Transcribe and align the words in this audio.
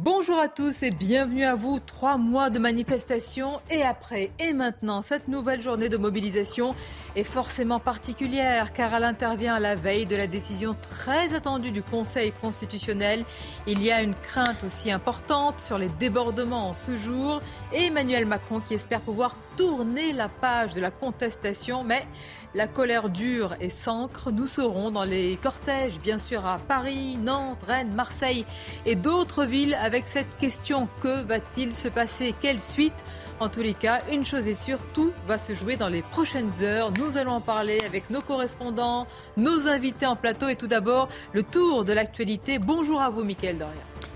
Bonjour 0.00 0.38
à 0.38 0.46
tous 0.46 0.84
et 0.84 0.92
bienvenue 0.92 1.42
à 1.42 1.56
vous. 1.56 1.80
Trois 1.80 2.18
mois 2.18 2.50
de 2.50 2.60
manifestation 2.60 3.60
et 3.68 3.82
après 3.82 4.30
et 4.38 4.52
maintenant, 4.52 5.02
cette 5.02 5.26
nouvelle 5.26 5.60
journée 5.60 5.88
de 5.88 5.96
mobilisation 5.96 6.76
est 7.16 7.24
forcément 7.24 7.80
particulière 7.80 8.72
car 8.72 8.94
elle 8.94 9.02
intervient 9.02 9.56
à 9.56 9.58
la 9.58 9.74
veille 9.74 10.06
de 10.06 10.14
la 10.14 10.28
décision 10.28 10.76
très 10.80 11.34
attendue 11.34 11.72
du 11.72 11.82
Conseil 11.82 12.30
constitutionnel. 12.30 13.24
Il 13.66 13.82
y 13.82 13.90
a 13.90 14.00
une 14.00 14.14
crainte 14.14 14.62
aussi 14.62 14.92
importante 14.92 15.58
sur 15.58 15.78
les 15.78 15.88
débordements 15.88 16.68
en 16.68 16.74
ce 16.74 16.96
jour 16.96 17.40
et 17.72 17.86
Emmanuel 17.86 18.24
Macron 18.24 18.60
qui 18.60 18.74
espère 18.74 19.00
pouvoir 19.00 19.34
tourner 19.56 20.12
la 20.12 20.28
page 20.28 20.74
de 20.74 20.80
la 20.80 20.92
contestation, 20.92 21.82
mais 21.82 22.06
la 22.54 22.66
colère 22.66 23.08
dure 23.08 23.54
et 23.60 23.70
s'ancre. 23.70 24.30
Nous 24.30 24.46
serons 24.46 24.90
dans 24.90 25.04
les 25.04 25.36
cortèges, 25.36 25.98
bien 26.00 26.18
sûr, 26.18 26.46
à 26.46 26.58
Paris, 26.58 27.16
Nantes, 27.16 27.58
Rennes, 27.66 27.92
Marseille 27.94 28.44
et 28.86 28.96
d'autres 28.96 29.44
villes 29.44 29.76
avec 29.80 30.06
cette 30.06 30.36
question 30.38 30.88
que 31.00 31.22
va-t-il 31.22 31.74
se 31.74 31.88
passer? 31.88 32.34
Quelle 32.40 32.60
suite? 32.60 33.04
En 33.40 33.48
tous 33.48 33.60
les 33.60 33.74
cas, 33.74 34.00
une 34.10 34.24
chose 34.24 34.48
est 34.48 34.54
sûre, 34.54 34.78
tout 34.92 35.12
va 35.28 35.38
se 35.38 35.54
jouer 35.54 35.76
dans 35.76 35.88
les 35.88 36.02
prochaines 36.02 36.50
heures. 36.60 36.90
Nous 36.98 37.18
allons 37.18 37.32
en 37.32 37.40
parler 37.40 37.78
avec 37.86 38.10
nos 38.10 38.20
correspondants, 38.20 39.06
nos 39.36 39.68
invités 39.68 40.06
en 40.06 40.16
plateau 40.16 40.48
et 40.48 40.56
tout 40.56 40.66
d'abord 40.66 41.08
le 41.32 41.44
tour 41.44 41.84
de 41.84 41.92
l'actualité. 41.92 42.58
Bonjour 42.58 43.00
à 43.00 43.10
vous, 43.10 43.22
Mickaël 43.22 43.58
Doria. 43.58 43.74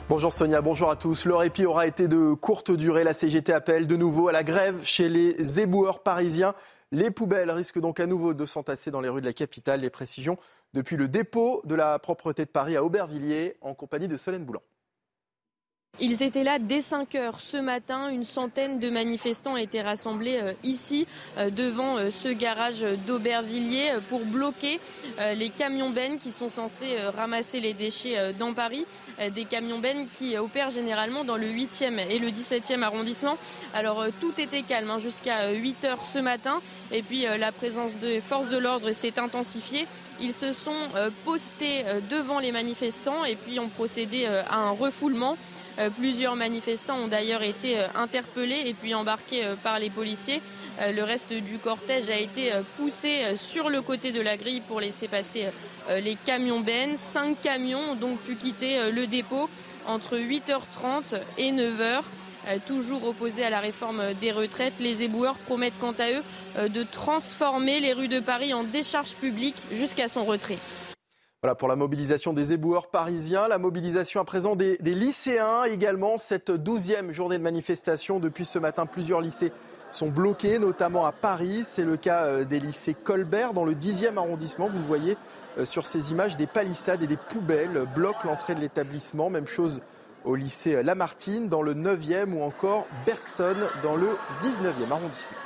Bonjour 0.08 0.32
Sonia, 0.32 0.60
bonjour 0.60 0.90
à 0.90 0.96
tous. 0.96 1.24
Le 1.24 1.36
répit 1.36 1.64
aura 1.64 1.86
été 1.86 2.08
de 2.08 2.34
courte 2.34 2.72
durée. 2.72 3.04
La 3.04 3.14
CGT 3.14 3.52
appelle 3.52 3.86
de 3.86 3.96
nouveau 3.96 4.28
à 4.28 4.32
la 4.32 4.42
grève 4.42 4.80
chez 4.82 5.08
les 5.08 5.60
éboueurs 5.60 6.00
parisiens. 6.00 6.54
Les 6.94 7.10
poubelles 7.10 7.50
risquent 7.50 7.80
donc 7.80 8.00
à 8.00 8.06
nouveau 8.06 8.34
de 8.34 8.44
s'entasser 8.44 8.90
dans 8.90 9.00
les 9.00 9.08
rues 9.08 9.22
de 9.22 9.26
la 9.26 9.32
capitale. 9.32 9.80
Les 9.80 9.88
précisions 9.88 10.36
depuis 10.74 10.96
le 10.96 11.08
dépôt 11.08 11.62
de 11.64 11.74
la 11.74 11.98
propreté 11.98 12.44
de 12.44 12.50
Paris 12.50 12.76
à 12.76 12.84
Aubervilliers 12.84 13.56
en 13.62 13.72
compagnie 13.72 14.08
de 14.08 14.18
Solène 14.18 14.44
Boulan. 14.44 14.60
Ils 16.00 16.22
étaient 16.22 16.42
là 16.42 16.58
dès 16.58 16.80
5 16.80 17.14
heures 17.16 17.40
ce 17.40 17.58
matin. 17.58 18.08
Une 18.08 18.24
centaine 18.24 18.78
de 18.78 18.88
manifestants 18.88 19.58
étaient 19.58 19.82
rassemblés 19.82 20.38
euh, 20.42 20.52
ici 20.64 21.06
euh, 21.36 21.50
devant 21.50 21.98
euh, 21.98 22.08
ce 22.08 22.28
garage 22.28 22.80
d'Aubervilliers 23.06 23.92
pour 24.08 24.24
bloquer 24.24 24.80
les 25.36 25.50
camions 25.50 25.90
bennes 25.90 26.18
qui 26.18 26.30
sont 26.30 26.48
censés 26.48 26.96
ramasser 27.14 27.60
les 27.60 27.74
déchets 27.74 28.32
dans 28.38 28.54
Paris. 28.54 28.86
Des 29.34 29.44
camions 29.44 29.78
bennes 29.78 30.08
qui 30.08 30.36
opèrent 30.36 30.70
généralement 30.70 31.24
dans 31.24 31.36
le 31.36 31.46
8e 31.46 31.98
et 32.10 32.18
le 32.18 32.28
17e 32.28 32.82
arrondissement. 32.82 33.36
Alors 33.74 34.04
tout 34.20 34.32
était 34.38 34.62
calme 34.62 34.90
hein, 34.90 34.98
jusqu'à 34.98 35.50
8 35.50 35.84
heures 35.84 36.04
ce 36.04 36.18
matin. 36.18 36.60
Et 36.90 37.02
puis 37.02 37.26
la 37.38 37.52
présence 37.52 37.94
des 37.96 38.20
forces 38.20 38.48
de 38.48 38.58
l'ordre 38.58 38.92
s'est 38.92 39.18
intensifiée. 39.18 39.86
Ils 40.20 40.34
se 40.34 40.52
sont 40.52 40.88
postés 41.24 41.84
devant 42.10 42.38
les 42.38 42.52
manifestants 42.52 43.24
et 43.24 43.36
puis 43.36 43.60
ont 43.60 43.68
procédé 43.68 44.26
à 44.26 44.56
un 44.56 44.70
refoulement. 44.70 45.36
Euh, 45.78 45.90
plusieurs 45.90 46.36
manifestants 46.36 46.98
ont 46.98 47.08
d'ailleurs 47.08 47.42
été 47.42 47.78
euh, 47.78 47.86
interpellés 47.94 48.62
et 48.66 48.74
puis 48.74 48.94
embarqués 48.94 49.44
euh, 49.44 49.54
par 49.56 49.78
les 49.78 49.90
policiers. 49.90 50.40
Le 50.80 51.02
reste 51.02 51.32
du 51.32 51.58
cortège 51.58 52.08
a 52.08 52.16
été 52.16 52.50
poussé 52.78 53.36
sur 53.36 53.68
le 53.68 53.82
côté 53.82 54.10
de 54.10 54.22
la 54.22 54.38
grille 54.38 54.62
pour 54.66 54.80
laisser 54.80 55.06
passer 55.06 55.48
les 55.90 56.16
camions 56.24 56.60
bennes. 56.60 56.96
Cinq 56.96 57.42
camions 57.42 57.90
ont 57.90 57.94
donc 57.94 58.18
pu 58.20 58.36
quitter 58.36 58.90
le 58.90 59.06
dépôt 59.06 59.50
entre 59.86 60.16
8h30 60.16 61.20
et 61.36 61.52
9h. 61.52 62.00
Toujours 62.66 63.06
opposés 63.06 63.44
à 63.44 63.50
la 63.50 63.60
réforme 63.60 64.02
des 64.22 64.32
retraites, 64.32 64.72
les 64.80 65.02
éboueurs 65.02 65.36
promettent 65.36 65.78
quant 65.78 65.94
à 65.98 66.10
eux 66.10 66.68
de 66.70 66.82
transformer 66.84 67.78
les 67.78 67.92
rues 67.92 68.08
de 68.08 68.20
Paris 68.20 68.54
en 68.54 68.64
décharge 68.64 69.12
publique 69.12 69.62
jusqu'à 69.72 70.08
son 70.08 70.24
retrait. 70.24 70.58
Voilà 71.42 71.56
pour 71.56 71.66
la 71.66 71.74
mobilisation 71.74 72.32
des 72.32 72.52
éboueurs 72.52 72.86
parisiens, 72.86 73.48
la 73.48 73.58
mobilisation 73.58 74.20
à 74.20 74.24
présent 74.24 74.54
des, 74.54 74.76
lycéens 74.80 75.64
également. 75.64 76.16
Cette 76.16 76.52
douzième 76.52 77.10
journée 77.10 77.36
de 77.36 77.42
manifestation 77.42 78.20
depuis 78.20 78.44
ce 78.44 78.60
matin, 78.60 78.86
plusieurs 78.86 79.20
lycées 79.20 79.50
sont 79.90 80.08
bloqués, 80.08 80.60
notamment 80.60 81.04
à 81.04 81.10
Paris. 81.10 81.62
C'est 81.64 81.84
le 81.84 81.96
cas 81.96 82.26
euh, 82.26 82.44
des 82.44 82.60
lycées 82.60 82.94
Colbert 82.94 83.54
dans 83.54 83.64
le 83.64 83.74
10e 83.74 84.18
arrondissement. 84.18 84.68
Vous 84.68 84.84
voyez 84.84 85.16
euh, 85.58 85.64
sur 85.64 85.84
ces 85.88 86.12
images 86.12 86.36
des 86.36 86.46
palissades 86.46 87.02
et 87.02 87.08
des 87.08 87.16
poubelles 87.16 87.86
bloquent 87.92 88.22
l'entrée 88.24 88.54
de 88.54 88.60
l'établissement. 88.60 89.28
Même 89.28 89.48
chose 89.48 89.82
au 90.24 90.36
lycée 90.36 90.80
Lamartine 90.84 91.48
dans 91.48 91.62
le 91.62 91.74
9e 91.74 92.34
ou 92.34 92.42
encore 92.44 92.86
Bergson 93.04 93.56
dans 93.82 93.96
le 93.96 94.10
19e 94.42 94.92
arrondissement. 94.92 95.38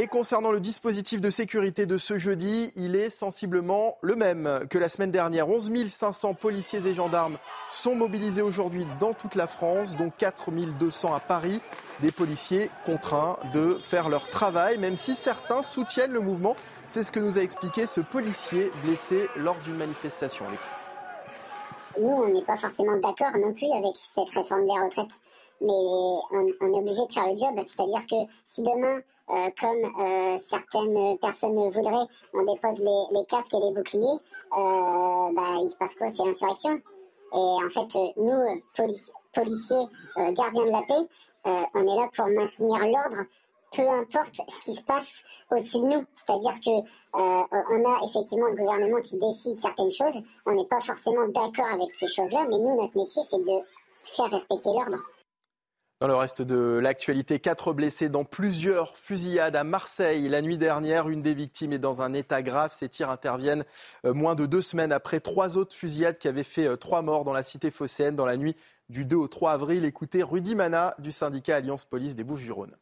Et 0.00 0.06
concernant 0.06 0.52
le 0.52 0.60
dispositif 0.60 1.20
de 1.20 1.28
sécurité 1.28 1.84
de 1.84 1.98
ce 1.98 2.20
jeudi, 2.20 2.72
il 2.76 2.94
est 2.94 3.10
sensiblement 3.10 3.96
le 4.00 4.14
même 4.14 4.60
que 4.70 4.78
la 4.78 4.88
semaine 4.88 5.10
dernière. 5.10 5.48
11 5.48 5.88
500 5.88 6.34
policiers 6.34 6.86
et 6.86 6.94
gendarmes 6.94 7.36
sont 7.68 7.96
mobilisés 7.96 8.40
aujourd'hui 8.40 8.86
dans 9.00 9.12
toute 9.12 9.34
la 9.34 9.48
France, 9.48 9.96
dont 9.96 10.12
4 10.16 10.52
200 10.78 11.12
à 11.12 11.18
Paris. 11.18 11.60
Des 12.00 12.12
policiers 12.12 12.70
contraints 12.86 13.40
de 13.52 13.76
faire 13.80 14.08
leur 14.08 14.28
travail, 14.28 14.78
même 14.78 14.96
si 14.96 15.16
certains 15.16 15.64
soutiennent 15.64 16.12
le 16.12 16.20
mouvement. 16.20 16.54
C'est 16.86 17.02
ce 17.02 17.10
que 17.10 17.18
nous 17.18 17.36
a 17.36 17.42
expliqué 17.42 17.84
ce 17.84 18.00
policier 18.00 18.70
blessé 18.84 19.26
lors 19.34 19.56
d'une 19.64 19.78
manifestation. 19.78 20.44
Nous, 22.00 22.06
on 22.06 22.28
n'est 22.28 22.44
pas 22.44 22.56
forcément 22.56 22.96
d'accord 22.98 23.36
non 23.36 23.52
plus 23.52 23.66
avec 23.72 23.96
cette 23.96 24.28
réforme 24.32 24.64
des 24.64 24.80
retraites 24.80 25.18
mais 25.60 25.72
on, 25.72 26.46
est 26.46 26.78
obligé 26.78 27.06
de 27.06 27.12
faire 27.12 27.26
le 27.26 27.36
job. 27.36 27.64
C'est-à-dire 27.66 28.06
que 28.06 28.32
si 28.46 28.62
demain, 28.62 29.00
euh, 29.30 29.50
comme 29.60 29.84
euh, 30.00 30.38
certaines 30.38 31.18
personnes 31.18 31.54
voudraient, 31.54 32.06
on 32.32 32.42
dépose 32.44 32.78
les, 32.78 33.24
casques 33.26 33.54
et 33.54 33.60
les 33.60 33.72
boucliers, 33.72 34.18
euh, 34.56 35.32
bah, 35.34 35.58
il 35.62 35.68
se 35.70 35.76
passe 35.76 35.94
quoi? 35.96 36.08
C'est 36.10 36.24
l'insurrection. 36.24 36.80
Et 37.34 37.36
en 37.36 37.68
fait, 37.68 37.94
nous, 38.16 38.62
policiers, 39.34 39.86
gardiens 40.32 40.64
de 40.64 40.70
la 40.70 40.82
paix, 40.82 41.08
on 41.44 41.82
est 41.82 41.96
là 41.96 42.08
pour 42.16 42.26
maintenir 42.26 42.86
l'ordre, 42.86 43.24
peu 43.70 43.86
importe 43.86 44.40
ce 44.48 44.64
qui 44.64 44.76
se 44.76 44.82
passe 44.82 45.22
au-dessus 45.50 45.78
de 45.80 45.84
nous. 45.84 46.04
C'est-à-dire 46.14 46.54
que 46.64 46.70
on 47.12 47.84
a 47.84 48.00
effectivement 48.06 48.46
un 48.46 48.54
gouvernement 48.54 49.00
qui 49.02 49.18
décide 49.18 49.60
certaines 49.60 49.90
choses. 49.90 50.22
On 50.46 50.54
n'est 50.54 50.64
pas 50.64 50.80
forcément 50.80 51.28
d'accord 51.28 51.68
avec 51.70 51.92
ces 52.00 52.06
choses-là, 52.06 52.46
mais 52.48 52.56
nous, 52.56 52.80
notre 52.80 52.96
métier, 52.96 53.22
c'est 53.28 53.44
de 53.44 53.60
faire 54.04 54.30
respecter 54.30 54.70
l'ordre. 54.70 55.04
Dans 56.00 56.06
le 56.06 56.14
reste 56.14 56.42
de 56.42 56.78
l'actualité, 56.80 57.40
quatre 57.40 57.72
blessés 57.72 58.08
dans 58.08 58.24
plusieurs 58.24 58.96
fusillades 58.96 59.56
à 59.56 59.64
Marseille. 59.64 60.28
La 60.28 60.42
nuit 60.42 60.56
dernière, 60.56 61.08
une 61.08 61.22
des 61.22 61.34
victimes 61.34 61.72
est 61.72 61.80
dans 61.80 62.02
un 62.02 62.14
état 62.14 62.40
grave. 62.40 62.72
Ces 62.72 62.88
tirs 62.88 63.10
interviennent 63.10 63.64
euh, 64.04 64.14
moins 64.14 64.36
de 64.36 64.46
deux 64.46 64.62
semaines 64.62 64.92
après 64.92 65.18
trois 65.18 65.56
autres 65.58 65.74
fusillades 65.74 66.16
qui 66.16 66.28
avaient 66.28 66.44
fait 66.44 66.68
euh, 66.68 66.76
trois 66.76 67.02
morts 67.02 67.24
dans 67.24 67.32
la 67.32 67.42
cité 67.42 67.72
phocéenne 67.72 68.14
dans 68.14 68.26
la 68.26 68.36
nuit 68.36 68.54
du 68.88 69.06
2 69.06 69.16
au 69.16 69.26
3 69.26 69.50
avril. 69.50 69.84
Écoutez 69.84 70.22
Rudy 70.22 70.54
Mana 70.54 70.94
du 71.00 71.10
syndicat 71.10 71.56
Alliance 71.56 71.84
Police 71.84 72.14
des 72.14 72.22
Bouches-du-Rhône. 72.22 72.76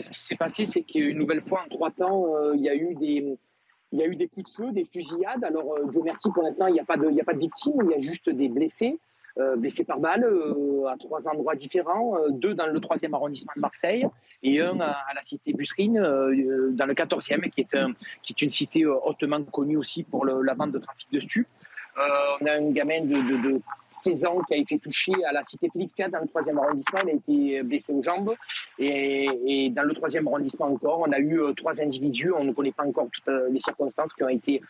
Ce 0.00 0.08
qui 0.08 0.26
s'est 0.26 0.36
passé, 0.36 0.64
c'est 0.64 0.82
qu'une 0.82 1.18
nouvelle 1.18 1.42
fois, 1.42 1.62
en 1.62 1.68
trois 1.68 1.90
temps, 1.90 2.34
euh, 2.36 2.56
il 2.56 2.62
y 2.62 2.70
a 2.70 2.74
eu 2.74 2.94
des, 2.94 4.28
coups 4.28 4.50
de 4.50 4.56
feu, 4.56 4.72
des 4.72 4.86
fusillades. 4.86 5.44
Alors, 5.44 5.74
Dieu 5.90 6.00
merci, 6.02 6.30
pour 6.30 6.42
l'instant, 6.42 6.68
il 6.68 6.72
n'y 6.72 6.80
a 6.80 6.84
pas 6.84 6.96
de 6.96 7.38
victimes, 7.38 7.82
il 7.84 7.90
y 7.90 7.94
a 7.94 7.98
juste 7.98 8.30
des 8.30 8.48
blessés. 8.48 8.98
Euh, 9.36 9.56
blessés 9.56 9.82
par 9.82 9.98
balle 9.98 10.22
euh, 10.22 10.86
à 10.86 10.96
trois 10.96 11.26
endroits 11.26 11.56
différents, 11.56 12.16
euh, 12.16 12.28
deux 12.30 12.54
dans 12.54 12.68
le 12.68 12.78
troisième 12.78 13.14
arrondissement 13.14 13.52
de 13.56 13.62
Marseille 13.62 14.06
et 14.44 14.60
un 14.60 14.78
à, 14.78 14.96
la 15.12 15.24
cité 15.24 15.52
Busserine 15.52 15.94
dans 15.94 16.86
le 16.86 16.94
quatorzième, 16.94 17.40
qui 17.50 17.62
est, 17.62 18.42
une 18.42 18.50
cité 18.50 18.86
hautement 18.86 19.42
connue 19.42 19.76
aussi 19.76 20.04
pour 20.04 20.24
la 20.24 20.54
vente 20.54 20.70
de 20.70 20.78
trafic 20.78 21.08
de 21.10 21.18
stupes. 21.18 21.48
on 21.96 22.46
a 22.46 22.52
un 22.52 22.70
gamin 22.70 23.00
de, 23.00 23.60
16 23.90 24.24
ans 24.24 24.40
qui 24.46 24.54
a 24.54 24.56
été 24.56 24.78
touché 24.78 25.12
à 25.28 25.32
la 25.32 25.44
cité 25.44 25.68
IV 25.74 26.10
dans 26.10 26.20
le 26.20 26.28
troisième 26.28 26.58
arrondissement. 26.58 27.00
Il 27.04 27.10
a 27.10 27.12
été 27.14 27.62
blessé 27.64 27.92
aux 27.92 28.02
jambes. 28.02 28.34
Et, 28.78 29.28
et 29.46 29.70
dans 29.70 29.84
le 29.84 29.94
troisième 29.94 30.28
arrondissement 30.28 30.66
encore, 30.66 31.00
on 31.00 31.10
a 31.10 31.18
eu 31.18 31.40
trois 31.56 31.80
individus. 31.80 32.32
On 32.32 32.44
ne 32.44 32.52
connaît 32.52 32.72
pas 32.72 32.84
encore 32.84 33.08
toutes 33.10 33.34
les 33.50 33.60
circonstances 33.60 34.12
qui 34.12 34.22
ont 34.22 34.28
été, 34.28 34.60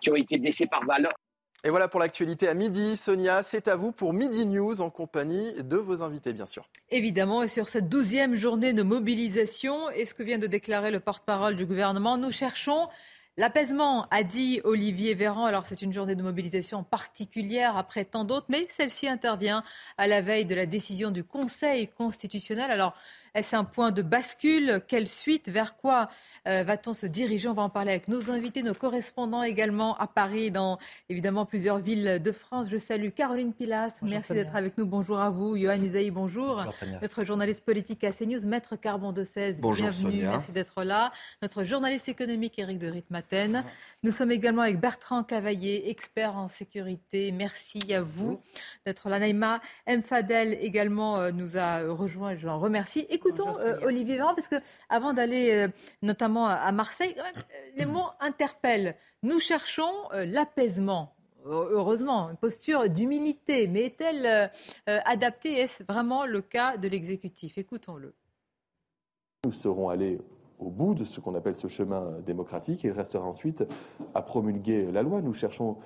qui 0.00 0.10
ont 0.10 0.16
été 0.16 0.38
blessés 0.38 0.66
par 0.66 0.84
balle. 0.84 1.08
Et 1.64 1.70
voilà 1.70 1.88
pour 1.88 1.98
l'actualité 1.98 2.46
à 2.48 2.54
midi. 2.54 2.96
Sonia, 2.96 3.42
c'est 3.42 3.66
à 3.66 3.74
vous 3.74 3.90
pour 3.90 4.12
Midi 4.12 4.46
News 4.46 4.80
en 4.80 4.90
compagnie 4.90 5.54
de 5.62 5.76
vos 5.76 6.02
invités, 6.02 6.32
bien 6.32 6.46
sûr. 6.46 6.68
Évidemment, 6.90 7.42
et 7.42 7.48
sur 7.48 7.68
cette 7.68 7.88
douzième 7.88 8.36
journée 8.36 8.72
de 8.72 8.84
mobilisation, 8.84 9.90
et 9.90 10.04
ce 10.04 10.14
que 10.14 10.22
vient 10.22 10.38
de 10.38 10.46
déclarer 10.46 10.92
le 10.92 11.00
porte-parole 11.00 11.56
du 11.56 11.66
gouvernement, 11.66 12.16
nous 12.16 12.30
cherchons 12.30 12.88
L'apaisement, 13.38 14.08
a 14.10 14.24
dit 14.24 14.60
Olivier 14.64 15.14
Véran. 15.14 15.46
Alors 15.46 15.64
c'est 15.64 15.80
une 15.82 15.92
journée 15.92 16.16
de 16.16 16.24
mobilisation 16.24 16.82
particulière 16.82 17.76
après 17.76 18.04
tant 18.04 18.24
d'autres, 18.24 18.46
mais 18.48 18.66
celle-ci 18.76 19.06
intervient 19.06 19.62
à 19.96 20.08
la 20.08 20.20
veille 20.20 20.44
de 20.44 20.56
la 20.56 20.66
décision 20.66 21.12
du 21.12 21.22
Conseil 21.22 21.86
constitutionnel. 21.86 22.72
Alors 22.72 22.94
est-ce 23.34 23.56
un 23.56 23.64
point 23.64 23.90
de 23.90 24.02
bascule? 24.02 24.80
Quelle 24.86 25.06
suite? 25.06 25.48
Vers 25.48 25.76
quoi 25.76 26.06
euh, 26.46 26.62
va-t-on 26.62 26.94
se 26.94 27.06
diriger? 27.06 27.48
On 27.48 27.54
va 27.54 27.62
en 27.62 27.70
parler 27.70 27.90
avec 27.90 28.08
nos 28.08 28.30
invités, 28.30 28.62
nos 28.62 28.74
correspondants 28.74 29.42
également 29.42 29.96
à 29.96 30.06
Paris, 30.06 30.50
dans 30.50 30.78
évidemment 31.08 31.44
plusieurs 31.46 31.78
villes 31.78 32.20
de 32.22 32.32
France. 32.32 32.68
Je 32.70 32.78
salue 32.78 33.10
Caroline 33.10 33.52
Pilastre. 33.52 34.04
Merci 34.04 34.32
d'être 34.32 34.56
avec 34.56 34.78
nous. 34.78 34.86
Bonjour 34.86 35.18
à 35.18 35.30
vous. 35.30 35.56
Johan 35.56 35.82
Usaï, 35.82 36.10
bonjour. 36.10 36.62
bonjour 36.64 37.00
Notre 37.02 37.24
journaliste 37.24 37.64
politique 37.64 38.04
à 38.04 38.12
CNews, 38.12 38.46
Maître 38.46 38.76
Carbon 38.76 39.12
de 39.12 39.24
16. 39.24 39.60
Bonjour 39.60 39.88
bienvenue. 39.88 40.22
Merci 40.22 40.52
d'être 40.52 40.84
là. 40.84 41.12
Notre 41.42 41.64
journaliste 41.64 42.08
économique, 42.08 42.58
Éric 42.58 42.78
de 42.78 42.88
Ritmaten. 42.88 43.64
Nous 44.02 44.10
sommes 44.10 44.32
également 44.32 44.62
avec 44.62 44.80
Bertrand 44.80 45.22
Cavaillé, 45.24 45.90
expert 45.90 46.36
en 46.36 46.48
sécurité. 46.48 47.32
Merci 47.32 47.92
à 47.92 48.02
vous 48.02 48.40
d'être 48.86 49.08
là. 49.08 49.18
Naïma 49.18 49.60
Mfadel 49.86 50.58
également 50.60 51.18
euh, 51.18 51.30
nous 51.32 51.56
a 51.56 51.80
rejoint. 51.80 52.36
Je 52.36 52.46
l'en 52.46 52.58
remercie. 52.58 53.06
Écoutons 53.18 53.52
euh, 53.64 53.80
Olivier 53.82 54.16
Véran, 54.18 54.34
parce 54.36 54.46
que 54.46 54.56
avant 54.88 55.12
d'aller 55.12 55.50
euh, 55.52 55.68
notamment 56.02 56.46
à 56.46 56.70
Marseille, 56.70 57.16
les 57.76 57.84
mots 57.84 58.06
interpellent. 58.20 58.94
Nous 59.24 59.40
cherchons 59.40 59.90
l'apaisement. 60.12 61.16
Heureusement, 61.44 62.30
une 62.30 62.36
posture 62.36 62.88
d'humilité, 62.88 63.66
mais 63.66 63.80
est-elle 63.80 64.50
adaptée? 64.86 65.54
Est-ce 65.54 65.82
vraiment 65.82 66.26
le 66.26 66.42
cas 66.42 66.76
de 66.76 66.86
l'exécutif? 66.86 67.58
Écoutons-le. 67.58 68.14
Nous 69.44 69.52
serons 69.52 69.88
allés 69.88 70.20
au 70.58 70.70
bout 70.70 70.94
de 70.94 71.04
ce 71.04 71.20
qu'on 71.20 71.34
appelle 71.34 71.56
ce 71.56 71.68
chemin 71.68 72.20
démocratique. 72.24 72.84
Il 72.84 72.92
restera 72.92 73.24
ensuite 73.24 73.64
à 74.14 74.22
promulguer 74.22 74.92
la 74.92 75.02
loi. 75.02 75.22
Nous 75.22 75.32
cherchons 75.32 75.78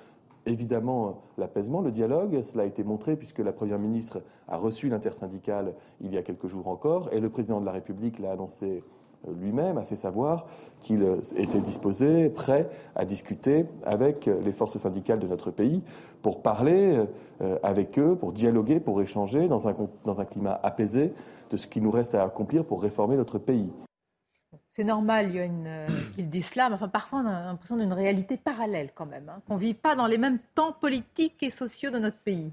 évidemment 0.46 1.22
l'apaisement, 1.38 1.80
le 1.80 1.90
dialogue. 1.90 2.42
Cela 2.42 2.64
a 2.64 2.66
été 2.66 2.84
montré 2.84 3.16
puisque 3.16 3.38
la 3.38 3.52
Première 3.52 3.78
ministre 3.78 4.22
a 4.48 4.56
reçu 4.56 4.88
l'intersyndicale 4.88 5.74
il 6.00 6.12
y 6.12 6.18
a 6.18 6.22
quelques 6.22 6.46
jours 6.46 6.68
encore 6.68 7.08
et 7.12 7.20
le 7.20 7.30
président 7.30 7.60
de 7.60 7.66
la 7.66 7.72
République 7.72 8.18
l'a 8.18 8.32
annoncé 8.32 8.82
lui-même, 9.28 9.78
a 9.78 9.84
fait 9.84 9.96
savoir 9.96 10.46
qu'il 10.80 11.06
était 11.36 11.60
disposé, 11.60 12.28
prêt 12.28 12.68
à 12.94 13.04
discuter 13.04 13.66
avec 13.84 14.26
les 14.26 14.52
forces 14.52 14.78
syndicales 14.78 15.20
de 15.20 15.28
notre 15.28 15.50
pays 15.50 15.82
pour 16.22 16.42
parler 16.42 17.04
euh, 17.40 17.58
avec 17.62 17.98
eux, 17.98 18.16
pour 18.16 18.32
dialoguer, 18.32 18.80
pour 18.80 19.00
échanger 19.00 19.48
dans 19.48 19.68
un, 19.68 19.74
dans 20.04 20.20
un 20.20 20.24
climat 20.24 20.58
apaisé 20.62 21.12
de 21.50 21.56
ce 21.56 21.66
qu'il 21.66 21.82
nous 21.82 21.90
reste 21.90 22.14
à 22.14 22.24
accomplir 22.24 22.64
pour 22.64 22.82
réformer 22.82 23.16
notre 23.16 23.38
pays. 23.38 23.70
C'est 24.74 24.84
normal, 24.84 25.28
il 25.28 25.36
y 25.36 25.38
a 25.38 25.44
une, 25.44 25.66
euh, 25.66 25.86
qu'ils 26.16 26.30
disent 26.30 26.48
cela, 26.48 26.69
mais 26.69 26.76
enfin, 26.76 26.88
parfois 26.88 27.20
on 27.20 27.26
a 27.26 27.44
l'impression 27.44 27.76
d'une 27.76 27.92
réalité 27.92 28.36
parallèle 28.36 28.90
quand 28.94 29.06
même, 29.06 29.28
hein, 29.28 29.42
qu'on 29.46 29.56
ne 29.56 29.60
vit 29.60 29.74
pas 29.74 29.94
dans 29.94 30.06
les 30.06 30.19
mêmes 30.19 30.38
temps 30.54 30.72
politiques 30.72 31.42
et 31.42 31.50
sociaux 31.50 31.90
de 31.90 31.98
notre 31.98 32.19
pays. 32.19 32.50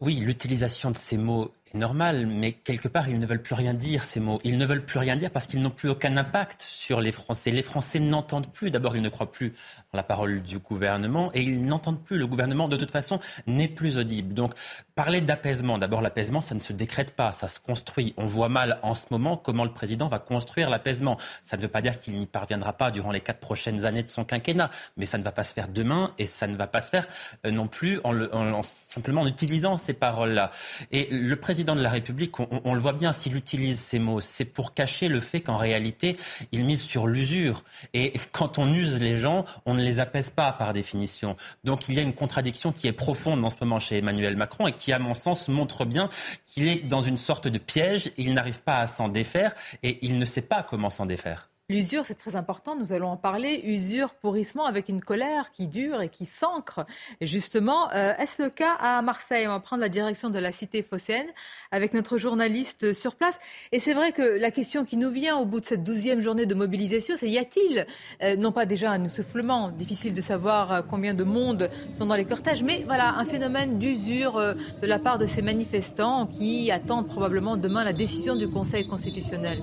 Oui, 0.00 0.16
l'utilisation 0.16 0.90
de 0.90 0.96
ces 0.96 1.16
mots 1.16 1.52
normal, 1.74 2.26
mais 2.26 2.52
quelque 2.52 2.88
part, 2.88 3.08
ils 3.08 3.18
ne 3.18 3.26
veulent 3.26 3.42
plus 3.42 3.54
rien 3.54 3.74
dire, 3.74 4.04
ces 4.04 4.20
mots. 4.20 4.40
Ils 4.44 4.58
ne 4.58 4.66
veulent 4.66 4.84
plus 4.84 4.98
rien 4.98 5.16
dire 5.16 5.30
parce 5.30 5.46
qu'ils 5.46 5.62
n'ont 5.62 5.70
plus 5.70 5.88
aucun 5.88 6.16
impact 6.16 6.62
sur 6.62 7.00
les 7.00 7.12
Français. 7.12 7.50
Les 7.50 7.62
Français 7.62 8.00
n'entendent 8.00 8.52
plus. 8.52 8.70
D'abord, 8.70 8.96
ils 8.96 9.02
ne 9.02 9.08
croient 9.08 9.30
plus 9.30 9.52
en 9.92 9.96
la 9.96 10.02
parole 10.02 10.42
du 10.42 10.58
gouvernement 10.58 11.30
et 11.34 11.42
ils 11.42 11.64
n'entendent 11.64 12.02
plus. 12.02 12.18
Le 12.18 12.26
gouvernement, 12.26 12.68
de 12.68 12.76
toute 12.76 12.90
façon, 12.90 13.20
n'est 13.46 13.68
plus 13.68 13.98
audible. 13.98 14.34
Donc, 14.34 14.54
parler 14.94 15.20
d'apaisement, 15.20 15.78
d'abord, 15.78 16.02
l'apaisement, 16.02 16.40
ça 16.40 16.54
ne 16.54 16.60
se 16.60 16.72
décrète 16.72 17.12
pas, 17.12 17.32
ça 17.32 17.48
se 17.48 17.60
construit. 17.60 18.14
On 18.16 18.26
voit 18.26 18.48
mal 18.48 18.78
en 18.82 18.94
ce 18.94 19.06
moment 19.10 19.36
comment 19.36 19.64
le 19.64 19.72
président 19.72 20.08
va 20.08 20.18
construire 20.18 20.70
l'apaisement. 20.70 21.16
Ça 21.42 21.56
ne 21.56 21.62
veut 21.62 21.68
pas 21.68 21.82
dire 21.82 22.00
qu'il 22.00 22.18
n'y 22.18 22.26
parviendra 22.26 22.72
pas 22.72 22.90
durant 22.90 23.12
les 23.12 23.20
quatre 23.20 23.40
prochaines 23.40 23.84
années 23.84 24.02
de 24.02 24.08
son 24.08 24.24
quinquennat, 24.24 24.70
mais 24.96 25.06
ça 25.06 25.18
ne 25.18 25.22
va 25.22 25.32
pas 25.32 25.44
se 25.44 25.54
faire 25.54 25.68
demain 25.68 26.12
et 26.18 26.26
ça 26.26 26.46
ne 26.46 26.56
va 26.56 26.66
pas 26.66 26.80
se 26.80 26.90
faire 26.90 27.06
euh, 27.46 27.50
non 27.50 27.68
plus 27.68 28.00
en, 28.04 28.18
en 28.20 28.62
simplement 28.62 29.22
en 29.22 29.26
utilisant 29.26 29.78
ces 29.78 29.92
paroles-là. 29.92 30.50
Et 30.90 31.08
le 31.10 31.36
président 31.36 31.61
président 31.62 31.76
de 31.76 31.84
la 31.84 31.90
République, 31.90 32.40
on, 32.40 32.74
le 32.74 32.80
voit 32.80 32.92
bien, 32.92 33.12
s'il 33.12 33.36
utilise 33.36 33.78
ces 33.78 34.00
mots, 34.00 34.20
c'est 34.20 34.44
pour 34.44 34.74
cacher 34.74 35.06
le 35.06 35.20
fait 35.20 35.42
qu'en 35.42 35.58
réalité, 35.58 36.16
il 36.50 36.64
mise 36.64 36.82
sur 36.82 37.06
l'usure. 37.06 37.62
Et 37.94 38.14
quand 38.32 38.58
on 38.58 38.74
use 38.74 38.98
les 38.98 39.16
gens, 39.16 39.44
on 39.64 39.74
ne 39.74 39.80
les 39.80 40.00
apaise 40.00 40.30
pas 40.30 40.50
par 40.50 40.72
définition. 40.72 41.36
Donc 41.62 41.88
il 41.88 41.94
y 41.94 42.00
a 42.00 42.02
une 42.02 42.14
contradiction 42.14 42.72
qui 42.72 42.88
est 42.88 42.92
profonde 42.92 43.44
en 43.44 43.50
ce 43.50 43.54
moment 43.60 43.78
chez 43.78 43.98
Emmanuel 43.98 44.36
Macron 44.36 44.66
et 44.66 44.72
qui, 44.72 44.92
à 44.92 44.98
mon 44.98 45.14
sens, 45.14 45.48
montre 45.48 45.84
bien 45.84 46.08
qu'il 46.46 46.66
est 46.66 46.80
dans 46.80 47.02
une 47.02 47.16
sorte 47.16 47.46
de 47.46 47.58
piège. 47.58 48.10
Il 48.16 48.34
n'arrive 48.34 48.62
pas 48.62 48.80
à 48.80 48.88
s'en 48.88 49.08
défaire 49.08 49.54
et 49.84 50.04
il 50.04 50.18
ne 50.18 50.24
sait 50.24 50.42
pas 50.42 50.64
comment 50.64 50.90
s'en 50.90 51.06
défaire. 51.06 51.51
L'usure, 51.72 52.04
c'est 52.04 52.18
très 52.18 52.36
important, 52.36 52.76
nous 52.76 52.92
allons 52.92 53.08
en 53.08 53.16
parler. 53.16 53.62
Usure, 53.64 54.10
pourrissement, 54.10 54.66
avec 54.66 54.90
une 54.90 55.00
colère 55.00 55.52
qui 55.52 55.68
dure 55.68 56.02
et 56.02 56.10
qui 56.10 56.26
s'ancre. 56.26 56.84
Justement, 57.22 57.90
euh, 57.94 58.12
est-ce 58.18 58.42
le 58.42 58.50
cas 58.50 58.74
à 58.74 59.00
Marseille? 59.00 59.48
On 59.48 59.52
va 59.52 59.60
prendre 59.60 59.80
la 59.80 59.88
direction 59.88 60.28
de 60.28 60.38
la 60.38 60.52
cité 60.52 60.82
phocéenne 60.82 61.28
avec 61.70 61.94
notre 61.94 62.18
journaliste 62.18 62.92
sur 62.92 63.14
place. 63.14 63.38
Et 63.72 63.80
c'est 63.80 63.94
vrai 63.94 64.12
que 64.12 64.20
la 64.20 64.50
question 64.50 64.84
qui 64.84 64.98
nous 64.98 65.10
vient 65.10 65.38
au 65.38 65.46
bout 65.46 65.60
de 65.60 65.64
cette 65.64 65.82
douzième 65.82 66.20
journée 66.20 66.44
de 66.44 66.54
mobilisation, 66.54 67.14
c'est 67.16 67.30
y 67.30 67.38
a-t-il, 67.38 67.86
euh, 68.22 68.36
non 68.36 68.52
pas 68.52 68.66
déjà 68.66 68.90
un 68.90 69.04
essoufflement, 69.04 69.70
difficile 69.70 70.12
de 70.12 70.20
savoir 70.20 70.72
euh, 70.72 70.82
combien 70.82 71.14
de 71.14 71.24
monde 71.24 71.70
sont 71.94 72.04
dans 72.04 72.16
les 72.16 72.26
cortèges, 72.26 72.62
mais 72.62 72.82
voilà, 72.86 73.14
un 73.14 73.24
phénomène 73.24 73.78
d'usure 73.78 74.34
de 74.34 74.86
la 74.86 74.98
part 74.98 75.16
de 75.16 75.24
ces 75.24 75.40
manifestants 75.40 76.26
qui 76.26 76.70
attendent 76.70 77.08
probablement 77.08 77.56
demain 77.56 77.82
la 77.82 77.94
décision 77.94 78.36
du 78.36 78.46
Conseil 78.46 78.86
constitutionnel? 78.86 79.62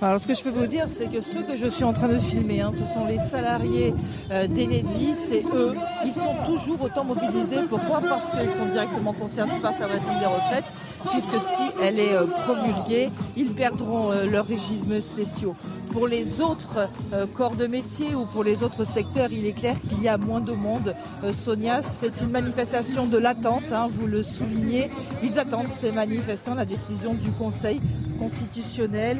Alors 0.00 0.20
ce 0.20 0.28
que 0.28 0.34
je 0.34 0.44
peux 0.44 0.50
vous 0.50 0.68
dire, 0.68 0.86
c'est 0.96 1.10
que 1.10 1.20
ceux 1.20 1.42
que 1.42 1.56
je 1.56 1.66
suis 1.66 1.82
en 1.82 1.92
train 1.92 2.06
de 2.06 2.20
filmer, 2.20 2.60
hein, 2.60 2.70
ce 2.72 2.84
sont 2.84 3.04
les 3.04 3.18
salariés 3.18 3.92
euh, 4.30 4.46
d'Enedis, 4.46 5.16
c'est 5.28 5.42
eux. 5.52 5.74
Ils 6.06 6.14
sont 6.14 6.34
toujours 6.46 6.80
autant 6.82 7.02
mobilisés. 7.02 7.62
Pourquoi? 7.68 8.00
Parce 8.00 8.30
qu'ils 8.30 8.50
sont 8.50 8.66
directement 8.66 9.12
concernés 9.12 9.58
par 9.60 9.74
sa 9.74 9.86
réforme 9.86 10.20
des 10.20 10.26
retraites, 10.26 10.72
puisque 11.10 11.34
si 11.42 11.70
elle 11.82 11.98
est 11.98 12.14
euh, 12.14 12.26
promulguée, 12.26 13.08
ils 13.36 13.52
perdront 13.52 14.12
euh, 14.12 14.26
leurs 14.26 14.46
régimes 14.46 15.00
spéciaux. 15.00 15.56
Pour 15.90 16.06
les 16.06 16.40
autres 16.40 16.88
euh, 17.12 17.26
corps 17.26 17.56
de 17.56 17.66
métier 17.66 18.14
ou 18.14 18.24
pour 18.24 18.44
les 18.44 18.62
autres 18.62 18.84
secteurs, 18.84 19.32
il 19.32 19.46
est 19.46 19.52
clair 19.52 19.74
qu'il 19.80 20.00
y 20.00 20.06
a 20.06 20.16
moins 20.16 20.40
de 20.40 20.52
monde. 20.52 20.94
Sonia, 21.32 21.80
c'est 21.82 22.20
une 22.20 22.30
manifestation 22.30 23.06
de 23.06 23.18
l'attente, 23.18 23.64
hein, 23.72 23.88
vous 23.90 24.06
le 24.06 24.22
soulignez. 24.22 24.92
Ils 25.24 25.40
attendent 25.40 25.72
ces 25.80 25.90
manifestants 25.90 26.54
la 26.54 26.66
décision 26.66 27.14
du 27.14 27.32
Conseil 27.32 27.80
constitutionnel 28.20 29.16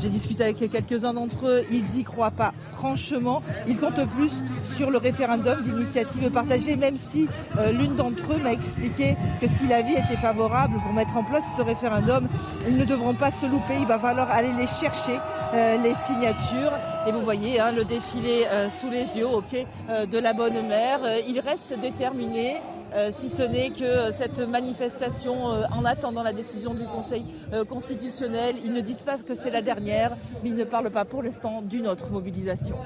j'ai 0.00 0.08
discuté 0.08 0.44
avec 0.44 0.58
quelques-uns 0.58 1.14
d'entre 1.14 1.46
eux, 1.46 1.64
ils 1.70 1.84
n'y 1.94 2.04
croient 2.04 2.30
pas 2.30 2.52
franchement. 2.76 3.42
Ils 3.68 3.76
comptent 3.76 4.06
plus 4.16 4.32
sur 4.74 4.90
le 4.90 4.98
référendum 4.98 5.62
d'initiative 5.62 6.30
partagée, 6.30 6.76
même 6.76 6.96
si 6.96 7.28
euh, 7.58 7.70
l'une 7.72 7.94
d'entre 7.96 8.32
eux 8.32 8.38
m'a 8.42 8.52
expliqué 8.52 9.16
que 9.40 9.46
si 9.48 9.66
la 9.68 9.82
vie 9.82 9.94
était 9.94 10.16
favorable 10.20 10.74
pour 10.82 10.92
mettre 10.92 11.16
en 11.16 11.22
place 11.22 11.44
ce 11.56 11.62
référendum, 11.62 12.26
ils 12.66 12.76
ne 12.76 12.84
devront 12.84 13.14
pas 13.14 13.30
se 13.30 13.46
louper, 13.46 13.74
il 13.80 13.86
va 13.86 13.98
falloir 13.98 14.30
aller 14.30 14.52
les 14.58 14.66
chercher, 14.66 15.18
euh, 15.54 15.76
les 15.82 15.94
signatures. 15.94 16.72
Et 17.06 17.12
vous 17.12 17.20
voyez 17.20 17.60
hein, 17.60 17.72
le 17.72 17.84
défilé 17.84 18.46
euh, 18.50 18.68
sous 18.68 18.90
les 18.90 19.16
yeux 19.16 19.28
au 19.28 19.40
pied 19.40 19.66
de 20.10 20.18
la 20.18 20.32
Bonne 20.32 20.66
Mère. 20.66 21.00
ils 21.28 21.40
restent 21.40 21.78
déterminés. 21.80 22.56
Euh, 22.94 23.10
si 23.10 23.28
ce 23.28 23.42
n'est 23.42 23.70
que 23.70 24.12
cette 24.12 24.40
manifestation 24.40 25.50
euh, 25.50 25.64
en 25.74 25.84
attendant 25.84 26.22
la 26.22 26.34
décision 26.34 26.74
du 26.74 26.84
Conseil 26.84 27.24
euh, 27.52 27.64
constitutionnel. 27.64 28.56
Ils 28.64 28.72
ne 28.74 28.80
disent 28.80 29.02
pas 29.02 29.16
que 29.16 29.34
c'est 29.34 29.50
la 29.50 29.62
dernière, 29.62 30.16
mais 30.42 30.50
ils 30.50 30.56
ne 30.56 30.64
parlent 30.64 30.90
pas 30.90 31.06
pour 31.06 31.22
l'instant 31.22 31.62
d'une 31.62 31.86
autre 31.86 32.10
mobilisation. 32.10 32.76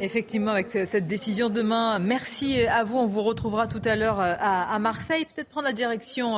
Effectivement, 0.00 0.50
avec 0.50 0.72
cette 0.90 1.06
décision 1.06 1.48
demain, 1.48 1.98
merci 2.00 2.60
à 2.66 2.82
vous. 2.82 2.98
On 2.98 3.06
vous 3.06 3.22
retrouvera 3.22 3.66
tout 3.68 3.80
à 3.84 3.96
l'heure 3.96 4.20
à, 4.20 4.78
Marseille. 4.78 5.24
Peut-être 5.24 5.48
prendre 5.48 5.66
la 5.66 5.72
direction 5.72 6.36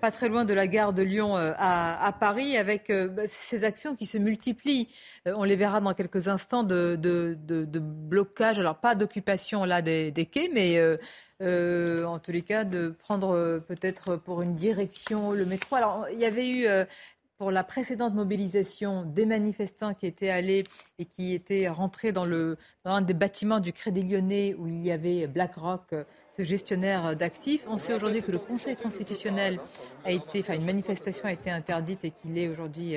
pas 0.00 0.10
très 0.10 0.28
loin 0.28 0.44
de 0.44 0.52
la 0.52 0.66
gare 0.66 0.92
de 0.92 1.02
Lyon 1.02 1.36
à, 1.36 2.12
Paris 2.18 2.56
avec 2.56 2.90
bah, 2.90 3.22
ces 3.28 3.62
actions 3.62 3.94
qui 3.94 4.06
se 4.06 4.18
multiplient. 4.18 4.88
On 5.24 5.44
les 5.44 5.54
verra 5.54 5.80
dans 5.80 5.94
quelques 5.94 6.26
instants 6.26 6.64
de, 6.64 7.36
blocage, 7.80 8.58
alors 8.58 8.76
pas 8.76 8.96
d'occupation 8.96 9.64
là 9.64 9.82
des, 9.82 10.28
quais, 10.32 10.50
mais 10.52 10.78
euh, 10.78 10.96
en 11.40 12.18
tous 12.18 12.32
les 12.32 12.42
cas, 12.42 12.64
de 12.64 12.88
prendre 12.88 13.34
euh, 13.34 13.58
peut-être 13.58 14.16
pour 14.16 14.42
une 14.42 14.54
direction 14.54 15.32
le 15.32 15.44
métro. 15.44 15.76
Alors, 15.76 16.06
il 16.12 16.18
y 16.18 16.24
avait 16.24 16.48
eu 16.48 16.66
euh, 16.66 16.84
pour 17.38 17.50
la 17.50 17.64
précédente 17.64 18.14
mobilisation 18.14 19.02
des 19.02 19.26
manifestants 19.26 19.94
qui 19.94 20.06
étaient 20.06 20.30
allés 20.30 20.64
et 20.98 21.04
qui 21.04 21.34
étaient 21.34 21.68
rentrés 21.68 22.12
dans, 22.12 22.24
le, 22.24 22.56
dans 22.84 22.92
un 22.92 23.02
des 23.02 23.14
bâtiments 23.14 23.60
du 23.60 23.72
Crédit 23.72 24.02
Lyonnais 24.02 24.54
où 24.58 24.66
il 24.66 24.84
y 24.84 24.90
avait 24.90 25.26
BlackRock, 25.26 25.94
ce 26.36 26.44
gestionnaire 26.44 27.16
d'actifs. 27.16 27.64
On 27.68 27.78
sait 27.78 27.94
aujourd'hui 27.94 28.22
que 28.22 28.32
le 28.32 28.38
Conseil 28.38 28.76
constitutionnel 28.76 29.58
a 30.04 30.12
été, 30.12 30.40
enfin 30.40 30.54
une 30.54 30.64
manifestation 30.64 31.26
a 31.26 31.32
été 31.32 31.50
interdite 31.50 32.04
et 32.04 32.10
qu'il 32.10 32.38
est 32.38 32.48
aujourd'hui 32.48 32.96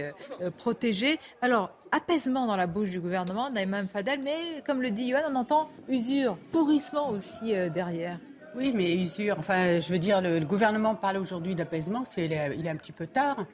protégé. 0.57 1.19
Alors, 1.41 1.71
apaisement 1.91 2.47
dans 2.47 2.55
la 2.55 2.67
bouche 2.67 2.91
du 2.91 2.99
gouvernement, 2.99 3.49
Naïma 3.49 3.83
Fadel, 3.83 4.21
mais 4.23 4.63
comme 4.65 4.81
le 4.81 4.91
dit 4.91 5.05
Yohann, 5.05 5.25
on 5.29 5.35
entend 5.35 5.69
usure, 5.87 6.37
pourrissement 6.51 7.09
aussi 7.09 7.51
derrière. 7.73 8.19
Oui, 8.55 8.71
mais 8.75 8.95
usure. 8.95 9.35
Enfin, 9.37 9.79
je 9.79 9.91
veux 9.91 9.99
dire, 9.99 10.21
le, 10.21 10.39
gouvernement 10.39 10.95
parle 10.95 11.17
aujourd'hui 11.17 11.55
d'apaisement, 11.55 12.03
c'est 12.03 12.25
il, 12.25 12.33
est 12.33 12.69
un 12.69 12.75
petit 12.75 12.91
peu 12.91 13.07
tard. 13.07 13.45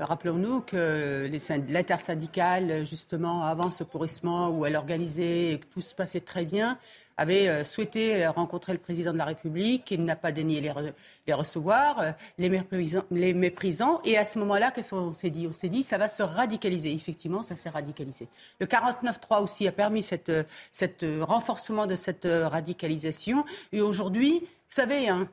Rappelons-nous 0.00 0.62
que 0.62 1.30
l'intersyndicale, 1.68 2.86
justement, 2.86 3.44
avant 3.44 3.70
ce 3.70 3.84
pourrissement 3.84 4.48
où 4.48 4.66
elle 4.66 4.76
organisait 4.76 5.52
et 5.52 5.58
que 5.58 5.66
tout 5.66 5.80
se 5.80 5.94
passait 5.94 6.20
très 6.20 6.44
bien, 6.44 6.78
avait 7.16 7.48
euh, 7.48 7.64
souhaité 7.64 8.26
rencontrer 8.26 8.72
le 8.72 8.78
président 8.78 9.12
de 9.12 9.18
la 9.18 9.26
République. 9.26 9.90
Il 9.90 10.04
n'a 10.04 10.16
pas 10.16 10.32
daigné 10.32 10.60
les, 10.60 11.32
recevoir, 11.34 12.00
euh, 12.00 12.12
les 12.38 12.48
méprisant, 12.48 13.04
les. 13.10 14.10
Et 14.10 14.16
à 14.16 14.24
ce 14.24 14.38
moment-là, 14.38 14.70
qu'est-ce 14.70 14.90
qu'on 14.90 15.12
s'est 15.12 15.30
dit? 15.30 15.46
On 15.46 15.52
s'est 15.52 15.68
dit, 15.68 15.82
ça 15.82 15.98
va 15.98 16.08
se 16.08 16.22
radicaliser. 16.22 16.92
Effectivement, 16.92 17.42
ça 17.42 17.56
s'est 17.56 17.68
radicalisé. 17.68 18.26
Le 18.58 18.66
49-3 18.66 19.42
aussi 19.42 19.68
a 19.68 19.72
permis 19.72 20.02
cette, 20.02 20.32
cette 20.72 21.04
renforcement 21.20 21.86
de 21.86 21.94
cette 21.94 22.26
radicalisation. 22.26 23.44
Et 23.72 23.82
aujourd'hui, 23.82 24.40
vous 24.40 24.76
savez, 24.76 25.08
hein, 25.08 25.28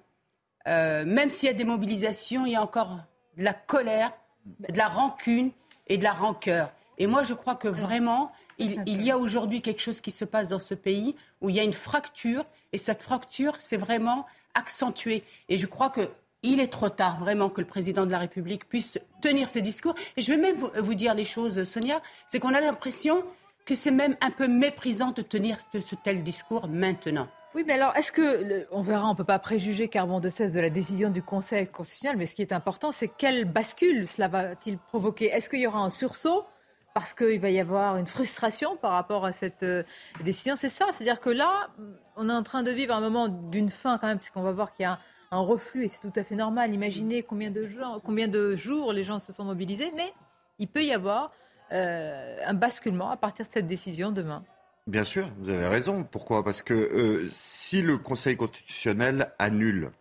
euh, 0.68 1.06
même 1.06 1.30
s'il 1.30 1.48
y 1.48 1.50
a 1.50 1.54
des 1.54 1.64
mobilisations, 1.64 2.46
il 2.46 2.54
y 2.54 2.56
a 2.56 2.62
encore 2.62 2.98
de 3.38 3.44
la 3.44 3.54
colère, 3.54 4.12
de 4.60 4.78
la 4.78 4.88
rancune 4.88 5.52
et 5.88 5.98
de 5.98 6.04
la 6.04 6.14
rancœur. 6.14 6.72
Et 6.98 7.08
moi, 7.08 7.24
je 7.24 7.34
crois 7.34 7.56
que 7.56 7.68
vraiment, 7.68 8.32
il, 8.58 9.04
y 9.04 9.12
a 9.12 9.18
aujourd'hui 9.18 9.62
quelque 9.62 9.82
chose 9.82 10.02
qui 10.02 10.12
se 10.12 10.26
passe 10.26 10.50
dans 10.50 10.60
ce 10.60 10.74
pays 10.74 11.16
où 11.42 11.50
il 11.50 11.56
y 11.56 11.60
a 11.60 11.64
une 11.64 11.74
fracture, 11.74 12.46
et 12.74 12.78
cette 12.78 13.04
fracture, 13.04 13.54
c'est 13.60 13.78
vraiment 13.78 14.26
accentué. 14.56 15.24
Et 15.48 15.58
je 15.58 15.68
crois 15.68 15.92
qu'il 15.92 16.60
est 16.60 16.72
trop 16.72 16.90
tard, 16.90 17.20
vraiment, 17.20 17.50
que 17.50 17.62
le 17.62 17.68
président 17.68 18.06
de 18.06 18.12
la 18.12 18.18
République 18.18 18.68
puisse 18.68 19.00
tenir 19.22 19.48
ce 19.50 19.60
discours. 19.60 19.94
Et 20.16 20.22
je 20.22 20.32
vais 20.32 20.38
même 20.38 20.56
vous, 20.56 20.72
vous 20.80 20.96
dire 20.96 21.14
les 21.14 21.26
choses, 21.26 21.64
Sonia, 21.64 22.02
c'est 22.28 22.40
qu'on 22.40 22.54
a 22.54 22.62
l'impression 22.62 23.24
que 23.66 23.76
c'est 23.76 23.92
même 23.92 24.16
un 24.22 24.32
peu 24.32 24.48
méprisant 24.48 25.12
de 25.12 25.22
tenir 25.22 25.58
ce 25.80 25.96
tel 25.96 26.24
discours 26.24 26.68
maintenant. 26.68 27.28
Oui, 27.58 27.64
mais 27.66 27.74
alors, 27.74 27.98
est-ce 27.98 28.12
que, 28.12 28.68
on 28.70 28.84
verra, 28.84 29.08
on 29.08 29.14
ne 29.14 29.16
peut 29.16 29.24
pas 29.24 29.40
préjuger 29.40 29.88
Carbon 29.88 30.20
de 30.20 30.30
cesse 30.30 30.52
de 30.52 30.60
la 30.60 30.70
décision 30.70 31.10
du 31.10 31.24
Conseil 31.24 31.66
constitutionnel, 31.66 32.16
mais 32.16 32.28
ce 32.28 32.36
qui 32.36 32.44
est 32.44 32.54
important, 32.54 32.92
c'est 32.92 33.08
quelle 33.08 33.46
bascule 33.46 34.08
cela 34.08 34.28
va-t-il 34.28 34.78
provoquer? 34.78 35.26
Est-ce 35.26 35.50
qu'il 35.50 35.62
y 35.62 35.66
aura 35.66 35.80
un 35.80 35.90
sursaut 35.90 36.46
parce 36.94 37.16
qu'il 37.16 37.40
va 37.40 37.50
y 37.50 37.60
avoir 37.60 37.98
une 37.98 38.06
frustration 38.06 38.78
par 38.78 38.92
rapport 38.92 39.26
à 39.26 39.32
cette 39.32 39.64
euh, 39.64 39.82
décision? 40.24 40.56
C'est 40.56 40.70
ça, 40.70 40.86
c'est-à-dire 40.92 41.20
que 41.20 41.32
là, 41.32 41.70
on 42.16 42.30
est 42.30 42.32
en 42.32 42.44
train 42.44 42.62
de 42.62 42.70
vivre 42.70 42.94
un 42.94 43.02
moment 43.02 43.28
d'une 43.28 43.72
fin 43.72 43.98
quand 43.98 44.06
même, 44.06 44.20
puisqu'on 44.20 44.44
va 44.44 44.52
voir 44.52 44.76
qu'il 44.76 44.84
y 44.84 44.86
a 44.86 45.00
un, 45.32 45.40
reflux, 45.40 45.84
et 45.84 45.88
c'est 45.88 46.02
tout 46.02 46.14
à 46.16 46.24
fait 46.24 46.36
normal. 46.36 46.76
Imaginez 46.76 47.24
combien 47.24 47.50
de, 47.50 47.66
gens, 47.66 48.00
combien 48.06 48.28
de 48.28 48.56
jours 48.56 48.94
les 48.94 49.04
gens 49.04 49.18
se 49.18 49.34
sont 49.34 49.46
mobilisés, 49.46 49.92
mais 49.96 50.14
il 50.60 50.68
peut 50.68 50.84
y 50.84 50.94
avoir 50.94 51.32
euh, 51.72 52.38
un 52.46 52.54
basculement 52.54 53.10
à 53.10 53.18
partir 53.18 53.48
de 53.48 53.52
cette 53.52 53.66
décision 53.66 54.12
demain. 54.12 54.44
Bien 54.88 55.04
sûr, 55.04 55.30
vous 55.40 55.50
avez 55.50 55.68
raison. 55.68 56.06
Pourquoi? 56.06 56.46
Parce 56.46 56.62
que 56.62 56.74
euh, 56.74 57.28
si 57.28 57.82
le 57.82 57.98
Conseil 57.98 58.38
constitutionnel 58.38 59.34
annule 59.38 59.92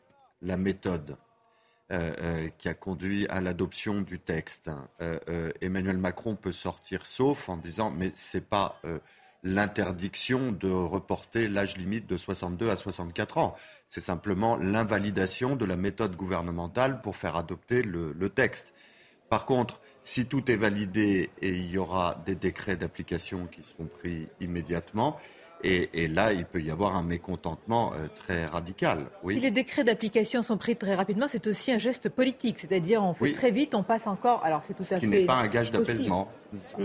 la 0.43 0.57
méthode 0.57 1.17
euh, 1.91 2.13
euh, 2.23 2.49
qui 2.57 2.69
a 2.69 2.75
conduit 2.75 3.27
à 3.27 3.41
l'adoption 3.41 4.01
du 4.01 4.21
texte, 4.21 4.71
Emmanuel 5.61 5.99
Macron 5.99 6.37
peut 6.37 6.53
sortir 6.53 7.05
sauf 7.05 7.49
en 7.49 7.57
disant 7.57 7.91
mais 7.91 8.13
ce 8.15 8.37
n'est 8.37 8.45
pas 8.45 8.81
l'interdiction 9.43 10.53
de 10.53 10.71
reporter 10.71 11.49
l'âge 11.49 11.77
limite 11.77 12.07
de 12.07 12.17
62 12.17 12.71
à 12.71 12.77
64 12.77 13.39
ans. 13.39 13.57
C'est 13.89 14.01
simplement 14.01 14.57
l'invalidation 14.57 15.57
de 15.57 15.65
la 15.65 15.77
méthode 15.77 16.15
gouvernementale 16.15 17.01
pour 17.01 17.17
faire 17.17 17.35
adopter 17.35 17.83
le 17.83 18.29
texte. 18.29 18.73
Par 19.29 19.45
contre, 19.45 19.81
si 20.03 20.27
tout 20.27 20.51
est 20.51 20.57
validé, 20.57 21.31
et 21.43 21.49
il 21.49 21.71
y 21.71 21.79
aura 21.79 22.23
des 22.27 22.37
décrets 22.37 22.77
d'application 22.77 23.49
qui 23.51 23.63
seront 23.63 23.87
pris 23.87 24.29
immédiatement. 24.41 25.17
Et, 25.65 26.07
là, 26.07 26.33
il 26.33 26.45
peut 26.45 26.61
y 26.61 26.71
avoir 26.71 26.95
un 26.95 27.03
mécontentement 27.03 27.93
euh, 27.95 28.07
très 28.15 28.45
radical. 28.45 29.07
Si 29.29 29.41
les 29.41 29.51
décrets 29.51 29.83
d'application 29.83 30.43
sont 30.45 30.59
pris 30.59 30.77
très 30.77 30.95
rapidement, 30.95 31.27
c'est 31.27 31.47
aussi 31.49 31.73
un 31.73 31.79
geste 31.79 32.09
politique. 32.09 32.59
C'est-à-dire, 32.61 33.03
on 33.03 33.15
fait 33.15 33.33
très 33.33 33.51
vite, 33.51 33.75
on 33.75 33.83
passe 33.83 34.07
encore. 34.07 34.45
Alors, 34.45 34.63
c'est 34.65 34.75
tout 34.75 34.85
à 34.85 35.01
fait. 35.01 35.07
Ce 35.07 35.07
n'est 35.07 35.27
pas 35.27 35.39
un 35.39 35.49
gage 35.49 35.73
d'apaisement. 35.73 36.31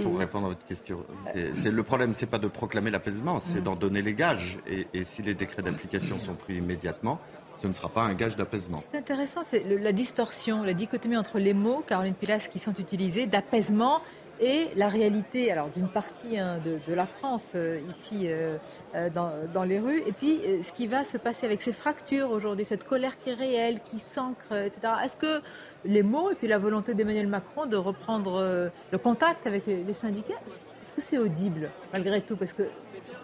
Pour 0.02 0.18
répondre 0.18 0.48
à 0.48 0.50
votre 0.50 0.66
question, 0.66 1.06
c'est, 1.54 1.70
le 1.70 1.84
problème, 1.84 2.16
c'est 2.16 2.26
pas 2.26 2.40
de 2.40 2.48
proclamer 2.48 2.90
l'apaisement, 2.90 3.40
c'est 3.40 3.60
mm. 3.60 3.64
d'en 3.64 3.76
donner 3.76 4.02
les 4.02 4.16
gages. 4.16 4.58
et 4.66 5.04
si 5.04 5.22
les 5.22 5.36
décrets 5.36 5.62
d'application 5.62 6.18
sont 6.18 6.34
pris 6.34 6.56
immédiatement, 6.56 7.20
ce 7.62 7.68
ne 7.68 7.74
sera 7.74 7.90
pas 7.90 8.02
un 8.02 8.16
gage 8.16 8.36
d'apaisement. 8.36 8.82
C'est 8.92 8.98
intéressant, 8.98 9.42
c'est 9.48 9.64
la 9.64 9.92
distorsion, 9.92 10.64
la 10.64 10.74
dichotomie 10.74 11.18
entre 11.18 11.38
les 11.38 11.54
mots, 11.54 11.84
Caroline 11.88 12.16
Pilas, 12.16 12.48
qui 12.52 12.58
sont 12.58 12.74
utilisés, 12.74 13.28
d'apaisement 13.28 14.02
et 14.40 14.70
la 14.76 14.90
réalité 14.90 15.52
alors 15.52 15.70
d'une 15.70 15.88
partie 15.88 16.40
hein, 16.40 16.60
de, 16.66 16.94
la 16.94 17.06
France 17.06 17.46
euh, 17.54 17.80
ici 17.92 18.22
euh, 18.24 18.58
euh, 18.96 19.10
dans, 19.54 19.64
les 19.64 19.80
rues. 19.80 20.02
Et 20.08 20.12
puis 20.12 20.40
ce 20.64 20.74
qui 20.74 20.88
va 20.88 21.04
se 21.04 21.18
passer 21.18 21.46
avec 21.46 21.62
ces 21.62 21.74
fractures 21.74 22.32
aujourd'hui 22.32 22.66
cette 22.66 22.84
colère 22.84 23.20
qui 23.20 23.30
est 23.30 23.36
réelle 23.36 23.80
qui 23.92 24.00
s'ancre 24.00 24.52
etc 24.52 24.94
est-ce 25.06 25.16
que 25.16 25.44
les 25.86 26.02
mots 26.02 26.32
et 26.32 26.36
puis 26.36 26.48
la 26.48 26.58
volonté 26.58 26.96
d'Emmanuel 26.96 27.28
Macron 27.28 27.68
de 27.68 27.78
reprendre 27.78 28.72
le 28.92 28.98
contact 28.98 29.46
avec 29.46 29.68
les, 29.68 29.94
syndicats 29.94 30.34
est-ce 30.34 30.94
que 30.96 31.02
c'est 31.02 31.20
audible 31.20 31.70
malgré 31.94 32.22
tout? 32.22 32.36
Parce 32.36 32.54
que 32.54 32.64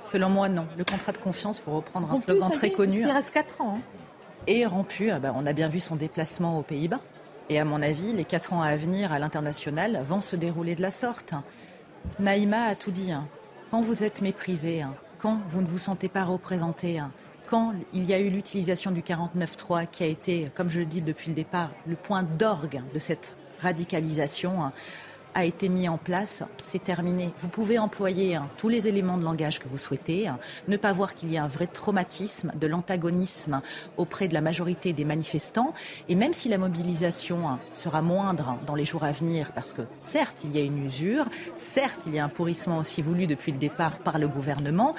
selon 0.03 0.29
moi 0.29 0.50
non. 0.50 0.67
Le 0.77 0.84
contrat 0.84 1.13
de 1.13 1.17
confiance 1.17 1.60
pour 1.60 1.74
reprendre 1.74 2.12
un 2.12 2.17
slogan 2.17 2.51
très 2.51 2.70
connu 2.70 3.00
il 3.00 3.12
reste 3.12 3.32
4 3.32 3.62
ans 3.62 3.77
hein 3.77 3.97
et 4.48 4.66
rompu. 4.66 5.12
Ah 5.12 5.20
bah, 5.20 5.34
on 5.36 5.46
a 5.46 5.54
bien 5.54 5.70
vu 5.70 5.80
son 5.80 5.96
déplacement 5.96 6.58
aux 6.58 6.63
Pays-Bas. 6.63 7.01
Et 7.50 7.60
à 7.60 7.66
mon 7.66 7.82
avis, 7.82 8.13
les 8.13 8.25
quatre 8.25 8.54
ans 8.54 8.62
à 8.62 8.75
venir 8.75 9.12
à 9.12 9.20
l'international 9.20 10.04
vont 10.08 10.20
se 10.20 10.36
dérouler 10.36 10.75
de 10.75 10.82
la 10.82 10.92
sorte. 10.92 11.34
Naïma 12.20 12.63
a 12.63 12.75
tout 12.75 12.92
dit. 12.92 13.12
Hein. 13.12 13.27
Quand 13.72 13.82
vous 13.82 14.04
êtes 14.04 14.22
méprisé, 14.22 14.82
hein, 14.82 14.96
quand 15.20 15.39
vous 15.50 15.62
ne 15.62 15.68
vous 15.68 15.77
sentez 15.77 16.10
pas 16.10 16.24
représenté, 16.24 17.00
hein, 17.00 17.12
quand 17.48 17.74
il 17.94 18.06
y 18.06 18.13
a 18.13 18.20
eu 18.20 18.30
l'utilisation 18.30 18.92
du 18.92 19.01
49.3 19.01 19.88
qui 19.88 20.04
a 20.04 20.08
été, 20.08 20.51
comme 20.56 20.70
je 20.70 20.80
le 20.80 20.86
dis 20.86 21.01
depuis 21.01 21.30
le 21.30 21.36
départ, 21.36 21.72
le 21.86 21.96
point 21.96 22.24
d'orgue 22.24 22.82
de 22.94 23.00
cette 23.00 23.36
radicalisation, 23.62 24.72
a 25.38 25.46
été 25.46 25.70
mis 25.70 25.88
en 25.88 26.00
place, 26.00 26.44
c'est 26.58 26.84
terminé. 26.84 27.32
Vous 27.38 27.48
pouvez 27.48 27.77
employer 27.77 28.36
hein, 28.36 28.50
tous 28.58 28.70
les 28.70 28.88
éléments 28.88 29.20
de 29.20 29.24
langage 29.24 29.60
que 29.60 29.67
vous 29.67 29.77
souhaitez, 29.77 30.27
hein, 30.27 30.39
ne 30.67 30.77
pas 30.77 30.91
voir 30.94 31.13
qu'il 31.13 31.32
y 31.32 31.38
a 31.38 31.44
un 31.44 31.48
vrai 31.48 31.67
traumatisme, 31.67 32.51
de 32.60 32.65
l'antagonisme 32.65 33.62
auprès 33.98 34.27
de 34.27 34.34
la 34.34 34.41
majorité 34.41 34.94
des 34.94 35.06
manifestants. 35.06 35.75
Et 36.10 36.15
même 36.15 36.34
si 36.34 36.50
la 36.50 36.58
mobilisation 36.58 37.48
hein, 37.48 37.60
sera 37.75 38.01
moindre 38.01 38.58
dans 38.65 38.74
les 38.74 38.84
jours 38.84 39.03
à 39.03 39.12
venir, 39.12 39.51
parce 39.53 39.74
que 39.74 39.84
certes, 40.00 40.39
il 40.44 40.56
y 40.56 40.60
a 40.60 40.63
une 40.63 40.84
usure, 40.88 41.25
certes, 41.56 42.01
il 42.08 42.15
y 42.15 42.20
a 42.20 42.25
un 42.25 42.29
pourrissement 42.29 42.79
aussi 42.79 43.03
voulu 43.03 43.27
depuis 43.27 43.51
le 43.51 43.60
départ 43.60 44.00
par 44.00 44.17
le 44.17 44.27
gouvernement, 44.27 44.96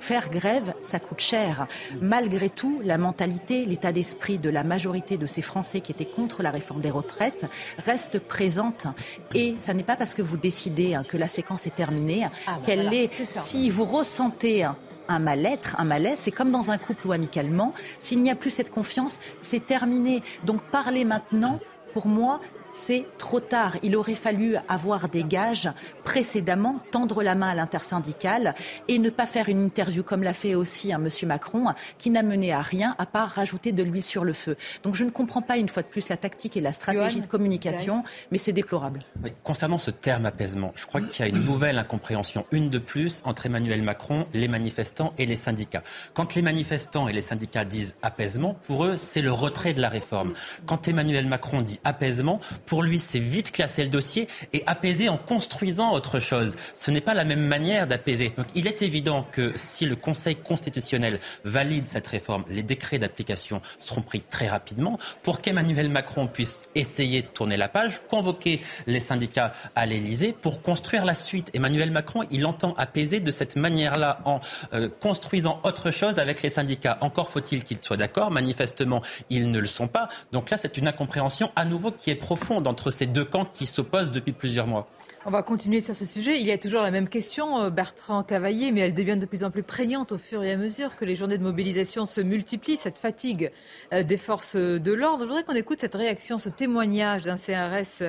faire 0.00 0.30
grève, 0.30 0.74
ça 0.80 0.98
coûte 0.98 1.20
cher. 1.20 1.68
Malgré 2.00 2.50
tout, 2.50 2.80
la 2.82 2.98
mentalité, 2.98 3.64
l'état 3.64 3.92
d'esprit 3.92 4.38
de 4.38 4.50
la 4.50 4.64
majorité 4.64 5.16
de 5.16 5.26
ces 5.26 5.42
Français 5.42 5.80
qui 5.80 5.92
étaient 5.92 6.04
contre 6.04 6.42
la 6.42 6.50
réforme 6.50 6.80
des 6.80 6.90
retraites 6.90 7.46
reste 7.78 8.18
présente 8.18 8.88
et 9.32 9.54
ça 9.58 9.75
n'est 9.76 9.82
pas 9.82 9.96
parce 9.96 10.14
que 10.14 10.22
vous 10.22 10.36
décidez 10.36 10.94
hein, 10.94 11.02
que 11.06 11.16
la 11.16 11.28
séquence 11.28 11.66
est 11.66 11.74
terminée 11.74 12.24
ah, 12.24 12.30
bah 12.46 12.62
qu'elle 12.64 12.92
est. 12.92 13.10
Si 13.28 13.70
vous 13.70 13.84
ressentez 13.84 14.66
un 15.08 15.18
mal-être, 15.18 15.76
un 15.78 15.84
malaise. 15.84 16.18
C'est 16.18 16.30
comme 16.30 16.50
dans 16.50 16.70
un 16.70 16.78
couple 16.78 17.06
ou 17.06 17.12
amicalement. 17.12 17.72
S'il 17.98 18.22
n'y 18.22 18.30
a 18.30 18.34
plus 18.34 18.50
cette 18.50 18.70
confiance, 18.70 19.18
c'est 19.40 19.64
terminé. 19.64 20.22
Donc 20.44 20.60
parlez 20.70 21.04
maintenant, 21.04 21.60
pour 21.92 22.06
moi, 22.06 22.40
c'est 22.70 23.06
trop 23.18 23.40
tard. 23.40 23.76
Il 23.82 23.96
aurait 23.96 24.14
fallu 24.14 24.56
avoir 24.68 25.08
des 25.08 25.24
gages 25.24 25.68
précédemment, 26.04 26.78
tendre 26.90 27.22
la 27.22 27.34
main 27.34 27.48
à 27.48 27.54
l'intersyndicale 27.54 28.54
et 28.88 28.98
ne 28.98 29.10
pas 29.10 29.26
faire 29.26 29.48
une 29.48 29.62
interview 29.62 30.02
comme 30.02 30.22
l'a 30.22 30.32
fait 30.32 30.54
aussi 30.54 30.92
un 30.92 30.98
monsieur 30.98 31.26
Macron, 31.26 31.66
qui 31.98 32.10
n'a 32.10 32.22
mené 32.22 32.52
à 32.52 32.62
rien 32.62 32.94
à 32.98 33.06
part 33.06 33.30
rajouter 33.30 33.72
de 33.72 33.82
l'huile 33.82 34.04
sur 34.04 34.24
le 34.24 34.32
feu. 34.32 34.56
Donc 34.82 34.94
je 34.94 35.04
ne 35.04 35.10
comprends 35.10 35.42
pas 35.42 35.56
une 35.56 35.68
fois 35.68 35.82
de 35.82 35.88
plus 35.88 36.08
la 36.08 36.16
tactique 36.16 36.56
et 36.56 36.60
la 36.60 36.72
stratégie 36.72 37.20
de 37.20 37.26
communication, 37.26 38.02
mais 38.30 38.38
c'est 38.38 38.52
déplorable. 38.52 39.00
concernant 39.42 39.78
ce 39.78 39.90
terme 39.90 40.26
apaisement, 40.26 40.72
je 40.74 40.86
crois 40.86 41.00
qu'il 41.00 41.24
y 41.24 41.28
a 41.28 41.30
une 41.30 41.44
nouvelle 41.44 41.78
incompréhension, 41.78 42.46
une 42.52 42.70
de 42.70 42.78
plus, 42.78 43.22
entre 43.24 43.46
Emmanuel 43.46 43.82
Macron, 43.82 44.26
les 44.32 44.48
manifestants 44.48 45.12
et 45.18 45.26
les 45.26 45.36
syndicats. 45.36 45.82
Quand 46.14 46.34
les 46.34 46.42
manifestants 46.42 47.08
et 47.08 47.12
les 47.12 47.22
syndicats 47.22 47.64
disent 47.64 47.94
apaisement, 48.02 48.54
pour 48.64 48.84
eux, 48.84 48.96
c'est 48.96 49.22
le 49.22 49.32
retrait 49.32 49.74
de 49.74 49.80
la 49.80 49.88
réforme. 49.88 50.32
Quand 50.66 50.88
Emmanuel 50.88 51.26
Macron 51.26 51.62
dit 51.62 51.80
apaisement, 51.84 52.40
pour 52.64 52.82
lui, 52.82 52.98
c'est 52.98 53.18
vite 53.18 53.52
classer 53.52 53.82
le 53.82 53.90
dossier 53.90 54.28
et 54.52 54.62
apaiser 54.66 55.08
en 55.08 55.18
construisant 55.18 55.92
autre 55.92 56.20
chose. 56.20 56.56
Ce 56.74 56.90
n'est 56.90 57.00
pas 57.00 57.14
la 57.14 57.24
même 57.24 57.46
manière 57.46 57.86
d'apaiser. 57.86 58.30
Donc 58.36 58.46
il 58.54 58.66
est 58.66 58.82
évident 58.82 59.26
que 59.30 59.52
si 59.56 59.86
le 59.86 59.96
Conseil 59.96 60.36
constitutionnel 60.36 61.20
valide 61.44 61.88
cette 61.88 62.06
réforme, 62.06 62.44
les 62.48 62.62
décrets 62.62 62.98
d'application 62.98 63.60
seront 63.78 64.02
pris 64.02 64.20
très 64.20 64.48
rapidement 64.48 64.98
pour 65.22 65.40
qu'Emmanuel 65.40 65.88
Macron 65.88 66.26
puisse 66.26 66.66
essayer 66.74 67.22
de 67.22 67.28
tourner 67.28 67.56
la 67.56 67.68
page, 67.68 68.00
convoquer 68.08 68.60
les 68.86 69.00
syndicats 69.00 69.52
à 69.74 69.86
l'Élysée 69.86 70.32
pour 70.32 70.62
construire 70.62 71.04
la 71.04 71.14
suite. 71.14 71.50
Emmanuel 71.54 71.90
Macron, 71.90 72.24
il 72.30 72.46
entend 72.46 72.74
apaiser 72.74 73.20
de 73.20 73.30
cette 73.30 73.56
manière-là 73.56 74.20
en 74.24 74.40
euh, 74.72 74.88
construisant 75.00 75.60
autre 75.64 75.90
chose 75.90 76.18
avec 76.18 76.42
les 76.42 76.50
syndicats. 76.50 76.98
Encore 77.00 77.30
faut-il 77.30 77.64
qu'ils 77.64 77.78
soient 77.82 77.96
d'accord. 77.96 78.30
Manifestement, 78.30 79.02
ils 79.30 79.50
ne 79.50 79.58
le 79.58 79.66
sont 79.66 79.88
pas. 79.88 80.08
Donc 80.32 80.50
là, 80.50 80.56
c'est 80.56 80.76
une 80.76 80.88
incompréhension 80.88 81.50
à 81.56 81.64
nouveau 81.64 81.90
qui 81.90 82.10
est 82.10 82.14
profonde 82.14 82.45
entre 82.54 82.90
ces 82.90 83.06
deux 83.06 83.24
camps 83.24 83.44
qui 83.44 83.66
s'opposent 83.66 84.10
depuis 84.10 84.32
plusieurs 84.32 84.66
mois. 84.66 84.86
On 85.28 85.30
va 85.30 85.42
continuer 85.42 85.80
sur 85.80 85.96
ce 85.96 86.04
sujet. 86.04 86.40
Il 86.40 86.46
y 86.46 86.52
a 86.52 86.58
toujours 86.58 86.82
la 86.82 86.92
même 86.92 87.08
question, 87.08 87.58
euh, 87.58 87.70
Bertrand 87.70 88.22
Cavaillé, 88.22 88.70
mais 88.70 88.82
elle 88.82 88.94
devient 88.94 89.16
de 89.16 89.26
plus 89.26 89.42
en 89.42 89.50
plus 89.50 89.64
prégnante 89.64 90.12
au 90.12 90.18
fur 90.18 90.44
et 90.44 90.52
à 90.52 90.56
mesure 90.56 90.96
que 90.96 91.04
les 91.04 91.16
journées 91.16 91.36
de 91.36 91.42
mobilisation 91.42 92.06
se 92.06 92.20
multiplient, 92.20 92.76
cette 92.76 92.98
fatigue 92.98 93.50
euh, 93.92 94.04
des 94.04 94.18
forces 94.18 94.54
de 94.54 94.92
l'ordre. 94.92 95.24
Je 95.24 95.28
voudrais 95.28 95.42
qu'on 95.42 95.56
écoute 95.56 95.80
cette 95.80 95.96
réaction, 95.96 96.38
ce 96.38 96.48
témoignage 96.48 97.22
d'un 97.22 97.34
CRS 97.34 98.02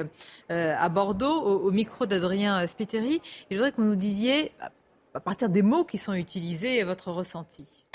euh, 0.51 0.75
à 0.77 0.89
Bordeaux 0.89 1.41
au, 1.41 1.71
micro 1.71 2.05
d'Adrien 2.05 2.67
Spiteri. 2.67 3.15
Et 3.15 3.21
je 3.49 3.55
voudrais 3.55 3.71
que 3.71 3.77
vous 3.77 3.87
nous 3.87 3.95
disiez, 3.95 4.51
à 5.15 5.19
partir 5.19 5.49
des 5.49 5.63
mots 5.63 5.85
qui 5.85 5.97
sont 5.97 6.13
utilisés, 6.13 6.83
votre 6.83 7.11
ressenti. 7.11 7.85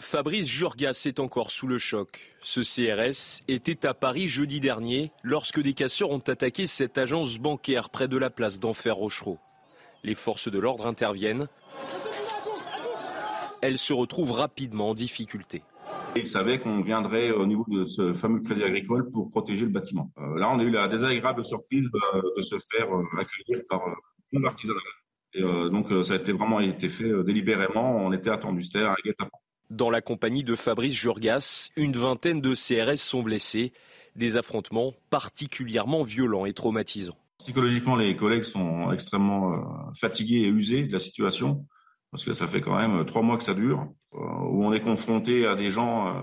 Fabrice 0.00 0.46
Jurgas 0.46 1.02
est 1.06 1.20
encore 1.20 1.50
sous 1.50 1.66
le 1.66 1.78
choc. 1.78 2.34
Ce 2.40 2.60
CRS 2.62 3.42
était 3.48 3.86
à 3.86 3.94
Paris 3.94 4.28
jeudi 4.28 4.58
dernier 4.58 5.12
lorsque 5.22 5.60
des 5.60 5.74
casseurs 5.74 6.10
ont 6.10 6.18
attaqué 6.18 6.66
cette 6.66 6.96
agence 6.98 7.38
bancaire 7.38 7.90
près 7.90 8.08
de 8.08 8.16
la 8.16 8.30
place 8.30 8.60
d'Enfer 8.60 8.96
Rochereau. 8.96 9.38
Les 10.02 10.14
forces 10.14 10.50
de 10.50 10.58
l'ordre 10.58 10.86
interviennent. 10.86 11.48
Elles 13.60 13.78
se 13.78 13.92
retrouvent 13.92 14.32
rapidement 14.32 14.90
en 14.90 14.94
difficulté. 14.94 15.62
Ils 16.16 16.26
savaient 16.26 16.58
qu'on 16.58 16.80
viendrait 16.80 17.30
au 17.30 17.46
niveau 17.46 17.66
de 17.68 17.84
ce 17.84 18.14
fameux 18.14 18.40
crédit 18.40 18.64
agricole 18.64 19.10
pour 19.10 19.30
protéger 19.30 19.66
le 19.66 19.70
bâtiment. 19.70 20.10
Euh, 20.18 20.38
là, 20.38 20.50
on 20.50 20.58
a 20.58 20.62
eu 20.62 20.70
la 20.70 20.88
désagréable 20.88 21.44
surprise 21.44 21.88
euh, 22.14 22.22
de 22.36 22.40
se 22.40 22.56
faire 22.72 22.90
euh, 22.92 23.04
accueillir 23.18 23.62
par 23.68 23.82
une 24.32 24.46
artisanale. 24.46 24.82
Et 25.34 25.42
donc, 25.42 25.86
ça 26.04 26.14
a 26.14 26.16
été 26.16 26.32
vraiment 26.32 26.58
fait 26.58 27.22
délibérément. 27.22 27.98
On 27.98 28.12
était 28.12 28.30
attendu. 28.30 28.64
C'était 28.64 28.84
un 28.84 28.96
guet-apens. 29.04 29.30
Dans 29.70 29.88
la 29.88 30.00
compagnie 30.00 30.42
de 30.42 30.56
Fabrice 30.56 30.94
Jurgas, 30.94 31.70
une 31.76 31.92
vingtaine 31.92 32.40
de 32.40 32.54
CRS 32.54 32.96
sont 32.96 33.22
blessés. 33.22 33.72
Des 34.16 34.36
affrontements 34.36 34.94
particulièrement 35.10 36.02
violents 36.02 36.44
et 36.44 36.52
traumatisants. 36.52 37.16
Psychologiquement, 37.38 37.94
les 37.94 38.16
collègues 38.16 38.42
sont 38.42 38.90
extrêmement 38.90 39.52
euh, 39.52 39.58
fatigués 39.94 40.40
et 40.40 40.48
usés 40.48 40.82
de 40.82 40.92
la 40.92 40.98
situation, 40.98 41.64
parce 42.10 42.24
que 42.24 42.32
ça 42.32 42.48
fait 42.48 42.60
quand 42.60 42.76
même 42.76 43.04
trois 43.06 43.22
mois 43.22 43.38
que 43.38 43.44
ça 43.44 43.54
dure, 43.54 43.86
euh, 44.14 44.18
où 44.18 44.64
on 44.64 44.72
est 44.72 44.80
confronté 44.80 45.46
à 45.46 45.54
des 45.54 45.70
gens 45.70 46.08
euh, 46.08 46.20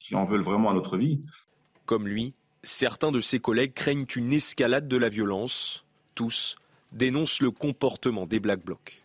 qui 0.00 0.16
en 0.16 0.24
veulent 0.24 0.42
vraiment 0.42 0.70
à 0.70 0.74
notre 0.74 0.98
vie. 0.98 1.20
Comme 1.86 2.08
lui, 2.08 2.34
certains 2.64 3.12
de 3.12 3.20
ses 3.20 3.38
collègues 3.38 3.74
craignent 3.74 4.06
une 4.16 4.32
escalade 4.32 4.88
de 4.88 4.96
la 4.96 5.08
violence. 5.08 5.86
Tous 6.16 6.56
dénoncent 6.90 7.40
le 7.40 7.52
comportement 7.52 8.26
des 8.26 8.40
Black 8.40 8.64
Blocs. 8.64 9.04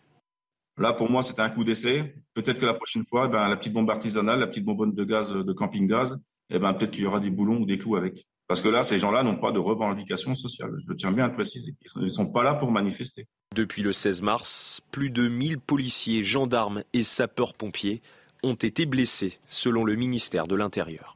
Là, 0.76 0.92
pour 0.92 1.10
moi, 1.10 1.22
c'était 1.22 1.42
un 1.42 1.50
coup 1.50 1.64
d'essai. 1.64 2.16
Peut-être 2.34 2.58
que 2.58 2.66
la 2.66 2.74
prochaine 2.74 3.04
fois, 3.04 3.28
ben, 3.28 3.48
la 3.48 3.56
petite 3.56 3.72
bombe 3.72 3.90
artisanale, 3.90 4.40
la 4.40 4.46
petite 4.48 4.64
bonbonne 4.64 4.92
de 4.92 5.04
gaz 5.04 5.32
de 5.32 5.52
camping-gaz, 5.52 6.16
eh 6.50 6.58
ben, 6.58 6.74
peut-être 6.74 6.90
qu'il 6.90 7.04
y 7.04 7.06
aura 7.06 7.20
des 7.20 7.30
boulons 7.30 7.58
ou 7.58 7.66
des 7.66 7.78
clous 7.78 7.96
avec. 7.96 8.26
Parce 8.46 8.60
que 8.60 8.68
là, 8.68 8.82
ces 8.82 8.98
gens-là 8.98 9.22
n'ont 9.22 9.36
pas 9.36 9.52
de 9.52 9.58
revendication 9.58 10.34
sociale. 10.34 10.72
Je 10.86 10.92
tiens 10.92 11.12
bien 11.12 11.24
à 11.24 11.28
le 11.28 11.32
préciser. 11.32 11.74
Ils 11.96 12.02
ne 12.02 12.08
sont 12.10 12.30
pas 12.30 12.42
là 12.42 12.54
pour 12.54 12.70
manifester. 12.70 13.26
Depuis 13.54 13.82
le 13.82 13.92
16 13.92 14.22
mars, 14.22 14.80
plus 14.90 15.10
de 15.10 15.28
1000 15.28 15.60
policiers, 15.60 16.22
gendarmes 16.22 16.82
et 16.92 17.02
sapeurs-pompiers 17.02 18.02
ont 18.42 18.54
été 18.54 18.84
blessés, 18.84 19.38
selon 19.46 19.84
le 19.84 19.94
ministère 19.94 20.46
de 20.46 20.56
l'Intérieur. 20.56 21.14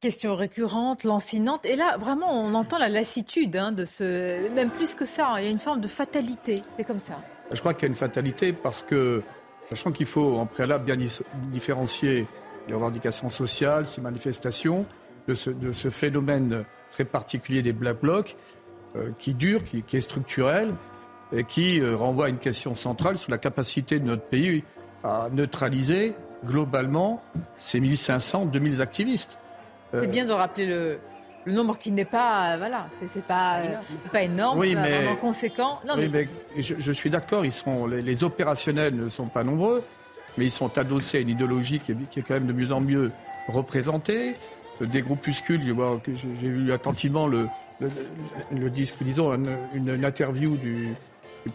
Question 0.00 0.36
récurrente, 0.36 1.04
lancinante. 1.04 1.64
Et 1.64 1.76
là, 1.76 1.96
vraiment, 1.98 2.30
on 2.32 2.54
entend 2.54 2.78
la 2.78 2.88
lassitude 2.88 3.56
hein, 3.56 3.72
de 3.72 3.84
ce. 3.84 4.48
Même 4.54 4.70
plus 4.70 4.94
que 4.94 5.04
ça, 5.04 5.34
il 5.38 5.44
y 5.44 5.48
a 5.48 5.50
une 5.50 5.58
forme 5.58 5.80
de 5.80 5.88
fatalité. 5.88 6.62
C'est 6.78 6.84
comme 6.84 7.00
ça. 7.00 7.22
Je 7.52 7.60
crois 7.60 7.74
qu'il 7.74 7.82
y 7.82 7.86
a 7.86 7.88
une 7.88 7.94
fatalité 7.94 8.52
parce 8.52 8.82
que, 8.82 9.22
sachant 9.68 9.92
qu'il 9.92 10.06
faut 10.06 10.36
en 10.36 10.46
préalable 10.46 10.84
bien 10.84 10.96
différencier 11.52 12.26
les 12.68 12.74
revendications 12.74 13.30
sociales, 13.30 13.86
ces 13.86 14.00
manifestations, 14.00 14.86
de 15.28 15.34
ce, 15.34 15.88
phénomène 15.88 16.64
très 16.92 17.04
particulier 17.04 17.62
des 17.62 17.72
Black 17.72 18.00
Blocs, 18.00 18.36
euh, 18.94 19.10
qui 19.18 19.34
dure, 19.34 19.62
qui, 19.64 19.96
est 19.96 20.00
structurel, 20.00 20.72
et 21.32 21.44
qui 21.44 21.80
euh, 21.80 21.96
renvoie 21.96 22.26
à 22.26 22.28
une 22.28 22.38
question 22.38 22.74
centrale 22.74 23.18
sur 23.18 23.30
la 23.30 23.38
capacité 23.38 23.98
de 23.98 24.04
notre 24.04 24.22
pays 24.22 24.62
à 25.02 25.28
neutraliser 25.32 26.14
globalement 26.44 27.22
ces 27.58 27.80
1500, 27.80 28.46
2000 28.46 28.80
activistes. 28.80 29.38
C'est 29.92 30.04
euh, 30.04 30.06
bien 30.06 30.24
de 30.24 30.32
rappeler 30.32 30.66
le, 30.66 30.98
le 31.46 31.52
nombre 31.52 31.78
qui 31.78 31.92
n'est 31.92 32.04
pas, 32.04 32.54
euh, 32.54 32.58
voilà, 32.58 32.88
c'est 33.12 33.24
pas, 33.24 33.60
euh, 33.60 33.76
pas 34.12 34.22
énorme, 34.22 34.58
oui, 34.58 34.74
mais, 34.74 34.90
vraiment 34.90 35.16
conséquent. 35.16 35.80
Non, 35.86 35.94
mais... 35.96 36.28
je, 36.58 36.92
suis 36.92 37.08
d'accord, 37.08 37.44
ils 37.44 37.52
seront, 37.52 37.86
les, 37.86 38.24
opérationnels 38.24 38.96
ne 38.96 39.08
sont 39.08 39.26
pas 39.26 39.44
nombreux, 39.44 39.84
mais 40.36 40.44
ils 40.44 40.50
sont 40.50 40.76
adossés 40.76 41.18
à 41.18 41.20
une 41.20 41.28
idéologie 41.28 41.78
qui 41.78 41.92
est, 41.92 42.22
quand 42.22 42.34
même 42.34 42.46
de 42.46 42.52
mieux 42.52 42.72
en 42.72 42.80
mieux 42.80 43.12
représentée. 43.48 44.34
Des 44.80 45.00
groupuscules, 45.00 45.62
j'ai 45.62 46.48
vu 46.48 46.72
attentivement 46.72 47.28
le, 47.28 47.48
le, 48.50 48.68
disque, 48.68 48.96
disons, 49.00 49.32
une, 49.72 50.04
interview 50.04 50.56
du, 50.56 50.94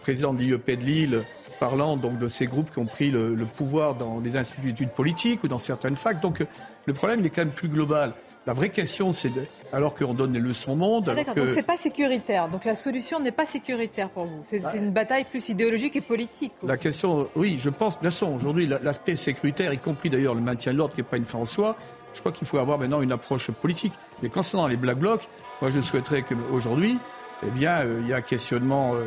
président 0.00 0.32
de 0.32 0.38
l'IEP 0.38 0.70
de 0.70 0.84
Lille 0.84 1.24
parlant 1.60 1.98
donc 1.98 2.18
de 2.18 2.26
ces 2.26 2.46
groupes 2.46 2.72
qui 2.72 2.78
ont 2.78 2.86
pris 2.86 3.10
le, 3.10 3.34
le 3.34 3.44
pouvoir 3.44 3.94
dans 3.94 4.20
des 4.20 4.36
instituts 4.36 4.86
politiques 4.86 5.44
ou 5.44 5.48
dans 5.48 5.58
certaines 5.58 5.96
facs. 5.96 6.20
Donc 6.20 6.42
le 6.86 6.94
problème 6.94 7.20
il 7.20 7.26
est 7.26 7.30
quand 7.30 7.42
même 7.42 7.50
plus 7.50 7.68
global. 7.68 8.14
La 8.46 8.52
vraie 8.52 8.70
question, 8.70 9.12
c'est 9.12 9.30
alors 9.72 9.94
qu'on 9.94 10.14
donne 10.14 10.32
des 10.32 10.40
leçons 10.40 10.72
au 10.72 10.76
monde. 10.76 11.08
Ah, 11.10 11.14
d'accord, 11.14 11.34
donc 11.34 11.50
c'est 11.54 11.62
pas 11.62 11.76
sécuritaire. 11.76 12.48
Donc 12.48 12.64
la 12.64 12.74
solution 12.74 13.20
n'est 13.20 13.30
pas 13.30 13.44
sécuritaire 13.44 14.10
pour 14.10 14.24
vous. 14.24 14.42
C'est 14.48 14.62
une 14.74 14.90
bataille 14.90 15.24
plus 15.24 15.48
idéologique 15.48 15.94
et 15.94 16.00
politique. 16.00 16.52
La 16.64 16.76
question, 16.76 17.28
oui, 17.36 17.56
je 17.60 17.70
pense, 17.70 18.00
de 18.00 18.10
toute 18.10 18.22
aujourd'hui, 18.22 18.66
l'aspect 18.66 19.14
sécuritaire, 19.14 19.72
y 19.72 19.78
compris 19.78 20.10
d'ailleurs 20.10 20.34
le 20.34 20.40
maintien 20.40 20.72
de 20.72 20.78
l'ordre, 20.78 20.94
qui 20.94 21.00
n'est 21.00 21.06
pas 21.06 21.18
une 21.18 21.24
fin 21.24 21.38
en 21.38 21.44
soi, 21.44 21.76
je 22.14 22.20
crois 22.20 22.32
qu'il 22.32 22.46
faut 22.46 22.58
avoir 22.58 22.78
maintenant 22.78 23.00
une 23.00 23.12
approche 23.12 23.50
politique. 23.52 23.92
Mais 24.22 24.28
concernant 24.28 24.66
les 24.66 24.76
Black 24.76 24.98
Blocs, 24.98 25.28
moi 25.60 25.70
je 25.70 25.80
souhaiterais 25.80 26.22
qu'aujourd'hui, 26.22 26.98
eh 27.46 27.50
bien, 27.50 27.78
euh, 27.80 28.00
il 28.02 28.08
y 28.08 28.12
a 28.12 28.16
un 28.16 28.22
questionnement 28.22 28.94
euh, 28.94 29.06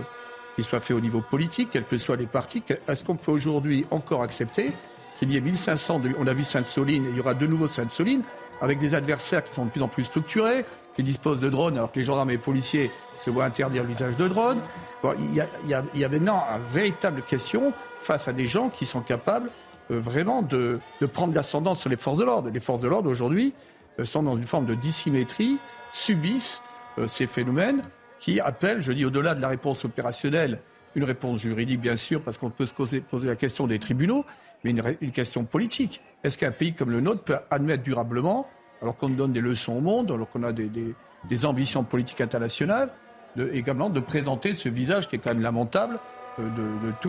qui 0.55 0.63
soit 0.63 0.79
fait 0.79 0.93
au 0.93 1.01
niveau 1.01 1.21
politique, 1.21 1.69
quels 1.71 1.85
que 1.85 1.97
soient 1.97 2.15
les 2.15 2.25
partis. 2.25 2.63
Est-ce 2.87 3.03
qu'on 3.03 3.15
peut 3.15 3.31
aujourd'hui 3.31 3.85
encore 3.91 4.23
accepter 4.23 4.71
qu'il 5.19 5.31
y 5.31 5.37
ait 5.37 5.41
1500, 5.41 6.01
on 6.19 6.27
a 6.27 6.33
vu 6.33 6.43
Sainte-Soline, 6.43 7.05
il 7.09 7.15
y 7.15 7.19
aura 7.21 7.33
de 7.33 7.47
nouveau 7.47 7.67
Sainte-Soline, 7.67 8.21
avec 8.61 8.79
des 8.79 8.95
adversaires 8.95 9.43
qui 9.43 9.53
sont 9.53 9.65
de 9.65 9.71
plus 9.71 9.81
en 9.81 9.87
plus 9.87 10.03
structurés, 10.05 10.65
qui 10.95 11.03
disposent 11.03 11.39
de 11.39 11.49
drones, 11.49 11.77
alors 11.77 11.91
que 11.91 11.99
les 11.99 12.05
gendarmes 12.05 12.29
et 12.29 12.33
les 12.33 12.39
policiers 12.39 12.91
se 13.19 13.29
voient 13.29 13.45
interdire 13.45 13.83
l'usage 13.83 14.17
de 14.17 14.27
drones. 14.27 14.59
il, 15.19 15.35
y 15.35 15.73
a, 15.73 16.09
maintenant 16.09 16.43
une 16.55 16.63
véritable 16.63 17.21
question 17.21 17.73
face 17.99 18.27
à 18.27 18.33
des 18.33 18.45
gens 18.45 18.69
qui 18.69 18.85
sont 18.85 19.01
capables 19.01 19.49
euh, 19.91 19.99
vraiment 19.99 20.41
de, 20.41 20.79
prendre 21.13 21.33
l'ascendant 21.33 21.75
sur 21.75 21.89
les 21.89 21.97
forces 21.97 22.17
de 22.17 22.23
l'ordre. 22.23 22.49
Les 22.49 22.59
forces 22.59 22.79
de 22.79 22.87
l'ordre, 22.87 23.09
aujourd'hui, 23.09 23.53
euh, 23.99 24.05
sont 24.05 24.23
dans 24.23 24.37
une 24.37 24.45
forme 24.45 24.65
de 24.65 24.73
dissymétrie, 24.73 25.57
subissent 25.91 26.61
euh, 26.97 27.07
ces 27.07 27.27
phénomènes 27.27 27.83
qui 28.19 28.39
appellent, 28.39 28.79
je 28.79 28.91
dis, 28.93 29.05
au-delà 29.05 29.35
de 29.35 29.41
la 29.41 29.49
réponse 29.49 29.85
opérationnelle, 29.85 30.59
une 30.95 31.03
réponse 31.03 31.41
juridique, 31.41 31.81
bien 31.81 31.97
sûr, 31.97 32.21
parce 32.21 32.37
qu'on 32.37 32.49
peut 32.49 32.65
se 32.65 32.73
poser, 32.73 33.03
la 33.11 33.35
question 33.35 33.67
des 33.67 33.79
tribunaux, 33.79 34.25
mais 34.65 34.95
une 34.99 35.11
question 35.11 35.43
politique. 35.43 36.01
Est-ce 36.23 36.37
qu'un 36.37 36.51
pays 36.51 36.73
comme 36.73 36.89
le 36.89 36.99
nôtre 36.99 37.21
peut 37.21 37.37
admettre 37.51 37.83
durablement, 37.83 38.47
alors 38.81 38.97
qu'on 38.97 39.09
donne 39.09 39.31
des 39.31 39.41
leçons 39.41 39.73
au 39.73 39.81
monde, 39.81 40.11
alors 40.11 40.29
qu'on 40.29 40.43
a 40.43 40.51
des, 40.51 41.45
ambitions 41.45 41.83
politiques 41.83 42.19
internationales, 42.19 42.89
également 43.53 43.89
de 43.89 43.99
présenter 43.99 44.53
ce 44.53 44.67
visage 44.67 45.07
qui 45.07 45.17
est 45.17 45.19
quand 45.19 45.33
même 45.33 45.43
lamentable 45.43 45.99
euh, 46.39 46.43
de, 46.43 47.05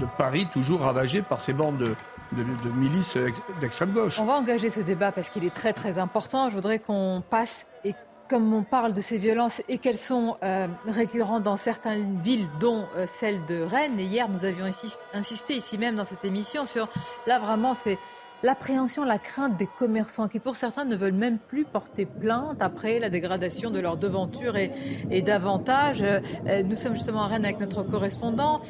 de, 0.00 0.06
Paris, 0.16 0.46
toujours 0.50 0.80
ravagé 0.80 1.22
par 1.22 1.40
ces 1.40 1.52
bandes 1.52 1.78
de, 1.78 2.70
milices 2.76 3.18
d'extrême 3.60 3.92
gauche? 3.92 4.18
On 4.18 4.24
va 4.24 4.34
engager 4.34 4.70
ce 4.70 4.80
débat 4.80 5.12
parce 5.12 5.28
qu'il 5.28 5.44
est 5.44 5.54
très 5.54 5.72
très 5.72 5.98
important. 5.98 6.48
Je 6.48 6.54
voudrais 6.54 6.78
qu'on 6.78 7.22
passe 7.28 7.66
et 7.84 7.94
comme 8.30 8.54
on 8.54 8.62
parle 8.62 8.94
de 8.94 9.00
ces 9.00 9.18
violences 9.18 9.60
et 9.68 9.78
qu'elles 9.78 9.98
sont 9.98 10.36
euh, 10.44 10.68
récurrentes 10.86 11.42
dans 11.42 11.56
certaines 11.56 12.22
villes, 12.22 12.46
dont 12.60 12.86
euh, 12.94 13.06
celle 13.18 13.44
de 13.46 13.60
Rennes. 13.60 13.98
Et 13.98 14.04
hier, 14.04 14.28
nous 14.28 14.44
avions 14.44 14.66
insisté 15.12 15.56
ici 15.56 15.76
même 15.76 15.96
dans 15.96 16.04
cette 16.04 16.24
émission 16.24 16.64
sur 16.64 16.88
là 17.26 17.40
vraiment 17.40 17.74
c'est 17.74 17.98
l'appréhension, 18.42 19.04
la 19.04 19.18
crainte 19.18 19.56
des 19.58 19.66
commerçants 19.66 20.28
qui, 20.28 20.38
pour 20.38 20.56
certains, 20.56 20.84
ne 20.84 20.96
veulent 20.96 21.12
même 21.12 21.38
plus 21.38 21.64
porter 21.64 22.06
plainte 22.06 22.60
après 22.60 22.98
la 22.98 23.10
dégradation 23.10 23.70
de 23.70 23.80
leur 23.80 23.96
devanture 23.96 24.56
et, 24.56 25.22
davantage. 25.22 26.02
Euh, 26.02 26.62
nous 26.62 26.76
sommes 26.76 26.94
justement 26.94 27.22
à 27.22 27.26
Rennes 27.26 27.44
avec 27.44 27.60
notre 27.60 27.82
correspondant. 27.82 28.62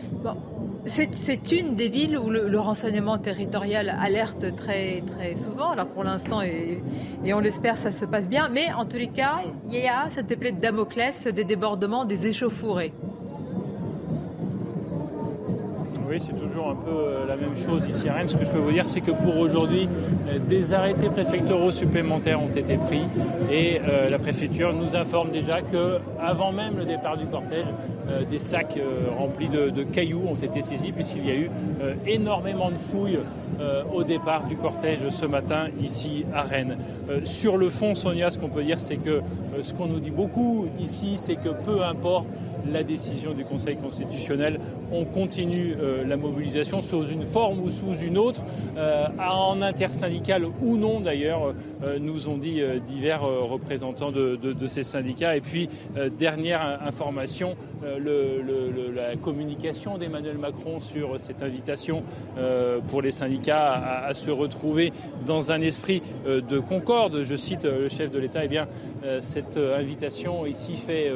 c'est 0.87 1.53
une 1.53 1.77
des 1.77 1.89
villes 1.89 2.19
où 2.19 2.31
le, 2.31 2.59
renseignement 2.59 3.19
territorial 3.19 3.97
alerte 4.01 4.57
très, 4.57 5.03
très 5.07 5.37
souvent. 5.37 5.71
Alors 5.71 5.87
pour 5.87 6.05
l'instant, 6.05 6.43
et, 6.43 6.83
et, 7.25 7.33
on 7.35 7.41
l'espère, 7.41 7.77
ça 7.77 7.91
se 7.91 8.05
passe 8.05 8.29
bien. 8.29 8.49
Mais 8.49 8.73
en 8.73 8.85
tous 8.85 8.99
les 8.99 9.09
cas, 9.09 9.41
il 9.69 9.79
y 9.79 9.89
a 9.89 10.09
cette 10.11 10.31
épée 10.31 10.53
de 10.53 10.61
Damoclès 10.61 11.27
des 11.29 11.45
débordements, 11.45 12.05
des 12.05 12.27
échauffourées. 12.27 12.93
Oui, 16.11 16.19
c'est 16.19 16.37
toujours 16.37 16.71
un 16.71 16.75
peu 16.75 16.91
euh, 16.91 17.25
la 17.29 17.37
même 17.37 17.57
chose 17.57 17.89
ici 17.89 18.09
à 18.09 18.15
Rennes. 18.15 18.27
Ce 18.27 18.35
que 18.35 18.45
je 18.45 18.51
peux 18.51 18.59
vous 18.59 18.73
dire, 18.73 18.89
c'est 18.89 19.01
que 19.01 19.13
pour 19.13 19.37
aujourd'hui, 19.39 19.89
euh, 20.29 20.41
des 20.41 20.75
arrêtés 20.75 21.09
préfectoraux 21.09 21.71
supplémentaires 21.71 22.43
ont 22.43 22.49
été 22.49 22.79
pris 22.79 23.03
et 23.49 23.81
euh, 23.89 24.11
la 24.11 24.19
préfecture 24.19 24.73
nous 24.73 24.97
informe 24.97 25.31
déjà 25.31 25.63
que, 25.63 25.99
avant 26.21 26.51
même 26.51 26.77
le 26.79 26.85
départ 26.85 27.17
du 27.17 27.27
cortège, 27.27 27.67
des 28.29 28.41
sacs 28.41 28.77
remplis 29.17 29.49
de, 29.49 29.71
de, 29.71 29.85
cailloux 29.85 30.25
ont 30.27 30.35
été 30.35 30.63
saisis 30.63 30.91
puisqu'il 30.91 31.29
y 31.29 31.31
a 31.31 31.37
eu 31.37 31.49
énormément 32.09 32.71
de 32.71 32.75
fouilles 32.75 33.21
au 33.95 34.03
départ 34.03 34.47
du 34.49 34.57
cortège 34.57 35.09
ce 35.11 35.27
matin 35.27 35.69
ici 35.81 36.25
à 36.35 36.43
Rennes. 36.43 36.77
sur 37.23 37.57
le 37.57 37.69
fond, 37.69 37.95
Sonia, 37.95 38.31
ce 38.31 38.39
qu'on 38.41 38.49
peut 38.49 38.65
dire, 38.65 38.81
c'est 38.81 38.97
que 38.97 39.21
ce 39.63 39.73
qu'on 39.75 39.87
nous 39.87 40.01
dit 40.01 40.11
beaucoup 40.11 40.67
ici, 40.81 41.19
c'est 41.19 41.37
que 41.37 41.51
peu 41.51 41.85
importe 41.85 42.27
la 42.71 42.83
décision 42.83 43.33
du 43.33 43.45
Conseil 43.45 43.77
constitutionnel. 43.77 44.61
On 44.93 45.05
continue 45.05 45.75
euh, 45.79 46.05
la 46.05 46.17
mobilisation 46.17 46.83
sous 46.83 47.07
une 47.07 47.25
forme 47.25 47.61
ou 47.61 47.71
sous 47.71 47.97
une 47.97 48.19
autre, 48.19 48.43
euh, 48.77 49.07
en 49.19 49.63
intersyndical 49.63 50.45
ou 50.63 50.77
non 50.77 51.01
d'ailleurs, 51.01 51.55
euh, 51.83 51.99
nous 51.99 52.29
ont 52.29 52.37
dit 52.37 52.63
divers 52.87 53.23
représentants 53.23 54.11
de, 54.11 54.67
ces 54.67 54.83
syndicats. 54.83 55.37
Et 55.37 55.41
puis, 55.41 55.69
dernière 56.19 56.81
information, 56.85 57.57
la 57.83 59.17
communication 59.17 59.99
d'Emmanuel 59.99 60.39
Macron 60.39 60.81
sur 60.81 61.19
cette 61.19 61.43
invitation 61.43 62.03
pour 62.89 63.03
les 63.03 63.11
syndicats 63.11 64.05
à, 64.07 64.15
se 64.15 64.31
retrouver 64.31 64.93
dans 65.27 65.51
un 65.53 65.61
esprit 65.61 66.03
de 66.27 66.59
concorde. 66.59 67.23
Je 67.23 67.35
cite 67.35 67.65
le 67.65 67.89
chef 67.89 68.11
de 68.11 68.19
l'État, 68.19 68.45
eh 68.45 68.49
bien, 68.49 68.69
cette 69.21 69.57
invitation 69.57 70.47
ici 70.47 70.77
fait 70.77 71.11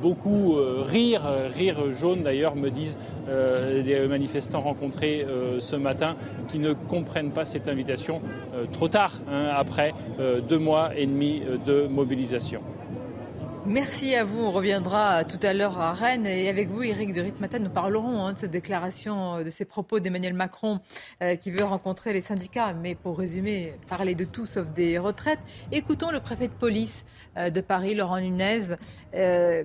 beaucoup 0.00 0.56
euh, 0.56 0.82
rire, 0.86 1.26
euh, 1.26 1.48
rire 1.48 1.92
jaune 1.92 2.22
d'ailleurs, 2.22 2.56
me 2.56 2.70
disent 2.70 2.98
euh, 3.28 3.82
les 3.82 4.06
manifestants 4.06 4.60
rencontrés 4.60 5.26
ce 5.58 5.76
matin, 5.76 6.16
qui 6.48 6.58
ne 6.58 6.72
comprennent 6.72 7.30
pas 7.30 7.44
cette 7.44 7.68
invitation 7.68 8.20
trop 8.72 8.88
tard, 8.88 9.12
hein, 9.30 9.48
après 9.54 9.94
deux 10.48 10.58
mois 10.58 10.90
et 10.96 11.06
demi 11.06 11.42
de 11.66 11.86
mobilisation. 11.86 12.60
Merci 13.64 14.14
à 14.16 14.24
vous. 14.24 14.40
On 14.40 14.50
reviendra 14.50 15.22
tout 15.24 15.38
à 15.42 15.52
l'heure 15.52 15.78
à 15.78 15.92
Rennes. 15.92 16.26
Et 16.26 16.48
avec 16.48 16.68
vous, 16.68 16.82
Éric 16.82 17.12
de 17.12 17.20
Ritmatin, 17.20 17.60
nous 17.60 17.70
parlerons 17.70 18.26
hein, 18.26 18.32
de 18.32 18.38
cette 18.38 18.50
déclaration, 18.50 19.42
de 19.42 19.50
ces 19.50 19.64
propos 19.64 20.00
d'Emmanuel 20.00 20.34
Macron 20.34 20.80
qui 21.40 21.50
veut 21.50 21.64
rencontrer 21.64 22.12
les 22.12 22.22
syndicats. 22.22 22.74
Mais 22.74 22.94
pour 22.94 23.18
résumer, 23.18 23.74
parler 23.88 24.14
de 24.14 24.24
tout 24.24 24.46
sauf 24.46 24.66
des 24.68 24.98
retraites, 24.98 25.40
écoutons 25.70 26.10
le 26.10 26.20
préfet 26.20 26.48
de 26.48 26.52
police 26.52 27.04
euh, 27.04 27.21
de 27.36 27.60
Paris, 27.60 27.94
Laurent 27.94 28.20
Nunez. 28.20 28.62
Euh, 29.14 29.62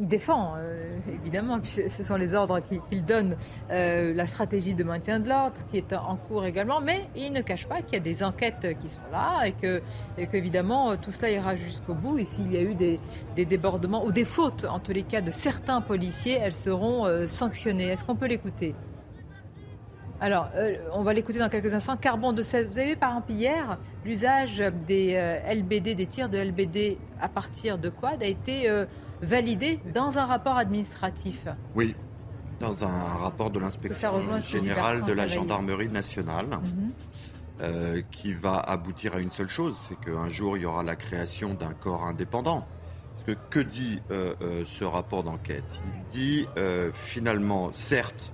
il 0.00 0.08
défend, 0.08 0.54
euh, 0.56 0.98
évidemment, 1.22 1.60
ce 1.62 2.02
sont 2.02 2.16
les 2.16 2.34
ordres 2.34 2.58
qu'il 2.60 3.04
donne, 3.04 3.36
la 3.68 4.26
stratégie 4.26 4.74
de 4.74 4.82
maintien 4.82 5.20
de 5.20 5.28
l'ordre 5.28 5.54
qui 5.70 5.78
est 5.78 5.92
en 5.92 6.16
cours 6.16 6.44
également, 6.44 6.80
mais 6.80 7.04
il 7.14 7.32
ne 7.32 7.42
cache 7.42 7.68
pas 7.68 7.80
qu'il 7.80 7.94
y 7.94 7.96
a 7.96 8.00
des 8.00 8.24
enquêtes 8.24 8.76
qui 8.80 8.88
sont 8.88 9.00
là 9.12 9.44
et 9.46 10.26
qu'évidemment, 10.26 10.96
tout 10.96 11.12
cela 11.12 11.30
ira 11.30 11.54
jusqu'au 11.54 11.94
bout. 11.94 12.18
Et 12.18 12.24
s'il 12.24 12.52
y 12.52 12.56
a 12.56 12.62
eu 12.62 12.74
des, 12.74 12.98
débordements 13.36 14.04
ou 14.04 14.10
des 14.10 14.24
fautes, 14.24 14.64
en 14.64 14.80
tous 14.80 14.92
les 14.92 15.04
cas, 15.04 15.20
de 15.20 15.30
certains 15.30 15.80
policiers, 15.80 16.38
elles 16.40 16.56
seront 16.56 17.06
sanctionnées. 17.28 17.86
Est-ce 17.86 18.04
qu'on 18.04 18.16
peut 18.16 18.26
l'écouter? 18.26 18.74
Alors, 20.22 20.50
euh, 20.54 20.76
on 20.92 21.02
va 21.02 21.14
l'écouter 21.14 21.40
dans 21.40 21.48
quelques 21.48 21.74
instants. 21.74 21.96
Carbon 21.96 22.32
de 22.32 22.42
16. 22.42 22.68
Vous 22.68 22.78
avez 22.78 22.90
vu, 22.90 22.96
par 22.96 23.10
exemple, 23.10 23.32
hier, 23.32 23.76
l'usage 24.04 24.62
des 24.86 25.16
euh, 25.16 25.52
LBD, 25.52 25.96
des 25.96 26.06
tirs 26.06 26.28
de 26.28 26.38
LBD 26.38 26.96
à 27.20 27.28
partir 27.28 27.76
de 27.76 27.88
quoi? 27.88 28.10
A 28.20 28.26
été 28.26 28.70
euh, 28.70 28.86
validé 29.20 29.80
dans 29.92 30.18
un 30.18 30.24
rapport 30.24 30.56
administratif. 30.56 31.48
Oui, 31.74 31.96
dans 32.60 32.84
un 32.84 33.14
rapport 33.18 33.50
de 33.50 33.58
l'inspection 33.58 34.38
générale 34.38 35.04
de 35.04 35.12
la 35.12 35.26
gendarmerie 35.26 35.88
nationale. 35.88 36.46
Mhm. 36.46 38.02
qui 38.12 38.32
va 38.32 38.58
aboutir 38.58 39.14
à 39.14 39.18
une 39.18 39.30
seule 39.30 39.48
chose, 39.48 39.76
c'est 39.76 39.98
qu'un 40.00 40.28
jour 40.28 40.56
il 40.56 40.62
y 40.62 40.66
aura 40.66 40.82
la 40.82 40.96
création 40.96 41.54
d'un 41.54 41.72
corps 41.72 42.04
indépendant. 42.04 42.64
Parce 43.14 43.24
que 43.24 43.32
que 43.50 43.60
dit 43.60 44.00
ce 44.08 44.84
rapport 44.84 45.24
d'enquête? 45.24 45.82
Il 45.96 46.04
dit 46.12 46.46
finalement, 46.92 47.72
certes, 47.72 48.32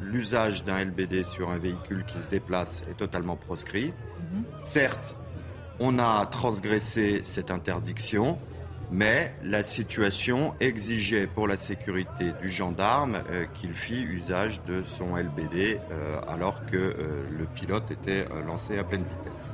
l'usage 0.00 0.64
d'un 0.64 0.84
LBD 0.84 1.24
sur 1.24 1.50
un 1.50 1.58
véhicule 1.58 2.04
qui 2.04 2.18
se 2.18 2.28
déplace 2.28 2.84
est 2.90 2.96
totalement 2.96 3.36
proscrit. 3.36 3.92
Mhm. 4.32 4.44
Certes, 4.62 5.16
on 5.80 5.98
a 5.98 6.26
transgressé 6.26 7.20
cette 7.24 7.50
interdiction, 7.50 8.38
mais 8.90 9.34
la 9.44 9.62
situation 9.62 10.54
exigeait 10.60 11.26
pour 11.26 11.46
la 11.46 11.56
sécurité 11.56 12.32
du 12.40 12.50
gendarme 12.50 13.18
euh, 13.30 13.44
qu'il 13.54 13.74
fît 13.74 14.02
usage 14.02 14.62
de 14.64 14.82
son 14.82 15.16
LBD 15.16 15.78
euh, 15.92 16.20
alors 16.26 16.64
que 16.66 16.76
euh, 16.76 17.24
le 17.30 17.44
pilote 17.46 17.90
était 17.90 18.26
lancé 18.46 18.78
à 18.78 18.84
pleine 18.84 19.04
vitesse. 19.04 19.52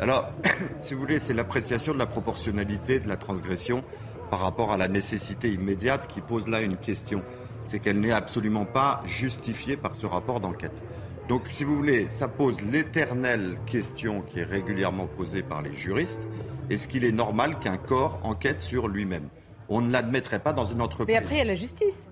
Alors, 0.00 0.30
si 0.80 0.94
vous 0.94 1.00
voulez, 1.00 1.18
c'est 1.18 1.34
l'appréciation 1.34 1.92
de 1.92 1.98
la 1.98 2.06
proportionnalité 2.06 3.00
de 3.00 3.08
la 3.08 3.16
transgression 3.16 3.84
par 4.30 4.40
rapport 4.40 4.72
à 4.72 4.76
la 4.76 4.88
nécessité 4.88 5.52
immédiate 5.52 6.06
qui 6.06 6.20
pose 6.20 6.48
là 6.48 6.60
une 6.60 6.76
question 6.76 7.22
c'est 7.68 7.78
qu'elle 7.78 8.00
n'est 8.00 8.12
absolument 8.12 8.64
pas 8.64 9.02
justifiée 9.04 9.76
par 9.76 9.94
ce 9.94 10.06
rapport 10.06 10.40
d'enquête. 10.40 10.82
Donc, 11.28 11.42
si 11.50 11.62
vous 11.62 11.76
voulez, 11.76 12.08
ça 12.08 12.26
pose 12.26 12.62
l'éternelle 12.62 13.58
question 13.66 14.22
qui 14.22 14.40
est 14.40 14.44
régulièrement 14.44 15.06
posée 15.06 15.42
par 15.42 15.60
les 15.60 15.74
juristes. 15.74 16.26
Est-ce 16.70 16.88
qu'il 16.88 17.04
est 17.04 17.12
normal 17.12 17.58
qu'un 17.58 17.76
corps 17.76 18.18
enquête 18.22 18.62
sur 18.62 18.88
lui-même? 18.88 19.28
On 19.68 19.82
ne 19.82 19.92
l'admettrait 19.92 20.38
pas 20.38 20.54
dans 20.54 20.64
une 20.64 20.80
entreprise. 20.80 21.14
Mais 21.14 21.22
après, 21.22 21.34
il 21.34 21.38
y 21.38 21.42
a 21.42 21.44
la 21.44 21.56
justice. 21.56 22.06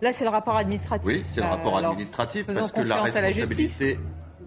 Là, 0.00 0.12
c'est 0.12 0.24
le 0.24 0.30
rapport 0.30 0.56
administratif. 0.56 1.06
Oui, 1.06 1.22
c'est 1.26 1.40
le 1.40 1.46
rapport 1.46 1.78
euh, 1.78 1.82
administratif 1.82 2.46
parce 2.46 2.70
que 2.70 2.80
la 2.80 3.02
responsabilité 3.02 3.98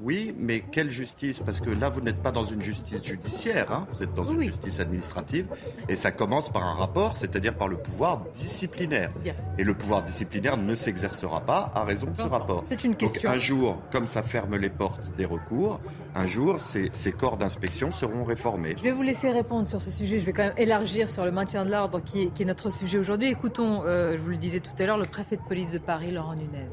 oui, 0.01 0.36
mais 0.38 0.62
quelle 0.71 0.89
justice? 0.89 1.39
Parce 1.39 1.60
que 1.60 1.69
là, 1.69 1.89
vous 1.89 2.01
n'êtes 2.01 2.21
pas 2.21 2.31
dans 2.31 2.43
une 2.43 2.62
justice 2.62 3.03
judiciaire, 3.03 3.71
hein. 3.71 3.88
vous 3.91 4.03
êtes 4.03 4.13
dans 4.13 4.25
une 4.25 4.41
justice 4.43 4.79
administrative, 4.79 5.47
et 5.89 5.95
ça 5.95 6.12
commence 6.12 6.49
par 6.49 6.63
un 6.63 6.73
rapport, 6.73 7.17
c'est-à-dire 7.17 7.55
par 7.55 7.67
le 7.67 7.77
pouvoir 7.77 8.21
disciplinaire. 8.34 9.12
Et 9.58 9.63
le 9.63 9.73
pouvoir 9.73 10.03
disciplinaire 10.03 10.58
ne 10.58 10.75
s'exercera 10.75 11.41
pas 11.41 11.71
à 11.75 11.84
raison 11.84 12.08
de 12.12 12.17
ce 12.17 12.23
rapport. 12.23 12.63
C'est 12.69 12.84
une 12.84 12.95
question. 12.95 13.29
Donc 13.29 13.38
un 13.38 13.39
jour, 13.39 13.81
comme 13.91 14.08
ça 14.08 14.23
ferme 14.23 14.55
les 14.58 14.69
portes 14.69 15.15
des 15.17 15.25
recours, 15.25 15.79
un 16.15 16.27
jour, 16.27 16.60
ces, 16.60 17.12
corps 17.12 17.38
d'inspection 17.38 17.91
seront 17.91 18.23
réformés. 18.23 18.75
Je 18.77 18.84
vais 18.84 18.91
vous 18.91 19.01
laisser 19.01 19.31
répondre 19.31 19.67
sur 19.67 19.81
ce 19.81 19.91
sujet. 19.91 20.19
Je 20.19 20.25
vais 20.25 20.34
quand 20.34 20.43
même 20.43 20.58
élargir 20.58 21.10
sur 21.10 21.25
le 21.25 21.31
maintien 21.31 21.65
de 21.65 21.71
l'ordre 21.71 22.01
qui, 22.01 22.31
est 22.39 22.45
notre 22.45 22.71
sujet 22.71 22.97
aujourd'hui. 22.97 23.27
Écoutons, 23.27 23.84
euh, 23.84 24.13
je 24.17 24.21
vous 24.21 24.29
le 24.29 24.38
disais 24.38 24.60
tout 24.60 24.71
à 24.77 24.86
l'heure, 24.86 24.97
le 24.97 25.05
préfet 25.05 25.38
de 25.38 25.41
police 25.41 25.71
de 25.71 25.77
Paris, 25.77 26.12
Laurent 26.12 26.36
Nunez. 26.36 26.67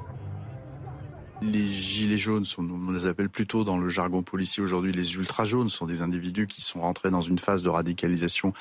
Les 1.43 1.67
gilets 1.67 2.17
jaunes, 2.17 2.45
sont, 2.45 2.69
on 2.71 2.93
les 2.93 3.07
appelle 3.07 3.29
plutôt 3.29 3.65
dans 3.65 3.77
le 3.77 3.89
jargon 3.89 4.23
policier 4.23 4.63
aujourd'hui 4.63 4.93
les 4.93 5.15
ultra 5.15 5.45
jaunes, 5.45 5.69
sont 5.69 5.87
des 5.87 6.01
individus 6.01 6.47
qui 6.47 6.63
sont 6.63 6.81
rentrés 6.81 7.11
dans 7.11 7.23
une 7.23 7.39
phase 7.39 7.63
de 7.63 7.69
radicalisation 7.69 8.53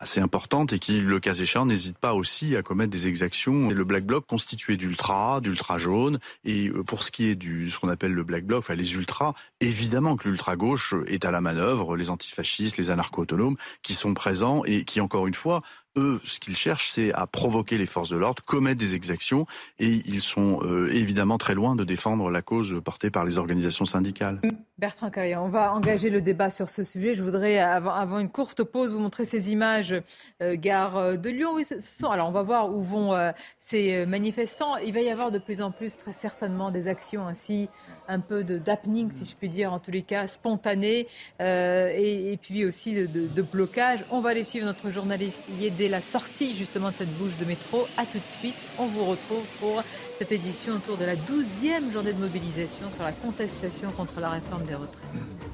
assez 0.00 0.20
importante 0.20 0.72
et 0.72 0.78
qui, 0.78 1.00
le 1.00 1.20
cas 1.20 1.34
échéant, 1.34 1.66
n'hésitent 1.66 1.98
pas 1.98 2.14
aussi 2.14 2.56
à 2.56 2.62
commettre 2.62 2.90
des 2.90 3.06
exactions. 3.08 3.70
Et 3.70 3.74
le 3.74 3.84
Black 3.84 4.04
Bloc 4.04 4.26
constitué 4.26 4.76
d'ultra, 4.76 5.40
d'ultra 5.40 5.78
jaune. 5.78 6.18
Et 6.44 6.68
euh, 6.68 6.82
pour 6.82 7.02
ce 7.04 7.10
qui 7.10 7.26
est 7.26 7.36
du 7.36 7.70
ce 7.70 7.78
qu'on 7.78 7.88
appelle 7.88 8.12
le 8.12 8.24
Black 8.24 8.44
Bloc, 8.44 8.58
enfin 8.58 8.74
les 8.74 8.94
ultras, 8.94 9.34
évidemment 9.60 10.16
que 10.16 10.28
l'ultra 10.28 10.56
gauche 10.56 10.94
est 11.06 11.24
à 11.24 11.30
la 11.30 11.40
manœuvre, 11.40 11.96
les 11.96 12.10
antifascistes, 12.10 12.76
les 12.76 12.90
anarcho-autonomes, 12.90 13.56
qui 13.82 13.94
sont 13.94 14.12
présents 14.14 14.64
et 14.64 14.84
qui, 14.84 15.00
encore 15.00 15.26
une 15.26 15.34
fois, 15.34 15.60
eux, 15.96 16.20
ce 16.24 16.40
qu'ils 16.40 16.56
cherchent, 16.56 16.90
c'est 16.90 17.12
à 17.12 17.26
provoquer 17.26 17.78
les 17.78 17.86
forces 17.86 18.10
de 18.10 18.16
l'ordre, 18.16 18.42
commettre 18.44 18.80
des 18.80 18.94
exactions, 18.94 19.46
et 19.78 20.02
ils 20.06 20.20
sont 20.20 20.60
euh, 20.62 20.92
évidemment 20.92 21.38
très 21.38 21.54
loin 21.54 21.76
de 21.76 21.84
défendre 21.84 22.30
la 22.30 22.42
cause 22.42 22.80
portée 22.84 23.10
par 23.10 23.24
les 23.24 23.38
organisations 23.38 23.84
syndicales. 23.84 24.40
Bertrand 24.78 25.10
Caillan, 25.10 25.44
on 25.44 25.48
va 25.48 25.72
engager 25.72 26.10
le 26.10 26.20
débat 26.20 26.50
sur 26.50 26.68
ce 26.68 26.82
sujet. 26.82 27.14
Je 27.14 27.22
voudrais, 27.22 27.58
avant, 27.58 28.18
une 28.18 28.28
courte 28.28 28.64
pause, 28.64 28.90
vous 28.90 28.98
montrer 28.98 29.24
ces 29.24 29.50
images 29.50 29.94
euh, 30.42 30.56
gare 30.56 31.16
de 31.16 31.30
Lyon. 31.30 31.52
Oui, 31.54 31.64
ce 31.64 31.76
sont, 31.80 32.10
alors, 32.10 32.28
on 32.28 32.32
va 32.32 32.42
voir 32.42 32.74
où 32.74 32.82
vont 32.82 33.14
euh, 33.14 33.30
ces 33.66 34.06
manifestants. 34.06 34.76
Il 34.76 34.92
va 34.92 35.00
y 35.00 35.10
avoir 35.10 35.30
de 35.30 35.38
plus 35.38 35.62
en 35.62 35.70
plus, 35.70 35.96
très 35.96 36.12
certainement, 36.12 36.70
des 36.70 36.88
actions 36.88 37.26
ainsi 37.26 37.68
un 38.08 38.20
peu 38.20 38.44
de 38.44 38.58
d'happening, 38.58 39.10
si 39.10 39.24
je 39.24 39.36
puis 39.36 39.48
dire, 39.48 39.72
en 39.72 39.78
tous 39.78 39.90
les 39.90 40.02
cas, 40.02 40.26
spontané, 40.26 41.06
euh, 41.40 41.90
et, 41.94 42.38
puis 42.40 42.64
aussi 42.64 42.94
de, 42.94 43.42
blocage. 43.42 44.00
On 44.10 44.20
va 44.20 44.30
aller 44.30 44.44
suivre 44.44 44.66
notre 44.66 44.90
journaliste 44.90 45.42
y 45.60 45.70
dès 45.70 45.88
la 45.88 46.00
sortie 46.00 46.54
justement 46.54 46.90
de 46.90 46.96
cette 46.96 47.12
bouche 47.16 47.36
de 47.38 47.44
métro. 47.44 47.86
À 47.96 48.06
tout 48.06 48.18
de 48.18 48.26
suite, 48.38 48.56
on 48.78 48.86
vous 48.86 49.04
retrouve 49.04 49.44
pour 49.60 49.82
cette 50.18 50.32
édition 50.32 50.74
autour 50.74 50.96
de 50.96 51.04
la 51.04 51.16
12e 51.16 51.92
journée 51.92 52.12
de 52.12 52.20
mobilisation 52.20 52.90
sur 52.90 53.04
la 53.04 53.12
contestation 53.12 53.90
contre 53.92 54.20
la 54.20 54.30
réforme 54.30 54.64
des 54.64 54.74
retraites. 54.74 55.53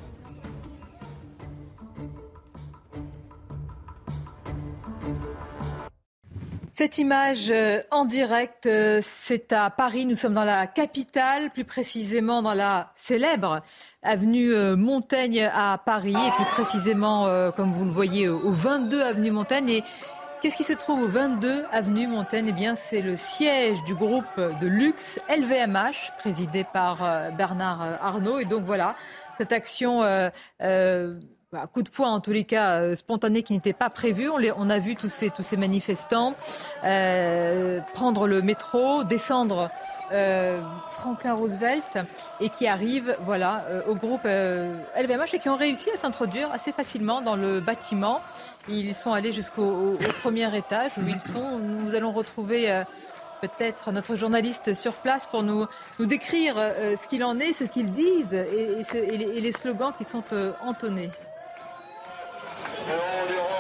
Cette 6.81 6.97
image 6.97 7.51
euh, 7.51 7.83
en 7.91 8.07
direct, 8.07 8.65
euh, 8.65 9.01
c'est 9.03 9.53
à 9.53 9.69
Paris. 9.69 10.07
Nous 10.07 10.15
sommes 10.15 10.33
dans 10.33 10.47
la 10.47 10.67
capitale, 10.67 11.51
plus 11.51 11.67
précisément 11.67 12.41
dans 12.41 12.55
la 12.55 12.91
célèbre 12.97 13.61
avenue 14.03 14.55
euh, 14.55 14.77
Montaigne 14.77 15.51
à 15.53 15.77
Paris, 15.77 16.15
et 16.15 16.31
plus 16.37 16.47
précisément, 16.47 17.27
comme 17.55 17.75
vous 17.75 17.85
le 17.85 17.91
voyez, 17.91 18.31
au 18.31 18.51
22 18.51 19.03
avenue 19.03 19.31
Montaigne. 19.31 19.69
Et 19.69 19.85
qu'est-ce 20.41 20.57
qui 20.57 20.65
se 20.65 20.73
trouve 20.73 21.03
au 21.03 21.09
22 21.09 21.67
avenue 21.71 22.07
Montaigne? 22.07 22.47
Eh 22.49 22.53
bien, 22.53 22.77
c'est 22.77 23.03
le 23.03 23.19
siège 23.19 23.85
du 23.85 23.95
groupe 23.95 24.25
de 24.39 24.67
luxe 24.67 25.21
LVMH, 25.29 26.13
présidé 26.19 26.65
par 26.65 27.31
Bernard 27.37 27.99
Arnault. 28.01 28.39
Et 28.39 28.47
donc 28.47 28.65
voilà, 28.65 28.97
cette 29.37 29.53
action 29.53 30.01
un 31.53 31.67
coup 31.67 31.83
de 31.83 31.91
poing 31.91 32.11
en 32.11 32.21
tous 32.21 32.33
les 32.33 32.45
cas 32.45 32.95
spontané 32.95 33.43
qui 33.43 33.53
n'était 33.53 33.73
pas 33.73 33.91
prévu. 33.91 34.29
On, 34.29 34.71
a 34.71 34.79
vu 34.79 34.95
tous 34.95 35.09
ces, 35.09 35.31
tous 35.31 35.43
ces 35.43 35.57
manifestants 35.57 36.35
prendre 37.95 38.27
le 38.27 38.41
métro, 38.41 39.05
descendre 39.05 39.71
euh, 40.13 40.61
Franklin 40.89 41.35
Roosevelt 41.35 41.99
et 42.41 42.49
qui 42.49 42.67
arrivent 42.67 43.17
voilà, 43.25 43.65
euh, 43.69 43.83
au 43.87 43.95
groupe 43.95 44.25
LVMH 44.25 44.27
euh, 44.27 45.27
et 45.35 45.39
qui 45.39 45.49
ont 45.49 45.57
réussi 45.57 45.89
à 45.91 45.97
s'introduire 45.97 46.51
assez 46.51 46.73
facilement 46.73 47.21
dans 47.21 47.37
le 47.37 47.61
bâtiment. 47.61 48.21
Ils 48.69 48.93
sont 48.93 49.13
allés 49.13 49.33
jusqu'au 49.33 49.97
premier 50.21 50.55
étage 50.57 50.93
où 50.99 51.03
ils 51.07 51.21
sont. 51.21 51.59
Nous 51.59 51.95
allons 51.95 52.13
retrouver 52.13 52.83
peut-être 53.41 53.91
notre 53.91 54.17
journaliste 54.17 54.75
sur 54.75 54.95
place 54.95 55.27
pour 55.27 55.43
nous, 55.43 55.67
décrire 55.99 56.57
ce 56.57 57.09
qu'il 57.09 57.25
en 57.25 57.39
est, 57.39 57.53
ce 57.53 57.65
qu'ils 57.65 57.91
disent 57.91 58.35
et, 58.35 59.41
les, 59.41 59.53
slogans 59.53 59.93
qui 59.97 60.05
sont 60.05 60.23
entonnés. 60.61 61.11
de 62.91 62.97
odio. 62.97 63.60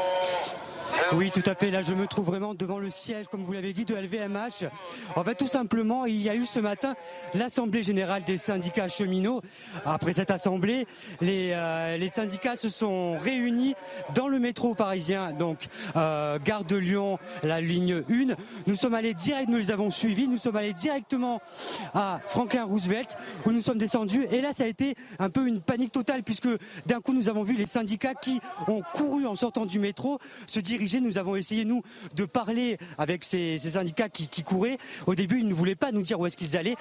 Oui, 1.13 1.31
tout 1.31 1.43
à 1.47 1.55
fait. 1.55 1.71
Là, 1.71 1.83
je 1.83 1.95
me 1.95 2.07
trouve 2.07 2.27
vraiment 2.27 2.55
devant 2.55 2.79
le 2.79 2.91
siège, 2.91 3.27
comme 3.29 3.43
vous 3.43 3.53
l'avez 3.53 3.73
dit, 3.73 3.85
de 3.85 3.95
LVMH. 3.95 4.69
En 5.17 5.25
fait, 5.25 5.35
tout 5.35 5.49
simplement, 5.49 6.07
il 6.07 6.21
y 6.21 6.29
a 6.29 6.35
eu 6.35 6.45
ce 6.45 6.61
matin 6.61 6.95
l'Assemblée 7.35 7.83
générale 7.83 8.23
des 8.25 8.37
syndicats 8.37 8.89
cheminots. 8.89 9.43
Après 9.85 10.13
cette 10.13 10.31
assemblée, 10.31 10.87
les, 11.21 11.53
euh, 11.53 12.09
syndicats 12.09 12.57
se 12.57 12.69
sont 12.69 13.19
réunis 13.19 13.75
dans 14.15 14.29
le 14.29 14.39
métro 14.41 14.75
parisien, 14.75 15.33
donc 15.33 15.69
euh, 15.97 16.39
gare 16.39 16.65
de 16.65 16.77
Lyon, 16.77 17.19
la 17.43 17.61
ligne 17.61 18.03
1. 18.11 18.35
Nous 18.67 18.77
sommes 18.77 18.95
allés 18.95 19.15
direct, 19.15 19.49
nous 19.49 19.59
les 19.59 19.71
avons 19.71 19.91
suivis, 19.91 20.29
nous 20.29 20.39
sommes 20.39 20.57
allés 20.57 20.73
directement 20.73 21.41
à 21.95 22.21
Franklin 22.27 22.65
Roosevelt, 22.65 23.17
où 23.47 23.53
nous 23.53 23.61
sommes 23.61 23.79
descendus. 23.79 24.27
Et 24.31 24.41
là, 24.41 24.53
ça 24.53 24.65
a 24.65 24.67
été 24.67 24.95
un 25.19 25.31
peu 25.31 25.47
une 25.47 25.61
panique 25.61 25.93
totale, 25.93 26.23
puisque 26.23 26.49
d'un 26.87 27.01
coup, 27.01 27.13
nous 27.13 27.29
avons 27.29 27.43
vu 27.45 27.55
les 27.55 27.67
syndicats 27.67 28.15
qui 28.15 28.41
ont 28.69 28.83
couru 28.93 29.27
en 29.27 29.35
sortant 29.35 29.67
du 29.67 29.79
métro 29.79 30.19
se 30.47 30.61
diriger 30.61 30.90
nous 30.99 31.19
avons 31.19 31.37
essayé, 31.37 31.65
nous, 31.65 31.83
de 32.17 32.25
parler 32.25 32.79
avec 32.99 33.25
ces, 33.25 33.59
syndicats 33.59 34.09
qui, 34.09 34.43
couraient. 34.43 34.79
Au 35.07 35.15
début, 35.15 35.39
ils 35.39 35.47
ne 35.47 35.55
voulaient 35.55 35.75
pas 35.75 35.93
nous 35.93 36.03
dire 36.03 36.19
où 36.19 36.27
est-ce 36.27 36.37
qu'ils 36.37 36.57
allaient. 36.57 36.77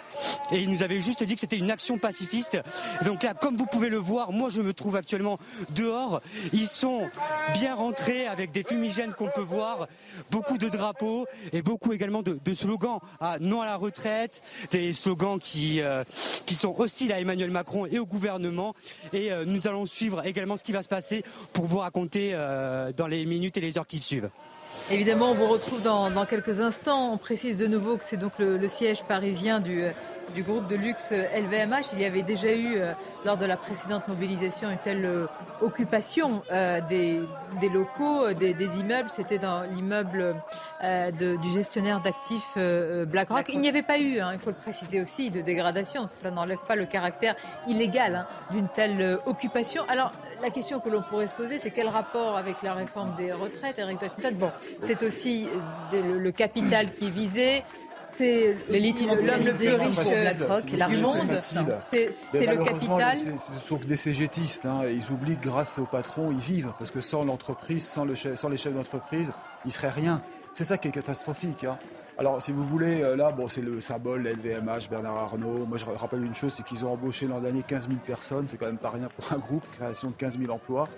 Et 0.51 0.59
ils 0.59 0.69
nous 0.71 0.81
avaient 0.81 1.01
juste 1.01 1.23
dit 1.23 1.35
que 1.35 1.41
c'était 1.41 1.57
une 1.57 1.71
action 1.71 1.97
pacifiste. 1.97 2.57
Donc 3.05 3.23
là, 3.23 3.33
comme 3.33 3.57
vous 3.57 3.65
pouvez 3.65 3.89
le 3.89 3.97
voir, 3.97 4.31
moi, 4.31 4.49
je 4.49 4.61
me 4.61 4.73
trouve 4.73 4.95
actuellement 4.95 5.37
dehors. 5.75 6.21
Ils 6.53 6.67
sont 6.67 7.09
bien 7.53 7.75
rentrés 7.75 8.25
avec 8.27 8.51
des 8.51 8.63
fumigènes 8.63 9.13
qu'on 9.13 9.29
peut 9.29 9.41
voir, 9.41 9.87
beaucoup 10.31 10.57
de 10.57 10.69
drapeaux 10.69 11.27
et 11.53 11.61
beaucoup 11.61 11.93
également 11.93 12.23
de, 12.23 12.53
slogans 12.53 12.99
à 13.19 13.37
non 13.39 13.61
à 13.61 13.65
la 13.65 13.75
retraite, 13.75 14.41
des 14.71 14.91
slogans 14.93 15.39
qui, 15.39 15.81
euh, 15.81 16.03
qui 16.45 16.55
sont 16.55 16.73
hostiles 16.77 17.13
à 17.13 17.19
Emmanuel 17.19 17.51
Macron 17.51 17.85
et 17.85 17.99
au 17.99 18.05
gouvernement. 18.05 18.75
Et 19.13 19.31
euh, 19.31 19.45
nous 19.45 19.67
allons 19.67 19.85
suivre 19.85 20.25
également 20.25 20.57
ce 20.57 20.63
qui 20.63 20.71
va 20.71 20.81
se 20.81 20.87
passer 20.87 21.23
pour 21.53 21.65
vous 21.65 21.79
raconter 21.79 22.31
euh, 22.33 22.91
dans 22.95 23.07
les 23.07 23.25
minutes 23.25 23.57
et 23.57 23.61
les 23.61 23.77
heures 23.77 23.87
qui 23.87 23.98
suivent. 24.01 24.29
Évidemment, 24.91 25.31
on 25.31 25.33
vous 25.33 25.47
retrouve 25.47 25.81
dans, 25.81 26.25
quelques 26.25 26.59
instants. 26.59 27.13
On 27.13 27.17
précise 27.17 27.57
de 27.57 27.67
nouveau 27.67 27.97
que 27.97 28.03
c'est 28.05 28.17
donc 28.17 28.33
le, 28.39 28.67
siège 28.67 29.03
parisien 29.03 29.59
du, 29.59 29.83
du, 30.33 30.43
groupe 30.43 30.67
de 30.67 30.75
luxe 30.75 31.11
LVMH. 31.11 31.93
Il 31.93 31.99
y 31.99 32.05
avait 32.05 32.23
déjà 32.23 32.51
eu, 32.53 32.77
euh, 32.77 32.93
lors 33.25 33.37
de 33.37 33.45
la 33.45 33.57
précédente 33.57 34.07
mobilisation, 34.07 34.69
une 34.69 34.77
telle 34.77 35.05
euh, 35.05 35.25
occupation 35.61 36.43
euh, 36.51 36.81
des, 36.89 37.21
locaux, 37.69 38.33
des, 38.33 38.79
immeubles. 38.79 39.09
C'était 39.09 39.37
dans 39.37 39.63
l'immeuble 39.63 40.35
du 41.17 41.51
gestionnaire 41.51 42.01
d'actifs 42.01 42.57
BlackRock. 43.07 43.45
Il 43.49 43.59
n'y 43.59 43.69
avait 43.69 43.81
pas 43.81 43.99
eu, 43.99 44.19
hein, 44.19 44.31
il 44.33 44.39
faut 44.39 44.49
le 44.49 44.55
préciser 44.55 45.01
aussi, 45.01 45.31
de 45.31 45.41
dégradation. 45.41 46.09
Ça 46.21 46.31
n'enlève 46.31 46.59
pas 46.67 46.75
le 46.75 46.85
caractère 46.85 47.35
illégal 47.67 48.15
hein, 48.15 48.27
d'une 48.51 48.67
telle 48.69 49.19
occupation. 49.25 49.83
Alors, 49.89 50.11
la 50.41 50.49
question 50.49 50.79
que 50.79 50.89
l'on 50.89 51.01
pourrait 51.01 51.27
se 51.27 51.33
poser, 51.33 51.59
c'est 51.59 51.71
quel 51.71 51.89
rapport 51.89 52.37
avec 52.37 52.61
la 52.63 52.73
réforme 52.73 53.13
des 53.15 53.33
retraites, 53.33 53.77
Eric 53.77 53.99
Bon, 54.33 54.51
c'est 54.83 55.03
aussi 55.03 55.47
le, 55.91 56.31
capital 56.31 56.93
qui 56.93 57.07
est 57.07 57.11
visé. 57.11 57.63
C'est 58.11 58.55
l'élite 58.69 59.01
l'homme 59.01 59.17
le 59.19 59.53
plus 59.53 59.73
riche 59.75 59.99
du 60.89 61.01
monde. 61.01 61.37
C'est 61.37 62.45
le 62.45 62.63
capital. 62.63 63.17
Ce 63.17 63.53
sont 63.59 63.77
des 63.77 63.97
cégétistes. 63.97 64.65
Hein, 64.65 64.81
ils 64.89 65.11
oublient 65.11 65.37
que 65.37 65.47
grâce 65.47 65.79
au 65.79 65.85
patron, 65.85 66.31
ils 66.31 66.39
vivent. 66.39 66.73
Parce 66.77 66.91
que 66.91 67.01
sans 67.01 67.23
l'entreprise, 67.23 67.85
sans, 67.85 68.05
le 68.05 68.15
sans 68.15 68.49
les 68.49 68.57
chefs 68.57 68.73
d'entreprise, 68.73 69.31
il 69.65 69.69
ne 69.69 69.73
serait 69.73 69.89
rien. 69.89 70.21
C'est 70.53 70.65
ça 70.65 70.77
qui 70.77 70.87
est 70.87 70.91
catastrophique. 70.91 71.63
Hein. 71.63 71.77
Alors, 72.17 72.41
si 72.41 72.51
vous 72.51 72.65
voulez, 72.65 73.01
euh, 73.01 73.15
là, 73.15 73.31
bon, 73.31 73.47
c'est 73.47 73.61
le 73.61 73.79
symbole, 73.79 74.27
LVMH, 74.27 74.89
Bernard 74.89 75.15
Arnault. 75.15 75.65
Moi, 75.65 75.77
je 75.77 75.85
rappelle 75.85 76.21
une 76.21 76.35
chose, 76.35 76.53
c'est 76.53 76.63
qu'ils 76.63 76.83
ont 76.83 76.91
embauché 76.91 77.27
l'an 77.27 77.39
dernier 77.39 77.63
15 77.63 77.87
000 77.87 77.99
personnes. 78.05 78.45
C'est 78.49 78.57
quand 78.57 78.65
même 78.65 78.77
pas 78.77 78.89
rien 78.89 79.07
pour 79.15 79.31
un 79.31 79.37
groupe, 79.37 79.63
création 79.71 80.09
de 80.09 80.15
15 80.15 80.37
000 80.37 80.51
emplois. 80.51 80.89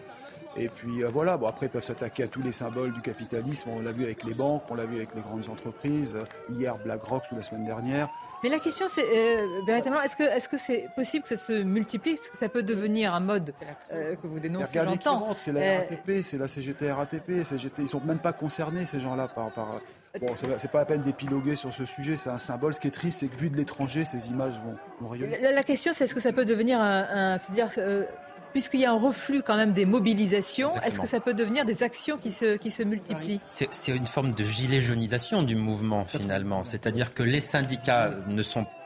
Et 0.57 0.67
puis 0.67 1.03
euh, 1.03 1.09
voilà, 1.09 1.37
bon, 1.37 1.47
après 1.47 1.67
ils 1.67 1.69
peuvent 1.69 1.83
s'attaquer 1.83 2.23
à 2.23 2.27
tous 2.27 2.41
les 2.41 2.51
symboles 2.51 2.93
du 2.93 3.01
capitalisme. 3.01 3.69
On 3.69 3.81
l'a 3.81 3.91
vu 3.91 4.03
avec 4.03 4.23
les 4.23 4.33
banques, 4.33 4.63
on 4.69 4.75
l'a 4.75 4.85
vu 4.85 4.97
avec 4.97 5.15
les 5.15 5.21
grandes 5.21 5.49
entreprises. 5.49 6.17
Hier, 6.49 6.77
BlackRock 6.77 7.23
ou 7.31 7.35
la 7.35 7.43
semaine 7.43 7.65
dernière. 7.65 8.09
Mais 8.43 8.49
la 8.49 8.59
question, 8.59 8.87
c'est 8.87 9.05
euh, 9.05 9.61
véritablement, 9.65 10.01
est-ce 10.01 10.15
que 10.15 10.23
est-ce 10.23 10.49
que 10.49 10.57
c'est 10.57 10.87
possible 10.95 11.23
que 11.23 11.29
ça 11.29 11.37
se 11.37 11.63
multiplie? 11.63 12.13
Est-ce 12.13 12.29
que 12.29 12.37
ça 12.37 12.49
peut 12.49 12.63
devenir 12.63 13.13
un 13.13 13.19
mode 13.19 13.53
que 13.89 14.27
vous 14.27 14.39
dénoncez 14.39 14.79
Regardez 14.79 14.99
c'est 15.35 15.51
la 15.51 15.79
RATP, 15.79 16.21
c'est 16.21 16.37
la 16.37 16.47
CGT 16.47 16.91
RATP, 16.91 17.43
CGT, 17.45 17.83
ils 17.83 17.87
sont 17.87 18.01
même 18.01 18.19
pas 18.19 18.33
concernés 18.33 18.85
ces 18.85 18.99
gens-là 18.99 19.27
par, 19.27 19.51
par 19.51 19.79
Bon, 20.19 20.35
c'est 20.35 20.71
pas 20.71 20.79
la 20.79 20.85
peine 20.85 21.01
d'épiloguer 21.01 21.55
sur 21.55 21.73
ce 21.73 21.85
sujet, 21.85 22.17
c'est 22.17 22.29
un 22.29 22.37
symbole. 22.37 22.73
Ce 22.73 22.81
qui 22.81 22.87
est 22.87 22.91
triste, 22.91 23.21
c'est 23.21 23.27
que 23.29 23.35
vu 23.35 23.49
de 23.49 23.55
l'étranger, 23.55 24.03
ces 24.03 24.29
images 24.29 24.59
vont, 24.99 25.07
rayonner. 25.07 25.39
La, 25.39 25.63
question, 25.63 25.93
c'est 25.93 26.03
est-ce 26.03 26.13
que 26.13 26.19
ça 26.19 26.33
peut 26.33 26.43
devenir 26.43 26.81
un. 26.81 27.37
C'est-à-dire, 27.37 27.71
euh, 27.77 28.03
puisqu'il 28.51 28.81
y 28.81 28.85
a 28.85 28.91
un 28.91 28.99
reflux 28.99 29.41
quand 29.41 29.55
même 29.55 29.73
des 29.73 29.85
mobilisations, 29.85 30.71
est-ce 30.81 30.99
que 30.99 31.07
ça 31.07 31.19
peut 31.19 31.33
devenir 31.33 31.65
des 31.65 31.83
actions 31.83 32.17
qui 32.17 32.31
se, 32.31 32.57
qui 32.57 32.71
se 32.71 32.83
multiplient? 32.83 33.41
C'est 33.47 33.91
une 33.91 34.07
forme 34.07 34.31
de 34.31 34.43
gilet 34.43 34.81
jaunisation 34.81 35.43
du 35.43 35.55
mouvement, 35.55 36.05
finalement. 36.05 36.63
C'est-à-dire 36.63 37.13
que 37.13 37.23
les 37.23 37.41
syndicats 37.41 38.11
ne 38.27 38.41
sont 38.43 38.65
pas 38.65 38.80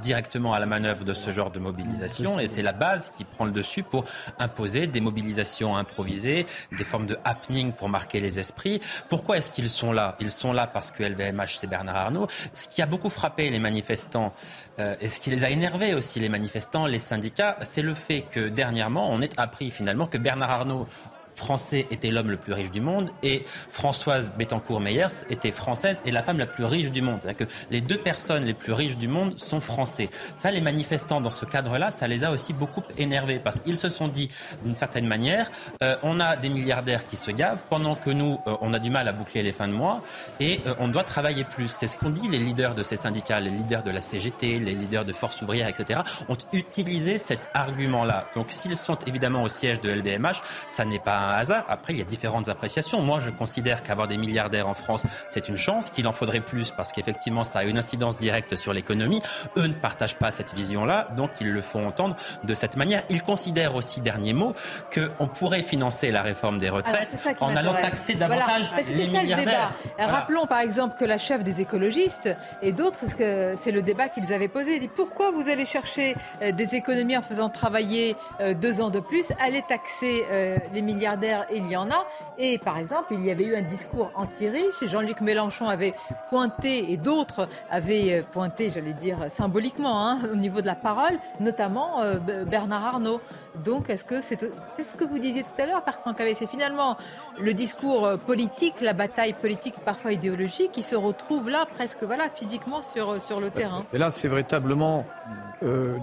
directement 0.00 0.54
à 0.54 0.60
la 0.60 0.66
manœuvre 0.66 1.04
de 1.04 1.12
ce 1.12 1.32
genre 1.32 1.50
de 1.50 1.58
mobilisation 1.58 2.38
et 2.38 2.46
c'est 2.46 2.62
la 2.62 2.72
base 2.72 3.10
qui 3.16 3.24
prend 3.24 3.44
le 3.44 3.50
dessus 3.50 3.82
pour 3.82 4.04
imposer 4.38 4.86
des 4.86 5.00
mobilisations 5.00 5.76
improvisées, 5.76 6.46
des 6.78 6.84
formes 6.84 7.06
de 7.06 7.18
happening 7.24 7.72
pour 7.72 7.88
marquer 7.88 8.20
les 8.20 8.38
esprits. 8.38 8.80
Pourquoi 9.08 9.38
est-ce 9.38 9.50
qu'ils 9.50 9.68
sont 9.68 9.92
là? 9.92 10.16
Ils 10.20 10.30
sont 10.30 10.52
là 10.52 10.68
parce 10.68 10.92
que 10.92 11.02
LVMH, 11.02 11.58
c'est 11.58 11.66
Bernard 11.66 11.96
Arnault. 11.96 12.28
Ce 12.52 12.68
qui 12.68 12.82
a 12.82 12.86
beaucoup 12.86 13.10
frappé 13.10 13.50
les 13.50 13.58
manifestants 13.58 14.32
euh, 14.78 14.94
et 15.00 15.08
ce 15.08 15.18
qui 15.18 15.30
les 15.30 15.44
a 15.44 15.50
énervés 15.50 15.94
aussi, 15.94 16.20
les 16.20 16.28
manifestants, 16.28 16.86
les 16.86 17.00
syndicats, 17.00 17.56
c'est 17.62 17.82
le 17.82 17.94
fait 17.94 18.22
que 18.22 18.48
dernièrement, 18.48 19.10
on 19.10 19.20
ait 19.22 19.30
appris 19.36 19.72
finalement 19.72 20.06
que 20.06 20.18
Bernard 20.18 20.50
Arnault 20.50 20.86
français 21.34 21.86
était 21.90 22.10
l'homme 22.10 22.30
le 22.30 22.36
plus 22.36 22.52
riche 22.52 22.70
du 22.70 22.80
monde 22.80 23.10
et 23.22 23.44
Françoise 23.70 24.32
Bettencourt-Meyers 24.36 25.26
était 25.30 25.50
française 25.50 26.00
et 26.04 26.10
la 26.10 26.22
femme 26.22 26.38
la 26.38 26.46
plus 26.46 26.64
riche 26.64 26.90
du 26.90 27.02
monde. 27.02 27.18
C'est-à-dire 27.22 27.46
que 27.46 27.52
les 27.70 27.80
deux 27.80 27.98
personnes 27.98 28.44
les 28.44 28.54
plus 28.54 28.72
riches 28.72 28.96
du 28.96 29.08
monde 29.08 29.38
sont 29.38 29.60
français. 29.60 30.10
Ça, 30.36 30.50
les 30.50 30.60
manifestants 30.60 31.20
dans 31.20 31.30
ce 31.30 31.44
cadre-là, 31.44 31.90
ça 31.90 32.06
les 32.06 32.24
a 32.24 32.30
aussi 32.30 32.52
beaucoup 32.52 32.82
énervés 32.98 33.38
parce 33.38 33.58
qu'ils 33.60 33.78
se 33.78 33.88
sont 33.88 34.08
dit 34.08 34.30
d'une 34.64 34.76
certaine 34.76 35.06
manière, 35.06 35.50
euh, 35.82 35.96
on 36.02 36.20
a 36.20 36.36
des 36.36 36.48
milliardaires 36.48 37.06
qui 37.06 37.16
se 37.16 37.30
gavent 37.30 37.64
pendant 37.68 37.94
que 37.94 38.10
nous, 38.10 38.38
euh, 38.46 38.56
on 38.60 38.72
a 38.74 38.78
du 38.78 38.90
mal 38.90 39.08
à 39.08 39.12
boucler 39.12 39.42
les 39.42 39.52
fins 39.52 39.68
de 39.68 39.72
mois 39.72 40.02
et 40.40 40.60
euh, 40.66 40.74
on 40.78 40.88
doit 40.88 41.04
travailler 41.04 41.44
plus. 41.44 41.68
C'est 41.68 41.86
ce 41.86 41.96
qu'ont 41.96 42.10
dit 42.10 42.28
les 42.28 42.38
leaders 42.38 42.74
de 42.74 42.82
ces 42.82 42.96
syndicats, 42.96 43.40
les 43.40 43.50
leaders 43.50 43.82
de 43.82 43.90
la 43.90 44.00
CGT, 44.00 44.58
les 44.58 44.74
leaders 44.74 45.04
de 45.04 45.12
Force 45.12 45.40
ouvrière, 45.42 45.68
etc., 45.68 46.00
ont 46.28 46.36
utilisé 46.52 47.18
cet 47.18 47.48
argument-là. 47.54 48.28
Donc 48.34 48.50
s'ils 48.50 48.76
sont 48.76 48.98
évidemment 49.06 49.42
au 49.42 49.48
siège 49.48 49.80
de 49.80 49.90
LVMH, 49.90 50.42
ça 50.68 50.84
n'est 50.84 50.98
pas 50.98 51.23
un 51.24 51.36
hasard. 51.36 51.64
Après, 51.68 51.92
il 51.92 51.98
y 51.98 52.02
a 52.02 52.04
différentes 52.04 52.48
appréciations. 52.48 53.00
Moi, 53.00 53.20
je 53.20 53.30
considère 53.30 53.82
qu'avoir 53.82 54.08
des 54.08 54.16
milliardaires 54.16 54.68
en 54.68 54.74
France, 54.74 55.04
c'est 55.30 55.48
une 55.48 55.56
chance, 55.56 55.90
qu'il 55.90 56.06
en 56.06 56.12
faudrait 56.12 56.40
plus 56.40 56.70
parce 56.70 56.92
qu'effectivement, 56.92 57.44
ça 57.44 57.60
a 57.60 57.64
une 57.64 57.78
incidence 57.78 58.16
directe 58.16 58.56
sur 58.56 58.72
l'économie. 58.72 59.20
Eux 59.56 59.66
ne 59.66 59.74
partagent 59.74 60.16
pas 60.16 60.30
cette 60.30 60.54
vision-là, 60.54 61.08
donc 61.16 61.30
ils 61.40 61.50
le 61.50 61.60
font 61.60 61.86
entendre 61.86 62.16
de 62.42 62.54
cette 62.54 62.76
manière. 62.76 63.02
Ils 63.10 63.22
considèrent 63.22 63.74
aussi, 63.74 64.00
dernier 64.00 64.32
mot, 64.32 64.54
qu'on 64.92 65.26
pourrait 65.26 65.62
financer 65.62 66.10
la 66.10 66.22
réforme 66.22 66.58
des 66.58 66.70
retraites 66.70 67.16
en 67.40 67.54
allant 67.56 67.74
taxer 67.74 68.14
davantage 68.14 68.72
les 68.88 69.06
milliardaires. 69.06 69.72
Rappelons 69.98 70.46
par 70.46 70.60
exemple 70.60 70.96
que 70.98 71.04
la 71.04 71.18
chef 71.18 71.42
des 71.42 71.60
écologistes 71.60 72.28
et 72.62 72.72
d'autres, 72.72 72.98
c'est 72.98 73.72
le 73.72 73.82
débat 73.82 74.08
qu'ils 74.08 74.32
avaient 74.32 74.48
posé. 74.48 74.78
dit 74.78 74.88
pourquoi 74.88 75.30
vous 75.30 75.48
allez 75.48 75.64
chercher 75.64 76.14
euh, 76.42 76.52
des 76.52 76.74
économies 76.74 77.16
en 77.16 77.22
faisant 77.22 77.48
travailler 77.48 78.16
euh, 78.40 78.54
deux 78.54 78.80
ans 78.80 78.90
de 78.90 79.00
plus, 79.00 79.32
allez 79.40 79.62
taxer 79.62 80.24
euh, 80.30 80.58
les 80.72 80.82
milliardaires 80.82 81.13
il 81.52 81.70
y 81.70 81.76
en 81.76 81.90
a. 81.90 82.06
Et 82.38 82.58
par 82.58 82.78
exemple, 82.78 83.14
il 83.14 83.24
y 83.24 83.30
avait 83.30 83.44
eu 83.44 83.54
un 83.54 83.62
discours 83.62 84.10
anti-riche. 84.14 84.82
Jean-Luc 84.82 85.20
Mélenchon 85.20 85.68
avait 85.68 85.94
pointé, 86.28 86.92
et 86.92 86.96
d'autres 86.96 87.48
avaient 87.70 88.18
euh, 88.18 88.22
pointé, 88.22 88.70
j'allais 88.70 88.92
dire 88.92 89.18
symboliquement, 89.30 90.06
hein, 90.06 90.18
au 90.32 90.36
niveau 90.36 90.60
de 90.60 90.66
la 90.66 90.74
parole, 90.74 91.18
notamment 91.40 92.02
euh, 92.02 92.18
Bernard 92.44 92.84
Arnault. 92.84 93.20
Donc, 93.64 93.88
est-ce 93.88 94.04
que 94.04 94.20
c'est 94.20 94.38
ce 94.38 94.96
que 94.96 95.04
vous 95.04 95.18
disiez 95.18 95.42
tout 95.42 95.62
à 95.62 95.66
l'heure, 95.66 95.82
par 95.82 95.98
Franck 95.98 96.20
C'est 96.34 96.48
finalement 96.48 96.96
le 97.38 97.52
discours 97.52 98.04
euh, 98.04 98.16
politique, 98.16 98.80
la 98.80 98.92
bataille 98.92 99.34
politique, 99.34 99.74
parfois 99.84 100.12
idéologique, 100.12 100.72
qui 100.72 100.82
se 100.82 100.96
retrouve 100.96 101.48
là, 101.48 101.66
presque 101.66 102.02
voilà, 102.02 102.28
physiquement 102.30 102.82
sur, 102.82 103.20
sur 103.20 103.40
le 103.40 103.50
terrain. 103.50 103.84
Et 103.92 103.98
là, 103.98 104.10
c'est 104.10 104.28
véritablement 104.28 105.06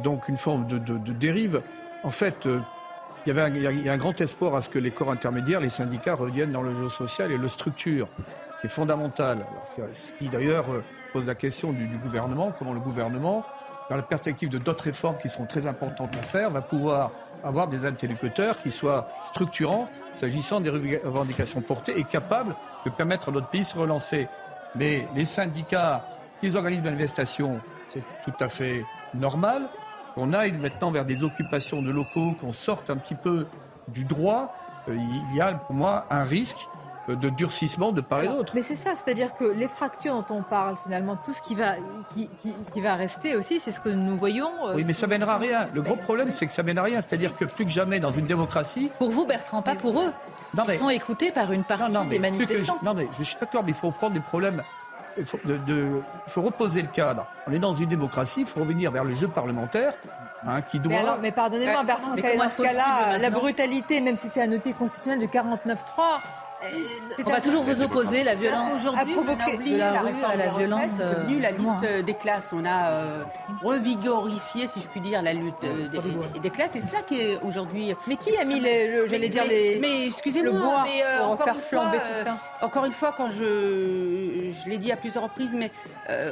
donc 0.04 0.28
une 0.28 0.38
forme 0.38 0.66
de, 0.66 0.78
dérive. 1.14 1.62
En 2.04 2.10
fait, 2.10 2.48
il 3.26 3.30
y, 3.30 3.32
avait 3.38 3.42
un, 3.42 3.88
a 3.88 3.94
un 3.94 3.98
grand 3.98 4.20
espoir 4.20 4.56
à 4.56 4.62
ce 4.62 4.70
que 4.70 4.80
les 4.80 4.92
corps 4.92 5.12
intermédiaires, 5.12 5.60
les 5.60 5.70
syndicats 5.70 6.16
reviennent 6.16 6.52
dans 6.52 6.64
le 6.64 6.74
jeu 6.76 6.90
social 6.90 7.32
et 7.32 7.38
le 7.38 7.48
structure, 7.48 8.08
qui 8.60 8.68
est 8.68 8.70
fondamental. 8.70 9.46
ce 9.64 10.12
qui 10.18 10.30
d'ailleurs 10.30 10.72
euh, 10.72 10.84
pose 11.14 11.28
la 11.28 11.36
question 11.36 11.72
du, 11.72 11.86
gouvernement, 11.98 12.52
comment 12.58 12.74
le 12.74 12.80
gouvernement, 12.80 13.46
dans 13.90 13.96
la 13.96 14.04
perspective 14.04 14.50
de 14.50 14.58
d'autres 14.58 14.86
réformes 14.86 15.18
qui 15.18 15.30
seront 15.30 15.46
très 15.46 15.68
importantes 15.68 16.16
à 16.16 16.22
faire, 16.22 16.50
va 16.50 16.62
pouvoir 16.62 17.12
avoir 17.44 17.68
des 17.68 17.86
interlocuteurs 17.86 18.58
qui 18.60 18.72
soient 18.72 19.10
structurants 19.24 19.90
s'agissant 20.14 20.62
des 20.62 20.70
revendications 20.70 21.62
portées 21.62 21.98
et 21.98 22.04
capables 22.04 22.56
de 22.86 22.90
permettre 22.90 23.30
à 23.30 23.32
notre 23.32 23.48
pays 23.50 23.62
de 23.62 23.66
se 23.66 23.78
relancer. 23.78 24.28
Mais 24.76 25.08
les 25.16 25.26
syndicats, 25.26 26.06
qu'ils 26.40 26.56
organisent 26.56 26.82
des 26.82 26.90
manifestations, 26.90 27.60
c'est 27.88 28.04
tout 28.24 28.34
à 28.40 28.48
fait 28.48 28.86
normal 29.14 29.68
qu'on 30.16 30.34
aille 30.34 30.54
maintenant 30.54 30.92
vers 30.92 31.06
des 31.06 31.24
occupations 31.24 31.82
de 31.82 31.92
locaux, 31.92 32.34
qu'on 32.40 32.54
sorte 32.54 32.90
un 32.90 32.98
petit 32.98 33.16
peu 33.16 33.48
du 33.88 34.04
droit, 34.04 34.54
euh, 34.88 34.96
il 34.96 35.36
y 35.36 35.42
a 35.42 35.54
pour 35.54 35.76
moi 35.76 36.06
un 36.10 36.24
risque 36.24 36.68
euh, 37.10 37.16
de 37.16 37.30
durcissement 37.30 37.92
de 37.92 38.02
part 38.02 38.24
et 38.24 38.28
d'autre. 38.28 38.54
Mais 38.56 38.62
c'est 38.62 38.76
ça, 38.76 38.92
c'est-à-dire 38.96 39.34
que 39.34 39.44
les 39.44 39.68
fractures 39.68 40.14
dont 40.14 40.36
on 40.36 40.44
parle, 40.44 40.76
finalement, 40.84 41.16
tout 41.16 41.34
ce 41.34 41.42
qui 41.42 41.56
va, 41.56 41.76
qui, 42.14 42.30
qui, 42.74 42.82
va 42.82 42.96
rester 42.96 43.36
aussi, 43.36 43.60
c'est 43.60 43.72
ce 43.72 43.80
que 43.80 43.90
nous 43.90 44.18
voyons. 44.18 44.52
Euh, 44.68 44.76
oui, 44.76 44.84
mais 44.86 44.94
ça 44.94 45.08
mènera 45.08 45.36
à 45.36 45.38
rien. 45.38 45.68
Le 45.74 45.82
gros 45.82 45.96
problème, 45.96 46.32
c'est 46.32 46.46
que 46.46 46.54
ça 46.54 46.64
mènera 46.64 46.86
à 46.86 46.90
rien. 46.90 47.02
C'est-à-dire 47.02 47.36
que 47.36 47.46
plus 47.46 47.66
que 47.66 47.72
jamais, 47.72 48.00
dans 48.00 48.12
une 48.12 48.28
démocratie. 48.28 48.92
Pour 49.00 49.10
vous, 49.10 49.26
Bertrand, 49.26 49.62
pas 49.62 49.76
pour 49.76 50.00
eux. 50.00 50.12
Non, 50.56 50.64
mais... 50.68 50.76
Ils 50.76 50.80
sont 50.80 50.90
écoutés 50.90 51.32
par 51.32 51.52
une 51.52 51.64
partie 51.64 52.08
des 52.08 52.20
manifestants. 52.20 52.80
non, 52.84 52.94
mais 52.94 53.08
je 53.18 53.24
suis 53.24 53.38
d'accord, 53.40 53.64
mais 53.64 53.72
il 53.72 53.78
faut 53.78 53.92
prendre 53.92 54.14
des 54.14 54.20
problèmes 54.20 54.62
il 55.18 55.26
faut, 55.26 55.40
de, 55.46 56.02
faut, 56.28 56.42
reposer 56.42 56.82
le 56.82 56.88
cadre. 56.88 57.28
On 57.48 57.54
est 57.54 57.60
dans 57.60 57.74
une 57.74 57.90
démocratie, 57.90 58.42
il 58.42 58.48
faut 58.48 58.60
revenir 58.62 58.92
vers 58.92 59.04
le 59.04 59.14
jeu 59.14 59.28
parlementaire. 59.28 59.94
Hein, 60.48 60.62
qui 60.64 60.80
doit... 60.80 60.92
Mais, 60.92 61.00
alors, 61.00 61.20
mais 61.22 61.32
pardonnez-moi, 61.32 61.84
Bertrand, 61.84 62.16
dans 62.16 62.50
ce 62.50 62.62
cas-là, 62.64 63.20
la 63.20 63.30
brutalité, 63.30 64.02
même 64.02 64.18
si 64.18 64.28
c'est 64.28 64.42
un 64.42 64.52
outil 64.52 64.74
constitutionnel 64.74 65.20
de 65.20 65.32
49.3, 65.32 65.76
on 67.26 67.30
va 67.32 67.42
toujours 67.42 67.64
vous 67.64 67.82
opposer 67.82 68.24
la 68.24 68.36
violence. 68.36 68.74
Aujourd'hui, 68.74 69.16
on 69.18 69.28
a 69.28 69.54
oublié 69.54 69.78
la, 69.78 70.02
réforme 70.02 70.32
à 70.32 70.36
la 70.36 70.50
violence. 70.50 70.98
Euh, 71.00 71.40
la 71.40 71.52
lutte 71.52 72.06
des 72.06 72.14
classes. 72.14 72.52
On 72.54 72.66
a 72.66 72.90
euh, 72.90 73.24
revigorifié, 73.64 74.68
si 74.68 74.80
je 74.80 74.88
puis 74.88 75.02
dire, 75.02 75.22
la 75.22 75.34
lutte 75.34 75.56
euh, 75.64 75.88
des, 76.40 76.50
classes. 76.50 76.76
Et 76.76 76.82
ça 76.82 77.02
qui 77.02 77.20
est 77.20 77.40
aujourd'hui. 77.44 77.94
Mais 78.08 78.16
qui 78.16 78.36
a 78.38 78.44
mis, 78.44 78.60
le, 78.60 79.08
j'allais 79.08 79.30
dire, 79.30 79.46
les, 79.46 79.80
mais 79.80 80.08
excusez-moi, 80.08 80.86
mais 80.86 81.04
pour 81.26 81.44
faire 81.44 81.62
flamber 81.62 81.98
tout 81.98 82.26
ça. 82.26 82.38
Encore 82.62 82.86
une 82.86 82.92
fois, 82.92 83.14
quand 83.16 83.30
je, 83.30 84.52
je 84.52 84.70
l'ai 84.70 84.78
dit 84.78 84.92
à 84.92 84.98
plusieurs 84.98 85.24
reprises, 85.24 85.56
mais 85.56 85.72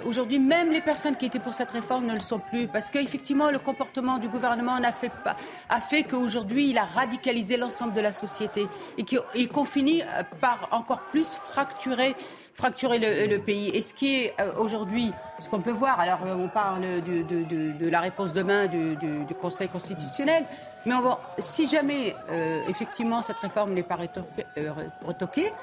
aujourd'hui, 0.05 0.39
même 0.39 0.71
les 0.71 0.81
personnes 0.81 1.15
qui 1.15 1.25
étaient 1.25 1.39
pour 1.39 1.53
cette 1.53 1.71
réforme 1.71 2.05
ne 2.05 2.13
le 2.13 2.19
sont 2.19 2.39
plus, 2.39 2.67
parce 2.67 2.89
qu'effectivement, 2.89 3.49
le 3.49 3.59
comportement 3.59 4.17
du 4.17 4.29
gouvernement 4.29 4.75
a 4.75 4.91
fait, 4.91 5.11
a 5.69 5.81
fait 5.81 6.03
qu'aujourd'hui, 6.03 6.69
il 6.69 6.77
a 6.77 6.85
radicalisé 6.85 7.57
l'ensemble 7.57 7.93
de 7.93 8.01
la 8.01 8.13
société 8.13 8.67
et 8.97 9.47
qu'on 9.47 9.65
finit 9.65 10.03
par 10.23 10.67
encore 10.71 11.01
plus 11.12 11.36
fracturer 11.51 12.15
fracturer 12.60 12.99
le, 12.99 13.38
pays. 13.38 13.69
Et 13.69 13.82
ce 13.82 13.93
qui 13.93 14.15
est 14.15 14.34
euh, 14.39 14.51
aujourd'hui, 14.58 15.12
ce 15.39 15.47
qu'on 15.47 15.62
peut 15.62 15.71
voir, 15.71 15.99
alors 15.99 16.19
euh, 16.25 16.36
on 16.36 16.49
parle 16.49 16.82
de, 16.82 17.89
la 17.89 18.01
réponse 18.01 18.34
demain 18.34 18.67
du, 18.67 18.97
Conseil 19.41 19.69
constitutionnel, 19.69 20.43
mais 20.86 20.93
on 20.93 21.01
va, 21.01 21.19
si 21.38 21.69
jamais 21.69 22.13
euh, 22.29 22.60
effectivement 22.67 23.23
cette 23.23 23.39
réforme 23.39 23.73
n'est 23.73 23.84
pas 23.84 23.97
retoquée, 25.05 25.53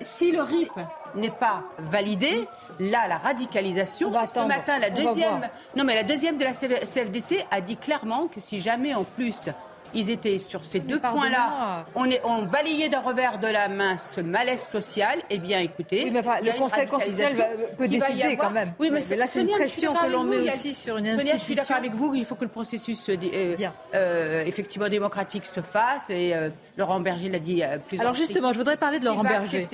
si 0.00 0.32
le 0.32 0.40
RIP 0.40 0.72
n'est 1.14 1.28
pas 1.30 1.62
validé, 1.78 2.48
là 2.80 3.06
la 3.06 3.18
radicalisation. 3.18 4.10
Ce 4.26 4.40
matin, 4.46 4.78
la 4.78 4.88
deuxième, 4.88 5.42
non 5.76 5.84
mais 5.84 5.94
la 5.94 6.04
deuxième 6.04 6.38
de 6.38 6.44
la 6.44 6.54
CFDT 6.54 7.44
a 7.50 7.60
dit 7.60 7.76
clairement 7.76 8.28
que 8.28 8.40
si 8.40 8.62
jamais 8.62 8.94
en 8.94 9.04
plus 9.04 9.50
ils 9.94 10.10
étaient 10.10 10.38
sur 10.38 10.64
ces 10.64 10.80
deux 10.80 10.98
points-là. 10.98 11.86
On, 11.94 12.10
est, 12.10 12.20
on 12.24 12.42
balayait 12.42 12.88
d'un 12.88 13.00
revers 13.00 13.38
de 13.38 13.46
la 13.46 13.68
main 13.68 13.98
ce 13.98 14.20
malaise 14.20 14.62
social. 14.62 15.18
Eh 15.30 15.38
bien, 15.38 15.60
écoutez, 15.60 16.10
le 16.10 16.58
Conseil 16.58 16.86
constitutionnel 16.86 17.48
peut 17.76 17.88
décider 17.88 18.36
quand 18.36 18.50
même. 18.50 18.72
Oui, 18.78 18.90
mais, 18.92 19.00
là, 19.16 19.26
c'est 19.26 19.42
une 19.42 19.48
pression 19.48 19.94
que 19.94 20.10
l'on 20.10 20.24
met 20.24 20.50
aussi 20.50 20.74
sur 20.74 20.96
une 20.96 21.06
institution. 21.06 21.38
je 21.38 21.44
suis 21.44 21.54
d'accord 21.54 21.76
avec 21.76 21.92
vous. 21.92 22.14
Il 22.14 22.24
faut 22.24 22.34
que 22.34 22.44
le 22.44 22.50
processus 22.50 23.08
euh, 23.08 23.56
euh, 23.94 24.44
effectivement 24.44 24.88
démocratique 24.88 25.46
se 25.46 25.60
fasse. 25.60 26.10
Et 26.10 26.34
euh, 26.34 26.50
Laurent 26.76 27.00
Berger 27.00 27.28
l'a 27.28 27.38
dit 27.38 27.62
plusieurs 27.88 28.08
Alors 28.08 28.14
justement, 28.14 28.52
je 28.52 28.58
voudrais 28.58 28.76
parler 28.76 28.98
de 28.98 29.04
Laurent 29.04 29.22
Berger. 29.22 29.68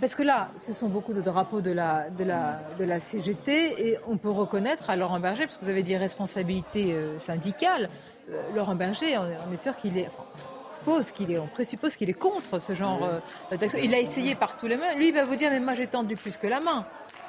parce 0.00 0.14
que 0.14 0.22
là, 0.22 0.48
ce 0.58 0.72
sont 0.72 0.88
beaucoup 0.88 1.12
de 1.12 1.20
drapeaux 1.20 1.60
de 1.60 1.72
la, 1.72 2.08
de, 2.10 2.24
la, 2.24 2.60
de 2.78 2.84
la 2.84 3.00
CGT. 3.00 3.88
Et 3.88 3.98
on 4.06 4.16
peut 4.16 4.30
reconnaître 4.30 4.90
à 4.90 4.96
Laurent 4.96 5.20
Berger, 5.20 5.44
parce 5.44 5.56
que 5.56 5.64
vous 5.64 5.70
avez 5.70 5.82
dit 5.82 5.96
responsabilité 5.96 6.94
syndicale, 7.18 7.88
euh, 8.30 8.42
Laurent 8.54 8.74
Berger, 8.74 9.18
on 9.18 9.52
est 9.52 9.62
sûr 9.62 9.76
qu'il 9.76 9.98
est 9.98 10.08
qu'il 11.16 11.32
est, 11.32 11.38
on 11.38 11.46
présuppose 11.46 11.96
qu'il 11.96 12.10
est 12.10 12.12
contre 12.12 12.58
ce 12.58 12.74
genre 12.74 13.02
euh, 13.04 13.56
d'action. 13.56 13.78
Il 13.82 13.94
a 13.94 13.98
essayé 13.98 14.34
par 14.34 14.58
tous 14.58 14.66
les 14.66 14.76
mains. 14.76 14.94
Lui, 14.96 15.08
il 15.08 15.14
va 15.14 15.24
vous 15.24 15.34
dire, 15.34 15.50
mais 15.50 15.58
moi, 15.58 15.74
j'ai 15.74 15.86
tendu 15.86 16.14
plus 16.14 16.36
que 16.36 16.46
la 16.46 16.60
main. 16.60 16.84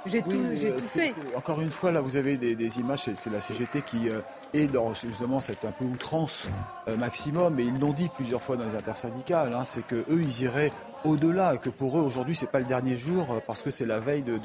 J'ai 0.05 0.21
tout, 0.21 0.31
euh, 0.31 0.77
fait. 0.77 1.13
encore 1.37 1.61
une 1.61 1.71
fois, 1.71 1.93
là, 1.93 2.01
vous 2.01 2.17
avez 2.17 2.35
des, 2.35 2.79
images, 2.79 3.09
c'est 3.13 3.29
la 3.29 3.39
CGT 3.39 3.81
qui 3.83 4.09
est 4.53 4.67
dans 4.67 4.93
justement 4.93 5.39
cette 5.39 5.63
un 5.63 5.71
peu 5.71 5.85
outrance 5.85 6.49
maximum, 6.97 7.57
et 7.59 7.63
ils 7.63 7.79
l'ont 7.79 7.93
dit 7.93 8.09
plusieurs 8.13 8.41
fois 8.41 8.57
dans 8.57 8.65
les 8.65 8.75
intersyndicales, 8.75 9.53
hein, 9.53 9.63
c'est 9.63 9.87
que 9.87 9.95
eux, 9.95 10.21
ils 10.21 10.41
iraient 10.41 10.73
au-delà, 11.05 11.57
que 11.57 11.69
pour 11.69 11.97
eux, 11.97 12.01
aujourd'hui, 12.01 12.35
c'est 12.35 12.49
pas 12.49 12.59
le 12.59 12.65
dernier 12.65 12.97
jour, 12.97 13.39
parce 13.47 13.61
que 13.61 13.71
c'est 13.71 13.85
la 13.85 13.99
veille 13.99 14.23
du 14.23 14.39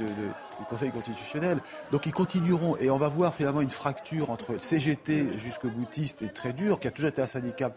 Conseil 0.68 0.90
constitutionnel. 0.90 1.58
Donc 1.90 2.06
ils 2.06 2.12
continueront, 2.12 2.76
et 2.76 2.90
on 2.90 2.98
va 2.98 3.08
voir 3.08 3.34
finalement 3.34 3.60
une 3.60 3.70
fracture 3.70 4.30
entre 4.30 4.58
CGT 4.58 5.38
jusque 5.38 5.66
boutiste 5.66 6.22
et 6.22 6.28
très 6.28 6.52
dur, 6.52 6.78
qui 6.78 6.88
a 6.88 6.90
toujours 6.90 7.08
été 7.10 7.22
un 7.22 7.26
syndicat 7.26 7.72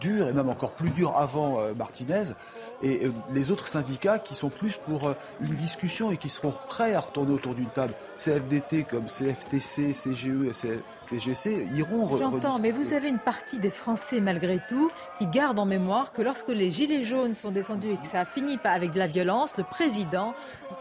dur 0.00 0.28
et 0.28 0.32
même 0.32 0.48
encore 0.48 0.72
plus 0.72 0.90
dur 0.90 1.16
avant 1.16 1.60
euh, 1.60 1.74
Martinez, 1.74 2.32
et 2.82 3.06
euh, 3.06 3.12
les 3.32 3.50
autres 3.50 3.68
syndicats 3.68 4.18
qui 4.18 4.34
sont 4.34 4.48
plus 4.48 4.76
pour 4.76 5.08
euh, 5.08 5.14
une 5.40 5.54
discussion 5.54 6.10
et 6.12 6.16
qui 6.16 6.28
seront 6.28 6.52
prêts 6.68 6.94
à 6.94 7.00
retourner 7.00 7.32
autour 7.32 7.54
d'une 7.54 7.66
table. 7.66 7.94
CFDT 8.16 8.84
comme 8.84 9.06
CFTC, 9.06 9.92
CGE, 9.92 10.52
CGC 11.02 11.68
iront. 11.74 12.16
J'entends, 12.16 12.58
mais 12.58 12.70
vous 12.70 12.92
avez 12.92 13.08
une 13.08 13.18
partie 13.18 13.58
des 13.58 13.70
Français 13.70 14.20
malgré 14.20 14.60
tout 14.68 14.90
qui 15.18 15.26
gardent 15.26 15.58
en 15.58 15.66
mémoire 15.66 16.12
que 16.12 16.22
lorsque 16.22 16.48
les 16.48 16.70
Gilets 16.70 17.04
jaunes 17.04 17.34
sont 17.34 17.50
descendus 17.50 17.92
et 17.92 17.96
que 17.96 18.06
ça 18.06 18.20
a 18.20 18.24
fini 18.24 18.58
avec 18.64 18.92
de 18.92 18.98
la 18.98 19.06
violence, 19.06 19.56
le 19.56 19.64
président, 19.64 20.34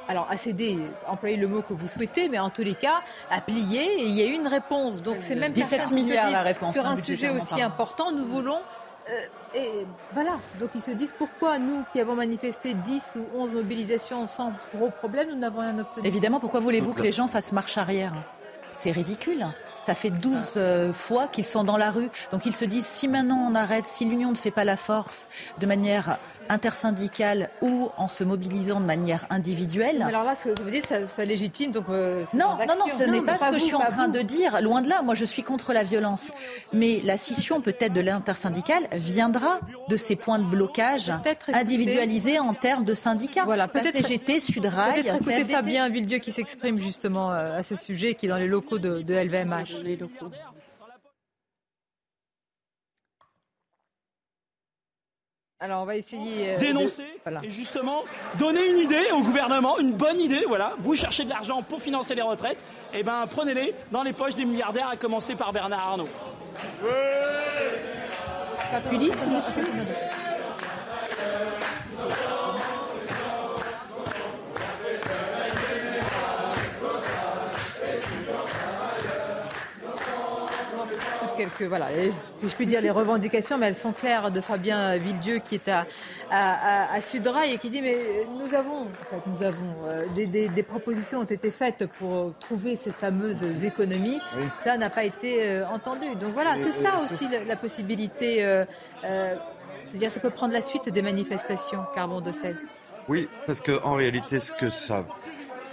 alors 0.07 0.27
a 0.29 0.37
cédé, 0.37 0.77
employé 1.07 1.37
le 1.37 1.47
mot 1.47 1.61
que 1.61 1.73
vous 1.73 1.87
souhaitez, 1.87 2.29
mais 2.29 2.39
en 2.39 2.49
tous 2.49 2.63
les 2.63 2.75
cas, 2.75 3.01
a 3.29 3.41
plié 3.41 3.81
et 3.81 4.05
il 4.05 4.15
y 4.15 4.21
a 4.21 4.25
eu 4.25 4.33
une 4.33 4.47
réponse. 4.47 5.01
Donc 5.01 5.17
c'est 5.19 5.35
même 5.35 5.53
17 5.53 5.91
milliards 5.91 6.31
la 6.31 6.41
réponse. 6.41 6.73
Sur 6.73 6.85
un 6.85 6.95
sujet 6.95 7.29
aussi 7.29 7.61
important, 7.61 8.11
nous 8.11 8.25
voulons 8.25 8.59
et 9.53 9.85
voilà, 10.13 10.39
donc 10.59 10.71
ils 10.73 10.81
se 10.81 10.91
disent 10.91 11.13
pourquoi 11.17 11.59
nous 11.59 11.83
qui 11.91 11.99
avons 11.99 12.15
manifesté 12.15 12.73
10 12.73 13.17
ou 13.17 13.39
11 13.39 13.51
mobilisations 13.51 14.27
sans 14.27 14.51
gros 14.73 14.89
problème, 14.89 15.29
nous 15.29 15.37
n'avons 15.37 15.61
rien 15.61 15.77
obtenu? 15.77 16.07
Évidemment, 16.07 16.39
pourquoi 16.39 16.59
voulez-vous 16.59 16.93
que 16.93 17.03
les 17.03 17.11
gens 17.11 17.27
fassent 17.27 17.51
marche 17.51 17.77
arrière? 17.77 18.13
C'est 18.73 18.91
ridicule. 18.91 19.45
Ça 19.85 19.93
fait 19.93 20.09
12 20.09 20.53
euh, 20.57 20.93
fois 20.93 21.27
qu'ils 21.27 21.45
sont 21.45 21.63
dans 21.63 21.77
la 21.77 21.91
rue. 21.91 22.09
Donc 22.31 22.47
ils 22.47 22.55
se 22.55 22.65
disent 22.65 22.87
si 22.87 23.07
maintenant 23.07 23.47
on 23.47 23.53
arrête, 23.53 23.85
si 23.85 24.03
l'union 24.03 24.31
ne 24.31 24.35
fait 24.35 24.49
pas 24.49 24.63
la 24.63 24.77
force 24.77 25.27
de 25.59 25.67
manière 25.67 26.17
intersyndicale 26.49 27.49
ou 27.61 27.89
en 27.97 28.07
se 28.07 28.23
mobilisant 28.23 28.79
de 28.79 28.85
manière 28.85 29.25
individuelle. 29.29 30.01
alors 30.01 30.23
là, 30.23 30.35
ce 30.35 30.49
que 30.49 30.61
vous 30.61 30.69
dites, 30.69 30.87
ça, 30.87 31.07
ça 31.07 31.25
légitime 31.25 31.71
donc. 31.71 31.85
Euh, 31.89 32.25
non, 32.33 32.57
non, 32.67 32.75
non, 32.79 32.85
ce 32.95 33.03
n'est 33.03 33.21
pas, 33.21 33.37
ce 33.37 33.51
que 33.51 33.57
je 33.59 33.63
suis 33.63 33.75
en 33.75 33.85
train 33.85 34.07
de 34.07 34.21
dire. 34.21 34.61
Loin 34.61 34.81
de 34.81 34.89
là, 34.89 35.01
moi 35.03 35.15
je 35.15 35.25
suis 35.25 35.43
contre 35.43 35.73
la 35.73 35.83
violence. 35.83 36.31
Mais 36.73 37.01
la 37.03 37.17
scission 37.17 37.61
peut-être 37.61 37.93
de 37.93 38.01
l'intersyndicale 38.01 38.87
viendra 38.93 39.59
de 39.89 39.95
ces 39.97 40.15
points 40.15 40.39
de 40.39 40.45
blocage 40.45 41.11
individualisés 41.47 42.39
en 42.39 42.53
termes 42.53 42.85
de 42.85 42.93
syndicats. 42.93 43.45
Voilà, 43.45 43.67
peut-être 43.67 43.91
CGT, 43.91 44.39
Sudrail, 44.39 45.03
peut-être 45.03 45.15
écouter 45.15 45.45
Fabien 45.45 45.89
Villedieu 45.89 46.19
qui 46.19 46.31
s'exprime 46.31 46.79
justement 46.79 47.31
euh, 47.31 47.59
à 47.59 47.63
ce 47.63 47.75
sujet, 47.75 48.15
qui 48.15 48.25
est 48.25 48.29
dans 48.29 48.37
les 48.37 48.47
locaux 48.47 48.79
de, 48.79 49.01
de 49.01 49.13
LVMH. 49.13 49.74
Alors 55.59 55.83
on 55.83 55.85
va 55.85 55.95
essayer 55.95 56.55
euh, 56.55 56.57
dénoncer 56.57 57.05
et 57.41 57.49
justement 57.49 58.03
donner 58.37 58.69
une 58.69 58.77
idée 58.77 59.05
au 59.13 59.23
gouvernement, 59.23 59.79
une 59.79 59.93
bonne 59.93 60.19
idée. 60.19 60.43
Voilà, 60.47 60.75
vous 60.79 60.95
cherchez 60.95 61.23
de 61.23 61.29
l'argent 61.29 61.63
pour 61.63 61.81
financer 61.81 62.13
les 62.13 62.21
retraites, 62.21 62.59
et 62.93 62.99
eh 62.99 63.03
ben 63.03 63.25
prenez-les 63.29 63.73
dans 63.91 64.03
les 64.03 64.11
poches 64.11 64.35
des 64.35 64.45
milliardaires, 64.45 64.89
à 64.89 64.97
commencer 64.97 65.33
par 65.35 65.53
Bernard 65.53 65.87
Arnault. 65.87 66.09
Quelques, 81.35 81.63
voilà, 81.63 81.87
si 82.35 82.47
je 82.47 82.53
puis 82.53 82.65
dire, 82.65 82.81
les 82.81 82.89
revendications, 82.89 83.57
mais 83.57 83.67
elles 83.67 83.75
sont 83.75 83.91
claires 83.91 84.31
de 84.31 84.41
Fabien 84.41 84.97
Villedieu 84.97 85.39
qui 85.39 85.55
est 85.55 85.67
à, 85.67 85.85
à, 86.29 86.93
à, 86.93 87.01
Sudrail 87.01 87.53
et 87.53 87.57
qui 87.57 87.69
dit 87.69 87.81
mais 87.81 88.25
nous 88.39 88.53
avons, 88.53 88.83
en 88.83 88.87
fait, 89.09 89.21
nous 89.27 89.43
avons 89.43 89.75
euh, 89.85 90.05
des, 90.13 90.25
des, 90.25 90.49
des, 90.49 90.63
propositions 90.63 91.19
ont 91.19 91.23
été 91.23 91.51
faites 91.51 91.85
pour 91.99 92.33
trouver 92.39 92.75
ces 92.75 92.91
fameuses 92.91 93.43
économies. 93.63 94.19
Ça 94.63 94.77
n'a 94.77 94.89
pas 94.89 95.03
été 95.03 95.47
euh, 95.47 95.67
entendu. 95.67 96.15
Donc 96.15 96.33
voilà, 96.33 96.55
c'est 96.63 96.83
ça 96.83 96.97
aussi 96.97 97.27
la, 97.31 97.43
la 97.43 97.55
possibilité. 97.55 98.43
Euh, 98.43 98.65
euh, 99.03 99.35
c'est-à-dire, 99.83 100.11
ça 100.11 100.19
peut 100.19 100.29
prendre 100.29 100.53
la 100.53 100.61
suite 100.61 100.89
des 100.89 101.01
manifestations 101.01 101.85
Carbon 101.93 102.21
de 102.21 102.31
16. 102.31 102.55
Oui, 103.07 103.29
parce 103.45 103.61
qu'en 103.61 103.93
réalité, 103.93 104.39
ce 104.39 104.51
que 104.51 104.69
ça 104.69 105.05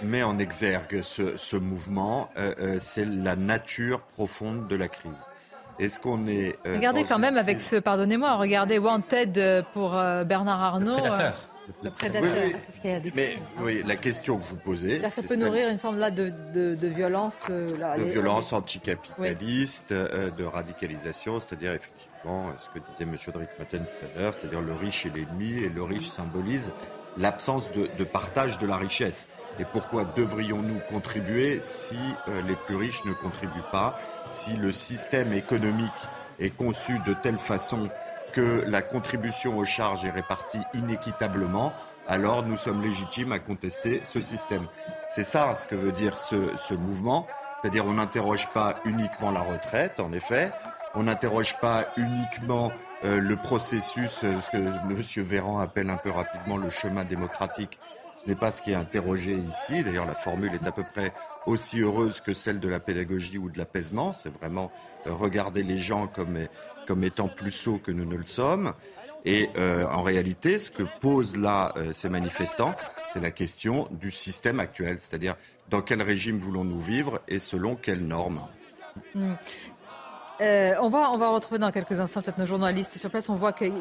met 0.03 0.23
en 0.23 0.37
exergue, 0.37 1.01
ce, 1.01 1.37
ce 1.37 1.55
mouvement, 1.55 2.29
euh, 2.37 2.53
euh, 2.59 2.75
c'est 2.79 3.05
la 3.05 3.35
nature 3.35 4.01
profonde 4.01 4.67
de 4.67 4.75
la 4.75 4.87
crise. 4.87 5.27
Est-ce 5.79 5.99
qu'on 5.99 6.27
est. 6.27 6.57
Euh, 6.65 6.75
regardez 6.75 7.03
quand 7.03 7.19
même 7.19 7.37
avec 7.37 7.61
ce, 7.61 7.77
pardonnez-moi, 7.77 8.35
regardez 8.35 8.77
Wanted 8.77 9.65
pour 9.73 9.95
euh, 9.95 10.23
Bernard 10.23 10.61
Arnault. 10.61 10.95
Le 10.95 11.01
prédateur. 11.01 11.33
Le 11.81 11.91
prédateur, 11.91 12.29
oui, 12.35 12.51
oui. 12.53 12.55
c'est 12.59 12.71
ce 12.73 12.81
qu'il 12.81 12.89
y 12.89 12.93
a 12.93 12.99
décrit. 12.99 13.15
Mais 13.15 13.37
oui, 13.63 13.83
la 13.85 13.95
question 13.95 14.37
que 14.37 14.43
vous 14.43 14.57
posez. 14.57 14.99
Là, 14.99 15.09
ça 15.09 15.23
peut 15.23 15.37
nourrir 15.37 15.69
une 15.69 15.79
forme 15.79 15.97
là 15.97 16.11
de, 16.11 16.33
de, 16.53 16.75
de 16.75 16.87
violence. 16.87 17.37
Là, 17.79 17.97
de 17.97 18.03
les... 18.03 18.09
violence 18.09 18.51
anticapitaliste, 18.51 19.93
oui. 19.93 20.31
de 20.37 20.43
radicalisation, 20.43 21.39
c'est-à-dire 21.39 21.71
effectivement 21.71 22.51
ce 22.57 22.67
que 22.67 22.85
disait 22.85 23.03
M. 23.03 23.15
Drickmatten 23.15 23.85
tout 23.85 24.05
à 24.05 24.19
l'heure, 24.19 24.33
c'est-à-dire 24.33 24.61
le 24.61 24.73
riche 24.73 25.05
est 25.05 25.15
l'ennemi 25.15 25.63
et 25.63 25.69
le 25.69 25.83
riche 25.83 26.07
symbolise 26.09 26.73
l'absence 27.17 27.71
de, 27.71 27.87
de, 27.97 28.03
partage 28.03 28.57
de 28.57 28.67
la 28.67 28.77
richesse. 28.77 29.27
Et 29.59 29.65
pourquoi 29.65 30.03
devrions-nous 30.03 30.79
contribuer 30.89 31.59
si 31.61 31.97
euh, 32.27 32.41
les 32.41 32.55
plus 32.55 32.75
riches 32.75 33.05
ne 33.05 33.13
contribuent 33.13 33.61
pas, 33.71 33.99
si 34.33 34.55
le 34.57 34.71
système 34.71 35.31
économique 35.33 35.91
est 36.39 36.49
conçu 36.49 36.99
de 37.05 37.13
telle 37.13 37.37
façon 37.37 37.89
que 38.33 38.63
la 38.67 38.81
contribution 38.81 39.57
aux 39.57 39.65
charges 39.65 40.05
est 40.05 40.11
répartie 40.11 40.59
inéquitablement, 40.73 41.71
alors 42.07 42.43
nous 42.43 42.57
sommes 42.57 42.81
légitimes 42.81 43.31
à 43.31 43.39
contester 43.39 44.01
ce 44.03 44.21
système. 44.21 44.65
C'est 45.07 45.23
ça 45.23 45.53
ce 45.55 45.67
que 45.67 45.75
veut 45.75 45.91
dire 45.91 46.17
ce, 46.17 46.73
mouvement, 46.73 47.27
c'est-à-dire 47.61 47.85
on 47.85 47.93
n'interroge 47.93 48.49
pas 48.53 48.79
uniquement 48.85 49.31
la 49.31 49.41
retraite, 49.41 49.99
en 49.99 50.11
effet, 50.11 50.51
on 50.95 51.03
n'interroge 51.03 51.55
pas 51.61 51.87
uniquement 51.95 52.71
euh, 53.05 53.19
le 53.19 53.35
processus, 53.35 54.21
euh, 54.23 54.39
ce 54.41 54.51
que 54.51 54.57
M. 54.57 55.23
Véran 55.23 55.59
appelle 55.59 55.89
un 55.89 55.97
peu 55.97 56.11
rapidement 56.11 56.57
le 56.57 56.69
chemin 56.69 57.03
démocratique. 57.03 57.79
Ce 58.15 58.27
n'est 58.27 58.35
pas 58.35 58.51
ce 58.51 58.61
qui 58.61 58.71
est 58.71 58.75
interrogé 58.75 59.33
ici. 59.33 59.83
D'ailleurs, 59.83 60.05
la 60.05 60.13
formule 60.13 60.53
est 60.53 60.67
à 60.67 60.71
peu 60.71 60.83
près 60.83 61.11
aussi 61.45 61.81
heureuse 61.81 62.19
que 62.19 62.33
celle 62.33 62.59
de 62.59 62.67
la 62.67 62.79
pédagogie 62.79 63.37
ou 63.37 63.49
de 63.49 63.57
l'apaisement. 63.57 64.13
C'est 64.13 64.33
vraiment 64.33 64.71
euh, 65.07 65.13
regarder 65.13 65.63
les 65.63 65.77
gens 65.77 66.07
comme, 66.07 66.37
comme 66.87 67.03
étant 67.03 67.27
plus 67.27 67.51
sots 67.51 67.79
que 67.79 67.91
nous 67.91 68.05
ne 68.05 68.15
le 68.15 68.25
sommes. 68.25 68.73
Et 69.25 69.49
euh, 69.57 69.85
en 69.87 70.03
réalité, 70.03 70.59
ce 70.59 70.69
que 70.69 70.83
posent 71.01 71.37
là 71.37 71.73
euh, 71.77 71.93
ces 71.93 72.09
manifestants, 72.09 72.75
c'est 73.11 73.21
la 73.21 73.31
question 73.31 73.87
du 73.91 74.11
système 74.11 74.59
actuel, 74.59 74.99
c'est-à-dire 74.99 75.35
dans 75.69 75.81
quel 75.81 76.01
régime 76.01 76.39
voulons-nous 76.39 76.81
vivre 76.81 77.21
et 77.27 77.39
selon 77.39 77.75
quelles 77.75 78.05
normes? 78.05 78.41
Mmh. 79.15 79.33
Euh, 80.43 80.75
on, 80.81 80.89
va, 80.89 81.11
on 81.11 81.17
va 81.17 81.29
retrouver 81.29 81.59
dans 81.59 81.71
quelques 81.71 81.99
instants 81.99 82.21
peut-être 82.21 82.37
nos 82.37 82.45
journalistes 82.45 82.97
sur 82.97 83.09
place. 83.09 83.29
On 83.29 83.35
voit 83.35 83.53
qu'ils 83.53 83.73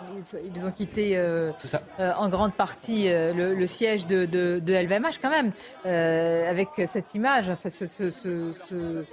ils 0.54 0.64
ont 0.64 0.70
quitté 0.70 1.16
euh, 1.16 1.50
euh, 1.98 2.12
en 2.16 2.28
grande 2.28 2.54
partie 2.54 3.04
le, 3.08 3.54
le, 3.54 3.66
siège 3.66 4.06
de, 4.06 4.26
de, 4.26 4.60
de, 4.60 4.72
LVMH 4.72 5.18
quand 5.20 5.30
même, 5.30 5.52
avec 5.84 6.68
cette 6.86 7.14
image, 7.14 7.48
en 7.48 7.56
fait, 7.56 7.70
ce, 7.70 7.86
ce, 7.86 8.10
ce, 8.10 8.52
ce 8.68 9.04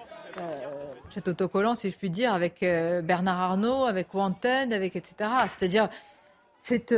cet 1.09 1.27
autocollant, 1.27 1.75
si 1.75 1.89
je 1.89 1.97
puis 1.97 2.11
dire, 2.11 2.33
avec 2.33 2.59
Bernard 2.61 3.39
Arnault, 3.39 3.85
avec 3.85 4.13
Wanton, 4.13 4.71
avec 4.71 4.95
etc. 4.95 5.29
C'est-à-dire, 5.47 5.89
c'est 6.55 6.93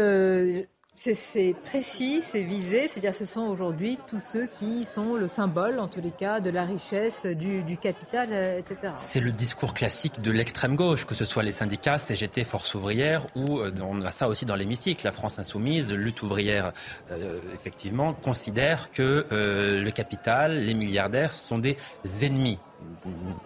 c'est 0.96 1.56
précis, 1.66 2.22
c'est 2.22 2.44
visé, 2.44 2.88
c'est-à-dire 2.88 3.14
ce 3.16 3.26
sont 3.26 3.42
aujourd'hui 3.42 3.98
tous 4.08 4.20
ceux 4.20 4.46
qui 4.46 4.86
sont 4.86 5.16
le 5.16 5.28
symbole, 5.28 5.80
en 5.80 5.88
tous 5.88 6.02
les 6.02 6.12
cas, 6.12 6.40
de 6.42 6.50
la 6.50 6.64
richesse, 6.64 7.26
du, 7.26 7.78
capital, 7.78 8.32
etc. 8.60 8.94
C'est 8.98 9.22
le 9.22 9.32
discours 9.32 9.74
classique 9.74 10.22
de 10.22 10.32
l'extrême 10.32 10.76
gauche, 10.76 11.06
que 11.06 11.16
ce 11.16 11.26
soit 11.26 11.44
les 11.44 11.52
syndicats, 11.52 11.98
CGT, 11.98 12.44
Force 12.44 12.76
ouvrière, 12.76 13.26
ou 13.36 13.60
euh, 13.60 13.72
on 13.82 14.02
a 14.02 14.12
ça 14.12 14.28
aussi 14.28 14.46
dans 14.46 14.56
l'hémicycle. 14.56 15.06
La 15.06 15.12
France 15.12 15.40
insoumise, 15.40 15.92
lutte 15.92 16.22
ouvrière, 16.22 16.74
euh, 17.10 17.40
effectivement, 17.54 18.14
considère 18.14 18.92
que 18.92 19.26
euh, 19.32 19.82
le 19.82 19.92
capital, 19.92 20.60
les 20.60 20.74
milliardaires 20.74 21.34
sont 21.34 21.58
des 21.58 21.78
ennemis 22.22 22.60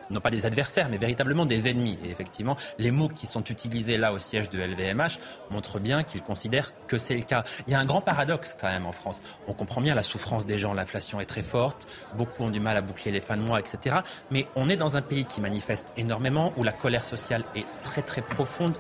non 0.10 0.20
pas 0.20 0.32
des 0.32 0.46
adversaires, 0.46 0.90
mais 0.90 0.98
véritablement 0.98 1.46
des 1.46 1.70
ennemis. 1.70 1.98
Et 2.04 2.10
effectivement, 2.10 2.56
les 2.78 2.92
mots 2.92 3.10
qui 3.10 3.28
sont 3.28 3.44
utilisés 3.44 3.98
là 3.98 4.14
au 4.14 4.20
siège 4.20 4.50
de 4.50 4.60
LVMH 4.60 5.20
montrent 5.52 5.80
bien 5.80 6.04
qu'ils 6.04 6.22
considèrent 6.22 6.74
que 6.88 6.98
c'est 6.98 7.16
le 7.16 7.24
cas. 7.24 7.44
Il 7.68 7.74
y 7.74 7.76
a 7.76 7.80
un 7.80 7.86
grand 7.86 8.02
paradoxe 8.02 8.56
quand 8.60 8.70
même 8.70 8.86
en 8.86 8.92
France. 8.92 9.22
On 9.48 9.54
comprend 9.54 9.82
bien 9.82 9.96
la 9.96 10.04
souffrance 10.04 10.46
des 10.46 10.58
gens, 10.58 10.74
l'inflation 10.74 11.20
est 11.20 11.26
très 11.26 11.44
forte, 11.44 11.88
beaucoup 12.16 12.44
ont 12.44 12.50
du 12.50 12.60
mal 12.60 12.78
à 12.78 12.82
boucler 12.82 13.12
les 13.12 13.22
fins 13.22 13.38
de 13.38 13.42
mois, 13.42 13.60
etc. 13.60 13.98
Mais 14.32 14.48
on 14.56 14.70
est 14.70 14.78
dans 14.78 14.98
un 14.98 15.02
pays 15.02 15.26
qui 15.26 15.42
manifeste 15.42 15.94
énormément, 15.98 16.54
où 16.58 16.64
la 16.64 16.72
colère 16.72 17.04
sociale 17.04 17.44
est 17.56 17.66
très 17.82 18.02
très 18.02 18.22
profonde 18.22 18.78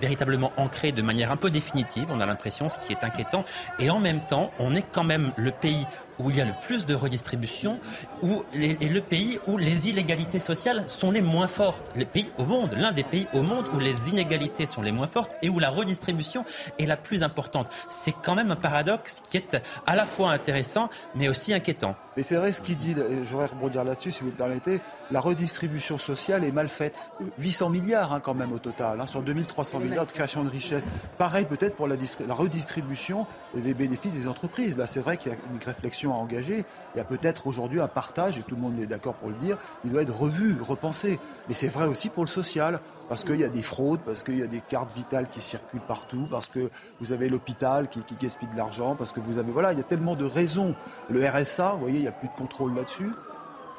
véritablement 0.00 0.52
ancrée 0.56 0.92
de 0.92 1.02
manière 1.02 1.30
un 1.30 1.36
peu 1.36 1.50
définitive, 1.50 2.06
on 2.10 2.20
a 2.20 2.26
l'impression, 2.26 2.68
ce 2.68 2.78
qui 2.78 2.92
est 2.92 3.04
inquiétant. 3.04 3.44
Et 3.78 3.90
en 3.90 3.98
même 3.98 4.20
temps, 4.26 4.50
on 4.58 4.74
est 4.74 4.84
quand 4.92 5.04
même 5.04 5.32
le 5.36 5.50
pays 5.50 5.86
où 6.20 6.30
il 6.30 6.36
y 6.36 6.40
a 6.40 6.44
le 6.44 6.52
plus 6.62 6.86
de 6.86 6.94
redistribution 6.94 7.78
où 8.22 8.44
les, 8.52 8.76
et 8.80 8.88
le 8.88 9.00
pays 9.00 9.38
où 9.46 9.56
les 9.56 9.88
inégalités 9.88 10.38
sociales 10.38 10.84
sont 10.86 11.10
les 11.10 11.22
moins 11.22 11.48
fortes. 11.48 11.90
Les 11.96 12.04
pays 12.04 12.30
au 12.38 12.44
monde, 12.44 12.74
l'un 12.76 12.92
des 12.92 13.04
pays 13.04 13.26
au 13.32 13.42
monde 13.42 13.66
où 13.74 13.78
les 13.78 14.08
inégalités 14.08 14.66
sont 14.66 14.82
les 14.82 14.92
moins 14.92 15.06
fortes 15.06 15.36
et 15.42 15.48
où 15.48 15.58
la 15.58 15.70
redistribution 15.70 16.44
est 16.78 16.86
la 16.86 16.96
plus 16.96 17.22
importante. 17.22 17.68
C'est 17.88 18.14
quand 18.22 18.34
même 18.34 18.50
un 18.50 18.56
paradoxe 18.56 19.22
qui 19.30 19.38
est 19.38 19.56
à 19.86 19.96
la 19.96 20.04
fois 20.04 20.30
intéressant 20.30 20.90
mais 21.14 21.28
aussi 21.28 21.54
inquiétant. 21.54 21.96
Mais 22.16 22.22
c'est 22.22 22.36
vrai 22.36 22.52
ce 22.52 22.60
qu'il 22.60 22.76
dit, 22.76 22.94
je 22.94 23.30
voudrais 23.30 23.46
rebondir 23.46 23.84
là-dessus 23.84 24.12
si 24.12 24.20
vous 24.20 24.26
me 24.26 24.32
permettez, 24.32 24.80
la 25.10 25.20
redistribution 25.20 25.96
sociale 25.98 26.44
est 26.44 26.52
mal 26.52 26.68
faite. 26.68 27.12
800 27.38 27.70
milliards 27.70 28.12
hein, 28.12 28.20
quand 28.20 28.34
même 28.34 28.52
au 28.52 28.58
total, 28.58 29.00
hein, 29.00 29.06
sur 29.06 29.22
2300 29.22 29.78
milliards 29.80 30.06
de 30.06 30.12
création 30.12 30.44
de 30.44 30.50
richesse. 30.50 30.86
Pareil 31.18 31.44
peut-être 31.44 31.76
pour 31.76 31.88
la, 31.88 31.96
la 32.26 32.34
redistribution 32.34 33.26
des 33.54 33.74
bénéfices 33.74 34.12
des 34.12 34.28
entreprises. 34.28 34.76
Là 34.76 34.86
c'est 34.86 35.00
vrai 35.00 35.16
qu'il 35.16 35.32
y 35.32 35.34
a 35.34 35.38
une 35.52 35.64
réflexion 35.64 36.09
à 36.14 36.16
engager. 36.16 36.64
Il 36.94 36.98
y 36.98 37.00
a 37.00 37.04
peut-être 37.04 37.46
aujourd'hui 37.46 37.80
un 37.80 37.88
partage, 37.88 38.38
et 38.38 38.42
tout 38.42 38.54
le 38.54 38.60
monde 38.60 38.78
est 38.80 38.86
d'accord 38.86 39.14
pour 39.14 39.28
le 39.28 39.34
dire, 39.36 39.56
il 39.84 39.90
doit 39.90 40.02
être 40.02 40.16
revu, 40.16 40.56
repensé. 40.60 41.18
Mais 41.48 41.54
c'est 41.54 41.68
vrai 41.68 41.86
aussi 41.86 42.08
pour 42.08 42.24
le 42.24 42.28
social, 42.28 42.80
parce 43.08 43.24
qu'il 43.24 43.40
y 43.40 43.44
a 43.44 43.48
des 43.48 43.62
fraudes, 43.62 44.00
parce 44.00 44.22
qu'il 44.22 44.38
y 44.38 44.42
a 44.42 44.46
des 44.46 44.60
cartes 44.60 44.94
vitales 44.94 45.28
qui 45.28 45.40
circulent 45.40 45.80
partout, 45.80 46.26
parce 46.30 46.46
que 46.46 46.70
vous 47.00 47.12
avez 47.12 47.28
l'hôpital 47.28 47.88
qui, 47.88 48.02
qui 48.02 48.14
gaspille 48.14 48.48
de 48.48 48.56
l'argent, 48.56 48.94
parce 48.94 49.12
que 49.12 49.20
vous 49.20 49.38
avez... 49.38 49.50
Voilà, 49.52 49.72
il 49.72 49.78
y 49.78 49.82
a 49.82 49.84
tellement 49.84 50.14
de 50.14 50.24
raisons. 50.24 50.74
Le 51.08 51.26
RSA, 51.26 51.72
vous 51.72 51.80
voyez, 51.80 51.98
il 51.98 52.02
n'y 52.02 52.08
a 52.08 52.12
plus 52.12 52.28
de 52.28 52.34
contrôle 52.34 52.74
là-dessus 52.74 53.10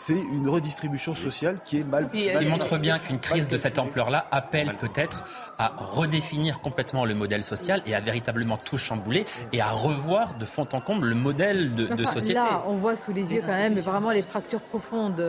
c'est 0.01 0.19
une 0.19 0.49
redistribution 0.49 1.13
sociale 1.13 1.59
qui 1.63 1.79
est 1.79 1.83
mal. 1.83 2.09
Ce 2.11 2.39
qui 2.39 2.45
montre 2.45 2.79
bien 2.79 2.97
qu'une 2.97 3.19
crise 3.19 3.47
de 3.47 3.57
cette 3.57 3.77
ampleur-là 3.77 4.25
appelle 4.31 4.75
peut-être 4.79 5.23
à 5.59 5.73
redéfinir 5.77 6.59
complètement 6.59 7.05
le 7.05 7.13
modèle 7.13 7.43
social 7.43 7.83
et 7.85 7.93
à 7.93 7.99
véritablement 7.99 8.57
tout 8.57 8.79
chambouler 8.79 9.25
et 9.53 9.61
à 9.61 9.69
revoir 9.69 10.33
de 10.39 10.45
fond 10.45 10.67
en 10.73 10.81
comble 10.81 11.07
le 11.07 11.15
modèle 11.15 11.75
de, 11.75 11.85
de 11.87 12.05
société. 12.05 12.33
Là, 12.33 12.63
on 12.67 12.77
voit 12.77 12.95
sous 12.95 13.13
les 13.13 13.31
yeux 13.31 13.41
quand 13.41 13.47
même 13.53 13.77
vraiment 13.77 14.09
les 14.09 14.23
fractures 14.23 14.61
profondes, 14.61 15.23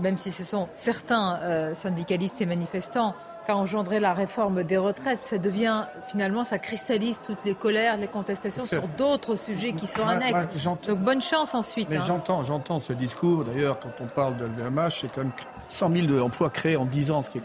même 0.00 0.18
si 0.18 0.32
ce 0.32 0.42
sont 0.42 0.68
certains 0.72 1.38
euh, 1.42 1.74
syndicalistes 1.76 2.40
et 2.40 2.46
manifestants 2.46 3.14
qu'a 3.46 3.56
engendré 3.56 4.00
la 4.00 4.14
réforme 4.14 4.64
des 4.64 4.76
retraites. 4.76 5.20
Ça 5.24 5.38
devient 5.38 5.84
finalement, 6.08 6.44
ça 6.44 6.58
cristallise 6.58 7.20
toutes 7.20 7.44
les 7.44 7.54
colères, 7.54 7.96
les 7.96 8.08
contestations 8.08 8.66
sur 8.66 8.86
d'autres 8.88 9.36
sujets 9.36 9.72
qui 9.72 9.86
sont 9.86 10.06
annexes. 10.06 10.48
Moi, 10.64 10.78
Donc 10.86 10.98
bonne 11.00 11.22
chance 11.22 11.54
ensuite. 11.54 11.88
Mais 11.90 11.96
hein. 11.96 12.04
j'entends, 12.06 12.44
j'entends 12.44 12.80
ce 12.80 12.92
discours. 12.92 13.44
D'ailleurs, 13.44 13.78
quand 13.78 13.92
on 14.00 14.06
parle 14.06 14.36
de 14.36 14.46
LVMH, 14.46 15.00
c'est 15.00 15.12
quand 15.12 15.22
même 15.22 15.32
100 15.68 15.90
000 16.08 16.18
emplois 16.18 16.50
créés 16.50 16.76
en 16.76 16.84
10 16.84 17.10
ans, 17.10 17.22
ce 17.22 17.30
qui 17.30 17.38
est, 17.38 17.42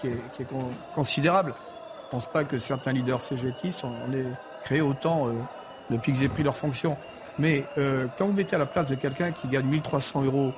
qui 0.00 0.08
est, 0.08 0.22
qui 0.32 0.42
est 0.42 0.46
considérable. 0.94 1.54
Je 2.00 2.06
ne 2.06 2.10
pense 2.10 2.26
pas 2.26 2.44
que 2.44 2.58
certains 2.58 2.92
leaders 2.92 3.20
CGTistes 3.20 3.84
en 3.84 4.12
aient 4.12 4.26
créé 4.64 4.80
autant 4.80 5.28
euh, 5.28 5.32
depuis 5.90 6.12
qu'ils 6.12 6.24
aient 6.24 6.28
pris 6.28 6.42
leur 6.42 6.56
fonction. 6.56 6.96
Mais 7.38 7.64
euh, 7.78 8.06
quand 8.18 8.26
vous 8.26 8.32
mettez 8.32 8.56
à 8.56 8.58
la 8.58 8.66
place 8.66 8.88
de 8.88 8.94
quelqu'un 8.94 9.32
qui 9.32 9.48
gagne 9.48 9.66
1300 9.66 10.24
euros 10.24 10.52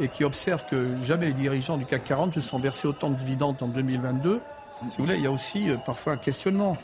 et 0.00 0.08
qui 0.08 0.24
observe 0.24 0.64
que 0.66 0.96
jamais 1.02 1.26
les 1.26 1.32
dirigeants 1.32 1.76
du 1.76 1.86
CAC 1.86 2.04
40 2.04 2.36
ne 2.36 2.40
sont 2.40 2.58
versés 2.58 2.86
autant 2.88 3.10
de 3.10 3.16
dividendes 3.16 3.56
en 3.60 3.68
2022, 3.68 4.40
si 4.88 4.98
vous 4.98 5.04
voulez, 5.04 5.16
il 5.16 5.24
y 5.24 5.26
a 5.26 5.30
aussi 5.30 5.70
euh, 5.70 5.76
parfois 5.76 6.14
un 6.14 6.16
questionnement. 6.16 6.76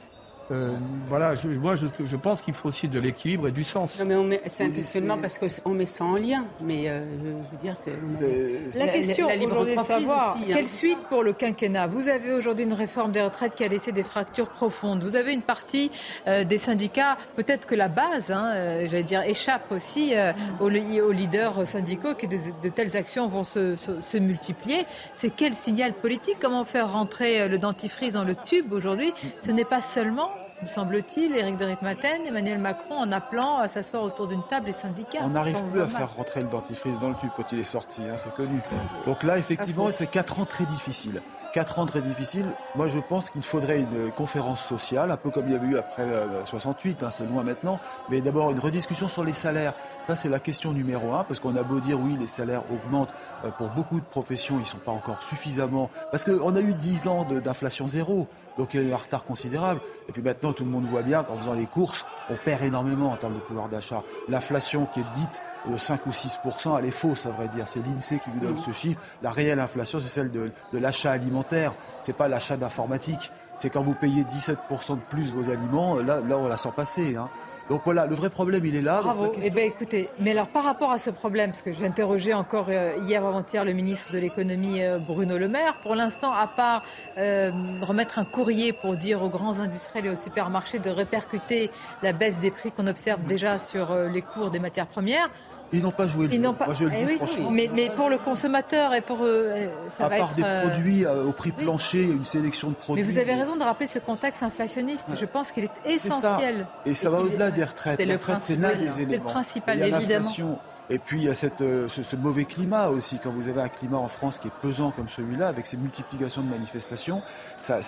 Euh, 0.50 0.76
voilà, 1.08 1.34
je, 1.34 1.48
moi 1.48 1.74
je, 1.74 2.16
pense 2.16 2.42
qu'il 2.42 2.54
faut 2.54 2.68
aussi 2.68 2.88
de 2.88 2.98
l'équilibre 2.98 3.48
et 3.48 3.52
du 3.52 3.64
sens. 3.64 4.02
Non, 4.04 4.24
mais 4.24 4.40
c'est 4.46 4.64
un 4.64 4.70
questionnement 4.70 5.16
parce 5.16 5.38
qu'on 5.38 5.70
met 5.70 5.86
ça 5.86 6.04
en 6.04 6.16
lien. 6.16 6.44
Mais 6.60 6.88
euh, 6.88 7.00
je 7.24 7.56
veux 7.56 7.62
dire, 7.62 7.74
c'est. 7.78 8.78
La, 8.78 8.88
question 8.88 9.26
aujourd'hui 9.26 9.76
de 9.76 9.82
savoir 9.82 10.36
aussi, 10.36 10.44
hein. 10.44 10.54
quelle 10.54 10.68
suite 10.68 10.98
pour 11.08 11.22
le 11.22 11.32
quinquennat? 11.32 11.86
Vous 11.86 12.08
avez 12.08 12.32
aujourd'hui 12.32 12.64
une 12.64 12.72
réforme 12.72 13.12
des 13.12 13.22
retraites 13.22 13.54
qui 13.54 13.64
a 13.64 13.68
laissé 13.68 13.92
des 13.92 14.02
fractures 14.02 14.48
profondes. 14.48 15.02
Vous 15.02 15.16
avez 15.16 15.32
une 15.32 15.42
partie 15.42 15.90
euh, 16.26 16.44
des 16.44 16.58
syndicats, 16.58 17.16
peut-être 17.36 17.66
que 17.66 17.74
la 17.74 17.88
base, 17.88 18.30
hein, 18.30 18.84
j'allais 18.86 19.04
dire, 19.04 19.22
échappe 19.22 19.70
aussi 19.70 20.14
aux, 20.60 20.68
leaders 20.68 21.66
syndicaux 21.66 22.14
que 22.14 22.26
de, 22.26 22.68
telles 22.68 22.96
actions 22.96 23.28
vont 23.28 23.44
se, 23.44 23.76
se 23.76 24.18
multiplier. 24.18 24.86
C'est 25.14 25.30
quel 25.30 25.54
signal 25.54 25.94
politique? 25.94 26.36
Comment 26.40 26.64
faire 26.64 26.92
rentrer 26.92 27.48
le 27.48 27.58
dentifrice 27.58 28.14
dans 28.14 28.24
le 28.24 28.34
tube 28.34 28.72
aujourd'hui? 28.72 29.12
Ce 29.40 29.50
n'est 29.50 29.64
pas 29.64 29.80
seulement 29.80 30.30
me 30.62 30.66
semble-t-il, 30.66 31.36
Éric 31.36 31.56
de 31.56 31.64
Ritmaten, 31.64 32.26
Emmanuel 32.26 32.58
Macron, 32.58 32.96
en 32.96 33.12
appelant 33.12 33.58
à 33.58 33.68
s'asseoir 33.68 34.02
autour 34.04 34.28
d'une 34.28 34.42
table 34.44 34.66
les 34.66 34.72
syndicats. 34.72 35.20
On 35.22 35.30
n'arrive 35.30 35.62
plus 35.70 35.82
à 35.82 35.88
faire 35.88 36.14
rentrer 36.14 36.42
le 36.42 36.48
dentifrice 36.48 36.98
dans 37.00 37.08
le 37.08 37.16
tube 37.16 37.30
quand 37.36 37.52
il 37.52 37.58
est 37.58 37.64
sorti, 37.64 38.02
hein, 38.02 38.16
c'est 38.16 38.32
connu. 38.34 38.60
Donc 39.06 39.22
là, 39.22 39.38
effectivement, 39.38 39.90
c'est 39.90 40.06
quatre 40.06 40.38
ans 40.38 40.44
très 40.44 40.64
difficiles. 40.64 41.20
Quatre 41.52 41.78
ans 41.78 41.84
très 41.84 42.00
difficiles. 42.00 42.46
Moi, 42.76 42.88
je 42.88 42.98
pense 42.98 43.28
qu'il 43.28 43.42
faudrait 43.42 43.80
une 43.80 44.10
conférence 44.10 44.64
sociale, 44.64 45.10
un 45.10 45.18
peu 45.18 45.28
comme 45.28 45.48
il 45.48 45.52
y 45.52 45.54
avait 45.54 45.66
eu 45.66 45.76
après 45.76 46.06
68, 46.46 47.02
euh, 47.02 47.06
hein, 47.06 47.10
c'est 47.10 47.26
loin 47.26 47.42
maintenant. 47.42 47.78
Mais 48.08 48.22
d'abord, 48.22 48.50
une 48.50 48.58
rediscussion 48.58 49.06
sur 49.06 49.22
les 49.22 49.34
salaires. 49.34 49.74
Ça, 50.06 50.16
c'est 50.16 50.30
la 50.30 50.38
question 50.38 50.72
numéro 50.72 51.12
un, 51.12 51.24
parce 51.24 51.40
qu'on 51.40 51.54
a 51.56 51.62
beau 51.62 51.78
dire, 51.78 52.00
oui, 52.00 52.16
les 52.18 52.26
salaires 52.26 52.62
augmentent. 52.72 53.12
Euh, 53.44 53.50
pour 53.50 53.68
beaucoup 53.68 54.00
de 54.00 54.04
professions, 54.04 54.56
ils 54.56 54.60
ne 54.60 54.64
sont 54.64 54.78
pas 54.78 54.92
encore 54.92 55.22
suffisamment. 55.22 55.90
Parce 56.10 56.24
qu'on 56.24 56.56
a 56.56 56.60
eu 56.60 56.72
dix 56.72 57.06
ans 57.06 57.26
d'inflation 57.44 57.86
zéro. 57.86 58.28
Donc 58.56 58.72
il 58.72 58.80
y 58.80 58.84
a 58.84 58.88
eu 58.88 58.92
un 58.94 58.96
retard 58.96 59.24
considérable. 59.24 59.82
Et 60.08 60.12
puis 60.12 60.22
maintenant, 60.22 60.54
tout 60.54 60.64
le 60.64 60.70
monde 60.70 60.86
voit 60.86 61.02
bien 61.02 61.22
qu'en 61.22 61.36
faisant 61.36 61.54
les 61.54 61.66
courses, 61.66 62.06
on 62.30 62.36
perd 62.36 62.62
énormément 62.62 63.12
en 63.12 63.16
termes 63.16 63.34
de 63.34 63.40
pouvoir 63.40 63.68
d'achat. 63.68 64.02
L'inflation 64.28 64.86
qui 64.86 65.00
est 65.00 65.12
dite 65.14 65.42
5 65.76 66.06
ou 66.06 66.10
6% 66.10 66.78
elle 66.78 66.86
est 66.86 66.90
fausse, 66.90 67.26
à 67.26 67.30
vrai 67.30 67.48
dire. 67.48 67.68
C'est 67.68 67.80
l'INSEE 67.80 68.18
qui 68.18 68.30
vous 68.30 68.40
donne 68.40 68.58
ce 68.58 68.72
chiffre. 68.72 69.00
La 69.22 69.30
réelle 69.30 69.60
inflation, 69.60 70.00
c'est 70.00 70.08
celle 70.08 70.30
de, 70.30 70.50
l'achat 70.72 71.12
alimentaire. 71.12 71.72
C'est 72.02 72.16
pas 72.16 72.28
l'achat 72.28 72.56
d'informatique. 72.56 73.30
C'est 73.56 73.70
quand 73.70 73.82
vous 73.82 73.94
payez 73.94 74.22
17% 74.24 74.96
de 74.96 75.00
plus 75.08 75.30
vos 75.30 75.50
aliments, 75.50 75.96
là, 75.96 76.20
là 76.20 76.38
on 76.38 76.48
la 76.48 76.56
sent 76.56 76.72
passer. 76.74 77.16
Hein. 77.16 77.28
Donc 77.68 77.82
voilà, 77.84 78.06
le 78.06 78.14
vrai 78.14 78.28
problème, 78.28 78.64
il 78.66 78.74
est 78.74 78.82
là. 78.82 79.00
Bravo. 79.02 79.32
Eh 79.40 79.50
bien, 79.50 79.64
écoutez, 79.64 80.08
mais 80.18 80.32
alors 80.32 80.48
par 80.48 80.64
rapport 80.64 80.90
à 80.90 80.98
ce 80.98 81.10
problème, 81.10 81.52
parce 81.52 81.62
que 81.62 81.72
j'ai 81.72 81.86
interrogé 81.86 82.34
encore 82.34 82.66
euh, 82.68 82.96
hier 83.06 83.24
avant-hier 83.24 83.64
le 83.64 83.72
ministre 83.72 84.12
de 84.12 84.18
l'économie 84.18 84.82
euh, 84.82 84.98
Bruno 84.98 85.38
Le 85.38 85.48
Maire, 85.48 85.76
pour 85.82 85.94
l'instant, 85.94 86.32
à 86.32 86.46
part 86.48 86.82
euh, 87.18 87.50
remettre 87.80 88.18
un 88.18 88.24
courrier 88.24 88.72
pour 88.72 88.96
dire 88.96 89.22
aux 89.22 89.30
grands 89.30 89.60
industriels 89.60 90.06
et 90.06 90.10
aux 90.10 90.16
supermarchés 90.16 90.80
de 90.80 90.90
répercuter 90.90 91.70
la 92.02 92.12
baisse 92.12 92.38
des 92.38 92.50
prix 92.50 92.72
qu'on 92.72 92.86
observe 92.86 93.22
déjà 93.22 93.58
sur 93.58 93.94
les 93.94 94.22
cours 94.22 94.50
des 94.50 94.58
matières 94.58 94.88
premières, 94.88 95.30
ils 95.72 95.82
n'ont 95.82 95.90
pas 95.90 96.06
joué 96.06 96.26
le 96.26 96.32
jeu. 96.32 96.40
Moi, 96.40 96.74
je 96.74 96.84
le 96.84 96.92
eh 96.96 97.04
dis 97.04 97.14
franchement. 97.14 97.50
Mais, 97.50 97.70
mais, 97.72 97.90
pour 97.90 98.08
le 98.08 98.18
consommateur 98.18 98.94
et 98.94 99.00
pour 99.00 99.24
eux, 99.24 99.52
ça 99.96 100.06
à 100.06 100.10
part 100.10 100.34
des 100.34 100.42
produits 100.42 101.06
au 101.06 101.32
prix 101.32 101.52
plancher, 101.52 102.02
une 102.02 102.24
sélection 102.24 102.70
de 102.70 102.74
produits. 102.74 103.02
Mais 103.02 103.10
vous 103.10 103.18
avez 103.18 103.34
raison 103.34 103.56
de 103.56 103.62
rappeler 103.62 103.86
ce 103.86 103.98
contexte 103.98 104.42
inflationniste. 104.42 105.06
Je 105.18 105.26
pense 105.26 105.52
qu'il 105.52 105.64
est 105.64 105.70
essentiel. 105.86 106.66
Et 106.86 106.94
ça 106.94 107.10
va 107.10 107.20
au-delà 107.20 107.50
des 107.50 107.64
retraites. 107.64 107.98
C'est 107.98 108.06
le 108.06 108.18
principal. 108.18 108.78
C'est 108.88 109.04
le 109.04 109.18
principal, 109.18 109.80
évidemment. 109.80 110.58
Et 110.90 110.98
puis 110.98 111.20
il 111.20 111.24
y 111.24 111.28
a 111.28 111.34
cette, 111.34 111.60
euh, 111.60 111.88
ce, 111.88 112.16
mauvais 112.16 112.44
climat 112.44 112.88
aussi. 112.88 113.18
Quand 113.22 113.30
vous 113.30 113.48
avez 113.48 113.60
un 113.60 113.68
climat 113.68 113.98
en 113.98 114.08
France 114.08 114.38
qui 114.38 114.48
est 114.48 114.52
pesant 114.62 114.90
comme 114.90 115.08
celui-là, 115.08 115.48
avec 115.48 115.66
ces 115.66 115.76
multiplications 115.76 116.42
de 116.42 116.48
manifestations, 116.48 117.22
ça, 117.60 117.80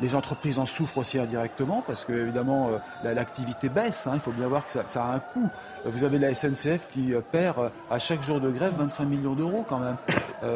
les 0.00 0.14
entreprises 0.14 0.58
en 0.58 0.66
souffrent 0.66 0.98
aussi 0.98 1.18
indirectement 1.18 1.82
parce 1.86 2.04
que 2.04 2.12
évidemment 2.12 2.70
euh, 2.70 2.78
l'activité 3.14 3.68
baisse. 3.68 4.06
Hein. 4.06 4.12
il 4.14 4.20
faut 4.20 4.32
bien 4.32 4.48
voir 4.48 4.66
que 4.66 4.72
ça, 4.72 5.04
a 5.04 5.14
un 5.14 5.20
coût. 5.20 5.48
Vous 5.84 6.04
avez 6.04 6.18
la 6.18 6.34
SNCF 6.34 6.88
qui 6.92 7.14
euh, 7.14 7.20
perd 7.20 7.70
à 7.90 7.98
chaque 7.98 8.22
jour 8.22 8.40
de 8.40 8.50
grève 8.50 8.74
25 8.76 9.04
millions 9.04 9.34
d'euros 9.34 9.64
quand 9.68 9.78
même. 9.78 9.96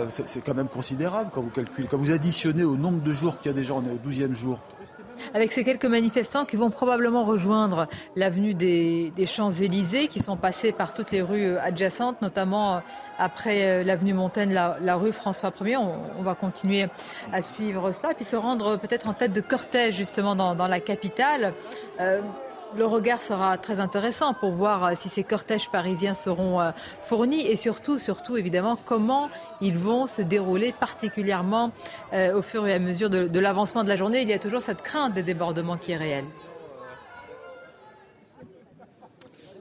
c'est 0.08 0.40
quand 0.40 0.54
même 0.54 0.68
considérable 0.68 1.30
quand 1.32 1.42
vous 1.42 1.50
calculez, 1.50 1.86
quand 1.88 1.98
vous 1.98 2.12
additionnez 2.12 2.64
au 2.64 2.76
nombre 2.76 3.02
de 3.02 3.14
jours 3.14 3.38
qu'il 3.38 3.50
y 3.50 3.54
a 3.54 3.56
déjà, 3.56 3.74
on 3.74 3.84
est 3.84 3.90
au 3.90 4.10
12e 4.10 4.32
jour 4.32 4.58
avec 5.32 5.52
ces 5.52 5.64
quelques 5.64 5.84
manifestants 5.84 6.44
qui 6.44 6.56
vont 6.56 6.70
probablement 6.70 7.24
rejoindre 7.24 7.86
l'avenue 8.16 8.54
des, 8.54 9.12
Champs-Élysées, 9.26 10.08
qui 10.08 10.20
sont 10.20 10.36
passés 10.36 10.72
par 10.72 10.92
toutes 10.94 11.10
les 11.10 11.22
rues 11.22 11.46
euh, 11.46 11.60
adjacentes, 11.60 12.20
notamment 12.20 12.76
euh, 12.76 12.80
après 13.18 13.64
euh, 13.64 13.84
l'avenue 13.84 14.12
Montaigne, 14.12 14.52
la, 14.52 14.96
rue 14.96 15.12
François 15.12 15.50
1er. 15.50 15.76
On, 15.76 16.22
va 16.22 16.34
continuer 16.34 16.86
à 17.32 17.42
suivre 17.42 17.92
ça, 17.92 18.14
puis 18.14 18.24
se 18.24 18.36
rendre 18.36 18.76
peut-être 18.76 19.08
en 19.08 19.14
tête 19.14 19.32
de 19.32 19.40
cortège 19.40 19.94
justement 19.94 20.34
dans, 20.36 20.68
la 20.68 20.80
capitale 20.80 21.52
le 22.76 22.86
regard 22.86 23.20
sera 23.20 23.56
très 23.58 23.80
intéressant 23.80 24.34
pour 24.34 24.52
voir 24.52 24.84
euh, 24.84 24.92
si 24.96 25.08
ces 25.08 25.22
cortèges 25.22 25.70
parisiens 25.70 26.14
seront 26.14 26.60
euh, 26.60 26.70
fournis 27.06 27.46
et 27.46 27.56
surtout, 27.56 27.98
évidemment, 28.36 28.76
comment 28.84 29.28
ils 29.60 29.78
vont 29.78 30.06
se 30.06 30.22
dérouler 30.22 30.72
particulièrement 30.72 31.72
euh, 32.12 32.38
au 32.38 32.42
fur 32.42 32.66
et 32.66 32.74
à 32.74 32.78
mesure 32.78 33.10
de, 33.10 33.28
de 33.28 33.40
l'avancement 33.40 33.84
de 33.84 33.88
la 33.88 33.96
journée. 33.96 34.22
Il 34.22 34.28
y 34.28 34.32
a 34.32 34.38
toujours 34.38 34.62
cette 34.62 34.82
crainte 34.82 35.14
des 35.14 35.22
débordements 35.22 35.76
qui 35.76 35.92
est 35.92 35.96
réelle. 35.96 36.26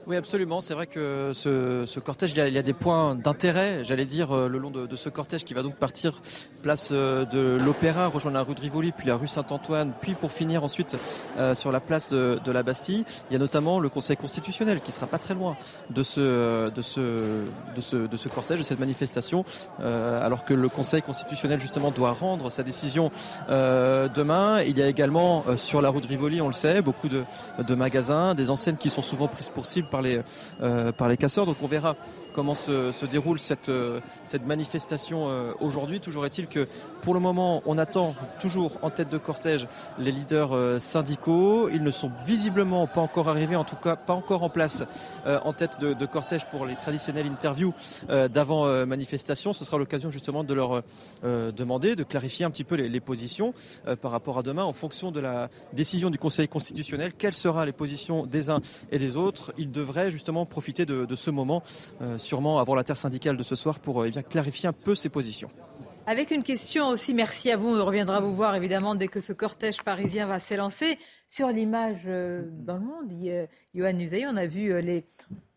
Oui, 0.06 0.16
absolument. 0.16 0.60
C'est 0.60 0.74
vrai 0.74 0.86
que 0.86 1.30
ce, 1.32 1.98
cortège, 1.98 2.32
il 2.32 2.52
y, 2.52 2.58
a, 2.58 2.62
des 2.62 2.74
points 2.74 3.14
d'intérêt, 3.14 3.84
j'allais 3.84 4.04
dire, 4.04 4.36
euh, 4.36 4.48
le 4.48 4.58
long 4.58 4.70
de, 4.70 4.96
ce 4.96 5.08
cortège 5.08 5.44
qui 5.44 5.54
va 5.54 5.62
donc 5.62 5.76
partir 5.76 6.20
place 6.60 6.90
euh, 6.92 7.24
de 7.24 7.56
l'Opéra, 7.64 8.08
rejoindre 8.08 8.36
la 8.36 8.42
rue 8.42 8.54
de 8.54 8.60
Rivoli, 8.60 8.92
puis 8.92 9.06
la 9.06 9.16
rue 9.16 9.28
Saint-Antoine, 9.28 9.92
puis 10.02 10.12
pour 10.12 10.30
finir 10.30 10.62
ensuite 10.62 10.98
euh, 11.38 11.54
sur 11.54 11.72
la 11.72 11.80
place 11.80 12.10
de, 12.10 12.38
la 12.52 12.62
Bastille. 12.62 13.06
Il 13.30 13.32
y 13.32 13.36
a 13.36 13.38
notamment 13.38 13.80
le 13.80 13.88
Conseil 13.88 14.18
constitutionnel 14.18 14.82
qui 14.82 14.92
sera 14.92 15.06
pas 15.06 15.16
très 15.16 15.32
loin 15.32 15.56
de 15.88 16.02
ce, 16.02 16.68
de 16.68 16.82
ce, 16.82 17.00
de 17.74 17.80
ce, 17.80 17.96
de 17.96 18.16
ce 18.18 18.28
cortège, 18.28 18.58
de 18.58 18.64
cette 18.64 18.78
manifestation, 18.78 19.44
alors 19.80 20.44
que 20.44 20.54
le 20.54 20.68
Conseil 20.68 21.00
constitutionnel 21.00 21.58
justement 21.58 21.90
doit 21.90 22.12
rendre 22.12 22.50
sa 22.50 22.62
décision 22.62 23.10
demain. 23.48 24.60
Il 24.60 24.78
y 24.78 24.82
a 24.82 24.86
également 24.86 25.44
sur 25.56 25.82
la 25.82 25.88
rue 25.88 26.00
de 26.00 26.06
Rivoli, 26.06 26.40
on 26.42 26.46
le 26.46 26.52
sait, 26.52 26.82
beaucoup 26.82 27.08
de, 27.08 27.24
de 27.66 27.74
magasins, 27.74 28.34
des 28.34 28.50
enseignes 28.50 28.76
qui 28.76 28.90
sont 28.90 29.02
souvent 29.02 29.26
prises 29.26 29.48
pour 29.48 29.66
cible 29.66 29.88
par 29.94 30.02
les, 30.02 30.20
euh, 30.60 30.90
par 30.90 31.08
les 31.08 31.16
casseurs. 31.16 31.46
Donc 31.46 31.58
on 31.62 31.68
verra 31.68 31.94
comment 32.32 32.56
se, 32.56 32.90
se 32.90 33.06
déroule 33.06 33.38
cette, 33.38 33.68
euh, 33.68 34.00
cette 34.24 34.44
manifestation 34.44 35.28
euh, 35.28 35.52
aujourd'hui. 35.60 36.00
Toujours 36.00 36.26
est-il 36.26 36.48
que 36.48 36.66
pour 37.00 37.14
le 37.14 37.20
moment, 37.20 37.62
on 37.64 37.78
attend 37.78 38.16
toujours 38.40 38.78
en 38.82 38.90
tête 38.90 39.08
de 39.08 39.18
cortège 39.18 39.68
les 40.00 40.10
leaders 40.10 40.80
syndicaux. 40.80 41.68
Ils 41.68 41.84
ne 41.84 41.92
sont 41.92 42.10
visiblement 42.24 42.88
pas 42.88 43.02
encore 43.02 43.28
arrivés, 43.28 43.54
en 43.54 43.64
tout 43.64 43.76
cas 43.76 43.94
pas 43.94 44.14
encore 44.14 44.42
en 44.42 44.48
place 44.48 44.84
en 45.26 45.52
tête 45.52 45.78
de, 45.78 45.92
de 45.92 46.06
cortège 46.06 46.46
pour 46.46 46.64
les 46.64 46.74
traditionnelles 46.74 47.26
interviews 47.26 47.74
d'avant 48.08 48.86
manifestation. 48.86 49.52
Ce 49.52 49.64
sera 49.64 49.76
l'occasion 49.76 50.10
justement 50.10 50.44
de 50.44 50.54
leur 50.54 50.82
demander, 51.22 51.94
de 51.94 52.04
clarifier 52.04 52.46
un 52.46 52.50
petit 52.50 52.64
peu 52.64 52.76
les, 52.76 52.88
les 52.88 53.00
positions 53.00 53.52
par 54.00 54.10
rapport 54.10 54.38
à 54.38 54.42
demain 54.42 54.64
en 54.64 54.72
fonction 54.72 55.10
de 55.10 55.20
la 55.20 55.50
décision 55.74 56.08
du 56.08 56.18
Conseil 56.18 56.48
constitutionnel. 56.48 57.12
Quelles 57.16 57.34
seront 57.34 57.64
les 57.64 57.72
positions 57.72 58.24
des 58.24 58.48
uns 58.48 58.60
et 58.90 58.98
des 58.98 59.16
autres 59.16 59.52
Ils 59.58 59.70
devrait 59.84 60.10
justement 60.10 60.46
profiter 60.46 60.86
de, 60.86 61.16
ce 61.16 61.30
moment, 61.30 61.62
euh, 62.00 62.18
sûrement 62.18 62.58
avant 62.58 62.74
l'intersyndicale 62.74 63.36
de 63.36 63.42
ce 63.42 63.54
soir, 63.54 63.78
pour 63.78 64.02
euh, 64.02 64.10
eh 64.14 64.22
clarifier 64.22 64.68
un 64.68 64.72
peu 64.72 64.94
ses 64.94 65.10
positions. 65.10 65.50
Avec 66.06 66.30
une 66.30 66.42
question 66.42 66.88
aussi, 66.88 67.14
merci 67.14 67.50
à 67.50 67.56
vous, 67.56 67.68
on 67.68 67.84
reviendra 67.84 68.20
vous 68.20 68.34
voir 68.34 68.54
évidemment 68.54 68.94
dès 68.94 69.08
que 69.08 69.20
ce 69.20 69.32
cortège 69.32 69.82
parisien 69.82 70.26
va 70.26 70.38
s'élancer. 70.38 70.98
Sur 71.28 71.48
l'image 71.48 72.02
euh, 72.06 72.42
dans 72.50 72.76
le 72.76 72.84
monde, 72.92 73.48
Johan 73.74 73.98
Usaï, 73.98 74.26
on 74.26 74.36
a 74.36 74.46
vu 74.46 74.80
les, 74.80 75.04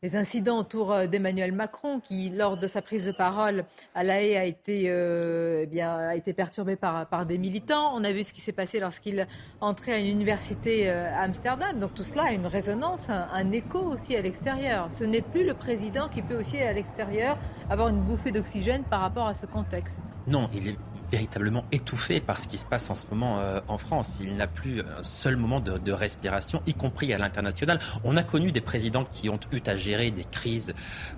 les 0.07 0.15
incidents 0.15 0.59
autour 0.59 0.93
euh, 0.93 1.05
d'Emmanuel 1.05 1.51
Macron, 1.51 1.99
qui, 1.99 2.29
lors 2.29 2.55
de 2.55 2.65
sa 2.67 2.81
prise 2.81 3.05
de 3.05 3.11
parole 3.11 3.65
à 3.93 4.03
La 4.05 4.21
Haye, 4.21 4.37
a 4.37 4.45
été, 4.45 4.85
euh, 4.87 5.63
eh 5.63 5.65
bien, 5.65 5.93
a 5.97 6.15
été 6.15 6.31
perturbé 6.31 6.77
par, 6.77 7.07
par 7.07 7.25
des 7.25 7.37
militants. 7.37 7.91
On 7.93 8.05
a 8.05 8.13
vu 8.13 8.23
ce 8.23 8.31
qui 8.31 8.39
s'est 8.39 8.53
passé 8.53 8.79
lorsqu'il 8.79 9.27
entrait 9.59 9.95
à 9.95 9.99
une 9.99 10.07
université 10.07 10.89
euh, 10.89 11.13
à 11.13 11.23
Amsterdam. 11.23 11.77
Donc 11.77 11.93
tout 11.93 12.03
cela 12.03 12.27
a 12.27 12.31
une 12.31 12.47
résonance, 12.47 13.09
un, 13.09 13.27
un 13.33 13.51
écho 13.51 13.79
aussi 13.79 14.15
à 14.15 14.21
l'extérieur. 14.21 14.89
Ce 14.97 15.03
n'est 15.03 15.21
plus 15.21 15.45
le 15.45 15.53
président 15.53 16.07
qui 16.07 16.21
peut 16.21 16.39
aussi, 16.39 16.57
à 16.57 16.71
l'extérieur, 16.71 17.37
avoir 17.69 17.89
une 17.89 17.99
bouffée 17.99 18.31
d'oxygène 18.31 18.83
par 18.85 19.01
rapport 19.01 19.27
à 19.27 19.35
ce 19.35 19.45
contexte. 19.45 19.99
Non, 20.25 20.47
il 20.53 20.69
est 20.69 20.77
véritablement 21.11 21.65
étouffé 21.71 22.19
par 22.19 22.39
ce 22.39 22.47
qui 22.47 22.57
se 22.57 22.65
passe 22.65 22.89
en 22.89 22.95
ce 22.95 23.05
moment 23.09 23.39
euh, 23.39 23.59
en 23.67 23.77
France. 23.77 24.19
Il 24.21 24.35
n'a 24.35 24.47
plus 24.47 24.81
un 24.81 25.03
seul 25.03 25.37
moment 25.37 25.59
de, 25.59 25.91
respiration, 25.91 26.61
y 26.67 26.73
compris 26.73 27.13
à 27.13 27.17
l'international. 27.17 27.79
On 28.03 28.17
a 28.17 28.23
connu 28.23 28.51
des 28.51 28.61
présidents 28.61 29.05
qui 29.05 29.29
ont 29.29 29.39
eu 29.51 29.59
à 29.65 29.75
gérer 29.75 30.11
des 30.11 30.25
crises 30.25 30.73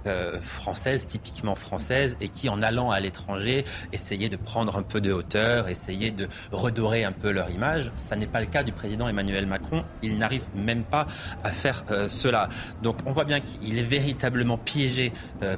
euh, 0.05 0.39
françaises, 0.41 1.05
typiquement 1.05 1.55
françaises, 1.55 2.15
et 2.21 2.29
qui, 2.29 2.49
en 2.49 2.61
allant 2.61 2.91
à 2.91 2.99
l'étranger, 2.99 3.65
essayaient 3.91 4.29
de 4.29 4.37
prendre 4.37 4.77
un 4.77 4.83
peu 4.83 5.01
de 5.01 5.11
hauteur, 5.11 5.67
essayaient 5.67 6.11
de 6.11 6.27
redorer 6.51 7.03
un 7.03 7.11
peu 7.11 7.31
leur 7.31 7.49
image. 7.49 7.91
Ça 7.95 8.15
n'est 8.15 8.27
pas 8.27 8.39
le 8.39 8.47
cas 8.47 8.63
du 8.63 8.71
président 8.71 9.07
Emmanuel 9.07 9.47
Macron. 9.47 9.83
Il 10.03 10.17
n'arrive 10.17 10.47
même 10.55 10.83
pas 10.83 11.07
à 11.43 11.51
faire 11.51 11.83
euh, 11.91 12.07
cela. 12.07 12.47
Donc 12.81 12.97
on 13.05 13.11
voit 13.11 13.25
bien 13.25 13.39
qu'il 13.39 13.77
est 13.77 13.83
véritablement 13.83 14.57
piégé 14.57 15.11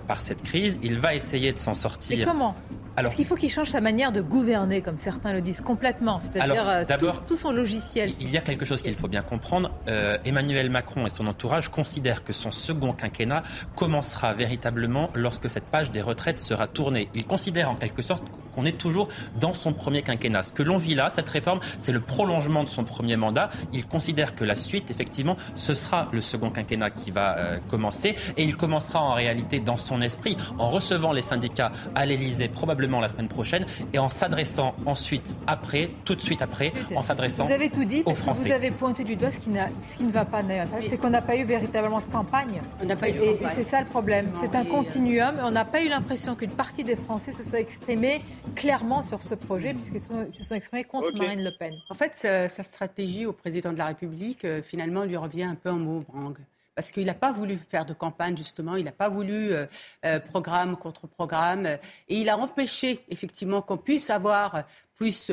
par 0.08 0.18
cette 0.18 0.42
crise. 0.44 0.80
Il 0.84 1.00
va 1.00 1.16
essayer 1.16 1.52
de 1.52 1.58
s'en 1.58 1.74
sortir. 1.74 2.22
Et 2.22 2.26
comment? 2.26 2.56
Est-ce 2.98 3.16
qu'il 3.16 3.26
faut 3.26 3.36
qu'il 3.36 3.50
change 3.50 3.70
sa 3.70 3.82
manière 3.82 4.12
de 4.12 4.22
gouverner, 4.22 4.82
comme 4.82 4.98
certains 4.98 5.34
le 5.34 5.42
disent, 5.42 5.62
complètement 5.62 6.20
C'est-à-dire 6.20 6.68
euh, 6.68 6.84
tout, 7.00 7.12
tout, 7.28 7.38
son 7.38 7.52
logiciel. 7.52 8.14
Il 8.20 8.30
y 8.32 8.38
a 8.38 8.42
quelque 8.42 8.66
chose 8.66 8.82
qu'il 8.82 8.96
faut 8.96 9.08
bien 9.08 9.22
comprendre. 9.22 9.72
Euh, 9.88 10.18
Emmanuel 10.26 10.70
Macron 10.70 11.06
et 11.06 11.10
son 11.10 11.28
entourage 11.28 11.70
considèrent 11.70 12.24
que 12.24 12.34
son 12.34 12.52
second 12.52 12.94
quinquennat 12.94 13.44
commencera 13.76 14.34
véritablement 14.34 15.10
lorsque 15.16 15.50
cette 15.50 15.66
page 15.66 15.92
des 15.92 16.02
retraites 16.02 16.40
sera 16.40 16.68
tournée. 16.68 17.10
Il 17.16 17.26
considère 17.26 17.70
en 17.70 17.76
quelque 17.76 18.02
sorte 18.02 18.24
qu'on 18.54 18.66
est 18.66 18.78
toujours 18.78 19.08
dans 19.40 19.54
son 19.54 19.74
premier 19.74 20.02
quinquennat. 20.02 20.44
Ce 20.44 20.52
que 20.52 20.64
l'on 20.64 20.78
vit 20.78 20.96
là, 20.96 21.10
cette 21.10 21.30
réforme, 21.30 21.60
c'est 21.80 21.92
le 21.92 22.02
prolongement 22.02 22.64
de 22.64 22.70
son 22.70 22.84
premier 22.84 23.16
mandat. 23.16 23.50
Il 23.74 23.86
considère 23.88 24.36
que 24.36 24.44
la 24.44 24.56
suite, 24.56 24.92
effectivement, 24.92 25.38
ce 25.56 25.74
sera 25.74 26.10
le 26.12 26.22
second 26.22 26.50
quinquennat 26.50 26.90
qui 26.90 27.12
va 27.12 27.38
euh, 27.38 27.60
commencer. 27.70 28.16
Et 28.36 28.44
il 28.44 28.58
commencera 28.58 29.02
en 29.02 29.14
réalité 29.14 29.60
dans 29.60 29.78
son 29.78 30.02
esprit 30.02 30.36
en 30.58 30.70
recevant 30.70 31.14
les 31.14 31.22
syndicats 31.22 31.72
à 31.96 32.06
l'Elysée 32.06 32.50
probablement 32.50 32.91
la 33.00 33.08
semaine 33.08 33.28
prochaine 33.28 33.66
et 33.94 34.00
en 34.00 34.10
s'adressant 34.10 34.76
ensuite 34.86 35.36
après, 35.48 35.90
tout 36.06 36.16
de 36.16 36.22
suite 36.22 36.42
après, 36.42 36.74
en 36.96 37.02
s'adressant 37.02 37.46
Vous 37.46 37.52
avez 37.52 37.70
tout 37.70 37.86
dit, 37.86 38.04
aux 38.06 38.16
Français. 38.16 38.46
Vous 38.46 38.52
avez 38.52 38.72
pointé 38.72 39.04
du 39.04 39.16
doigt 39.16 39.32
ce 39.32 39.40
qui, 39.40 39.52
ce 39.90 39.98
qui 39.98 40.04
ne 40.04 40.12
va 40.12 40.26
pas, 40.26 40.42
c'est 40.82 40.98
qu'on 40.98 41.10
n'a 41.10 41.22
pas 41.22 41.36
eu 41.36 41.44
véritablement 41.44 42.00
de 42.00 42.12
campagne. 42.12 42.62
On 42.82 42.86
n'a 42.86 42.96
pas 42.96 43.10
eu 43.10 43.14
de 43.14 43.22
et, 43.22 43.40
c'est 43.56 43.64
ça 43.64 43.80
le 43.80 43.88
problème. 43.88 44.32
C'est 44.42 44.56
un 44.56 44.66
continuum. 44.66 45.36
On 45.44 45.52
n'a 45.52 45.66
pas 45.66 45.84
eu 45.84 45.90
l'impression 45.90 46.36
qu'une 46.36 46.52
partie 46.52 46.84
des 46.84 46.96
Français 46.96 47.32
se 47.32 47.44
soit 47.44 47.60
exprimée 47.60 48.22
clairement 48.56 49.04
sur 49.04 49.22
ce 49.22 49.36
projet, 49.36 49.74
puisqu'ils 49.74 50.02
se 50.02 50.44
sont 50.44 50.56
exprimés 50.56 50.84
contre 50.84 51.12
Marine 51.16 51.44
Le 51.44 51.52
Pen. 51.58 51.76
En 51.90 51.96
fait, 51.96 52.16
sa, 52.16 52.64
stratégie 52.64 53.26
au 53.26 53.34
président 53.34 53.74
de 53.74 53.78
la 53.78 53.88
République, 53.88 54.46
euh, 54.46 54.62
finalement, 54.62 55.04
lui 55.04 55.18
revient 55.18 55.44
un 55.44 55.56
peu 55.56 55.70
en 55.70 55.78
boomerang 55.78 56.38
parce 56.76 56.92
qu'il 56.92 57.06
n'a 57.06 57.14
pas 57.14 57.32
voulu 57.32 57.60
faire 57.70 57.86
de 57.86 57.94
campagne, 57.94 58.38
justement, 58.38 58.76
il 58.76 58.86
n'a 58.86 58.92
pas 58.92 59.10
voulu 59.10 59.54
euh, 59.54 59.66
euh, 60.06 60.20
programme 60.20 60.78
contre 60.78 61.08
programme, 61.08 61.66
et 61.66 61.80
il 62.10 62.30
a 62.30 62.38
empêché, 62.38 63.04
effectivement, 63.10 63.62
qu'on 63.62 63.78
puisse 63.78 64.10
avoir 64.10 64.64
plus 64.96 65.32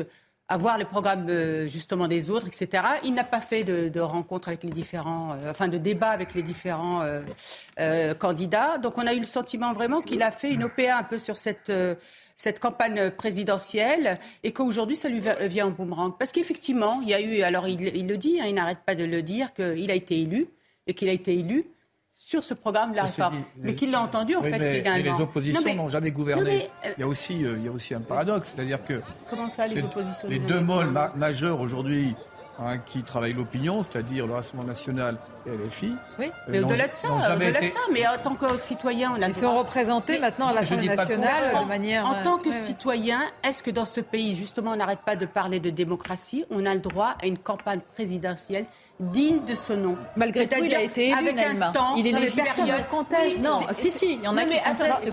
avoir 0.51 0.79
les 0.79 0.85
programmes 0.85 1.29
justement 1.67 2.07
des 2.07 2.31
autres, 2.31 2.47
etc. 2.47 2.81
Il 3.03 3.13
n'a 3.13 3.23
pas 3.23 3.39
fait 3.39 3.63
de, 3.63 3.99
rencontres 3.99 4.47
avec 4.47 4.63
les 4.63 4.71
différents, 4.71 5.37
enfin 5.47 5.67
de 5.67 5.77
débats 5.77 6.09
avec 6.09 6.33
les 6.33 6.41
différents 6.41 7.03
candidats. 8.17 8.79
Donc 8.79 8.97
on 8.97 9.05
a 9.05 9.13
eu 9.13 9.19
le 9.19 9.27
sentiment 9.27 9.73
vraiment 9.73 10.01
qu'il 10.01 10.23
a 10.23 10.31
fait 10.31 10.51
une 10.51 10.63
OPA 10.63 10.97
un 10.97 11.03
peu 11.03 11.19
sur 11.19 11.37
cette 11.37 11.71
cette 12.39 12.61
campagne 12.61 13.11
présidentielle 13.11 14.17
et 14.43 14.53
qu'aujourd'hui 14.53 14.95
ça 14.95 15.09
lui 15.09 15.21
vient 15.41 15.67
en 15.67 15.71
boomerang. 15.71 16.13
Parce 16.17 16.31
qu'effectivement, 16.31 17.01
il 17.01 17.09
y 17.09 17.13
a 17.13 17.19
eu, 17.19 17.41
alors 17.41 17.67
il, 17.67 18.07
le 18.07 18.17
dit, 18.17 18.39
hein, 18.39 18.45
il 18.47 18.55
n'arrête 18.55 18.79
pas 18.85 18.95
de 18.95 19.03
le 19.03 19.21
dire, 19.21 19.53
qu'il 19.53 19.91
a 19.91 19.93
été 19.93 20.21
élu 20.21 20.47
et 20.89 20.93
qu'il 20.95 21.07
a 21.07 21.13
été 21.13 21.37
élu 21.37 21.67
sur 22.15 22.43
ce 22.43 22.55
programme 22.55 22.91
de 22.91 22.97
la 22.97 23.03
réforme. 23.03 23.43
mais 23.57 23.75
qu'il 23.75 23.91
l'a 23.91 24.01
entendu, 24.01 24.35
en 24.35 24.41
fait, 24.41 24.57
mais, 24.57 25.01
les 25.03 25.11
oppositions 25.11 25.75
n'ont 25.75 25.87
jamais 25.87 26.11
gouverné. 26.11 26.67
Euh, 26.85 26.91
il, 26.97 27.01
y 27.01 27.03
a 27.03 27.07
aussi, 27.07 27.45
euh, 27.45 27.57
il 27.57 27.65
y 27.65 27.67
a 27.67 27.71
aussi 27.71 27.93
un 27.93 28.01
paradoxe, 28.01 28.53
c'est-à-dire 28.55 28.83
que 28.83 29.01
Comment 29.29 29.49
ça, 29.49 29.67
les, 29.67 29.81
oppositions 29.81 30.27
les 30.27 30.39
deux 30.39 30.59
môles 30.59 30.91
majeurs 31.15 31.61
aujourd'hui 31.61 32.15
hein, 32.57 32.79
qui 32.79 33.03
travaillent 33.03 33.33
l'opinion, 33.33 33.83
c'est-à-dire 33.83 34.25
le 34.25 34.33
Rassemblement 34.33 34.67
national 34.67 35.17
LFI. 35.45 35.93
Oui, 36.17 36.25
euh, 36.27 36.29
mais 36.47 36.59
au-delà 36.59 36.87
de 36.87 36.93
ça, 36.93 37.07
au-delà 37.11 37.61
de 37.61 37.67
ça, 37.67 37.79
mais 37.91 38.07
en 38.07 38.17
tant 38.17 38.35
que 38.35 38.57
citoyen, 38.57 39.13
on 39.17 39.21
a 39.21 39.27
Ils 39.27 39.33
sont 39.33 39.57
représentés 39.57 40.19
maintenant 40.19 40.47
à 40.47 40.53
l'Assemblée 40.53 40.87
nationale 40.87 41.53
de 41.61 41.67
manière. 41.67 42.07
En 42.07 42.23
tant 42.23 42.37
que 42.37 42.51
citoyen, 42.51 43.19
est-ce 43.43 43.63
que 43.63 43.71
dans 43.71 43.85
ce 43.85 44.01
pays, 44.01 44.35
justement, 44.35 44.71
on 44.71 44.75
n'arrête 44.75 45.01
pas 45.05 45.15
de 45.15 45.25
parler 45.25 45.59
de 45.59 45.69
démocratie, 45.69 46.45
on 46.49 46.65
a 46.65 46.73
le 46.73 46.79
droit 46.79 47.15
à 47.21 47.27
une 47.27 47.37
campagne 47.37 47.81
présidentielle 47.93 48.65
digne 48.99 49.45
de 49.45 49.55
ce 49.55 49.73
nom. 49.73 49.95
Malgré 50.17 50.47
tout, 50.47 50.63
il 50.63 50.75
a 50.75 50.81
été 50.81 51.07
élu, 51.07 51.17
avec 51.17 51.37
un 51.39 51.71
temps, 51.71 51.95
il 51.95 52.07
est 52.07 52.11
légitime. 52.11 52.43
Personne 52.43 52.65
non, 53.41 53.59
si, 53.71 53.89
si, 53.89 54.13
il 54.15 54.23
y 54.23 54.27
en 54.27 54.35
a 54.35 54.43
qui 54.43 54.49
mais, 54.49 54.61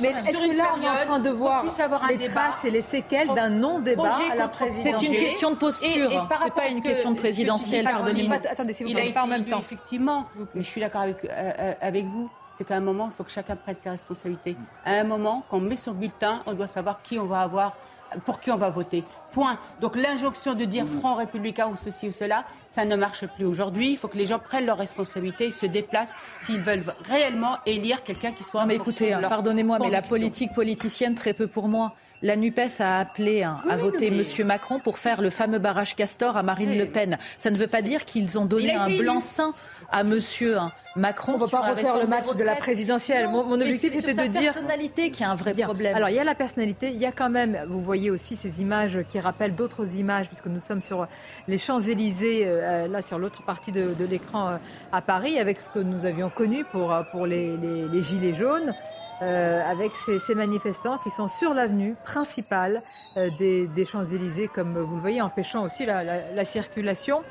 mais 0.01 0.09
est-ce 0.09 0.39
que 0.39 0.57
là, 0.57 0.72
on 0.77 0.83
est 0.83 0.89
en 0.89 1.05
train 1.05 1.18
de 1.20 1.31
voir 1.31 1.64
les 2.09 2.27
traces 2.27 2.64
et 2.64 2.70
les 2.70 2.81
séquelles 2.81 3.29
d'un 3.35 3.51
non-débat 3.51 4.18
à 4.33 4.35
la 4.35 4.49
présidentielle? 4.49 4.97
C'est 4.99 5.07
une 5.07 5.20
question 5.20 5.51
de 5.51 5.57
posture, 5.57 6.29
c'est 6.43 6.55
pas 6.55 6.68
une 6.68 6.83
question 6.83 7.12
de 7.12 7.18
présidentielle, 7.18 7.85
pardonnez-moi. 7.85 8.39
Attendez, 8.51 8.72
si 8.72 8.85
vous 8.85 8.91
il 8.91 8.99
a 8.99 9.12
pas 9.12 9.22
en 9.22 9.29
même 9.29 9.45
temps. 9.45 9.61
Effectivement, 9.61 10.16
mais 10.55 10.62
je 10.62 10.69
suis 10.69 10.81
d'accord 10.81 11.03
avec, 11.03 11.25
euh, 11.25 11.29
euh, 11.31 11.75
avec 11.81 12.07
vous 12.07 12.31
c'est 12.57 12.64
qu'à 12.64 12.77
un 12.77 12.81
moment, 12.81 13.11
il 13.12 13.14
faut 13.14 13.25
que 13.25 13.31
chacun 13.31 13.55
prenne 13.55 13.77
ses 13.77 13.91
responsabilités. 13.91 14.57
À 14.87 14.93
un 14.93 15.05
moment, 15.05 15.45
quand 15.51 15.59
on 15.59 15.61
met 15.61 15.77
son 15.77 15.93
bulletin, 15.93 16.43
on 16.47 16.55
doit 16.55 16.69
savoir 16.69 17.03
qui 17.03 17.19
on 17.19 17.27
va 17.27 17.41
avoir 17.41 17.77
pour 18.25 18.41
qui 18.41 18.51
on 18.51 18.57
va 18.57 18.71
voter. 18.71 19.05
Point. 19.33 19.59
Donc 19.81 19.97
l'injonction 19.97 20.55
de 20.55 20.64
dire 20.64 20.87
Front 20.87 21.17
républicain 21.17 21.67
ou 21.67 21.77
ceci 21.77 22.09
ou 22.09 22.12
cela, 22.12 22.45
ça 22.69 22.85
ne 22.85 22.97
marche 22.97 23.27
plus 23.27 23.45
aujourd'hui. 23.45 23.93
Il 23.93 23.99
faut 23.99 24.09
que 24.09 24.17
les 24.17 24.27
gens 24.27 24.39
prennent 24.39 24.64
leurs 24.64 24.79
responsabilités 24.79 25.47
et 25.47 25.51
se 25.51 25.67
déplacent 25.67 26.14
s'ils 26.41 26.61
veulent 26.61 26.85
réellement 27.09 27.59
élire 27.67 28.03
quelqu'un 28.05 28.33
qui 28.33 28.45
soit. 28.45 28.62
Non 28.62 28.67
mais 28.67 28.77
écoutez, 28.77 29.12
hein, 29.12 29.21
pardonnez-moi, 29.29 29.79
mais 29.81 29.91
la 29.91 30.03
politique 30.03 30.55
politicienne, 30.55 31.14
très 31.14 31.33
peu 31.33 31.47
pour 31.47 31.69
moi. 31.69 31.95
La 32.23 32.35
NUPES 32.35 32.81
a 32.81 33.01
appelé 33.01 33.43
hein, 33.43 33.61
à 33.69 33.77
voter 33.77 34.07
M. 34.07 34.47
Macron 34.47 34.81
pour 34.81 34.99
faire 34.99 35.21
le 35.21 35.29
fameux 35.29 35.59
barrage 35.59 35.95
Castor 35.95 36.37
à 36.37 36.43
Marine 36.43 36.77
Le 36.79 36.87
Pen. 36.87 37.19
Ça 37.37 37.51
ne 37.51 37.57
veut 37.57 37.67
pas 37.67 37.83
dire 37.83 38.07
qu'ils 38.07 38.39
ont 38.39 38.47
donné 38.47 38.75
un 38.75 38.89
blanc-seing 38.89 39.53
à 39.91 40.01
M. 40.01 40.18
Hein, 40.43 40.72
Macron. 40.97 41.32
On 41.32 41.37
ne 41.37 41.41
va 41.41 41.49
pas 41.49 41.70
refaire 41.70 41.99
le 41.99 42.07
match 42.07 42.34
de 42.34 42.45
la 42.45 42.55
présidentielle. 42.57 43.28
Mon, 43.28 43.61
objectif 43.61 43.95
était 43.95 44.14
de 44.14 44.26
dire. 44.28 44.43
La 44.43 44.53
personnalité 44.53 45.11
qui 45.11 45.24
a 45.24 45.30
un 45.30 45.34
vrai 45.34 45.55
problème. 45.55 45.95
Alors 45.95 46.09
il 46.09 46.16
y 46.16 46.18
a 46.18 46.24
la 46.24 46.34
personnalité, 46.34 46.91
il 46.91 46.99
y 46.99 47.07
a 47.07 47.12
quand 47.12 47.30
même, 47.30 47.64
vous 47.68 47.80
voyez 47.80 48.11
aussi 48.11 48.37
ces 48.37 48.61
images 48.61 48.99
qui 49.09 49.20
rappellent 49.20 49.55
d'autres 49.55 49.97
images, 49.97 50.26
puisque 50.28 50.47
nous 50.47 50.61
sommes 50.61 50.82
sur 50.82 51.07
les 51.49 51.59
Champs-Élysées, 51.59 52.45
euh, 52.47 52.89
là 52.89 53.03
sur 53.03 53.18
l'autre 53.18 53.43
partie 53.43 53.72
de, 53.72 53.95
l'écran 54.05 54.49
euh, 54.49 54.57
à 54.93 55.01
Paris, 55.01 55.39
avec 55.39 55.61
ce 55.61 55.70
que 55.70 55.78
nous 55.78 56.05
avions 56.05 56.30
connu 56.30 56.64
pour, 56.64 56.95
pour 57.11 57.26
les, 57.26 57.57
les 57.57 58.03
Gilets 58.03 58.34
jaunes. 58.34 58.74
Euh, 59.22 59.62
avec 59.66 59.93
ces, 59.97 60.34
manifestants 60.34 60.99
qui 60.99 61.11
sont 61.11 61.26
sur 61.26 61.55
l'avenue 61.55 61.95
principale 62.05 62.82
euh, 63.16 63.30
des, 63.39 63.84
Champs-Élysées, 63.87 64.49
comme 64.49 64.78
vous 64.78 64.97
le 64.97 65.01
voyez, 65.01 65.22
empêchant 65.22 65.64
aussi 65.64 65.87
la, 65.87 66.45
circulation. 66.45 67.22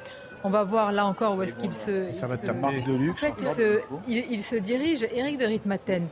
On 0.45 0.51
va 0.51 0.63
voir 0.63 0.91
là 0.91 1.07
encore 1.07 1.35
où 1.35 1.41
est-ce 1.41 1.55
qu'il 1.55 1.73
se. 1.73 2.11
Ça 2.13 2.27
va 2.27 2.35
être 2.35 2.53
marque 2.53 2.85
de 2.85 2.93
luxe. 2.93 3.25
il, 4.07 4.43
se 4.43 4.55
dirige. 4.55 5.01
Éric 5.11 5.39
de 5.39 5.45
Ritmaten, 5.45 6.07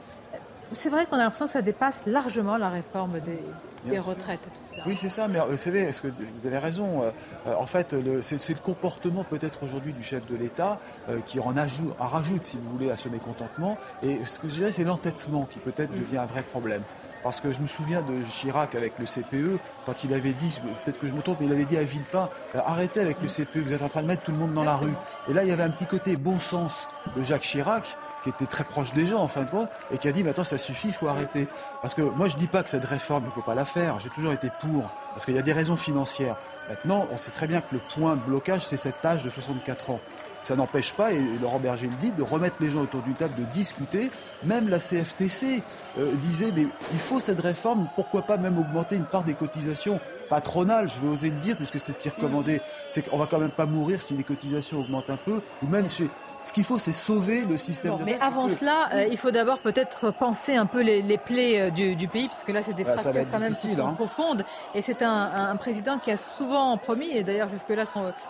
c'est 0.72 0.90
vrai 0.90 1.06
qu'on 1.06 1.18
a 1.18 1.20
l'impression 1.20 1.46
que 1.46 1.52
ça 1.52 1.62
dépasse 1.62 2.08
largement 2.08 2.58
la 2.58 2.70
réforme 2.70 3.20
des, 3.20 3.40
des 3.86 4.00
retraites, 4.00 4.42
tout 4.42 4.76
ça. 4.76 4.84
Oui, 4.88 4.96
c'est 4.98 5.10
ça, 5.10 5.28
mais 5.28 5.40
euh, 5.40 5.46
vous 5.46 5.58
savez, 5.58 5.82
est-ce 5.82 6.02
que 6.02 6.08
vous 6.08 6.48
avez 6.48 6.58
raison 6.58 7.04
euh, 7.04 7.12
euh, 7.46 7.56
En 7.58 7.68
fait, 7.68 7.96
c'est 8.22 8.54
le 8.54 8.60
comportement 8.60 9.24
peut-être 9.24 9.62
aujourd'hui 9.64 9.94
du 9.94 10.02
chef 10.02 10.26
de 10.28 10.36
l'État 10.36 10.80
qui 11.28 11.40
en, 11.40 11.56
ajoute, 11.56 11.94
en 12.00 12.08
rajoute, 12.08 12.46
si 12.46 12.58
vous 12.58 12.70
voulez, 12.72 12.90
à 12.90 12.96
ce 12.96 13.10
mécontentement. 13.10 13.78
Et 14.02 14.20
ce 14.26 14.40
que 14.40 14.50
je 14.50 14.56
dirais, 14.56 14.72
c'est 14.72 14.84
l'entêtement 14.84 15.46
qui 15.46 15.60
peut-être 15.60 15.92
mm. 15.92 16.00
devient 16.00 16.18
un 16.18 16.26
vrai 16.26 16.42
problème. 16.42 16.82
Parce 17.24 17.40
que 17.40 17.54
je 17.54 17.62
me 17.62 17.68
souviens 17.68 18.02
de 18.02 18.22
Chirac 18.30 18.76
avec 18.76 18.94
le 19.00 19.06
CPE, 19.06 19.58
quand 19.86 20.04
il 20.04 20.14
avait 20.14 20.34
dit, 20.34 20.60
peut-être 20.84 21.00
que 21.00 21.08
je 21.08 21.14
me 21.14 21.22
trompe, 21.22 21.40
mais 21.40 21.46
il 21.46 21.54
avait 21.54 21.64
dit 21.64 21.78
à 21.78 21.84
Villepin, 21.84 22.30
arrêtez 22.54 23.00
avec 23.00 23.18
le 23.22 23.28
CPE, 23.28 23.60
vous 23.60 23.74
êtes 23.74 23.82
en 23.82 23.88
train 23.88 24.02
de 24.02 24.08
mettre 24.08 24.24
tout 24.24 24.32
le 24.32 24.38
monde 24.38 24.54
dans 24.54 24.66
la 24.66 24.76
rue. 24.76 24.94
Et 25.30 25.34
là, 25.34 25.44
il 25.44 25.50
y 25.50 25.52
avait 25.54 25.64
un 25.64 25.70
petit 25.70 25.86
côté 25.86 26.18
bon 26.18 26.40
sens 26.40 26.88
de 27.16 27.24
Jacques 27.24 27.44
Chirac, 27.44 27.98
qui 28.24 28.30
était 28.30 28.46
très 28.46 28.64
proche 28.64 28.94
des 28.94 29.06
gens 29.06 29.22
en 29.22 29.28
fin 29.28 29.44
de 29.44 29.50
compte, 29.50 29.70
et 29.92 29.98
qui 29.98 30.08
a 30.08 30.12
dit 30.12 30.24
maintenant 30.24 30.44
ça 30.44 30.58
suffit, 30.58 30.90
il 30.90 30.94
faut 30.94 31.08
arrêter. 31.08 31.48
Parce 31.82 31.94
que 31.94 32.02
moi 32.02 32.28
je 32.28 32.38
dis 32.38 32.48
pas 32.48 32.64
que 32.64 32.70
cette 32.70 32.86
réforme, 32.86 33.24
il 33.24 33.28
ne 33.28 33.32
faut 33.32 33.42
pas 33.42 33.56
la 33.56 33.66
faire, 33.66 34.00
j'ai 34.00 34.10
toujours 34.10 34.32
été 34.34 34.50
pour, 34.62 34.90
parce 35.12 35.26
qu'il 35.26 35.36
y 35.36 35.40
a 35.40 35.42
des 35.42 35.54
raisons 35.54 35.76
financières. 35.76 36.38
Maintenant, 36.70 37.06
on 37.12 37.18
sait 37.18 37.32
très 37.32 37.48
bien 37.48 37.60
que 37.60 37.74
le 37.74 37.82
point 37.94 38.16
de 38.16 38.22
blocage, 38.22 38.66
c'est 38.66 38.78
cet 38.78 39.04
âge 39.04 39.24
de 39.24 39.30
64 39.30 39.90
ans. 39.90 40.00
Ça 40.44 40.58
n'empêche 40.58 40.94
pas, 40.94 41.14
et 41.14 41.22
Laurent 41.42 41.60
Berger 41.60 41.88
le 41.88 41.96
dit, 41.96 42.12
de 42.12 42.22
remettre 42.22 42.58
les 42.60 42.70
gens 42.70 42.82
autour 42.82 43.02
d'une 43.02 43.14
table, 43.14 43.34
de 43.38 43.46
discuter. 43.46 44.12
Même 44.44 44.68
la 44.68 44.78
CFTC 44.78 45.64
euh, 45.98 46.12
disait, 46.16 46.52
mais 46.54 46.68
il 46.92 47.00
faut 47.00 47.22
cette 47.22 47.40
réforme, 47.40 47.88
pourquoi 47.96 48.24
pas 48.24 48.36
même 48.36 48.60
augmenter 48.60 48.98
une 48.98 49.06
part 49.06 49.24
des 49.24 49.36
cotisations 49.36 50.02
patronales, 50.30 50.90
je 50.90 51.00
vais 51.00 51.08
oser 51.08 51.30
le 51.30 51.38
dire, 51.38 51.56
puisque 51.56 51.80
c'est 51.80 51.94
ce 51.94 52.00
qui 52.00 52.10
est 52.10 52.12
recommandé. 52.12 52.60
C'est 52.90 53.10
qu'on 53.10 53.18
va 53.18 53.26
quand 53.26 53.40
même 53.40 53.52
pas 53.52 53.66
mourir 53.66 54.02
si 54.02 54.16
les 54.16 54.24
cotisations 54.24 54.82
augmentent 54.82 55.10
un 55.10 55.18
peu, 55.18 55.42
ou 55.62 55.68
même 55.68 55.88
chez, 55.88 56.10
ce 56.44 56.52
qu'il 56.52 56.64
faut, 56.66 56.78
c'est 56.78 56.92
sauver 56.92 57.46
le 57.46 57.58
système 57.58 57.98
Mais 58.06 58.18
avant 58.20 58.48
cela, 58.48 58.90
euh, 58.94 59.08
il 59.10 59.18
faut 59.18 59.32
d'abord 59.32 59.60
peut-être 59.60 60.12
penser 60.12 60.56
un 60.56 60.66
peu 60.66 60.82
les, 60.82 61.18
plaies 61.18 61.62
euh, 61.62 61.70
du, 61.72 62.08
pays, 62.08 62.28
puisque 62.28 62.50
là, 62.50 62.62
c'est 62.62 62.74
des 62.74 62.84
bah, 62.84 62.98
fractures 62.98 63.30
quand 63.32 63.40
même 63.40 63.54
qui 63.54 63.74
sont 63.74 63.88
hein. 63.88 63.94
profondes. 63.94 64.44
Et 64.76 64.82
c'est 64.82 65.02
un, 65.02 65.56
président 65.56 66.00
qui 66.00 66.12
a 66.12 66.18
souvent 66.18 66.78
promis, 66.78 67.10
et 67.12 67.24
d'ailleurs 67.24 67.50
jusque-là, 67.50 67.86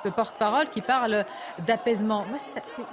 le 0.05 0.11
porte-parole, 0.11 0.69
qui 0.69 0.81
parle 0.81 1.25
d'apaisement. 1.65 2.25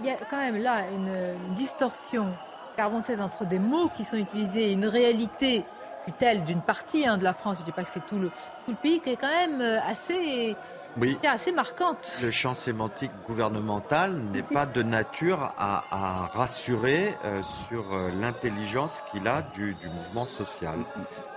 Il 0.01 0.07
y 0.07 0.11
a 0.11 0.17
quand 0.31 0.39
même 0.39 0.57
là 0.57 0.85
une, 0.91 1.55
distorsion 1.57 2.33
carbonaise 2.77 3.21
entre 3.21 3.45
des 3.45 3.59
mots 3.59 3.91
qui 3.97 4.05
sont 4.05 4.17
utilisés 4.17 4.71
et 4.71 4.73
une 4.73 4.87
réalité 4.87 5.65
fut-elle 6.05 6.45
d'une 6.45 6.63
partie 6.63 7.07
hein, 7.07 7.19
de 7.19 7.25
la 7.25 7.35
France, 7.35 7.59
je 7.59 7.63
ne 7.63 7.67
dis 7.67 7.73
pas 7.73 7.85
que 7.85 7.91
c'est 7.91 8.07
tout 8.07 8.19
le, 8.19 8.31
tout 8.65 8.71
le 8.71 8.77
pays, 8.77 9.01
qui 9.01 9.11
est 9.11 9.17
quand 9.17 9.29
même 9.29 9.61
euh, 9.61 9.79
assez 9.87 10.57
oui. 10.99 11.17
assez 11.23 11.53
marquante. 11.53 12.13
Le 12.23 12.31
champ 12.31 12.55
sémantique 12.55 13.11
gouvernemental 13.27 14.17
n'est 14.33 14.43
pas 14.43 14.67
de 14.67 14.83
nature 14.83 15.53
à, 15.57 16.31
rassurer 16.33 17.15
euh, 17.25 17.43
sur 17.43 17.93
euh, 17.93 18.11
l'intelligence 18.21 19.03
qu'il 19.11 19.29
a 19.29 19.43
du, 19.43 19.77
mouvement 19.95 20.27
social. 20.27 20.79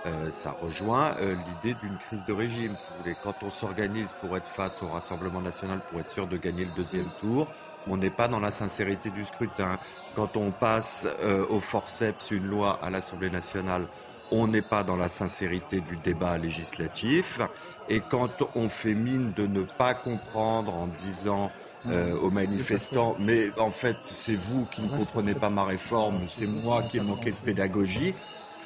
Euh, 0.06 0.30
ça 0.30 0.54
rejoint 0.60 1.12
l'idée 1.20 1.74
d'une 1.80 1.96
crise 1.96 2.24
de 2.26 2.32
régime, 2.32 2.76
si 2.76 2.86
vous 2.90 3.02
voulez. 3.02 3.16
Quand 3.22 3.42
on 3.42 3.50
s'organise 3.50 4.14
pour 4.20 4.36
être 4.36 4.48
face 4.48 4.82
au 4.82 4.88
Rassemblement 4.88 5.40
national, 5.40 5.80
pour 5.88 6.00
être 6.00 6.10
sûr 6.10 6.26
de 6.26 6.36
gagner 6.36 6.64
le 6.64 6.72
deuxième 6.72 7.08
tour, 7.18 7.48
on 7.86 7.96
n'est 7.96 8.10
pas 8.10 8.28
dans 8.28 8.40
la 8.40 8.50
sincérité 8.50 9.10
du 9.10 9.24
scrutin. 9.24 9.78
Quand 10.14 10.36
on 10.36 10.50
passe 10.50 11.06
au 11.48 11.60
forceps 11.60 12.30
une 12.30 12.46
loi 12.46 12.78
à 12.82 12.90
l'Assemblée 12.90 13.30
nationale 13.30 13.86
on 14.30 14.48
n'est 14.48 14.62
pas 14.62 14.82
dans 14.82 14.96
la 14.96 15.08
sincérité 15.08 15.80
du 15.80 15.96
débat 15.96 16.38
législatif. 16.38 17.40
Et 17.88 18.00
quand 18.00 18.42
on 18.54 18.68
fait 18.68 18.94
mine 18.94 19.32
de 19.32 19.46
ne 19.46 19.62
pas 19.62 19.94
comprendre 19.94 20.74
en 20.74 20.86
disant 20.86 21.50
euh, 21.86 22.16
aux 22.16 22.30
manifestants, 22.30 23.14
mais 23.18 23.50
en 23.58 23.70
fait 23.70 23.98
c'est 24.02 24.36
vous 24.36 24.64
qui 24.66 24.82
ne 24.82 24.88
comprenez 24.88 25.34
pas 25.34 25.50
ma 25.50 25.64
réforme, 25.64 26.20
c'est 26.26 26.46
moi 26.46 26.82
qui 26.84 26.96
ai 26.96 27.00
manqué 27.00 27.30
de 27.30 27.36
pédagogie, 27.36 28.14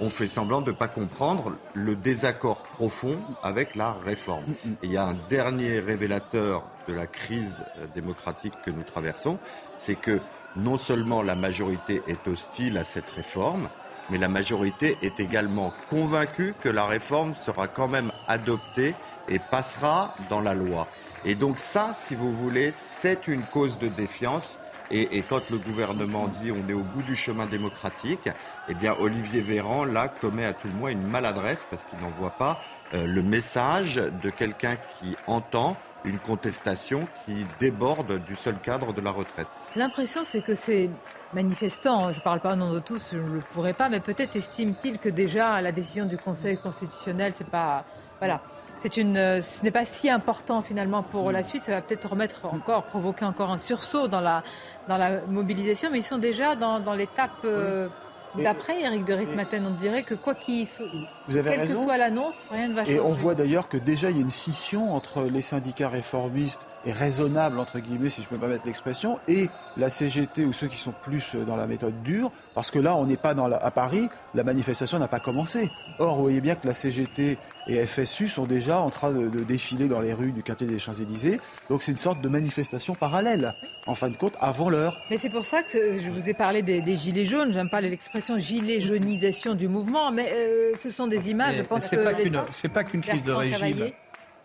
on 0.00 0.08
fait 0.08 0.28
semblant 0.28 0.60
de 0.60 0.70
ne 0.70 0.76
pas 0.76 0.86
comprendre 0.86 1.56
le 1.74 1.96
désaccord 1.96 2.62
profond 2.62 3.20
avec 3.42 3.74
la 3.74 3.92
réforme. 3.92 4.44
Et 4.82 4.86
il 4.86 4.92
y 4.92 4.96
a 4.96 5.06
un 5.06 5.16
dernier 5.28 5.80
révélateur 5.80 6.64
de 6.86 6.94
la 6.94 7.06
crise 7.06 7.64
euh, 7.78 7.86
démocratique 7.94 8.54
que 8.64 8.70
nous 8.70 8.84
traversons, 8.84 9.38
c'est 9.76 9.96
que 9.96 10.20
non 10.56 10.76
seulement 10.76 11.22
la 11.22 11.34
majorité 11.34 12.02
est 12.06 12.26
hostile 12.28 12.78
à 12.78 12.84
cette 12.84 13.10
réforme, 13.10 13.68
mais 14.10 14.18
la 14.18 14.28
majorité 14.28 14.96
est 15.02 15.20
également 15.20 15.72
convaincue 15.90 16.54
que 16.60 16.68
la 16.68 16.86
réforme 16.86 17.34
sera 17.34 17.68
quand 17.68 17.88
même 17.88 18.12
adoptée 18.26 18.94
et 19.28 19.38
passera 19.38 20.14
dans 20.30 20.40
la 20.40 20.54
loi. 20.54 20.88
Et 21.24 21.34
donc 21.34 21.58
ça, 21.58 21.92
si 21.92 22.14
vous 22.14 22.32
voulez, 22.32 22.70
c'est 22.72 23.28
une 23.28 23.42
cause 23.42 23.78
de 23.78 23.88
défiance. 23.88 24.60
Et, 24.90 25.22
quand 25.28 25.50
le 25.50 25.58
gouvernement 25.58 26.28
dit 26.28 26.50
on 26.50 26.66
est 26.66 26.72
au 26.72 26.82
bout 26.82 27.02
du 27.02 27.14
chemin 27.14 27.44
démocratique, 27.44 28.30
eh 28.70 28.74
bien 28.74 28.96
Olivier 28.98 29.42
Véran 29.42 29.84
là 29.84 30.08
commet 30.08 30.46
à 30.46 30.54
tout 30.54 30.66
le 30.66 30.72
moins 30.72 30.90
une 30.90 31.06
maladresse 31.06 31.66
parce 31.68 31.84
qu'il 31.84 31.98
n'envoie 31.98 32.30
pas 32.30 32.58
euh, 32.94 33.06
le 33.06 33.22
message 33.22 33.96
de 33.96 34.30
quelqu'un 34.30 34.76
qui 34.76 35.14
entend 35.26 35.76
une 36.06 36.18
contestation 36.18 37.06
qui 37.26 37.44
déborde 37.58 38.24
du 38.24 38.34
seul 38.34 38.58
cadre 38.60 38.94
de 38.94 39.02
la 39.02 39.10
retraite. 39.10 39.48
L'impression, 39.76 40.22
c'est 40.24 40.40
que 40.40 40.54
ces 40.54 40.88
manifestants, 41.32 42.12
je 42.12 42.18
ne 42.18 42.24
parle 42.24 42.40
pas 42.40 42.52
au 42.52 42.56
nom 42.56 42.72
de 42.72 42.80
tous, 42.80 43.10
je 43.12 43.18
ne 43.18 43.34
le 43.34 43.40
pourrais 43.40 43.74
pas, 43.74 43.88
mais 43.88 44.00
peut-être 44.00 44.36
estiment-ils 44.36 44.98
que 44.98 45.08
déjà 45.08 45.60
la 45.60 45.72
décision 45.72 46.06
du 46.06 46.16
Conseil 46.16 46.58
constitutionnel, 46.58 47.32
c'est 47.32 47.48
pas. 47.48 47.84
Voilà 48.18 48.40
c'est 48.78 48.96
une, 48.96 49.16
euh, 49.16 49.42
ce 49.42 49.62
n'est 49.62 49.70
pas 49.70 49.84
si 49.84 50.08
important 50.08 50.62
finalement 50.62 51.02
pour 51.02 51.30
la 51.32 51.42
suite. 51.42 51.64
Ça 51.64 51.72
va 51.72 51.82
peut-être 51.82 52.08
remettre 52.10 52.46
encore, 52.46 52.84
provoquer 52.84 53.24
encore 53.24 53.50
un 53.50 53.58
sursaut 53.58 54.08
dans 54.08 54.20
la, 54.20 54.42
dans 54.88 54.96
la 54.96 55.20
mobilisation, 55.22 55.90
mais 55.90 55.98
ils 55.98 56.02
sont 56.02 56.18
déjà 56.18 56.54
dans, 56.54 56.80
dans 56.80 56.94
l'étape. 56.94 57.30
Euh, 57.44 57.88
d'après, 58.36 58.80
Eric 58.82 59.04
de 59.04 59.14
Ritmaten, 59.14 59.66
on 59.66 59.74
dirait 59.74 60.02
que 60.02 60.14
quoi 60.14 60.34
qu'il 60.34 60.66
soit, 60.66 60.86
Vous 61.28 61.36
avez 61.36 61.50
quelle 61.50 61.60
raison. 61.60 61.78
que 61.80 61.84
soit 61.84 61.96
l'annonce, 61.98 62.34
rien 62.50 62.68
ne 62.68 62.74
va 62.74 62.84
changer. 62.84 62.96
Et 62.96 63.00
on 63.00 63.12
voit 63.12 63.34
d'ailleurs 63.34 63.68
que 63.68 63.76
déjà 63.76 64.10
il 64.10 64.16
y 64.16 64.20
a 64.20 64.22
une 64.22 64.30
scission 64.30 64.94
entre 64.94 65.22
les 65.22 65.42
syndicats 65.42 65.88
réformistes 65.88 66.66
et 66.84 66.92
raisonnables, 66.92 67.58
entre 67.58 67.78
guillemets, 67.80 68.10
si 68.10 68.22
je 68.22 68.28
peux 68.28 68.36
me 68.36 68.40
permettre 68.40 68.66
l'expression, 68.66 69.18
et 69.28 69.48
la 69.76 69.88
CGT 69.88 70.44
ou 70.44 70.52
ceux 70.52 70.68
qui 70.68 70.78
sont 70.78 70.94
plus 71.02 71.34
dans 71.34 71.56
la 71.56 71.66
méthode 71.66 72.02
dure, 72.02 72.30
parce 72.54 72.70
que 72.70 72.78
là, 72.78 72.94
on 72.96 73.06
n'est 73.06 73.16
pas 73.16 73.34
dans 73.34 73.48
la, 73.48 73.56
à 73.56 73.70
Paris, 73.70 74.08
la 74.34 74.44
manifestation 74.44 74.98
n'a 74.98 75.08
pas 75.08 75.20
commencé. 75.20 75.70
Or, 75.98 76.16
vous 76.16 76.22
voyez 76.22 76.40
bien 76.40 76.54
que 76.54 76.66
la 76.66 76.74
CGT 76.74 77.38
et 77.68 77.84
FSU 77.86 78.28
sont 78.28 78.44
déjà 78.46 78.78
en 78.80 78.90
train 78.90 79.10
de, 79.10 79.28
de 79.28 79.40
défiler 79.44 79.88
dans 79.88 80.00
les 80.00 80.12
rues 80.14 80.32
du 80.32 80.42
quartier 80.42 80.66
des 80.66 80.78
Champs-Élysées, 80.78 81.38
donc 81.68 81.82
c'est 81.82 81.92
une 81.92 81.98
sorte 81.98 82.20
de 82.22 82.28
manifestation 82.28 82.94
parallèle, 82.94 83.54
en 83.86 83.94
fin 83.94 84.08
de 84.08 84.16
compte, 84.16 84.34
avant 84.40 84.70
l'heure. 84.70 84.98
Mais 85.10 85.18
c'est 85.18 85.28
pour 85.30 85.44
ça 85.44 85.62
que 85.62 85.98
je 86.00 86.10
vous 86.10 86.28
ai 86.28 86.34
parlé 86.34 86.62
des, 86.62 86.80
des 86.80 86.96
gilets 86.96 87.26
jaunes. 87.26 87.52
J'aime 87.52 87.68
pas 87.70 87.80
l'expression 87.80 88.38
gilet 88.38 88.80
jaunisation 88.80 89.54
du 89.54 89.68
mouvement, 89.68 90.10
mais 90.10 90.30
euh, 90.32 90.72
ce 90.82 90.90
sont 90.90 91.06
des 91.06 91.28
images. 91.30 91.56
Mais- 91.56 91.62
je 91.62 91.66
pense 91.68 91.84
c'est 91.84 91.96
que 91.96 92.02
pas 92.04 92.14
qu'une- 92.14 92.42
c'est 92.50 92.68
pas 92.72 92.84
qu'une 92.84 93.00
crise 93.02 93.22
de 93.24 93.32
régime. 93.32 93.90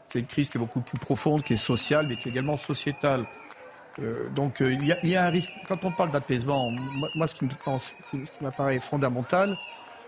C'est 0.07 0.19
une 0.19 0.25
crise 0.27 0.49
qui 0.49 0.57
est 0.57 0.59
beaucoup 0.59 0.81
plus 0.81 0.99
profonde, 0.99 1.43
qui 1.43 1.53
est 1.53 1.57
sociale, 1.57 2.07
mais 2.09 2.17
qui 2.17 2.27
est 2.27 2.31
également 2.31 2.57
sociétale. 2.57 3.25
Euh, 4.01 4.27
donc 4.29 4.61
euh, 4.61 4.73
il 4.73 4.85
y, 4.85 4.91
a- 4.91 4.97
il 5.03 5.09
y 5.09 5.15
a 5.15 5.25
un 5.25 5.29
risque. 5.29 5.51
Quand 5.67 5.85
on 5.85 5.91
parle 5.91 6.11
d'apaisement, 6.11 6.69
moi, 6.71 7.07
moi, 7.15 7.27
ce 7.27 7.35
qui 7.35 7.45
ce 8.11 8.43
m'apparaît 8.43 8.79
fondamental, 8.79 9.55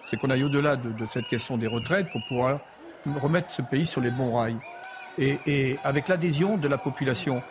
c'est 0.06 0.18
qu'on 0.18 0.30
aille 0.30 0.44
au-delà 0.44 0.76
de, 0.76 0.90
de 0.92 1.06
cette 1.06 1.28
question 1.28 1.56
des 1.58 1.68
retraites 1.68 2.08
pour 2.12 2.22
pouvoir 2.28 2.60
remettre 3.22 3.52
ce 3.52 3.62
pays 3.62 3.86
sur 3.86 4.02
les 4.02 4.12
bons 4.12 4.36
rails. 4.36 4.58
Et, 5.18 5.78
avec 5.84 6.08
l'adhésion 6.08 6.58
de 6.58 6.68
la 6.68 6.78
population, 6.78 7.42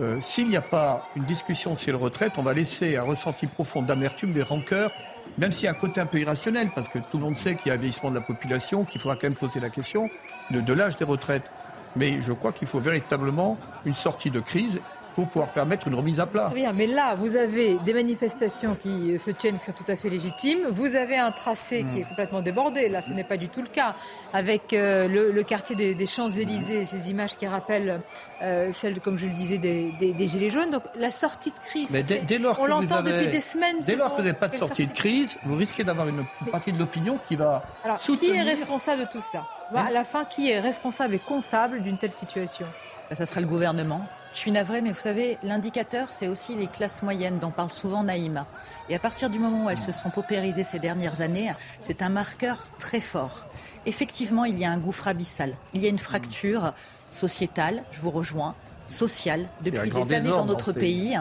euh, 0.00 0.20
s'il 0.20 0.48
n'y 0.48 0.56
a 0.56 0.62
pas 0.62 1.08
une 1.16 1.24
discussion 1.24 1.74
sur 1.74 1.92
les 1.92 1.98
retraites, 1.98 2.32
on 2.36 2.42
va 2.42 2.52
laisser 2.52 2.96
un 2.96 3.02
ressenti 3.02 3.46
profond 3.46 3.82
d'amertume, 3.82 4.32
des 4.32 4.42
rancœurs, 4.42 4.90
même 5.38 5.50
s'il 5.50 5.64
y 5.64 5.68
a 5.68 5.70
un 5.70 5.74
côté 5.74 6.00
un 6.00 6.06
peu 6.06 6.20
irrationnel, 6.20 6.70
parce 6.74 6.88
que 6.88 6.98
tout 6.98 7.16
le 7.16 7.24
monde 7.24 7.36
sait 7.36 7.56
qu'il 7.56 7.68
y 7.68 7.70
a 7.70 7.74
un 7.74 7.78
vieillissement 7.78 8.10
de 8.10 8.16
la 8.16 8.20
population, 8.20 8.84
qu'il 8.84 9.00
faudra 9.00 9.16
quand 9.16 9.24
même 9.26 9.34
poser 9.34 9.60
la 9.60 9.70
question 9.70 10.10
de 10.50 10.72
l'âge 10.72 10.96
des 10.96 11.04
retraites. 11.04 11.50
Mais 11.96 12.20
je 12.20 12.32
crois 12.32 12.52
qu'il 12.52 12.68
faut 12.68 12.80
véritablement 12.80 13.56
une 13.84 13.94
sortie 13.94 14.30
de 14.30 14.40
crise 14.40 14.80
pour 15.18 15.26
pouvoir 15.26 15.48
permettre 15.50 15.88
une 15.88 15.96
remise 15.96 16.20
à 16.20 16.26
plat. 16.26 16.44
Très 16.44 16.54
bien, 16.54 16.72
mais 16.72 16.86
là, 16.86 17.16
vous 17.16 17.34
avez 17.34 17.74
des 17.84 17.92
manifestations 17.92 18.76
qui 18.80 19.14
euh, 19.14 19.18
se 19.18 19.32
tiennent, 19.32 19.58
qui 19.58 19.64
sont 19.64 19.72
tout 19.72 19.90
à 19.90 19.96
fait 19.96 20.08
légitimes. 20.08 20.60
Vous 20.70 20.94
avez 20.94 21.16
un 21.18 21.32
tracé 21.32 21.82
qui 21.82 21.98
est 21.98 22.04
Hmm. 22.04 22.08
complètement 22.10 22.40
débordé. 22.40 22.88
Là, 22.88 23.02
ce 23.02 23.10
n'est 23.10 23.24
pas 23.24 23.36
du 23.36 23.48
tout 23.48 23.60
le 23.60 23.66
cas. 23.66 23.96
Avec 24.32 24.72
euh, 24.72 25.08
le, 25.08 25.32
le 25.32 25.42
quartier 25.42 25.74
des, 25.74 25.96
des 25.96 26.06
Champs-Élysées, 26.06 26.84
ces 26.84 27.10
images 27.10 27.36
qui 27.36 27.48
rappellent 27.48 28.00
euh, 28.42 28.70
celles, 28.72 29.00
comme 29.00 29.18
je 29.18 29.26
le 29.26 29.32
disais, 29.32 29.58
des, 29.58 29.90
des- 29.98 30.12
des 30.12 30.28
Gilets 30.28 30.50
jaunes. 30.50 30.70
Donc, 30.70 30.84
la 30.94 31.10
sortie 31.10 31.50
de 31.50 31.58
crise, 31.58 31.90
Mais 31.90 32.04
dès, 32.04 32.20
dès 32.20 32.38
lors 32.38 32.52
on 32.60 32.62
que 32.66 32.70
vous 32.70 32.80
l'entend 32.82 32.96
avez, 32.98 33.10
depuis 33.10 33.28
des 33.32 33.40
semaines. 33.40 33.78
dès 33.84 33.96
lors 33.96 34.12
que 34.12 34.18
vous 34.18 34.22
n'avez 34.22 34.38
pas 34.38 34.46
de 34.48 34.54
sortie 34.54 34.86
de 34.86 34.92
crise, 34.92 35.36
vous 35.44 35.56
risquez 35.56 35.82
d'avoir 35.82 36.06
une 36.06 36.24
partie 36.52 36.72
de 36.72 36.78
l'opinion 36.78 37.18
qui 37.26 37.34
va 37.34 37.62
Alors, 37.82 37.96
qui 37.96 38.04
soutenir. 38.04 38.36
est 38.36 38.42
responsable 38.50 39.02
de 39.02 39.08
tout 39.10 39.20
cela? 39.20 39.44
Bah, 39.74 39.84
À 39.88 39.90
la 39.90 40.04
fin, 40.04 40.24
qui 40.24 40.48
est 40.48 40.60
responsable 40.60 41.16
et 41.16 41.18
comptable 41.18 41.82
d'une 41.82 41.98
telle 41.98 42.12
situation? 42.12 42.66
Bah, 43.10 43.16
Ça 43.16 43.26
sera 43.26 43.40
le 43.40 43.46
gouvernement. 43.48 44.06
Je 44.32 44.38
suis 44.38 44.50
navrée, 44.52 44.82
mais 44.82 44.90
vous 44.90 45.00
savez, 45.00 45.38
l'indicateur, 45.42 46.08
c'est 46.12 46.28
aussi 46.28 46.54
les 46.54 46.66
classes 46.66 47.02
moyennes 47.02 47.38
dont 47.38 47.50
parle 47.50 47.72
souvent 47.72 48.02
Naïma. 48.04 48.46
Et 48.88 48.94
à 48.94 48.98
partir 48.98 49.30
du 49.30 49.38
moment 49.38 49.66
où 49.66 49.70
elles 49.70 49.78
se 49.78 49.92
sont 49.92 50.10
paupérisées 50.10 50.64
ces 50.64 50.78
dernières 50.78 51.20
années, 51.20 51.52
c'est 51.82 52.02
un 52.02 52.08
marqueur 52.08 52.58
très 52.78 53.00
fort. 53.00 53.46
Effectivement, 53.86 54.44
il 54.44 54.58
y 54.58 54.64
a 54.64 54.70
un 54.70 54.78
gouffre 54.78 55.08
abyssal. 55.08 55.54
Il 55.74 55.82
y 55.82 55.86
a 55.86 55.88
une 55.88 55.98
fracture 55.98 56.72
sociétale, 57.10 57.82
je 57.90 58.00
vous 58.00 58.10
rejoins, 58.10 58.54
sociale, 58.86 59.48
depuis 59.62 59.90
des 59.90 60.12
années 60.12 60.28
dans 60.28 60.44
notre 60.44 60.72
pays. 60.72 61.16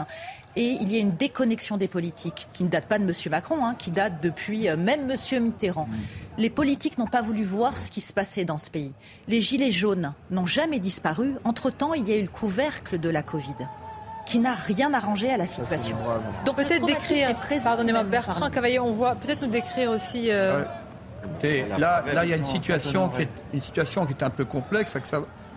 Et 0.59 0.75
il 0.81 0.91
y 0.91 0.95
a 0.97 0.99
une 0.99 1.15
déconnexion 1.15 1.77
des 1.77 1.87
politiques 1.87 2.47
qui 2.51 2.63
ne 2.63 2.69
date 2.69 2.85
pas 2.85 2.97
de 2.97 3.03
M. 3.03 3.11
Macron, 3.29 3.63
hein, 3.63 3.75
qui 3.77 3.91
date 3.91 4.23
depuis 4.23 4.67
euh, 4.67 4.75
même 4.75 5.01
M. 5.09 5.43
Mitterrand. 5.43 5.87
Les 6.39 6.49
politiques 6.49 6.97
n'ont 6.97 7.05
pas 7.05 7.21
voulu 7.21 7.43
voir 7.43 7.79
ce 7.79 7.91
qui 7.91 8.01
se 8.01 8.11
passait 8.11 8.43
dans 8.43 8.57
ce 8.57 8.71
pays. 8.71 8.91
Les 9.27 9.39
gilets 9.39 9.69
jaunes 9.69 10.13
n'ont 10.31 10.47
jamais 10.47 10.79
disparu. 10.79 11.35
Entre-temps, 11.43 11.93
il 11.93 12.09
y 12.09 12.13
a 12.13 12.17
eu 12.17 12.23
le 12.23 12.27
couvercle 12.27 12.99
de 12.99 13.07
la 13.09 13.21
Covid 13.21 13.53
qui 14.25 14.39
n'a 14.39 14.55
rien 14.55 14.93
arrangé 14.95 15.31
à 15.31 15.37
la 15.37 15.45
situation. 15.45 15.95
Donc 16.43 16.55
Peut-être 16.55 16.85
décrire, 16.85 17.35
pardonnez-moi, 17.63 18.03
Bertrand 18.03 18.49
pardon. 18.49 18.81
On 18.81 18.93
voit 18.93 19.13
peut-être 19.15 19.43
nous 19.43 19.51
décrire 19.51 19.91
aussi. 19.91 20.31
euh, 20.31 20.63
Écoutez, 21.23 21.65
là, 21.77 22.03
là, 22.13 22.25
il 22.25 22.31
y 22.31 22.33
a 22.33 22.37
une 22.37 22.43
situation 22.43 23.09
qui 23.09 23.21
est 23.21 23.29
une 23.53 23.61
situation 23.61 24.05
qui 24.07 24.13
est 24.13 24.23
un 24.23 24.29
peu 24.31 24.45
complexe, 24.45 24.97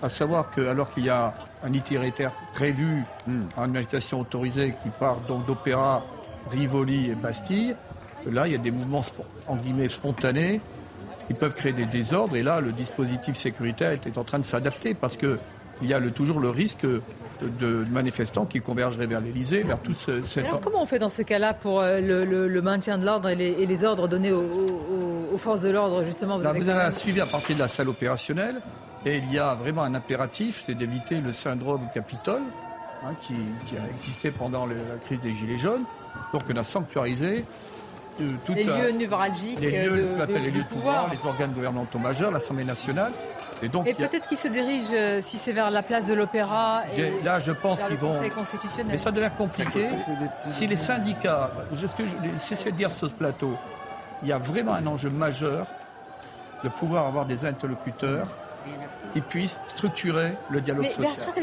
à 0.03 0.09
savoir 0.09 0.51
que 0.51 0.69
alors 0.69 0.91
qu'il 0.93 1.05
y 1.05 1.11
a 1.11 1.35
un 1.63 1.73
itinéraire 1.73 2.33
prévu, 2.55 3.03
une 3.27 3.47
manifestation 3.57 4.21
autorisée 4.21 4.75
qui 4.83 4.89
part 4.91 5.17
donc 5.29 5.47
d'Opéra, 5.47 6.03
Rivoli 6.51 7.11
et 7.11 7.15
Bastille, 7.15 7.77
là 8.27 8.47
il 8.47 8.53
y 8.53 8.55
a 8.55 8.59
des 8.59 8.71
mouvements 8.71 9.03
en 9.47 9.57
guillemets 9.57 9.89
spontanés 9.89 10.61
qui 11.27 11.35
peuvent 11.35 11.55
créer 11.55 11.73
des 11.73 11.85
désordres. 11.87 12.37
Et 12.37 12.43
là 12.43 12.61
le 12.61 12.73
dispositif 12.73 13.37
sécuritaire 13.37 13.93
est 13.93 14.19
en 14.19 14.25
train 14.25 14.39
de 14.39 14.45
s'adapter 14.45 14.95
parce 14.95 15.17
que 15.17 15.39
il 15.83 15.89
y 15.89 15.95
a 15.95 15.99
le- 15.99 16.11
toujours 16.11 16.41
le 16.41 16.51
risque 16.51 16.85
de, 16.85 17.01
de 17.59 17.87
manifestants 17.91 18.45
qui 18.45 18.61
convergeraient 18.61 19.07
vers 19.07 19.21
l'Elysée, 19.23 19.63
vers 19.63 19.79
tout 19.79 19.95
ce, 19.95 20.21
cet 20.23 20.45
Alors 20.45 20.61
comment 20.61 20.83
on 20.83 20.87
fait 20.87 20.99
dans 20.99 21.09
ce 21.09 21.23
cas-là 21.23 21.55
pour 21.55 21.81
euh, 21.81 22.01
le, 22.01 22.25
le- 22.27 22.49
le 22.49 22.63
maintien 22.63 22.99
de 22.99 23.07
l'ordre 23.07 23.31
et 23.31 23.35
les, 23.35 23.53
et 23.53 23.65
les 23.67 23.83
ordres 23.85 24.07
donnés 24.09 24.31
aux, 24.33 24.41
aux- 24.43 25.35
aux 25.35 25.39
forces 25.39 25.63
de 25.63 25.71
l'ordre 25.71 26.05
justement 26.05 26.37
Là, 26.37 26.53
vous 26.53 26.59
quand 26.59 26.69
avez 26.69 26.81
un 26.81 26.83
même- 26.85 26.91
suivi 26.91 27.21
à 27.21 27.27
partir 27.27 27.55
de 27.57 27.61
la 27.61 27.69
salle 27.69 27.89
opérationnelle 27.89 28.57
et 29.07 29.19
il 29.19 29.33
y 29.33 29.39
a 29.39 29.55
vraiment 29.55 29.83
un 29.83 29.95
impératif, 29.95 30.63
c'est 30.65 30.75
d'éviter 30.75 31.21
le 31.21 31.33
syndrome 31.33 31.89
Capitole 31.95 32.43
hein, 33.05 33.13
qui, 33.21 33.35
qui 33.67 33.77
a 33.77 33.89
existé 33.95 34.31
pendant 34.31 34.67
le- 34.67 34.75
la 34.75 34.97
crise 35.05 35.21
des 35.21 35.33
Gilets 35.33 35.59
jaunes. 35.59 35.85
Donc 36.33 36.43
on 36.53 36.57
a 36.57 36.65
sanctuarisé 36.65 37.45
euh, 38.21 38.31
toute 38.45 38.57
les 38.57 38.65
la- 38.65 38.79
lieux 38.79 38.91
névralgiques 38.93 39.59
les 39.61 39.75
euh, 39.79 39.85
lieux, 39.97 40.03
de, 40.03 40.09
ce 40.09 40.13
qu'on 40.15 40.21
appelle 40.21 40.35
de- 40.35 40.41
les 40.41 40.51
lieux 40.51 40.63
de 40.63 40.67
pouvoir, 40.69 41.05
pouvoir. 41.07 41.23
les 41.23 41.29
organes 41.29 41.53
gouvernementaux 41.53 41.99
majeurs, 41.99 42.31
l'Assemblée 42.31 42.65
nationale. 42.65 43.13
Et 43.63 43.69
donc 43.69 43.87
Et 43.87 43.95
il 43.97 44.01
y 44.01 44.05
a- 44.05 44.09
peut-être 44.09 44.27
qu'ils 44.29 44.37
se 44.39 44.49
dirigent, 44.49 44.93
euh, 44.95 45.21
si 45.23 45.39
c'est 45.39 45.53
vers 45.53 45.71
la 45.71 45.83
place 45.83 46.07
de 46.07 46.15
l'Opéra, 46.15 46.83
et 46.97 47.23
là, 47.23 47.39
je 47.39 47.53
pense 47.53 47.79
vers 47.79 47.89
le 47.91 47.97
qu'ils 47.97 48.05
vont. 48.05 48.13
Conseil 48.13 48.31
constitutionnel. 48.31 48.87
Mais 48.93 48.99
ça 48.99 49.11
devient 49.11 49.31
compliqué. 49.37 49.87
Si 50.49 50.67
les 50.67 50.77
syndicats, 50.77 51.51
je- 51.73 51.87
ce 51.87 51.95
que 51.95 52.07
je 52.07 52.15
cessé 52.39 52.71
de 52.71 52.77
dire 52.77 52.91
sur 52.91 53.09
ce 53.09 53.13
plateau, 53.13 53.57
il 54.23 54.29
y 54.29 54.33
a 54.33 54.39
vraiment 54.39 54.75
un 54.75 54.87
enjeu 54.87 55.09
majeur 55.11 55.67
de 56.65 56.69
pouvoir 56.69 57.07
avoir 57.07 57.25
des 57.27 57.45
interlocuteurs 57.47 58.27
qui 59.13 59.21
puissent 59.21 59.59
structurer 59.69 60.33
le 60.51 60.61
dialogue 60.61 60.85
Mais, 60.99 61.07
social. 61.09 61.35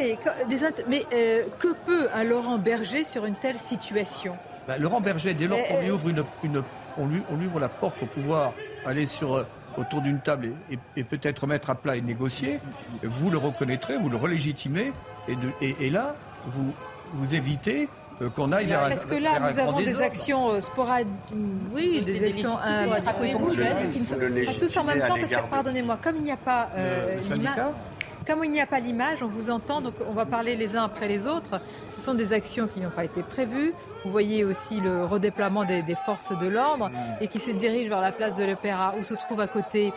Int- 0.49 0.84
mais 0.88 1.05
euh, 1.13 1.43
que 1.59 1.74
peut 1.86 2.07
un 2.13 2.24
Laurent 2.24 2.57
Berger 2.57 3.03
sur 3.03 3.26
une 3.26 3.36
telle 3.36 3.57
situation? 3.57 4.36
Ben, 4.68 4.78
Laurent 4.82 5.01
Berger, 5.01 5.34
dès 5.34 5.47
lors 5.47 5.57
Mais, 5.57 5.68
qu'on 5.68 5.82
lui 5.82 5.89
euh, 5.89 5.93
ouvre 5.93 6.09
une, 6.09 6.24
une- 6.43 6.63
on 6.97 7.05
lui, 7.07 7.22
on 7.30 7.36
lui 7.38 7.47
ouvre 7.47 7.59
la 7.59 7.70
porte 7.70 7.95
pour 7.97 8.07
pouvoir 8.09 8.53
aller 8.86 9.05
sur, 9.05 9.36
euh, 9.36 9.43
autour 9.78 10.01
d'une 10.01 10.20
table 10.20 10.51
et, 10.70 10.74
et- 10.76 10.80
et 10.97 11.03
peut-être 11.03 11.45
mettre 11.47 11.70
à 11.70 11.76
plat 11.76 11.95
et 11.95 12.01
négocier, 12.01 12.59
vous 13.03 13.30
le 13.30 13.38
reconnaîtrez, 13.38 13.97
vous 13.97 14.09
le 14.09 14.18
relégitimez, 14.18 14.91
et, 15.28 15.36
de- 15.36 15.51
et- 15.61 15.76
et 15.82 15.89
là, 15.89 16.15
vous, 16.47 16.74
vous 17.13 17.36
évitez 17.36 17.88
qu'on 18.36 18.51
aille 18.51 18.65
vers 18.65 18.84
un 18.84 18.89
Parce 18.89 19.05
que 19.05 19.15
là, 19.15 19.39
nous 19.39 19.59
avons 19.59 19.82
des 19.82 20.01
actions 20.01 20.59
sporadiques, 20.61 21.11
oui, 21.74 22.01
des 22.01 22.30
actions 22.30 22.57
ponctuelles, 23.38 23.91
qui 23.93 23.99
ne 23.99 24.05
sont 24.05 24.15
pas 24.15 24.53
tous 24.59 24.78
en 24.78 24.84
même 24.84 25.01
temps, 25.01 25.15
parce 25.20 25.32
que, 25.32 25.49
pardonnez-moi, 25.49 25.97
comme 26.01 26.18
il 26.18 26.24
n'y 26.24 26.32
a 26.32 26.38
pas 26.38 26.70
l'image, 27.30 27.55
comme 28.28 28.43
il 28.43 28.51
n'y 28.51 28.61
a 28.61 28.68
pas 28.68 28.82
l'image, 28.82 29.24
on 29.24 29.28
vous 29.28 29.49
entend, 29.49 29.80
donc 29.80 29.93
on 30.05 30.11
va 30.11 30.26
parler 30.26 30.57
les 30.57 30.76
uns 30.76 30.84
après 30.84 31.07
les 31.07 31.26
autres. 31.26 31.61
Ce 31.97 32.03
sont 32.03 32.13
des 32.13 32.34
actions 32.34 32.68
qui 32.68 32.82
n'ont 32.82 32.89
pas 32.89 33.05
été 33.05 33.22
prévues. 33.24 33.74
Vous 34.03 34.11
voyez 34.11 34.43
aussi 34.43 34.82
le 34.82 35.05
redéploiement 35.05 35.63
des, 35.63 35.84
forces 36.05 36.38
de 36.38 36.47
l'ordre 36.47 36.91
et 37.22 37.30
qui 37.30 37.39
se 37.39 37.51
dirigent 37.51 37.89
vers 37.89 38.01
la 38.01 38.11
place 38.11 38.36
de 38.36 38.43
l'Opéra, 38.43 38.93
où 38.99 39.03
se 39.03 39.13
trouve 39.13 39.39
à 39.39 39.47
côté 39.47 39.93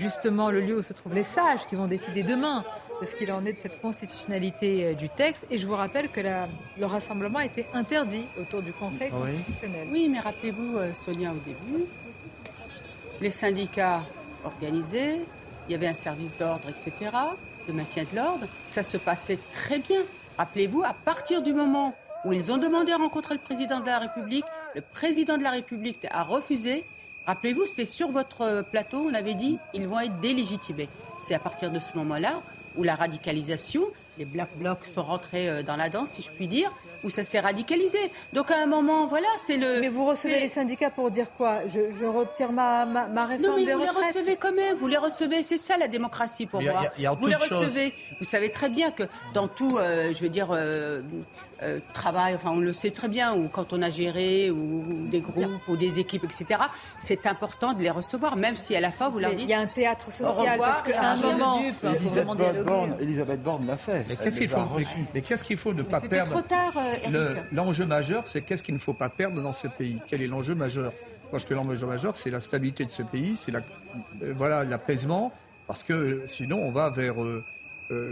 justement 0.00 0.50
le 0.50 0.60
lieu 0.60 0.78
où 0.78 0.82
se 0.82 0.92
trouvent 0.92 1.14
les 1.14 1.22
sages 1.22 1.66
qui 1.66 1.76
vont 1.76 1.86
décider 1.86 2.22
demain 2.22 2.64
de 3.00 3.06
ce 3.06 3.14
qu'il 3.14 3.30
en 3.32 3.44
est 3.46 3.52
de 3.52 3.58
cette 3.58 3.80
constitutionnalité 3.80 4.86
euh, 4.86 4.94
du 4.94 5.08
texte. 5.08 5.44
Et 5.50 5.58
je 5.58 5.66
vous 5.66 5.74
rappelle 5.76 6.08
que 6.08 6.20
le 6.20 6.86
rassemblement 6.86 7.38
a 7.38 7.44
été 7.44 7.66
interdit 7.72 8.26
autour 8.38 8.62
du 8.62 8.72
Conseil 8.72 9.10
constitutionnel. 9.10 9.88
Oui, 9.90 10.08
mais 10.08 10.20
rappelez-vous, 10.20 10.76
euh, 10.76 10.94
Sonia, 10.94 11.30
au 11.30 11.38
début, 11.38 11.84
les 13.20 13.30
syndicats 13.30 14.02
organisés, 14.44 15.20
il 15.68 15.72
y 15.72 15.74
avait 15.74 15.88
un 15.88 15.94
service 15.94 16.36
d'ordre, 16.36 16.68
etc., 16.68 17.10
de 17.68 17.72
maintien 17.72 18.04
de 18.10 18.16
l'ordre, 18.16 18.46
ça 18.68 18.82
se 18.82 18.96
passait 18.96 19.38
très 19.52 19.78
bien. 19.78 20.00
Rappelez-vous, 20.38 20.82
à 20.82 20.94
partir 20.94 21.42
du 21.42 21.52
moment 21.52 21.94
où 22.24 22.32
ils 22.32 22.50
ont 22.50 22.56
demandé 22.56 22.92
à 22.92 22.96
rencontrer 22.96 23.34
le 23.34 23.40
président 23.40 23.80
de 23.80 23.86
la 23.86 23.98
République, 23.98 24.44
le 24.74 24.80
président 24.80 25.36
de 25.36 25.42
la 25.42 25.50
République 25.50 26.06
a 26.10 26.22
refusé. 26.22 26.84
Rappelez-vous, 27.30 27.64
c'était 27.66 27.86
sur 27.86 28.08
votre 28.10 28.64
plateau, 28.72 29.06
on 29.08 29.14
avait 29.14 29.34
dit, 29.34 29.56
ils 29.72 29.86
vont 29.86 30.00
être 30.00 30.18
délégitimés. 30.18 30.88
C'est 31.16 31.32
à 31.32 31.38
partir 31.38 31.70
de 31.70 31.78
ce 31.78 31.96
moment-là 31.96 32.42
où 32.76 32.82
la 32.82 32.96
radicalisation, 32.96 33.84
les 34.18 34.24
black 34.24 34.48
blocs 34.56 34.84
sont 34.84 35.04
rentrés 35.04 35.48
euh, 35.48 35.62
dans 35.62 35.76
la 35.76 35.90
danse, 35.90 36.10
si 36.10 36.22
je 36.22 36.30
puis 36.32 36.48
dire, 36.48 36.72
où 37.04 37.08
ça 37.08 37.22
s'est 37.22 37.38
radicalisé. 37.38 38.00
Donc 38.32 38.50
à 38.50 38.60
un 38.60 38.66
moment, 38.66 39.06
voilà, 39.06 39.28
c'est 39.38 39.58
le. 39.58 39.78
Mais 39.78 39.90
vous 39.90 40.06
recevez 40.06 40.40
les 40.40 40.48
syndicats 40.48 40.90
pour 40.90 41.12
dire 41.12 41.30
quoi? 41.30 41.60
Je, 41.68 42.04
retire 42.04 42.50
ma, 42.50 42.84
ma, 42.84 43.26
réforme 43.26 43.60
Non, 43.60 43.64
mais 43.64 43.74
vous 43.74 43.80
les 43.80 43.88
recevez 43.90 44.34
quand 44.34 44.52
même. 44.52 44.76
Vous 44.76 44.88
les 44.88 44.96
recevez. 44.96 45.44
C'est 45.44 45.56
ça 45.56 45.78
la 45.78 45.86
démocratie 45.86 46.46
pour 46.46 46.60
moi. 46.60 46.90
vous 47.20 47.26
les 47.28 47.36
recevez. 47.36 47.94
Vous 48.18 48.26
savez 48.26 48.50
très 48.50 48.68
bien 48.68 48.90
que 48.90 49.04
dans 49.34 49.46
tout, 49.46 49.78
euh, 49.78 50.12
je 50.12 50.18
veux 50.20 50.28
dire, 50.28 50.48
euh, 50.50 51.00
euh, 51.62 51.78
travail, 51.92 52.34
enfin 52.34 52.52
on 52.52 52.60
le 52.60 52.72
sait 52.72 52.90
très 52.90 53.08
bien, 53.08 53.34
ou 53.34 53.48
quand 53.48 53.74
on 53.74 53.82
a 53.82 53.90
géré, 53.90 54.50
ou, 54.50 55.06
des 55.10 55.20
groupes, 55.20 55.60
ou 55.68 55.76
des 55.76 55.98
équipes, 55.98 56.24
etc., 56.24 56.58
c'est 56.96 57.26
important 57.26 57.74
de 57.74 57.82
les 57.82 57.90
recevoir, 57.90 58.36
même 58.36 58.56
si 58.56 58.74
à 58.74 58.80
la 58.80 58.90
fin 58.90 59.10
vous 59.10 59.18
leur 59.18 59.32
dites. 59.32 59.42
Il 59.42 59.50
y 59.50 59.54
a 59.54 59.60
un 59.60 59.66
théâtre 59.66 60.10
social, 60.10 60.58
parce 60.58 60.80
qu'à 60.80 61.10
un 61.12 61.16
moment. 61.16 61.60
Elisabeth 62.98 63.42
Borne 63.42 63.66
l'a 63.66 63.76
fait. 63.76 64.06
Mais 64.08 64.16
qu'est-ce 64.16 64.38
qu'il 64.38 64.48
faut, 64.48 64.58
mais 65.14 65.20
qu'est-ce 65.20 65.44
qu'il 65.44 65.58
faut 65.58 65.74
ne 65.74 65.82
pas 65.82 66.00
perdre 66.00 66.32
trop 66.32 66.40
tard, 66.40 66.72
euh, 67.12 67.34
L'enjeu 67.52 67.84
majeur, 67.84 68.26
c'est 68.26 68.40
qu'est-ce 68.40 68.62
qu'il 68.62 68.74
ne 68.74 68.80
faut 68.80 68.94
pas 68.94 69.10
perdre 69.10 69.42
dans 69.42 69.52
ce 69.52 69.68
pays? 69.68 70.00
Quel 70.06 70.22
est 70.22 70.28
l'enjeu 70.28 70.54
majeur? 70.54 70.94
Parce 71.30 71.44
que 71.44 71.52
l'enjeu 71.52 71.86
majeur, 71.86 72.16
c'est 72.16 72.30
la 72.30 72.40
stabilité 72.40 72.86
de 72.86 72.90
ce 72.90 73.02
pays, 73.02 73.36
c'est 73.36 73.52
la, 73.52 73.60
euh, 74.22 74.32
voilà, 74.34 74.64
l'apaisement, 74.64 75.30
parce 75.66 75.82
que 75.82 76.24
sinon 76.26 76.62
on 76.62 76.70
va 76.70 76.88
vers 76.88 77.16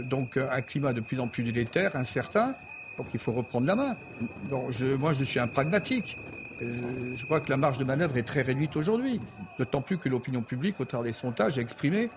donc 0.03 0.37
un 0.37 0.61
climat 0.61 0.93
de 0.93 1.01
plus 1.01 1.19
en 1.19 1.27
plus 1.27 1.41
délétère, 1.41 1.95
incertain. 1.95 2.53
Donc 2.99 3.07
il 3.13 3.19
faut 3.19 3.31
reprendre 3.31 3.65
la 3.65 3.75
main. 3.75 3.95
moi, 4.51 5.13
je 5.13 5.23
suis 5.23 5.39
un 5.39 5.47
pragmatique. 5.47 6.17
Euh, 6.61 7.15
je 7.15 7.25
crois 7.25 7.39
que 7.39 7.49
la 7.49 7.55
marge 7.55 7.77
de 7.77 7.85
manœuvre 7.85 8.17
est 8.17 8.27
très 8.27 8.41
réduite 8.41 8.75
aujourd'hui. 8.75 9.21
D'autant 9.57 9.81
plus 9.81 9.97
que 9.97 10.09
l'opinion 10.09 10.41
publique, 10.41 10.81
au 10.81 10.85
travers 10.85 11.05
des 11.05 11.13
sondages, 11.13 11.57
a 11.57 11.61
exprimé 11.61 12.09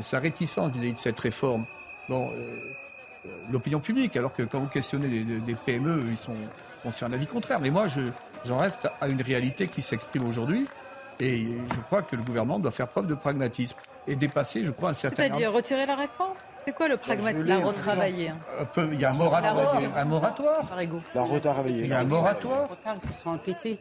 sa 0.00 0.20
réticence 0.20 0.70
vis-à-vis 0.70 0.92
de 0.92 0.98
cette 0.98 1.18
réforme. 1.18 1.64
Bon, 2.08 2.30
euh, 2.30 2.60
l'opinion 3.50 3.80
publique, 3.80 4.16
alors 4.16 4.32
que 4.32 4.44
quand 4.44 4.60
vous 4.60 4.68
questionnez 4.68 5.08
des, 5.24 5.54
PME, 5.66 6.04
ils 6.08 6.16
sont, 6.16 6.36
sur 6.92 7.08
un 7.08 7.12
avis 7.12 7.26
contraire. 7.26 7.58
Mais 7.58 7.70
moi, 7.70 7.86
j'en 8.44 8.58
reste 8.58 8.88
à 9.00 9.08
une 9.08 9.20
réalité 9.20 9.66
qui 9.66 9.82
s'exprime 9.82 10.24
aujourd'hui. 10.24 10.68
Et 11.18 11.48
je 11.74 11.80
crois 11.80 12.02
que 12.02 12.14
le 12.14 12.22
gouvernement 12.22 12.60
doit 12.60 12.70
faire 12.70 12.86
preuve 12.86 13.08
de 13.08 13.14
pragmatisme 13.14 13.76
et 14.06 14.14
dépasser, 14.14 14.62
je 14.62 14.70
crois, 14.70 14.90
un 14.90 14.94
certain... 14.94 15.24
C'est-à-dire 15.24 15.52
retirer 15.52 15.84
la 15.84 15.96
réforme? 15.96 16.36
C'est 16.68 16.74
quoi 16.74 16.88
le 16.88 16.98
pragmatisme 16.98 17.46
La 17.46 17.58
retravailler. 17.58 18.30
Il 18.92 19.00
y 19.00 19.04
a 19.04 19.10
un 19.10 19.14
moratoire. 19.14 19.80
Un 19.96 20.04
moratoire. 20.04 20.76
La 21.14 21.22
retravailler. 21.22 21.84
Il 21.84 21.88
y 21.88 21.92
a 21.94 22.00
un 22.00 22.04
moratoire. 22.04 22.68
Ils 23.02 23.08
se 23.08 23.14
sont 23.14 23.30
entêtés. 23.30 23.78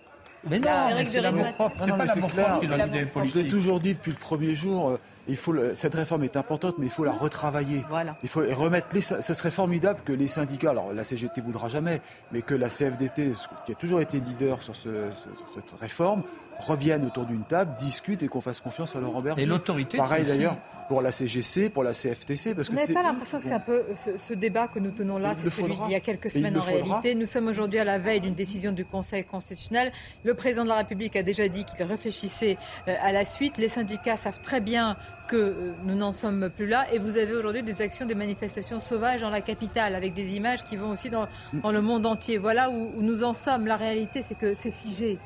Mais 0.49 0.59
non, 0.59 0.69
c'est 1.05 1.19
l'amour 1.19 1.51
propre. 1.53 1.75
C'est 1.83 1.97
pas 1.97 2.05
l'amour 2.05 2.29
propre 2.29 2.59
qui 2.59 3.05
politique. 3.07 3.35
Je 3.35 3.41
l'ai 3.41 3.49
toujours 3.49 3.79
dit 3.81 3.95
depuis 3.95 4.11
le 4.11 4.17
premier 4.17 4.55
jour. 4.55 4.91
Euh, 4.91 4.99
il 5.27 5.35
faut 5.35 5.53
cette 5.73 5.95
réforme 5.95 6.23
est 6.23 6.37
importante, 6.37 6.75
mais 6.77 6.85
il 6.85 6.91
faut 6.91 7.03
la 7.03 7.11
retravailler. 7.11 7.83
Voilà. 7.89 8.15
Il 8.23 8.29
faut 8.29 8.39
remettre 8.39 8.87
les, 8.93 9.01
ce 9.01 9.33
serait 9.33 9.51
formidable 9.51 9.99
que 10.05 10.13
les 10.13 10.27
syndicats, 10.27 10.69
alors 10.69 10.93
la 10.93 11.03
CGT 11.03 11.41
voudra 11.41 11.67
jamais, 11.67 11.99
mais 12.31 12.41
que 12.41 12.55
la 12.55 12.69
CFDT, 12.69 13.33
qui 13.65 13.71
a 13.73 13.75
toujours 13.75 13.99
été 13.99 14.21
leader 14.21 14.61
sur, 14.61 14.75
ce, 14.77 15.09
cette 15.53 15.77
réforme, 15.81 16.23
revienne 16.59 17.05
autour 17.05 17.25
d'une 17.25 17.43
table, 17.43 17.75
discute 17.77 18.23
et 18.23 18.27
qu'on 18.27 18.41
fasse 18.41 18.59
confiance 18.59 18.95
à 18.95 18.99
Laurent 18.99 19.21
Berger. 19.21 19.43
Et 19.43 19.45
l'autorité. 19.45 19.97
Pareil 19.97 20.25
d'ailleurs 20.25 20.57
pour 20.87 21.01
la 21.01 21.11
CGC, 21.11 21.69
pour 21.69 21.83
la 21.83 21.93
CFTC. 21.93 22.55
Parce 22.55 22.69
Vous 22.69 22.75
n'avez 22.75 22.93
pas 22.93 23.03
l'impression 23.03 23.39
que 23.39 23.45
c'est 23.45 23.53
un 23.53 23.59
peu 23.59 23.83
ce, 23.95 24.33
débat 24.33 24.67
que 24.67 24.79
nous 24.79 24.91
tenons 24.91 25.17
là, 25.17 25.33
c'est 25.35 25.49
celui 25.49 25.75
d'il 25.75 25.91
y 25.91 25.95
a 25.95 25.99
quelques 25.99 26.31
semaines 26.31 26.57
en 26.57 26.61
réalité. 26.61 27.15
Nous 27.15 27.25
sommes 27.25 27.47
aujourd'hui 27.47 27.79
à 27.79 27.83
la 27.83 27.99
veille 27.99 28.21
d'une 28.21 28.33
décision 28.33 28.71
du 28.71 28.85
Conseil 28.85 29.23
constitutionnel. 29.23 29.91
Le 30.23 30.33
président 30.33 30.63
de 30.63 30.69
la 30.69 30.77
République 30.77 31.15
a 31.15 31.23
déjà 31.23 31.47
dit 31.47 31.65
qu'il 31.65 31.83
réfléchissait 31.85 32.57
euh, 32.87 32.95
à 33.01 33.11
la 33.11 33.25
suite. 33.25 33.57
Les 33.57 33.67
syndicats 33.67 34.17
savent 34.17 34.39
très 34.41 34.61
bien 34.61 34.97
que 35.27 35.35
euh, 35.35 35.73
nous 35.85 35.95
n'en 35.95 36.13
sommes 36.13 36.49
plus 36.49 36.67
là. 36.67 36.87
Et 36.93 36.99
vous 36.99 37.17
avez 37.17 37.33
aujourd'hui 37.33 37.63
des 37.63 37.81
actions, 37.81 38.05
des 38.05 38.15
manifestations 38.15 38.79
sauvages 38.79 39.21
dans 39.21 39.29
la 39.29 39.41
capitale, 39.41 39.95
avec 39.95 40.13
des 40.13 40.35
images 40.35 40.63
qui 40.63 40.77
vont 40.77 40.91
aussi 40.91 41.09
dans, 41.09 41.27
le 41.53 41.81
monde 41.81 42.05
entier. 42.05 42.37
Voilà 42.37 42.69
où 42.69 43.01
nous 43.01 43.23
en 43.23 43.33
sommes. 43.33 43.67
La 43.67 43.75
réalité, 43.75 44.23
c'est 44.25 44.37
que 44.37 44.53
c'est 44.55 44.71
figé 44.71 45.17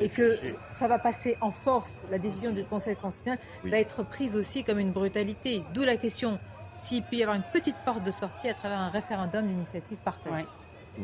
et 0.00 0.08
que 0.08 0.38
ça 0.72 0.88
va 0.88 0.98
passer 0.98 1.36
en 1.40 1.50
force, 1.50 2.02
la 2.10 2.18
décision 2.18 2.52
du 2.52 2.64
Conseil 2.64 2.96
constitutionnel 2.96 3.38
va 3.64 3.78
être 3.78 4.04
prise 4.04 4.36
aussi 4.36 4.64
comme 4.64 4.78
une 4.78 4.92
brutalité. 4.92 5.62
D'où 5.72 5.82
la 5.82 5.96
question 5.96 6.38
s'il 6.78 7.02
peut 7.02 7.16
y 7.16 7.22
avoir 7.22 7.36
une 7.36 7.44
petite 7.52 7.76
porte 7.84 8.02
de 8.02 8.10
sortie 8.10 8.48
à 8.48 8.54
travers 8.54 8.78
un 8.78 8.90
référendum 8.90 9.46
d'initiative 9.46 9.98
partagée. 10.04 10.46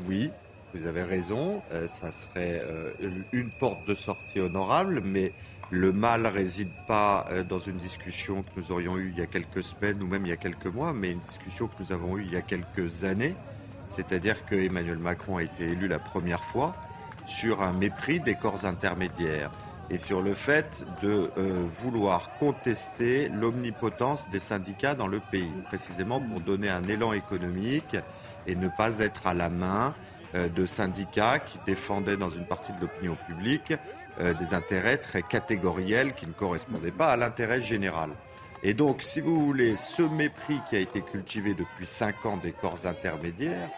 Oui, 0.07 0.31
vous 0.75 0.87
avez 0.87 1.03
raison, 1.03 1.63
euh, 1.73 1.89
ça 1.89 2.13
serait 2.13 2.63
euh, 2.65 2.93
une 3.33 3.51
porte 3.51 3.87
de 3.89 3.95
sortie 3.95 4.41
honorable, 4.41 5.01
mais 5.05 5.33
le 5.71 5.93
mal 5.93 6.27
réside 6.27 6.71
pas 6.87 7.27
euh, 7.31 7.45
dans 7.45 7.59
une 7.59 7.77
discussion 7.77 8.43
que 8.43 8.49
nous 8.57 8.73
aurions 8.73 8.99
eue 8.99 9.11
il 9.13 9.19
y 9.19 9.23
a 9.23 9.27
quelques 9.27 9.63
semaines 9.63 10.03
ou 10.03 10.07
même 10.07 10.27
il 10.27 10.29
y 10.29 10.33
a 10.33 10.37
quelques 10.37 10.67
mois, 10.67 10.93
mais 10.93 11.13
une 11.13 11.21
discussion 11.21 11.67
que 11.69 11.75
nous 11.81 11.93
avons 11.93 12.19
eue 12.19 12.25
il 12.25 12.33
y 12.33 12.37
a 12.37 12.43
quelques 12.43 13.05
années. 13.05 13.35
C'est-à-dire 13.89 14.45
que 14.45 14.55
Emmanuel 14.55 14.99
Macron 14.99 15.39
a 15.39 15.43
été 15.43 15.65
élu 15.65 15.89
la 15.89 15.99
première 15.99 16.45
fois 16.45 16.77
sur 17.31 17.63
un 17.63 17.73
mépris 17.73 18.19
des 18.19 18.35
corps 18.35 18.65
intermédiaires 18.65 19.53
et 19.89 19.99
sur 19.99 20.21
le 20.21 20.35
fait 20.35 20.85
de 21.01 21.31
euh, 21.39 21.63
vouloir 21.65 22.31
contester 22.39 23.29
l'omnipotence 23.29 24.29
des 24.31 24.41
syndicats 24.41 24.95
dans 24.95 25.07
le 25.07 25.21
pays, 25.21 25.53
précisément 25.65 26.21
pour 26.21 26.41
donner 26.41 26.69
un 26.69 26.87
élan 26.89 27.13
économique 27.13 27.97
et 28.47 28.57
ne 28.57 28.69
pas 28.69 28.99
être 28.99 29.27
à 29.27 29.35
la 29.35 29.49
main 29.49 29.95
euh, 30.35 30.49
de 30.49 30.67
syndicats 30.67 31.39
qui 31.39 31.59
défendaient 31.67 32.17
dans 32.17 32.31
une 32.31 32.47
partie 32.47 32.73
de 32.73 32.81
l'opinion 32.81 33.17
publique 33.27 33.75
euh, 34.21 34.35
des 34.35 34.53
intérêts 34.53 34.99
très 34.99 35.23
catégoriels 35.23 36.15
qui 36.15 36.27
ne 36.27 36.33
correspondaient 36.33 36.91
pas 36.91 37.13
à 37.13 37.17
l'intérêt 37.17 37.61
général. 37.61 38.11
Et 38.63 38.75
donc, 38.75 39.03
si 39.03 39.21
vous 39.21 39.39
voulez, 39.41 39.77
ce 39.77 40.03
mépris 40.03 40.61
qui 40.69 40.77
a 40.77 40.81
été 40.81 41.01
cultivé 41.01 41.55
depuis 41.55 41.87
cinq 41.87 42.27
ans 42.27 42.37
des 42.37 42.53
corps 42.53 42.87
intermédiaires, 42.87 43.71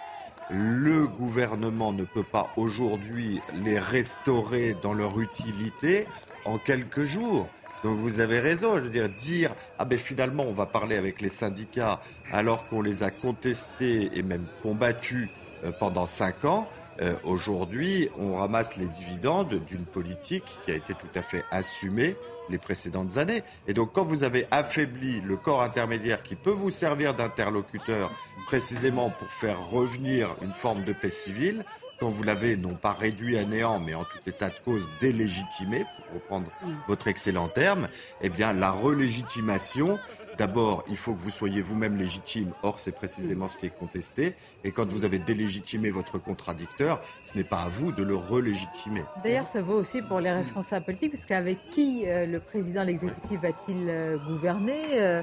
le 0.51 1.07
gouvernement 1.07 1.93
ne 1.93 2.05
peut 2.05 2.25
pas 2.25 2.53
aujourd'hui 2.57 3.41
les 3.65 3.79
restaurer 3.79 4.77
dans 4.83 4.95
leur 4.95 5.21
utilité 5.21 6.07
en 6.45 6.59
quelques 6.59 7.05
jours. 7.05 7.49
Donc 7.85 7.99
vous 7.99 8.21
avez 8.21 8.39
raison, 8.39 8.77
je 8.77 8.85
veux 8.85 8.91
dire, 8.91 9.09
dire 9.09 9.55
ah 9.79 9.85
ben 9.85 9.99
finalement 9.99 10.45
on 10.45 10.53
va 10.53 10.67
parler 10.67 10.97
avec 10.97 11.21
les 11.21 11.29
syndicats 11.29 12.01
alors 12.33 12.69
qu'on 12.69 12.81
les 12.81 13.03
a 13.03 13.11
contestés 13.11 14.11
et 14.15 14.23
même 14.23 14.47
combattus 14.63 15.29
euh, 15.65 15.73
pendant 15.73 16.07
cinq 16.07 16.45
ans, 16.45 16.69
euh, 17.03 17.15
aujourd'hui, 17.25 18.09
on 18.17 18.37
ramasse 18.37 18.77
les 18.77 18.87
dividendes 18.87 19.61
d'une 19.67 19.85
politique 19.85 20.45
qui 20.65 20.71
a 20.71 20.75
été 20.75 20.95
tout 20.95 21.09
à 21.17 21.23
fait 21.23 21.45
assumée 21.51 22.17
les 22.49 22.59
précédentes 22.59 23.17
années. 23.17 23.43
Et 23.67 23.75
donc, 23.75 23.93
quand 23.93 24.05
vous 24.05 24.23
avez 24.23 24.47
affaibli 24.51 25.21
le 25.21 25.37
corps 25.37 25.63
intermédiaire 25.63 26.23
qui 26.23 26.37
peut 26.37 26.51
vous 26.51 26.71
servir 26.71 27.15
d'interlocuteur 27.15 28.13
précisément 28.47 29.11
pour 29.11 29.29
faire 29.33 29.69
revenir 29.71 30.37
une 30.43 30.53
forme 30.53 30.85
de 30.85 30.93
paix 30.93 31.11
civile, 31.11 31.65
quand 32.03 32.11
vous 32.11 32.25
l'avez 32.25 32.57
non 32.57 32.75
pas 32.75 32.95
réduit 32.95 33.39
à 33.39 33.45
néant, 33.45 33.79
mais 33.79 33.95
en 33.95 34.03
tout 34.03 34.19
état 34.27 34.49
de 34.49 34.59
cause 34.65 34.91
délégitimé, 35.01 35.85
pour 35.85 36.15
reprendre 36.17 36.51
votre 36.89 37.07
excellent 37.07 37.47
terme, 37.47 37.87
eh 38.23 38.29
bien, 38.29 38.53
la 38.53 38.73
relégitimation 38.73 40.01
D'abord, 40.39 40.83
il 40.89 40.97
faut 40.97 41.13
que 41.13 41.21
vous 41.21 41.31
soyez 41.31 41.61
vous-même 41.61 41.97
légitime. 41.97 42.53
Or, 42.63 42.81
c'est 42.81 42.91
précisément 42.91 43.51
ce 43.51 43.59
qui 43.59 43.67
est 43.67 43.79
contesté. 43.79 44.35
Et 44.65 44.73
quand 44.73 44.91
vous 44.91 45.05
avez 45.05 45.19
délégitimé 45.19 45.91
votre 45.91 46.17
contradicteur, 46.17 47.03
ce 47.23 47.37
n'est 47.37 47.45
pas 47.45 47.59
à 47.59 47.69
vous 47.69 47.93
de 47.93 48.03
le 48.03 48.17
relégitimer. 48.17 49.03
D'ailleurs, 49.23 49.47
ça 49.47 49.61
vaut 49.61 49.75
aussi 49.75 50.01
pour 50.01 50.21
les 50.21 50.33
responsables 50.33 50.87
politiques, 50.87 51.13
puisqu'avec 51.13 51.59
qui 51.69 52.09
euh, 52.09 52.25
le 52.25 52.41
président, 52.41 52.83
l'exécutif 52.83 53.41
va-t-il 53.41 53.89
euh, 53.89 54.17
gouverner 54.17 55.01
euh, 55.03 55.23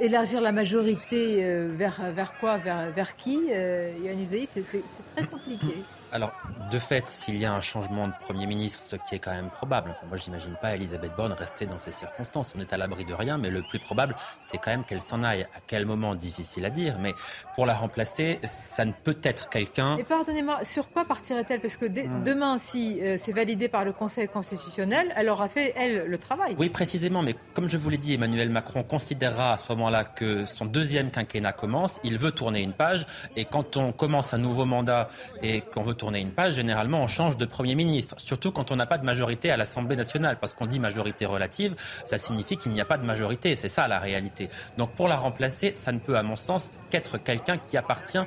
Élargir 0.00 0.40
la 0.40 0.52
majorité 0.52 1.68
vers, 1.68 2.12
vers 2.12 2.34
quoi 2.38 2.58
vers, 2.58 2.90
vers 2.92 3.16
qui 3.16 3.40
Yann 3.46 4.26
c'est 4.52 4.82
très 5.14 5.26
compliqué. 5.26 5.84
Alors, 6.12 6.32
de 6.70 6.78
fait, 6.78 7.08
s'il 7.08 7.36
y 7.36 7.44
a 7.44 7.52
un 7.52 7.60
changement 7.60 8.08
de 8.08 8.12
Premier 8.20 8.46
ministre, 8.46 8.82
ce 8.82 8.96
qui 8.96 9.16
est 9.16 9.18
quand 9.18 9.34
même 9.34 9.50
probable, 9.50 9.90
enfin, 9.90 10.06
moi, 10.06 10.16
je 10.16 10.24
n'imagine 10.26 10.54
pas 10.60 10.74
Elisabeth 10.74 11.12
Borne 11.16 11.32
rester 11.32 11.66
dans 11.66 11.78
ces 11.78 11.92
circonstances. 11.92 12.54
On 12.56 12.60
est 12.60 12.72
à 12.72 12.76
l'abri 12.76 13.04
de 13.04 13.12
rien, 13.12 13.38
mais 13.38 13.50
le 13.50 13.62
plus 13.62 13.78
probable, 13.78 14.14
c'est 14.40 14.58
quand 14.58 14.70
même 14.70 14.84
qu'elle 14.84 15.00
s'en 15.00 15.22
aille. 15.22 15.42
À 15.42 15.60
quel 15.66 15.84
moment, 15.84 16.14
difficile 16.14 16.64
à 16.64 16.70
dire, 16.70 16.98
mais 16.98 17.14
pour 17.54 17.66
la 17.66 17.74
remplacer, 17.74 18.40
ça 18.44 18.84
ne 18.84 18.92
peut 18.92 19.18
être 19.22 19.48
quelqu'un. 19.48 19.96
Et 19.98 20.04
pardonnez-moi, 20.04 20.64
sur 20.64 20.90
quoi 20.90 21.04
partirait-elle? 21.04 21.60
Parce 21.60 21.76
que 21.76 21.86
demain, 21.86 22.58
si 22.58 23.00
euh, 23.00 23.18
c'est 23.20 23.32
validé 23.32 23.68
par 23.68 23.84
le 23.84 23.92
Conseil 23.92 24.28
constitutionnel, 24.28 25.12
elle 25.16 25.28
aura 25.28 25.48
fait, 25.48 25.72
elle, 25.76 26.06
le 26.06 26.18
travail. 26.18 26.56
Oui, 26.58 26.70
précisément, 26.70 27.22
mais 27.22 27.34
comme 27.54 27.68
je 27.68 27.76
vous 27.76 27.90
l'ai 27.90 27.98
dit, 27.98 28.14
Emmanuel 28.14 28.50
Macron 28.50 28.82
considérera 28.82 29.52
à 29.52 29.58
ce 29.58 29.70
moment-là 29.72 30.04
que 30.04 30.44
son 30.44 30.66
deuxième 30.66 31.10
quinquennat 31.10 31.52
commence, 31.52 32.00
il 32.04 32.18
veut 32.18 32.32
tourner 32.32 32.62
une 32.62 32.72
page, 32.72 33.06
et 33.36 33.44
quand 33.44 33.76
on 33.76 33.92
commence 33.92 34.32
un 34.32 34.38
nouveau 34.38 34.64
mandat 34.64 35.08
et 35.42 35.60
qu'on 35.60 35.82
veut 35.82 35.94
tourner 35.94 36.05
une 36.14 36.30
page, 36.30 36.54
généralement 36.54 37.02
on 37.02 37.06
change 37.06 37.36
de 37.36 37.44
Premier 37.44 37.74
ministre, 37.74 38.16
surtout 38.18 38.52
quand 38.52 38.70
on 38.70 38.76
n'a 38.76 38.86
pas 38.86 38.98
de 38.98 39.04
majorité 39.04 39.50
à 39.50 39.56
l'Assemblée 39.56 39.96
nationale, 39.96 40.38
parce 40.40 40.54
qu'on 40.54 40.66
dit 40.66 40.80
majorité 40.80 41.26
relative, 41.26 41.74
ça 42.06 42.18
signifie 42.18 42.56
qu'il 42.56 42.72
n'y 42.72 42.80
a 42.80 42.84
pas 42.84 42.98
de 42.98 43.04
majorité, 43.04 43.56
c'est 43.56 43.68
ça 43.68 43.88
la 43.88 43.98
réalité. 43.98 44.48
Donc 44.78 44.92
pour 44.92 45.08
la 45.08 45.16
remplacer, 45.16 45.72
ça 45.74 45.92
ne 45.92 45.98
peut 45.98 46.16
à 46.16 46.22
mon 46.22 46.36
sens 46.36 46.78
qu'être 46.90 47.18
quelqu'un 47.18 47.58
qui 47.58 47.76
appartient 47.76 48.18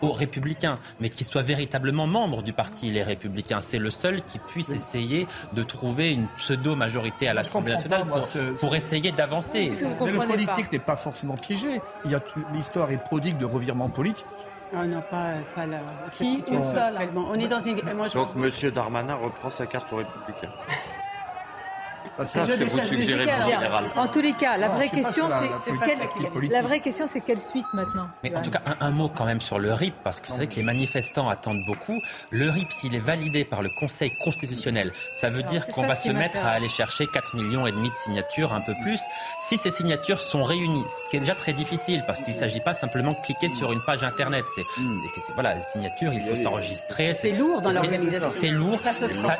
aux 0.00 0.12
républicains, 0.12 0.78
mais 1.00 1.08
qui 1.08 1.24
soit 1.24 1.42
véritablement 1.42 2.06
membre 2.06 2.42
du 2.42 2.52
parti 2.52 2.90
Les 2.90 3.02
Républicains. 3.02 3.60
C'est 3.60 3.78
le 3.78 3.90
seul 3.90 4.22
qui 4.22 4.38
puisse 4.38 4.70
essayer 4.70 5.26
de 5.52 5.62
trouver 5.62 6.12
une 6.12 6.26
pseudo-majorité 6.38 7.28
à 7.28 7.34
l'Assemblée 7.34 7.74
nationale 7.74 8.06
pour, 8.58 8.74
essayer 8.74 9.12
d'avancer. 9.12 9.70
le 9.70 10.26
politique 10.26 10.72
n'est 10.72 10.78
pas 10.78 10.96
forcément 10.96 11.34
piégé. 11.34 11.80
Il 12.04 12.10
y 12.10 12.14
a 12.14 12.20
l'histoire 12.54 12.90
est 12.90 12.98
prodigue 12.98 13.38
de 13.38 13.44
revirements 13.44 13.88
politiques. 13.88 14.26
Ah 14.72 14.86
non, 14.86 15.02
pas, 15.10 15.34
pas 15.54 15.66
la, 15.66 15.80
Qui 16.12 16.44
On 16.48 17.34
est 17.34 17.48
dans 17.48 17.60
une. 17.60 17.80
Moi, 17.96 18.08
Donc, 18.08 18.28
M. 18.36 18.70
Darmanin 18.70 19.14
reprend 19.16 19.50
sa 19.50 19.66
carte 19.66 19.92
aux 19.92 19.96
Républicains. 19.96 20.52
C'est 22.26 22.44
ce 22.46 22.52
que 22.54 22.64
vous 22.64 22.80
suggérez 22.80 23.32
en 23.32 23.46
général. 23.46 23.84
En 23.96 24.08
tous 24.08 24.20
les 24.20 24.34
cas, 24.34 24.56
la 24.56 24.68
vraie 24.68 24.88
question, 24.88 25.28
c'est 25.28 26.48
la 26.48 26.62
vraie 26.62 26.80
question, 26.80 27.06
c'est 27.06 27.20
quelle 27.20 27.40
suite 27.40 27.66
maintenant 27.72 28.08
Mais 28.22 28.34
en 28.34 28.42
tout 28.42 28.50
cas, 28.50 28.60
un, 28.80 28.90
mot 28.90 29.08
quand 29.08 29.24
même 29.24 29.40
sur 29.40 29.58
le 29.58 29.72
RIP, 29.72 29.94
parce 30.02 30.20
que 30.20 30.28
c'est 30.28 30.36
vrai 30.36 30.46
que 30.46 30.56
les 30.56 30.62
manifestants 30.62 31.28
attendent 31.28 31.64
beaucoup. 31.66 32.00
Le 32.30 32.50
RIP, 32.50 32.70
s'il 32.72 32.94
est 32.94 33.00
validé 33.00 33.44
par 33.44 33.62
le 33.62 33.70
Conseil 33.78 34.10
constitutionnel, 34.24 34.92
ça 35.14 35.30
veut 35.30 35.42
dire 35.42 35.66
qu'on 35.68 35.86
va 35.86 35.96
se 35.96 36.10
mettre 36.10 36.38
à 36.44 36.50
aller 36.50 36.68
chercher 36.68 37.06
4 37.06 37.36
millions 37.36 37.66
et 37.66 37.72
demi 37.72 37.90
de 37.90 37.94
signatures, 37.94 38.52
un 38.52 38.60
peu 38.60 38.74
plus. 38.82 39.00
Si 39.40 39.56
ces 39.56 39.70
signatures 39.70 40.20
sont 40.20 40.42
réunies, 40.42 40.84
ce 40.88 41.10
qui 41.10 41.16
est 41.16 41.20
déjà 41.20 41.34
très 41.34 41.52
difficile, 41.52 42.04
parce 42.06 42.20
qu'il 42.20 42.34
ne 42.34 42.38
s'agit 42.38 42.60
pas 42.60 42.74
simplement 42.74 43.12
de 43.12 43.20
cliquer 43.20 43.48
sur 43.48 43.72
une 43.72 43.82
page 43.82 44.02
internet. 44.04 44.44
C'est 44.54 44.64
voilà, 45.34 45.54
les 45.54 45.62
signatures, 45.62 46.12
il 46.12 46.22
faut 46.22 46.36
s'enregistrer. 46.36 47.14
C'est 47.14 47.32
lourd 47.32 47.60
dans 47.60 47.72
l'organisation. 47.72 48.28
C'est 48.30 48.50
lourd. 48.50 48.80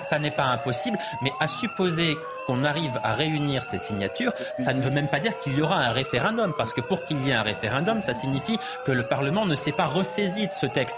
Ça, 0.05 0.18
n'est 0.18 0.31
pas 0.31 0.45
impossible, 0.45 0.99
mais 1.22 1.33
à 1.41 1.49
supposer 1.49 2.16
qu'on 2.47 2.64
arrive 2.64 2.99
à 3.03 3.14
réunir 3.14 3.64
ces 3.64 3.78
signatures, 3.78 4.32
ça 4.55 4.72
ne 4.72 4.80
veut 4.80 4.91
même 4.91 5.09
pas 5.09 5.20
dire 5.20 5.36
qu'il 5.38 5.57
y 5.57 5.62
aura 5.62 5.76
un 5.76 5.91
référendum, 5.91 6.53
parce 6.57 6.72
que 6.72 6.80
pour 6.80 7.05
qu'il 7.05 7.20
y 7.26 7.30
ait 7.30 7.34
un 7.34 7.43
référendum, 7.43 8.03
ça 8.03 8.14
signifie 8.14 8.59
que 8.84 8.93
le 8.93 9.03
Parlement 9.03 9.47
ne 9.47 9.55
s'est 9.55 9.72
pas 9.72 9.86
ressaisi 9.86 10.47
de 10.47 10.53
ce 10.53 10.66
texte. 10.66 10.97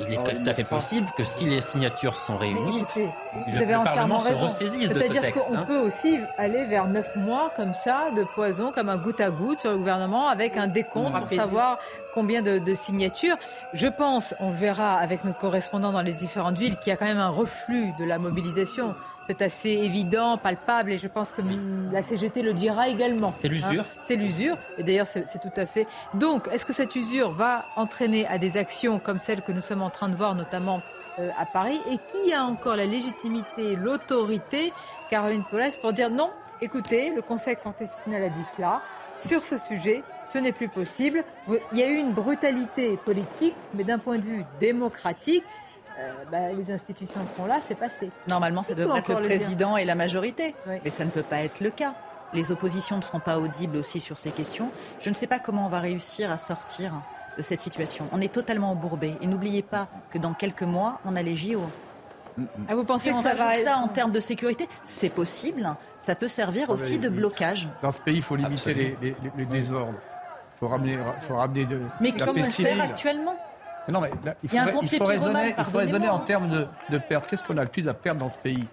Il 0.00 0.12
est 0.14 0.22
tout 0.22 0.50
à 0.50 0.54
fait 0.54 0.64
possible 0.64 1.08
que 1.16 1.24
si 1.24 1.44
les 1.44 1.60
signatures 1.60 2.16
sont 2.16 2.36
réunies, 2.36 2.84
le, 2.96 3.84
Parlement 3.84 4.20
se 4.20 4.32
ressaisisse 4.32 4.88
de 4.88 4.94
ce 4.94 4.98
texte. 4.98 5.12
C'est-à-dire 5.12 5.34
qu'on 5.34 5.56
hein. 5.56 5.64
peut 5.66 5.78
aussi 5.78 6.18
aller 6.36 6.66
vers 6.66 6.88
neuf 6.88 7.14
mois 7.16 7.52
comme 7.56 7.74
ça, 7.74 8.10
de 8.10 8.24
poison, 8.24 8.72
comme 8.72 8.88
un 8.88 8.96
goutte 8.96 9.20
à 9.20 9.30
goutte 9.30 9.60
sur 9.60 9.72
le 9.72 9.78
gouvernement, 9.78 10.28
avec 10.28 10.56
un 10.56 10.66
décompte 10.66 11.18
pour 11.18 11.36
savoir 11.36 11.78
combien 12.14 12.42
de, 12.42 12.58
de, 12.58 12.74
signatures. 12.74 13.36
Je 13.72 13.86
pense, 13.86 14.34
on 14.38 14.50
verra 14.50 14.94
avec 14.94 15.24
nos 15.24 15.32
correspondants 15.32 15.92
dans 15.92 16.02
les 16.02 16.12
différentes 16.12 16.58
villes, 16.58 16.76
qu'il 16.76 16.90
y 16.90 16.94
a 16.94 16.96
quand 16.96 17.06
même 17.06 17.18
un 17.18 17.28
reflux 17.28 17.92
de 17.98 18.04
la 18.04 18.18
mobilisation 18.18 18.94
c'est 19.26 19.42
assez 19.42 19.70
évident, 19.70 20.36
palpable, 20.36 20.92
et 20.92 20.98
je 20.98 21.08
pense 21.08 21.30
que 21.30 21.42
la 21.90 22.02
CGT 22.02 22.42
le 22.42 22.52
dira 22.52 22.88
également. 22.88 23.32
C'est 23.36 23.48
l'usure. 23.48 23.82
Hein. 23.82 24.00
c'est 24.06 24.16
l'usure, 24.16 24.56
et 24.78 24.82
d'ailleurs 24.82 25.06
c'est 25.06 25.40
tout 25.40 25.52
à 25.56 25.66
fait. 25.66 25.86
Donc, 26.14 26.48
est-ce 26.52 26.66
que 26.66 26.72
cette 26.72 26.94
usure 26.96 27.32
va 27.32 27.66
entraîner 27.76 28.26
à 28.26 28.38
des 28.38 28.56
actions 28.56 28.98
comme 28.98 29.20
celles 29.20 29.42
que 29.42 29.52
nous 29.52 29.60
sommes 29.60 29.82
en 29.82 29.90
train 29.90 30.08
de 30.08 30.16
voir, 30.16 30.34
notamment 30.34 30.82
euh, 31.18 31.30
à 31.38 31.46
Paris, 31.46 31.80
et 31.90 31.98
qui 32.10 32.32
a 32.32 32.44
encore 32.44 32.76
la 32.76 32.86
légitimité, 32.86 33.76
l'autorité, 33.76 34.72
Caroline 35.10 35.44
Paulès, 35.50 35.76
pour 35.76 35.92
dire 35.92 36.10
non, 36.10 36.30
écoutez, 36.60 37.10
le 37.10 37.22
Conseil 37.22 37.56
constitutionnel 37.56 38.24
a 38.24 38.28
dit 38.28 38.44
cela, 38.44 38.82
sur 39.18 39.42
ce 39.42 39.56
sujet, 39.56 40.02
ce 40.32 40.38
n'est 40.38 40.52
plus 40.52 40.68
possible. 40.68 41.22
Il 41.72 41.78
y 41.78 41.82
a 41.82 41.88
eu 41.88 41.96
une 41.96 42.12
brutalité 42.12 42.96
politique, 42.96 43.54
mais 43.74 43.84
d'un 43.84 43.98
point 43.98 44.18
de 44.18 44.22
vue 44.22 44.44
démocratique, 44.58 45.44
bah, 46.30 46.52
les 46.52 46.70
institutions 46.70 47.26
sont 47.26 47.46
là, 47.46 47.60
c'est 47.66 47.74
passé. 47.74 48.10
Normalement, 48.28 48.62
ça 48.62 48.74
devrait 48.74 49.00
être 49.00 49.14
le 49.14 49.20
président 49.20 49.76
et 49.76 49.84
la 49.84 49.94
majorité, 49.94 50.54
mais 50.66 50.90
ça 50.90 51.04
ne 51.04 51.10
peut 51.10 51.22
pas 51.22 51.42
être 51.42 51.60
le 51.60 51.70
cas. 51.70 51.94
Les 52.32 52.50
oppositions 52.50 52.96
ne 52.96 53.02
seront 53.02 53.20
pas 53.20 53.38
audibles 53.38 53.76
aussi 53.76 54.00
sur 54.00 54.18
ces 54.18 54.30
questions. 54.30 54.70
Je 55.00 55.10
ne 55.10 55.14
sais 55.14 55.26
pas 55.26 55.38
comment 55.38 55.66
on 55.66 55.68
va 55.68 55.80
réussir 55.80 56.30
à 56.30 56.38
sortir 56.38 56.92
de 57.36 57.42
cette 57.42 57.60
situation. 57.60 58.08
On 58.12 58.20
est 58.20 58.32
totalement 58.32 58.70
embourbé. 58.70 59.14
Et 59.20 59.26
n'oubliez 59.26 59.62
pas 59.62 59.88
que 60.10 60.18
dans 60.18 60.32
quelques 60.32 60.62
mois, 60.62 61.00
on 61.04 61.16
a 61.16 61.22
les 61.22 61.36
JO. 61.36 61.62
Ah, 62.68 62.74
vous 62.74 62.84
pensez 62.84 63.10
que 63.10 63.22
ça 63.22 63.34
va 63.34 63.62
ça 63.62 63.76
en 63.76 63.88
termes 63.88 64.12
de 64.12 64.20
sécurité 64.20 64.66
C'est 64.84 65.10
possible. 65.10 65.74
Ça 65.98 66.14
peut 66.14 66.28
servir 66.28 66.66
ah, 66.68 66.72
aussi 66.72 66.98
de 66.98 67.10
blocage. 67.10 67.68
Dans 67.82 67.92
ce 67.92 68.00
pays, 68.00 68.16
il 68.16 68.22
faut 68.22 68.36
limiter 68.36 68.96
les, 69.02 69.44
désordres. 69.44 69.98
Il 70.56 70.58
faut 70.58 70.68
ramener, 70.68 70.96
faut 71.28 71.36
ramener 71.36 71.66
de 71.66 71.80
Mais 72.00 72.12
comme 72.12 72.38
on 72.38 72.40
le 72.40 72.44
fait 72.44 72.80
actuellement? 72.80 73.36
Non, 73.88 74.00
mais 74.00 74.10
il, 74.42 74.48
faut 74.48 75.04
raisonner, 75.04 76.08
en 76.08 76.18
termes 76.20 76.48
de, 76.48 76.66
de 76.90 76.98
perte. 76.98 77.28
Qu'est-ce 77.28 77.44
qu'on 77.44 77.58
a 77.58 77.64
le 77.64 77.68
plus 77.68 77.88
à 77.88 77.94
perdre 77.94 78.20
dans 78.20 78.28
ce 78.28 78.36
pays? 78.36 78.64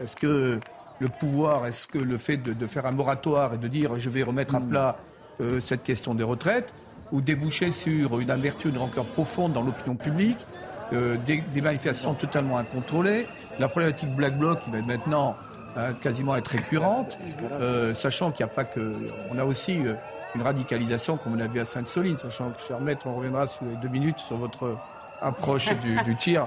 Est-ce 0.00 0.16
que 0.16 0.60
le 1.00 1.08
pouvoir, 1.08 1.66
est-ce 1.66 1.86
que 1.86 1.98
le 1.98 2.18
fait 2.18 2.36
de, 2.36 2.66
faire 2.66 2.86
un 2.86 2.92
moratoire 2.92 3.54
et 3.54 3.58
de 3.58 3.68
dire 3.68 3.98
je 3.98 4.10
vais 4.10 4.22
remettre 4.22 4.54
à 4.54 4.60
hmm. 4.60 4.68
plat 4.68 4.96
euh, 5.40 5.60
cette 5.60 5.82
question 5.82 6.14
des 6.14 6.24
retraites, 6.24 6.72
ou 7.12 7.20
déboucher 7.20 7.72
sur 7.72 8.20
une 8.20 8.30
amertume, 8.30 8.70
une 8.70 8.78
rancœur 8.78 9.04
profonde 9.04 9.52
dans 9.52 9.62
l'opinion 9.62 9.96
publique, 9.96 10.46
euh, 10.92 11.16
des, 11.16 11.60
manifestations 11.60 12.14
totalement 12.14 12.58
incontrôlées, 12.58 13.26
la 13.58 13.68
problématique 13.68 14.14
Black 14.14 14.38
Bloc 14.38 14.60
qui 14.60 14.70
va 14.70 14.78
maintenant 14.80 15.36
hein, 15.76 15.92
quasiment 16.00 16.36
être 16.36 16.48
récurrente, 16.48 17.18
euh, 17.42 17.92
sachant 17.94 18.30
qu'il 18.30 18.46
n'y 18.46 18.52
a 18.52 18.54
pas 18.54 18.64
que... 18.64 18.94
On 19.32 19.38
a 19.38 19.44
aussi 19.44 19.80
une 20.34 20.42
radicalisation 20.42 21.16
comme 21.16 21.34
on 21.34 21.40
a 21.40 21.46
vu 21.46 21.60
à 21.60 21.64
Sainte-Soline, 21.64 22.18
sachant 22.18 22.50
que, 22.50 22.60
cher 22.60 22.80
maître, 22.80 23.06
on 23.06 23.14
reviendra 23.14 23.46
sur 23.46 23.64
les 23.64 23.76
deux 23.76 23.88
minutes 23.88 24.18
sur 24.18 24.36
votre 24.36 24.76
approche 25.24 25.70
du, 25.80 26.16
tir. 26.16 26.46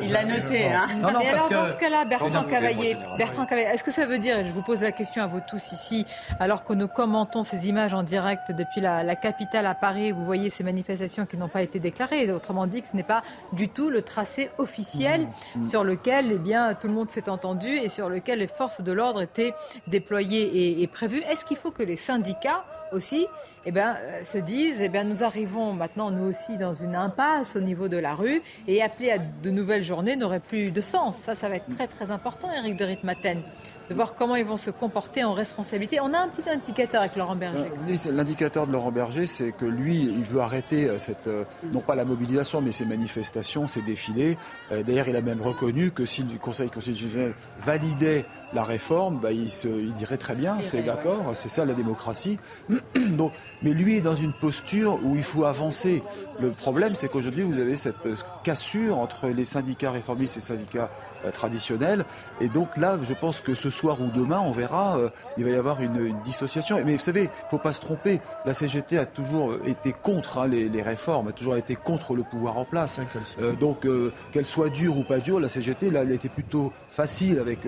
Il 0.00 0.12
l'a 0.12 0.24
noté, 0.24 0.66
hein 0.66 0.86
non, 0.96 1.12
non, 1.12 1.18
Mais 1.18 1.28
alors, 1.28 1.48
dans 1.48 1.66
ce 1.66 1.76
cas-là, 1.76 2.04
Bertrand 2.04 2.44
Cavaillé, 2.44 2.96
Bertrand 3.18 3.46
Cavaillé, 3.46 3.68
est-ce 3.68 3.82
que 3.82 3.90
ça 3.90 4.06
veut 4.06 4.18
dire, 4.18 4.38
et 4.38 4.44
je 4.44 4.52
vous 4.52 4.62
pose 4.62 4.82
la 4.82 4.92
question 4.92 5.22
à 5.22 5.26
vous 5.26 5.40
tous 5.46 5.72
ici, 5.72 6.06
alors 6.38 6.64
que 6.64 6.72
nous 6.72 6.88
commentons 6.88 7.42
ces 7.42 7.66
images 7.66 7.94
en 7.94 8.02
direct 8.02 8.52
depuis 8.52 8.80
la, 8.80 9.16
capitale 9.16 9.66
à 9.66 9.74
Paris, 9.74 10.12
vous 10.12 10.24
voyez 10.24 10.50
ces 10.50 10.62
manifestations 10.62 11.26
qui 11.26 11.36
n'ont 11.36 11.48
pas 11.48 11.62
été 11.62 11.80
déclarées, 11.80 12.30
autrement 12.30 12.66
dit 12.66 12.82
que 12.82 12.88
ce 12.88 12.96
n'est 12.96 13.02
pas 13.02 13.22
du 13.52 13.68
tout 13.68 13.90
le 13.90 14.02
tracé 14.02 14.50
officiel 14.58 15.22
mmh, 15.56 15.60
mmh. 15.60 15.70
sur 15.70 15.84
lequel 15.84 16.32
eh 16.32 16.38
bien, 16.38 16.74
tout 16.74 16.88
le 16.88 16.94
monde 16.94 17.10
s'est 17.10 17.28
entendu 17.28 17.68
et 17.68 17.88
sur 17.88 18.08
lequel 18.08 18.38
les 18.38 18.46
forces 18.46 18.80
de 18.82 18.92
l'ordre 18.92 19.22
étaient 19.22 19.52
déployées 19.88 20.42
et, 20.42 20.82
et 20.82 20.86
prévues. 20.86 21.22
Est-ce 21.30 21.44
qu'il 21.44 21.56
faut 21.56 21.70
que 21.70 21.82
les 21.82 21.96
syndicats 21.96 22.64
aussi, 22.92 23.26
eh 23.64 23.72
ben, 23.72 23.96
euh, 24.00 24.24
se 24.24 24.38
disent, 24.38 24.80
eh 24.80 24.88
ben, 24.88 25.08
nous 25.08 25.22
arrivons 25.22 25.72
maintenant, 25.72 26.10
nous 26.10 26.28
aussi, 26.28 26.58
dans 26.58 26.74
une 26.74 26.96
impasse 26.96 27.56
au 27.56 27.60
niveau 27.60 27.88
de 27.88 27.96
la 27.96 28.14
rue, 28.14 28.42
et 28.66 28.82
appeler 28.82 29.10
à 29.10 29.18
de 29.18 29.50
nouvelles 29.50 29.84
journées 29.84 30.16
n'aurait 30.16 30.40
plus 30.40 30.70
de 30.70 30.80
sens. 30.80 31.16
Ça, 31.16 31.34
ça 31.34 31.48
va 31.48 31.56
être 31.56 31.68
très, 31.76 31.86
très 31.86 32.10
important, 32.10 32.50
Eric 32.52 32.76
de 32.76 32.84
Ritmaten 32.84 33.42
de 33.90 33.94
voir 33.94 34.14
comment 34.14 34.36
ils 34.36 34.44
vont 34.44 34.56
se 34.56 34.70
comporter 34.70 35.24
en 35.24 35.34
responsabilité. 35.34 36.00
On 36.00 36.14
a 36.14 36.18
un 36.18 36.28
petit 36.28 36.48
indicateur 36.48 37.02
avec 37.02 37.16
Laurent 37.16 37.34
Berger. 37.34 37.66
Euh, 37.88 38.12
l'indicateur 38.12 38.66
de 38.66 38.72
Laurent 38.72 38.92
Berger, 38.92 39.26
c'est 39.26 39.52
que 39.52 39.66
lui, 39.66 40.04
il 40.04 40.22
veut 40.22 40.40
arrêter 40.40 40.88
euh, 40.88 40.98
cette, 40.98 41.28
non 41.72 41.80
pas 41.80 41.94
la 41.94 42.04
mobilisation, 42.04 42.62
mais 42.62 42.72
ces 42.72 42.86
manifestations, 42.86 43.66
ces 43.68 43.82
défilés. 43.82 44.38
D'ailleurs, 44.70 45.08
il 45.08 45.16
a 45.16 45.20
même 45.20 45.42
reconnu 45.42 45.90
que 45.90 46.06
si 46.06 46.22
le 46.22 46.38
Conseil 46.38 46.70
constitutionnel 46.70 47.34
validait 47.60 48.24
la 48.54 48.64
réforme, 48.64 49.18
bah, 49.18 49.32
il, 49.32 49.50
se, 49.50 49.68
il, 49.68 49.94
dirait 49.94 50.18
très 50.18 50.34
bien, 50.34 50.58
c'est 50.62 50.82
d'accord, 50.82 51.30
c'est 51.34 51.48
ça 51.48 51.64
la 51.64 51.74
démocratie. 51.74 52.38
Donc, 52.94 53.32
mais 53.62 53.72
lui 53.72 53.96
est 53.96 54.00
dans 54.00 54.16
une 54.16 54.32
posture 54.32 54.98
où 55.02 55.16
il 55.16 55.22
faut 55.22 55.44
avancer. 55.44 56.02
Le 56.40 56.50
problème, 56.50 56.94
c'est 56.94 57.08
qu'aujourd'hui, 57.08 57.44
vous 57.44 57.58
avez 57.58 57.76
cette 57.76 58.08
cassure 58.42 58.98
entre 58.98 59.28
les 59.28 59.44
syndicats 59.44 59.90
réformistes 59.90 60.36
et 60.36 60.40
les 60.40 60.46
syndicats 60.46 60.90
traditionnels. 61.30 62.04
Et 62.40 62.48
donc 62.48 62.76
là, 62.76 62.98
je 63.02 63.14
pense 63.14 63.40
que 63.40 63.54
ce 63.54 63.70
soir 63.70 64.00
ou 64.00 64.10
demain, 64.10 64.40
on 64.40 64.50
verra, 64.50 64.98
euh, 64.98 65.10
il 65.36 65.44
va 65.44 65.50
y 65.50 65.54
avoir 65.54 65.80
une, 65.80 66.20
dissociation. 66.24 66.82
Mais 66.84 66.94
vous 66.94 66.98
savez, 66.98 67.24
il 67.24 67.50
faut 67.50 67.58
pas 67.58 67.72
se 67.72 67.80
tromper. 67.80 68.20
La 68.44 68.54
CGT 68.54 68.98
a 68.98 69.06
toujours 69.06 69.54
été 69.66 69.92
contre 69.92 70.38
hein, 70.38 70.48
les, 70.48 70.82
réformes, 70.82 71.28
a 71.28 71.32
toujours 71.32 71.56
été 71.56 71.76
contre 71.76 72.14
le 72.14 72.22
pouvoir 72.22 72.58
en 72.58 72.64
place. 72.64 73.00
Euh, 73.40 73.52
donc, 73.52 73.86
euh, 73.86 74.12
qu'elle 74.32 74.44
soit 74.44 74.68
dure 74.68 74.96
ou 74.98 75.04
pas 75.04 75.18
dure, 75.18 75.38
la 75.38 75.48
CGT, 75.48 75.90
là, 75.90 76.02
elle 76.02 76.12
était 76.12 76.28
plutôt 76.28 76.72
facile 76.88 77.38
avec, 77.38 77.60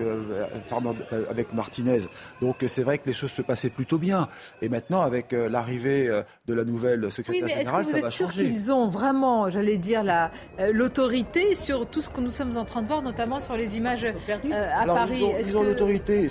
avec 1.29 1.53
Martinez. 1.53 1.99
Donc, 2.41 2.63
c'est 2.67 2.83
vrai 2.83 2.97
que 2.97 3.07
les 3.07 3.13
choses 3.13 3.31
se 3.31 3.41
passaient 3.41 3.69
plutôt 3.69 3.97
bien. 3.97 4.29
Et 4.61 4.69
maintenant, 4.69 5.01
avec 5.01 5.31
l'arrivée 5.31 5.65
l'arrivée 5.65 6.07
euh, 6.09 6.21
de 6.47 6.53
la 6.53 6.63
nouvelle 6.63 7.09
secrétaire 7.11 7.43
oui, 7.43 7.51
mais 7.53 7.59
générale, 7.63 7.81
est-ce 7.81 7.89
que 7.89 7.95
vous 7.95 7.97
ça 7.97 8.01
va 8.01 8.07
êtes 8.07 8.13
sûr 8.13 8.27
changer. 8.31 8.45
qu'ils 8.49 8.71
ont 8.71 8.87
vraiment, 8.87 9.49
j'allais 9.49 9.77
dire, 9.77 10.03
la, 10.03 10.31
euh, 10.59 10.71
l'autorité 10.71 11.55
sur 11.55 11.87
tout 11.87 12.01
ce 12.01 12.09
que 12.09 12.21
nous 12.21 12.31
sommes 12.31 12.55
en 12.57 12.65
train 12.65 12.81
de 12.81 12.87
voir, 12.87 13.01
notamment 13.01 13.39
sur 13.39 13.57
les 13.57 13.77
images 13.77 14.03
euh, 14.05 14.13
à 14.51 14.81
Alors, 14.81 14.95
Paris? 14.95 15.25
Ils 15.43 15.57
ont, 15.57 15.61
que- 15.61 15.67
l'autorité. 15.67 16.27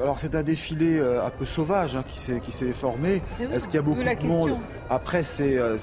Alors 0.00 0.18
c'est 0.18 0.34
un 0.34 0.42
défilé 0.42 0.98
euh, 0.98 1.24
un 1.24 1.30
peu 1.30 1.46
sauvage 1.46 1.96
hein, 1.96 2.04
qui, 2.08 2.20
s'est, 2.20 2.72
formé. 2.72 3.20
Oui, 3.38 3.46
Est-ce 3.52 3.66
qu'il 3.66 3.76
y 3.76 3.78
a 3.78 3.82
beaucoup 3.82 4.02
de 4.02 4.26
monde. 4.26 4.56
Après, 4.88 5.22
c'est, 5.22 5.56
euh, 5.58 5.76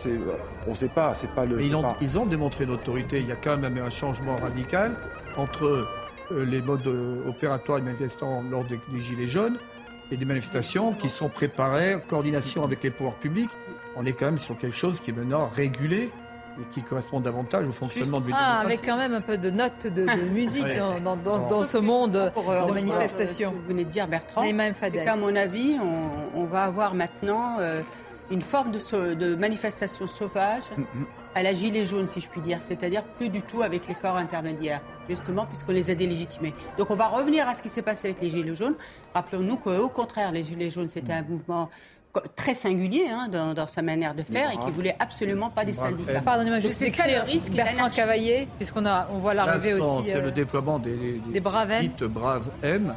on 0.66 0.72
ne 0.72 0.76
sait 0.76 0.90
pas. 0.90 1.14
C'est 1.14 1.32
pas 1.32 1.46
le. 1.46 1.62
Ils, 1.62 1.76
ont, 1.76 1.82
pas- 1.82 1.98
ils 2.02 2.18
ont 2.18 2.26
démontré 2.26 2.66
l'autorité. 2.66 3.20
Il 3.20 3.28
y 3.28 3.32
a 3.32 3.36
quand 3.36 3.58
même 3.58 3.78
un 3.78 3.90
changement 3.90 4.38
radical 4.38 4.96
entre 5.38 5.66
euh, 5.66 5.86
les 6.32 6.62
modes 6.62 6.86
euh, 6.88 7.28
opératoires 7.28 7.80
des 7.80 7.86
manifestants 7.86 8.44
lors 8.50 8.64
des, 8.66 8.80
des 8.90 9.02
Gilets 9.02 9.28
jaunes 9.28 9.58
et 10.12 10.18
des 10.18 10.26
manifestations 10.26 10.94
qui 10.94 11.10
sont 11.10 11.30
préparées 11.30 11.96
en 11.96 12.00
coordination 12.00 12.64
avec 12.64 12.84
les 12.84 12.92
pouvoirs 12.92 13.16
publics. 13.16 13.50
On 13.96 14.06
est 14.06 14.14
quand 14.14 14.26
même 14.26 14.38
sur 14.38 14.58
quelque 14.58 14.76
chose 14.76 15.00
qui 15.00 15.12
est 15.12 15.14
maintenant 15.14 15.48
régulé 15.54 16.10
et 16.60 16.74
qui 16.74 16.82
correspond 16.82 17.20
davantage 17.20 17.68
au 17.68 17.72
fonctionnement 17.72 18.20
de 18.20 18.30
la 18.30 18.36
Ah, 18.38 18.60
avec 18.62 18.84
quand 18.84 18.98
même 18.98 19.14
un 19.14 19.22
peu 19.22 19.38
de 19.38 19.50
notes 19.52 19.86
de, 19.86 20.06
de 20.06 20.30
musique 20.34 20.64
Ouais. 20.64 20.78
dans, 20.78 21.00
dans- 21.00 21.16
dans- 21.16 21.48
dans 21.48 21.64
ce 21.64 21.78
monde 21.78 22.32
Pour, 22.34 22.50
euh, 22.50 22.56
de 22.60 22.62
rejoindre, 22.64 22.74
manifestations. 22.74 23.50
euh, 23.50 23.54
vous 23.62 23.68
venez 23.68 23.86
de 23.86 23.90
dire, 23.92 24.08
Bertrand, 24.08 24.44
M. 24.44 24.74
c'est 24.82 24.92
qu'à 24.92 25.16
mon 25.16 25.36
avis, 25.36 25.78
on, 25.80 26.40
on 26.42 26.46
va 26.46 26.64
avoir 26.64 26.96
maintenant 26.96 27.58
euh, 27.60 27.82
une 28.32 28.42
forme 28.42 28.72
de, 28.72 29.36
manifestation 29.36 30.08
sauvage 30.08 30.64
à 31.36 31.44
la 31.44 31.54
gilet 31.54 31.86
jaune, 31.86 32.08
si 32.08 32.20
je 32.20 32.28
puis 32.28 32.42
dire, 32.42 32.60
c'est-à-dire 32.62 33.04
plus 33.04 33.30
du 33.30 33.42
tout 33.42 33.62
avec 33.62 33.88
les 33.88 33.94
corps 33.94 34.18
intermédiaires, 34.18 34.82
justement, 35.08 35.46
puisqu'on 35.46 35.74
les 35.74 35.90
a 35.90 35.96
délégitimés. 35.96 36.54
Donc 36.78 36.90
on 36.90 36.96
va 36.96 37.08
revenir 37.08 37.48
à 37.48 37.54
ce 37.54 37.62
qui 37.62 37.70
s'est 37.70 37.82
passé 37.84 38.08
avec 38.08 38.22
les 38.22 38.30
gilets 38.30 38.56
jaunes. 38.56 38.76
Rappelons-nous 39.14 39.58
qu'au 39.58 39.90
contraire, 39.90 40.32
les 40.32 40.44
gilets 40.44 40.72
jaunes, 40.72 40.88
c'était 40.88 41.14
un 41.14 41.24
mouvement 41.24 41.70
très 42.36 42.54
singulier 42.54 43.08
hein, 43.10 43.28
dans, 43.32 43.54
dans 43.54 43.68
sa 43.68 43.82
manière 43.82 44.16
de 44.16 44.24
faire 44.24 44.52
et 44.52 44.58
qui 44.58 44.72
voulait 44.72 44.96
absolument 45.00 45.50
pas 45.50 45.66
des 45.66 45.74
syndicats. 45.74 46.22
Pardonnez-moi, 46.22 46.60
juste 46.60 46.74
c'est 46.74 46.90
ça 46.90 47.08
le 47.08 47.22
risque 47.22 47.54
Bertrand 47.54 47.90
Cavaillé, 47.90 48.48
puisqu'on 48.58 48.86
a, 48.86 49.08
on 49.12 49.20
voit 49.20 49.34
l'arrivée 49.34 49.74
aussi 49.74 50.10
C'est 50.10 50.18
euh, 50.18 50.26
le 50.26 50.32
déploiement 50.32 50.80
des, 50.80 50.96
des, 50.96 51.22
des 51.34 51.40
braves 51.40 51.72
M. 51.72 51.82
dites 51.82 52.04
braves 52.04 52.50
M, 52.64 52.94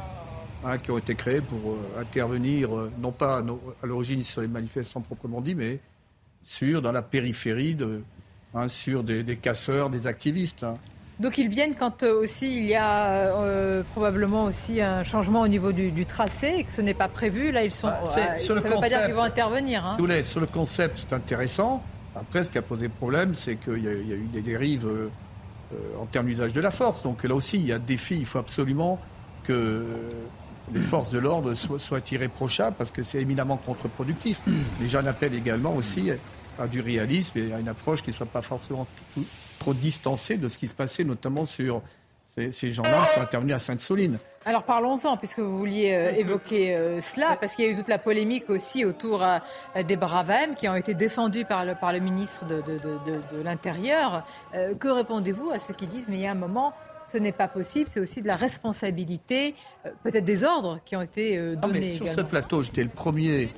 hein, 0.65 0.77
qui 0.77 0.91
ont 0.91 0.97
été 0.97 1.15
créés 1.15 1.41
pour 1.41 1.59
euh, 1.71 2.01
intervenir, 2.01 2.75
euh, 2.75 2.91
non 2.99 3.11
pas 3.11 3.39
à, 3.39 3.85
l'origine 3.85 4.23
sur 4.23 4.41
les 4.41 4.47
manifestants 4.47 5.01
proprement 5.01 5.41
dit, 5.41 5.55
mais 5.55 5.79
sur, 6.43 6.81
dans 6.81 6.91
la 6.91 7.01
périphérie, 7.01 7.75
de, 7.75 8.01
hein, 8.53 8.67
sur 8.67 9.03
des, 9.03 9.23
des 9.23 9.37
casseurs, 9.37 9.89
des 9.89 10.07
activistes. 10.07 10.63
hein. 10.63 10.75
Donc 11.19 11.37
ils 11.37 11.49
viennent 11.49 11.75
quand 11.75 12.01
euh, 12.01 12.19
aussi 12.21 12.47
il 12.57 12.65
y 12.65 12.73
a 12.73 13.05
euh, 13.37 13.83
probablement 13.91 14.45
aussi 14.45 14.81
un 14.81 15.03
changement 15.03 15.41
au 15.41 15.47
niveau 15.47 15.71
du, 15.71 15.91
du 15.91 16.07
tracé 16.07 16.55
et 16.57 16.63
que 16.63 16.73
ce 16.73 16.81
n'est 16.81 16.95
pas 16.95 17.09
prévu. 17.09 17.51
Là, 17.51 17.63
ils 17.63 17.71
sont. 17.71 17.89
Ah, 17.89 17.99
euh, 18.17 18.35
ça 18.37 18.53
ne 18.55 18.59
veut 18.59 18.69
pas 18.79 18.89
dire 18.89 19.05
qu'ils 19.05 19.13
vont 19.13 19.21
intervenir. 19.21 19.85
hein. 19.85 19.91
Si 19.93 19.97
vous 20.01 20.07
voulez, 20.07 20.23
sur 20.23 20.39
le 20.39 20.47
concept, 20.47 21.05
c'est 21.07 21.13
intéressant. 21.15 21.83
Après, 22.15 22.43
ce 22.43 22.49
qui 22.49 22.57
a 22.57 22.63
posé 22.63 22.89
problème, 22.89 23.35
c'est 23.35 23.55
qu'il 23.57 23.83
y, 23.83 23.87
a 23.87 23.93
il 23.93 24.09
y 24.09 24.13
a 24.13 24.15
eu 24.15 24.27
des 24.33 24.41
dérives 24.41 24.87
euh, 24.87 25.09
en 26.01 26.07
termes 26.07 26.25
d'usage 26.25 26.53
de 26.53 26.59
la 26.61 26.71
force. 26.71 27.03
Donc 27.03 27.23
là 27.23 27.35
aussi, 27.35 27.57
il 27.57 27.67
y 27.67 27.71
a 27.73 27.77
défi. 27.77 28.15
Il 28.17 28.25
faut 28.25 28.39
absolument 28.39 28.99
que 29.43 29.85
les 30.73 30.79
forces 30.81 31.09
de 31.11 31.19
l'ordre 31.19 31.53
soient, 31.53 31.79
soient 31.79 31.99
irréprochables 32.11 32.75
parce 32.77 32.91
que 32.91 33.03
c'est 33.03 33.21
éminemment 33.21 33.57
contre-productif. 33.57 34.41
Les 34.79 34.87
gens 34.87 35.05
appellent 35.05 35.33
également 35.35 35.73
aussi 35.75 36.11
à 36.59 36.67
du 36.67 36.81
réalisme 36.81 37.37
et 37.39 37.53
à 37.53 37.59
une 37.59 37.67
approche 37.67 38.03
qui 38.03 38.11
ne 38.11 38.15
soit 38.15 38.25
pas 38.25 38.41
forcément 38.41 38.85
tout- 39.15 39.25
trop 39.59 39.73
distancée 39.73 40.37
de 40.37 40.49
ce 40.49 40.57
qui 40.57 40.67
se 40.67 40.73
passait, 40.73 41.03
notamment 41.03 41.45
sur 41.45 41.81
ces, 42.35 42.51
ces 42.51 42.71
gens-là 42.71 43.05
qui 43.07 43.15
sont 43.15 43.21
intervenus 43.21 43.55
à 43.55 43.59
Sainte-Soline. 43.59 44.17
Alors 44.45 44.63
parlons-en, 44.63 45.17
puisque 45.17 45.39
vous 45.39 45.57
vouliez 45.57 45.93
euh, 45.93 46.11
évoquer 46.17 46.75
euh, 46.75 47.01
cela, 47.01 47.37
parce 47.39 47.55
qu'il 47.55 47.65
y 47.65 47.67
a 47.67 47.71
eu 47.71 47.75
toute 47.75 47.87
la 47.89 47.99
polémique 47.99 48.49
aussi 48.49 48.85
autour 48.85 49.21
euh, 49.23 49.37
des 49.85 49.97
Bravem 49.97 50.55
qui 50.55 50.67
ont 50.69 50.75
été 50.75 50.93
défendus 50.93 51.45
par 51.45 51.65
le, 51.65 51.75
par 51.75 51.91
le 51.93 51.99
ministre 51.99 52.45
de, 52.45 52.61
de- 52.61 52.79
de- 52.79 52.99
de- 53.05 53.37
de 53.37 53.41
l'Intérieur. 53.43 54.25
Que 54.53 54.87
répondez-vous 54.87 55.51
à 55.51 55.59
ceux 55.59 55.73
qui 55.73 55.87
disent, 55.87 56.05
mais 56.07 56.17
il 56.17 56.21
y 56.21 56.27
a 56.27 56.31
un 56.31 56.35
moment, 56.35 56.73
ce 57.11 57.17
n'est 57.17 57.31
pas 57.31 57.47
possible, 57.47 57.89
c'est 57.89 57.99
aussi 57.99 58.21
de 58.21 58.27
la 58.27 58.35
responsabilité, 58.35 59.55
euh, 59.85 59.89
peut-être 60.03 60.25
des 60.25 60.43
ordres 60.43 60.79
qui 60.85 60.95
ont 60.95 61.01
été 61.01 61.37
euh, 61.37 61.55
mais 61.55 61.67
donnés 61.67 61.89
sur 61.91 62.07
ce 62.07 62.21
plateau, 62.21 62.63
j'étais 62.63 62.83
le 62.83 62.89
premier, 62.89 63.53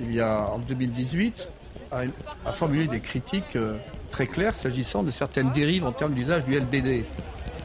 il 0.00 0.12
y 0.12 0.20
a 0.20 0.50
en 0.50 0.58
2018, 0.58 1.48
à, 1.90 2.02
à 2.44 2.52
formuler 2.52 2.86
des 2.86 3.00
critiques 3.00 3.56
euh, 3.56 3.78
très 4.10 4.26
claires 4.26 4.54
s'agissant 4.54 5.02
de 5.02 5.10
certaines 5.10 5.50
dérives 5.52 5.84
en 5.86 5.92
termes 5.92 6.12
d'usage 6.12 6.44
du 6.44 6.58
LBD. 6.58 7.04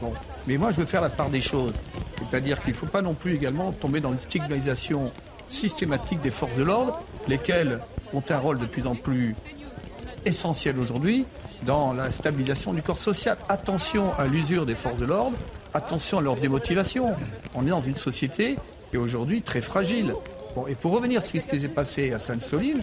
Bon. 0.00 0.14
Mais 0.46 0.56
moi, 0.56 0.70
je 0.70 0.78
veux 0.78 0.86
faire 0.86 1.02
la 1.02 1.10
part 1.10 1.28
des 1.28 1.40
choses. 1.42 1.74
C'est-à-dire 2.18 2.60
qu'il 2.62 2.70
ne 2.70 2.76
faut 2.76 2.86
pas 2.86 3.02
non 3.02 3.14
plus 3.14 3.34
également 3.34 3.72
tomber 3.72 4.00
dans 4.00 4.12
une 4.12 4.18
stigmatisation 4.18 5.12
systématique 5.48 6.20
des 6.20 6.30
forces 6.30 6.56
de 6.56 6.62
l'ordre, 6.62 7.02
lesquelles 7.28 7.80
ont 8.14 8.22
un 8.28 8.38
rôle 8.38 8.58
de 8.58 8.66
plus 8.66 8.86
en 8.86 8.94
plus 8.94 9.34
essentiel 10.24 10.78
aujourd'hui 10.78 11.26
dans 11.64 11.92
la 11.92 12.10
stabilisation 12.10 12.72
du 12.72 12.82
corps 12.82 12.98
social. 12.98 13.36
Attention 13.48 14.12
à 14.18 14.26
l'usure 14.26 14.66
des 14.66 14.74
forces 14.74 14.98
de 14.98 15.06
l'ordre, 15.06 15.36
attention 15.74 16.18
à 16.18 16.20
leur 16.20 16.36
démotivation. 16.36 17.14
On 17.54 17.66
est 17.66 17.70
dans 17.70 17.82
une 17.82 17.96
société 17.96 18.56
qui 18.90 18.96
est 18.96 18.98
aujourd'hui 18.98 19.42
très 19.42 19.60
fragile. 19.60 20.14
Et 20.68 20.74
pour 20.74 20.92
revenir 20.92 21.22
sur 21.22 21.40
ce 21.40 21.46
qui 21.46 21.60
s'est 21.60 21.68
passé 21.68 22.12
à 22.12 22.18
Sainte-Soline, 22.18 22.82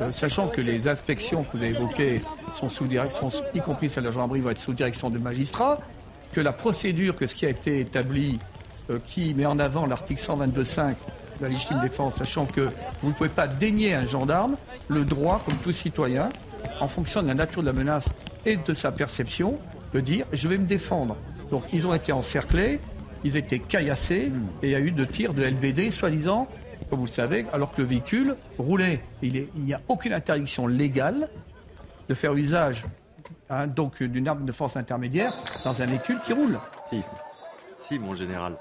euh, 0.00 0.12
sachant 0.12 0.46
que 0.46 0.60
les 0.60 0.86
inspections 0.86 1.42
que 1.42 1.56
vous 1.56 1.62
avez 1.62 1.74
évoquées 1.74 2.22
sont 2.54 2.68
sous 2.68 2.86
direction, 2.86 3.30
y 3.52 3.60
compris 3.60 3.88
celle 3.88 4.04
de 4.04 4.08
la 4.08 4.12
gendarmerie, 4.12 4.40
vont 4.40 4.50
être 4.50 4.58
sous 4.58 4.72
direction 4.72 5.10
de 5.10 5.18
magistrats, 5.18 5.80
que 6.32 6.40
la 6.40 6.52
procédure, 6.52 7.16
que 7.16 7.26
ce 7.26 7.34
qui 7.34 7.46
a 7.46 7.48
été 7.48 7.80
établi, 7.80 8.38
euh, 8.90 9.00
qui 9.06 9.34
met 9.34 9.46
en 9.46 9.58
avant 9.58 9.86
l'article 9.86 10.22
122.5 10.22 10.90
de 10.90 11.42
la 11.42 11.48
légitime 11.48 11.80
défense, 11.80 12.14
sachant 12.14 12.46
que 12.46 12.68
vous 13.02 13.08
ne 13.08 13.14
pouvez 13.14 13.28
pas 13.28 13.48
dénier 13.48 13.94
un 13.94 14.04
gendarme 14.04 14.56
le 14.88 15.04
droit, 15.04 15.42
comme 15.44 15.58
tout 15.58 15.72
citoyen, 15.72 16.28
en 16.80 16.88
fonction 16.88 17.22
de 17.22 17.28
la 17.28 17.34
nature 17.34 17.62
de 17.62 17.66
la 17.66 17.72
menace 17.72 18.10
et 18.44 18.56
de 18.56 18.74
sa 18.74 18.90
perception, 18.90 19.58
de 19.92 20.00
dire 20.00 20.26
je 20.32 20.48
vais 20.48 20.58
me 20.58 20.66
défendre. 20.66 21.16
Donc 21.50 21.64
ils 21.72 21.86
ont 21.86 21.94
été 21.94 22.12
encerclés, 22.12 22.80
ils 23.24 23.36
étaient 23.36 23.58
caillassés 23.58 24.32
et 24.62 24.68
il 24.68 24.70
y 24.70 24.74
a 24.74 24.80
eu 24.80 24.92
de 24.92 25.04
tirs 25.04 25.34
de 25.34 25.42
LBD, 25.42 25.90
soi-disant, 25.90 26.48
comme 26.88 27.00
vous 27.00 27.06
le 27.06 27.10
savez, 27.10 27.46
alors 27.52 27.70
que 27.70 27.82
le 27.82 27.86
véhicule 27.86 28.36
roulait. 28.58 29.00
Il 29.22 29.48
n'y 29.56 29.74
a 29.74 29.80
aucune 29.88 30.12
interdiction 30.12 30.66
légale 30.66 31.28
de 32.08 32.14
faire 32.14 32.34
usage 32.34 32.84
hein, 33.48 33.66
donc 33.66 34.02
d'une 34.02 34.26
arme 34.26 34.44
de 34.44 34.52
force 34.52 34.76
intermédiaire 34.76 35.34
dans 35.64 35.80
un 35.80 35.86
véhicule 35.86 36.20
qui 36.24 36.32
roule. 36.32 36.58
Si, 37.76 37.98
mon 37.98 38.14
général. 38.14 38.56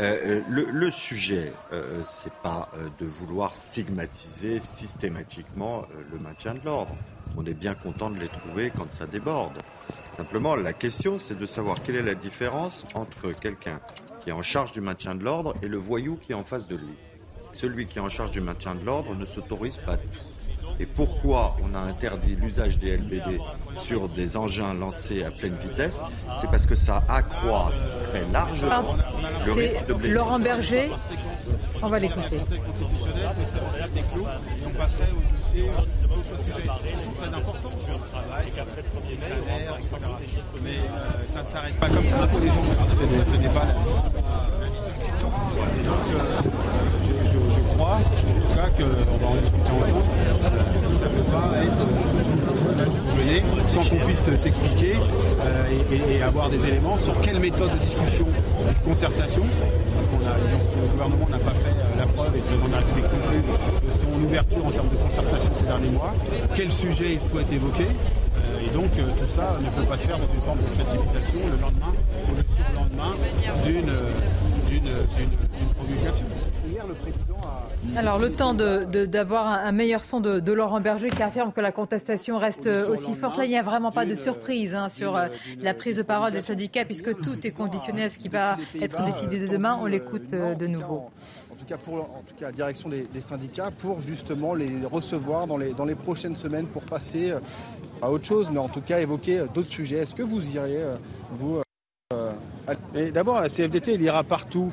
Euh, 0.00 0.40
euh, 0.50 0.64
le, 0.72 0.90
sujet, 0.90 1.52
euh, 1.74 2.00
c'est 2.04 2.32
pas 2.32 2.70
euh, 2.74 2.88
de 2.98 3.04
vouloir 3.04 3.54
stigmatiser 3.54 4.58
systématiquement 4.58 5.82
euh, 5.82 6.02
le 6.10 6.18
maintien 6.18 6.54
de 6.54 6.60
l'ordre. 6.64 6.96
On 7.36 7.44
est 7.44 7.52
bien 7.52 7.74
content 7.74 8.08
de 8.08 8.18
les 8.18 8.28
trouver 8.28 8.72
quand 8.74 8.90
ça 8.90 9.06
déborde. 9.06 9.58
Simplement, 10.16 10.56
la 10.56 10.72
question, 10.72 11.18
c'est 11.18 11.38
de 11.38 11.44
savoir 11.44 11.82
quelle 11.82 11.96
est 11.96 12.02
la 12.02 12.14
différence 12.14 12.86
entre 12.94 13.32
quelqu'un 13.38 13.78
qui 14.22 14.30
est 14.30 14.32
en 14.32 14.42
charge 14.42 14.72
du 14.72 14.80
maintien 14.80 15.14
de 15.14 15.22
l'ordre 15.22 15.54
et 15.60 15.68
le 15.68 15.76
voyou 15.76 16.16
qui 16.16 16.32
est 16.32 16.36
en 16.36 16.44
face 16.44 16.66
de 16.66 16.76
lui. 16.76 16.96
Celui 17.52 17.86
qui 17.86 17.98
est 17.98 18.02
en 18.02 18.08
charge 18.08 18.30
du 18.30 18.40
maintien 18.40 18.74
de 18.74 18.84
l'ordre 18.84 19.14
ne 19.14 19.26
s'autorise 19.26 19.78
pas 19.78 19.98
tout. 19.98 20.08
Et 20.82 20.86
pourquoi 20.86 21.56
on 21.62 21.74
a 21.74 21.78
interdit 21.80 22.36
l'usage 22.36 22.78
des 22.78 22.96
LBD 22.96 23.38
sur 23.76 24.08
des 24.08 24.38
engins 24.38 24.72
lancés 24.72 25.22
à 25.22 25.30
pleine 25.30 25.54
vitesse 25.56 26.02
C'est 26.38 26.50
parce 26.50 26.64
que 26.64 26.74
ça 26.74 27.04
accroît 27.06 27.70
très 28.10 28.22
largement 28.32 28.68
Pardon. 28.70 28.96
le 29.44 29.52
risque 29.52 29.84
de 29.86 29.92
blessure. 29.92 30.18
Laurent 30.24 30.38
Berger, 30.38 30.90
on 31.82 31.88
va 31.90 31.98
l'écouter. 31.98 32.38
Mais 40.62 40.78
ça 41.32 41.42
ne 41.42 41.48
s'arrête 41.48 41.74
pas 41.80 41.88
comme 41.88 42.04
ça 42.04 42.26
pour 42.26 42.40
les 42.40 42.48
gens. 42.48 42.54
Ce 42.98 43.04
n'est- 43.04 43.24
Ce 43.26 43.36
n'est 43.36 43.48
pas 43.48 43.64
la 43.64 43.72
Donc, 45.22 45.32
euh, 46.14 46.40
je, 47.24 47.79
je- 48.16 48.26
je 48.26 48.32
crois, 48.54 48.70
qu'on 48.76 49.18
va 49.18 49.26
en 49.32 49.36
discuter 49.36 49.70
ensemble. 49.80 50.04
Ça 51.00 51.06
ne 51.06 51.14
peut 51.16 51.30
pas 51.32 51.50
être 51.62 53.14
voyez, 53.14 53.42
sans 53.64 53.84
qu'on 53.88 54.04
puisse 54.06 54.20
s'expliquer 54.20 54.94
euh, 54.96 56.10
et, 56.10 56.22
avoir 56.22 56.50
des 56.50 56.64
éléments 56.66 56.96
sur 56.98 57.20
quelle 57.20 57.38
méthode 57.38 57.70
de 57.72 57.78
discussion, 57.84 58.26
de 58.26 58.88
concertation, 58.88 59.42
parce 59.94 60.08
qu'on 60.08 60.26
a, 60.26 60.36
le 60.36 60.88
gouvernement 60.92 61.28
n'a 61.28 61.38
pas 61.38 61.52
fait 61.52 61.70
euh, 61.70 61.98
la 61.98 62.06
preuve 62.06 62.36
et 62.36 62.42
on 62.62 62.72
a 62.72 62.78
respecté 62.78 63.16
de 63.86 63.92
son 63.92 64.24
ouverture 64.26 64.66
en 64.66 64.70
termes 64.70 64.88
de 64.88 64.96
concertation 64.96 65.50
ces 65.58 65.64
derniers 65.66 65.90
mois, 65.90 66.12
quel 66.56 66.72
sujet 66.72 67.14
il 67.14 67.20
souhaite 67.20 67.50
évoquer. 67.52 67.86
euh, 67.86 68.66
et 68.66 68.70
donc 68.72 68.90
euh, 68.98 69.08
tout 69.18 69.28
ça 69.34 69.52
ne 69.60 69.70
peut 69.70 69.88
pas 69.88 69.96
se 69.98 70.06
faire 70.06 70.18
dans 70.18 70.32
une 70.34 70.42
forme 70.42 70.58
de 70.58 70.70
précipitation 70.78 71.40
le 71.50 71.58
lendemain 71.60 71.92
ou 72.28 72.34
le 72.36 72.44
surlendemain 72.56 73.12
d'une 73.64 73.88
euh, 73.88 74.10
d'une- 74.68 74.80
d'une-. 75.16 75.36
Hier, 76.70 76.84
le 76.86 76.94
président 76.94 77.39
Alors, 77.96 78.18
le 78.18 78.30
temps 78.30 78.52
de- 78.54 78.84
de- 78.84 79.06
d'avoir 79.06 79.46
un, 79.46 79.72
meilleur 79.72 80.04
son 80.04 80.20
de, 80.20 80.38
de 80.38 80.52
Laurent 80.52 80.80
Berger 80.80 81.08
qui 81.08 81.22
affirme 81.22 81.50
que 81.50 81.60
la 81.60 81.72
contestation 81.72 82.38
reste 82.38 82.66
aussi 82.66 83.14
forte. 83.14 83.38
Là, 83.38 83.46
il 83.46 83.48
n'y 83.48 83.56
a 83.56 83.62
vraiment 83.62 83.90
pas 83.90 84.04
de 84.04 84.14
surprise 84.14 84.74
hein, 84.74 84.88
sur 84.90 85.16
euh, 85.16 85.28
la 85.60 85.72
prise 85.74 85.96
de 85.96 86.02
parole 86.02 86.30
des 86.30 86.42
syndicats 86.42 86.84
puisque 86.84 87.18
tout 87.22 87.46
est 87.46 87.50
conditionné 87.50 88.04
à 88.04 88.08
ce 88.10 88.18
qui 88.18 88.28
va 88.28 88.58
être 88.80 89.04
décidé 89.06 89.38
dès 89.38 89.48
demain. 89.48 89.78
On 89.80 89.86
l'écoute 89.86 90.32
euh, 90.34 90.54
de 90.54 90.66
nouveau. 90.66 91.10
En 91.50 91.54
tout 91.58 91.64
cas 91.66 91.78
pour 91.78 91.94
en 91.94 92.22
tout 92.26 92.34
cas 92.38 92.46
la 92.46 92.52
direction 92.52 92.88
des, 92.88 93.06
syndicats, 93.20 93.70
pour 93.70 94.00
justement 94.00 94.54
les 94.54 94.84
recevoir 94.84 95.46
dans 95.46 95.56
les, 95.56 95.72
dans 95.72 95.84
les 95.84 95.94
prochaines 95.94 96.36
semaines 96.36 96.66
pour 96.66 96.82
passer 96.82 97.32
à 98.02 98.10
autre 98.10 98.24
chose, 98.24 98.50
mais 98.52 98.58
en 98.58 98.68
tout 98.68 98.80
cas 98.82 99.00
évoquer 99.00 99.44
d'autres 99.54 99.68
sujets. 99.68 99.98
Est-ce 99.98 100.14
que 100.14 100.22
vous 100.22 100.54
iriez, 100.54 100.84
vous 101.30 101.60
D'abord, 103.12 103.40
la 103.40 103.48
CFDT, 103.48 103.94
il 103.94 104.02
ira 104.02 104.22
partout 104.22 104.72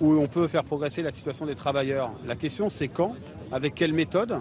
où 0.00 0.12
on 0.14 0.26
peut 0.26 0.48
faire 0.48 0.64
progresser 0.64 1.02
la 1.02 1.12
situation 1.12 1.46
des 1.46 1.54
travailleurs. 1.54 2.10
La 2.26 2.36
question, 2.36 2.68
c'est 2.68 2.88
quand, 2.88 3.14
avec 3.52 3.74
quelle 3.74 3.92
méthode 3.92 4.40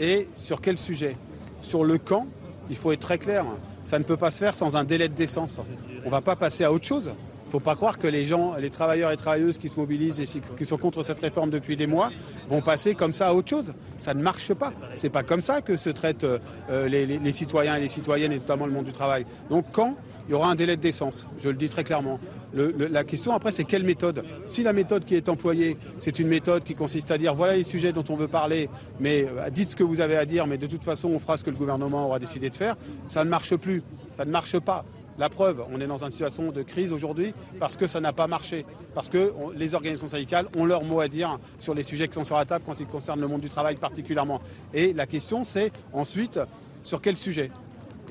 et 0.00 0.28
sur 0.34 0.60
quel 0.60 0.78
sujet. 0.78 1.16
Sur 1.62 1.84
le 1.84 1.98
quand, 1.98 2.26
il 2.70 2.76
faut 2.76 2.92
être 2.92 3.00
très 3.00 3.18
clair. 3.18 3.44
Ça 3.84 3.98
ne 3.98 4.04
peut 4.04 4.16
pas 4.16 4.30
se 4.30 4.38
faire 4.38 4.54
sans 4.54 4.76
un 4.76 4.84
délai 4.84 5.08
de 5.08 5.14
décence. 5.14 5.58
On 6.02 6.06
ne 6.06 6.10
va 6.10 6.20
pas 6.20 6.36
passer 6.36 6.64
à 6.64 6.72
autre 6.72 6.86
chose. 6.86 7.10
Il 7.48 7.48
ne 7.48 7.52
faut 7.52 7.60
pas 7.60 7.76
croire 7.76 7.98
que 7.98 8.06
les 8.06 8.26
gens, 8.26 8.56
les 8.56 8.68
travailleurs 8.68 9.10
et 9.10 9.16
travailleuses 9.16 9.56
qui 9.56 9.70
se 9.70 9.80
mobilisent 9.80 10.20
et 10.20 10.26
qui 10.58 10.66
sont 10.66 10.76
contre 10.76 11.02
cette 11.02 11.20
réforme 11.20 11.48
depuis 11.48 11.76
des 11.78 11.86
mois 11.86 12.10
vont 12.46 12.60
passer 12.60 12.94
comme 12.94 13.14
ça 13.14 13.28
à 13.28 13.32
autre 13.32 13.48
chose. 13.48 13.72
Ça 13.98 14.12
ne 14.12 14.22
marche 14.22 14.52
pas. 14.52 14.74
C'est 14.92 15.08
pas 15.08 15.22
comme 15.22 15.40
ça 15.40 15.62
que 15.62 15.78
se 15.78 15.88
traitent 15.88 16.24
euh, 16.24 16.88
les, 16.88 17.06
les, 17.06 17.32
citoyens 17.32 17.76
et 17.76 17.80
les 17.80 17.88
citoyennes 17.88 18.32
et 18.32 18.38
notamment 18.38 18.66
le 18.66 18.72
monde 18.72 18.84
du 18.84 18.92
travail. 18.92 19.24
Donc 19.48 19.64
quand 19.72 19.96
il 20.28 20.32
y 20.32 20.34
aura 20.34 20.50
un 20.50 20.54
délai 20.54 20.76
de 20.76 20.82
décence, 20.82 21.26
je 21.38 21.48
le 21.48 21.56
dis 21.56 21.70
très 21.70 21.84
clairement. 21.84 22.20
la 22.52 23.02
question 23.04 23.32
après, 23.32 23.50
c'est 23.50 23.64
quelle 23.64 23.82
méthode? 23.82 24.24
Si 24.46 24.62
la 24.62 24.74
méthode 24.74 25.04
qui 25.06 25.14
est 25.14 25.28
employée, 25.28 25.78
c'est 25.98 26.18
une 26.18 26.28
méthode 26.28 26.64
qui 26.64 26.74
consiste 26.74 27.10
à 27.10 27.18
dire 27.18 27.34
voilà 27.34 27.56
les 27.56 27.64
sujets 27.64 27.92
dont 27.92 28.04
on 28.10 28.16
veut 28.16 28.28
parler, 28.28 28.68
mais 29.00 29.26
euh, 29.26 29.48
dites 29.50 29.70
ce 29.70 29.76
que 29.76 29.84
vous 29.84 30.00
avez 30.00 30.16
à 30.16 30.26
dire, 30.26 30.46
mais 30.46 30.58
de 30.58 30.66
toute 30.66 30.84
façon, 30.84 31.08
on 31.08 31.18
fera 31.18 31.38
ce 31.38 31.44
que 31.44 31.50
le 31.50 31.56
gouvernement 31.56 32.06
aura 32.06 32.18
décidé 32.18 32.50
de 32.50 32.56
faire, 32.56 32.76
ça 33.06 33.24
ne 33.24 33.30
marche 33.30 33.56
plus. 33.56 33.82
Ça 34.12 34.24
ne 34.24 34.30
marche 34.30 34.58
pas. 34.58 34.84
La 35.18 35.28
preuve, 35.28 35.64
on 35.72 35.80
est 35.80 35.86
dans 35.86 36.04
une 36.04 36.10
situation 36.12 36.52
de 36.52 36.62
crise 36.62 36.92
aujourd'hui 36.92 37.34
parce 37.58 37.76
que 37.76 37.88
ça 37.88 38.00
n'a 38.00 38.12
pas 38.12 38.28
marché, 38.28 38.64
parce 38.94 39.08
que 39.08 39.32
les 39.56 39.74
organisations 39.74 40.08
syndicales 40.08 40.46
ont 40.56 40.64
leur 40.64 40.84
mot 40.84 41.00
à 41.00 41.08
dire 41.08 41.38
sur 41.58 41.74
les 41.74 41.82
sujets 41.82 42.06
qui 42.06 42.14
sont 42.14 42.24
sur 42.24 42.36
la 42.36 42.44
table 42.44 42.64
quand 42.64 42.78
ils 42.78 42.86
concernent 42.86 43.20
le 43.20 43.26
monde 43.26 43.40
du 43.40 43.50
travail 43.50 43.74
particulièrement. 43.76 44.40
Et 44.72 44.92
la 44.92 45.06
question, 45.06 45.42
c'est 45.42 45.72
ensuite 45.92 46.38
sur 46.84 47.00
quel 47.00 47.16
sujet? 47.16 47.50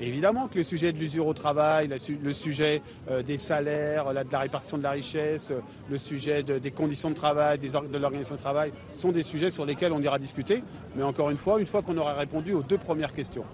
Évidemment 0.00 0.48
que 0.48 0.58
le 0.58 0.64
sujet 0.64 0.92
de 0.92 0.98
l'usure 0.98 1.26
au 1.26 1.34
travail, 1.34 1.88
le 1.88 2.34
sujet 2.34 2.82
euh, 3.10 3.22
des 3.22 3.38
salaires, 3.38 4.08
de 4.12 4.32
la 4.32 4.38
répartition 4.38 4.78
de 4.78 4.82
la 4.82 4.92
richesse, 4.92 5.48
euh, 5.50 5.60
le 5.90 5.98
sujet 5.98 6.42
des 6.42 6.70
conditions 6.70 7.10
de 7.10 7.14
travail, 7.14 7.58
de 7.58 7.98
l'organisation 7.98 8.36
de 8.36 8.40
travail, 8.40 8.72
sont 8.92 9.12
des 9.12 9.22
sujets 9.22 9.50
sur 9.50 9.66
lesquels 9.66 9.92
on 9.92 10.00
ira 10.00 10.18
discuter. 10.18 10.62
Mais 10.96 11.02
encore 11.02 11.30
une 11.30 11.36
fois, 11.36 11.60
une 11.60 11.66
fois 11.66 11.82
qu'on 11.82 11.96
aura 11.96 12.14
répondu 12.14 12.52
aux 12.52 12.62
deux 12.62 12.78
premières 12.78 13.12
questions. 13.12 13.44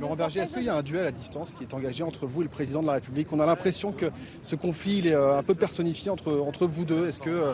Laurent 0.00 0.16
Berger, 0.16 0.40
est-ce 0.40 0.54
qu'il 0.54 0.64
y 0.64 0.68
a 0.70 0.76
un 0.76 0.82
duel 0.82 1.06
à 1.06 1.12
distance 1.12 1.52
qui 1.52 1.64
est 1.64 1.74
engagé 1.74 2.02
entre 2.02 2.26
vous 2.26 2.40
et 2.40 2.44
le 2.44 2.50
président 2.50 2.80
de 2.80 2.86
la 2.86 2.94
République? 2.94 3.30
On 3.32 3.38
a 3.38 3.44
l'impression 3.44 3.92
que 3.92 4.06
ce 4.40 4.56
conflit 4.56 5.06
est 5.06 5.14
euh, 5.14 5.36
un 5.36 5.42
peu 5.42 5.54
personnifié 5.54 6.10
entre, 6.10 6.32
entre 6.32 6.66
vous 6.66 6.86
deux. 6.86 7.06
Est-ce 7.06 7.20
que, 7.20 7.52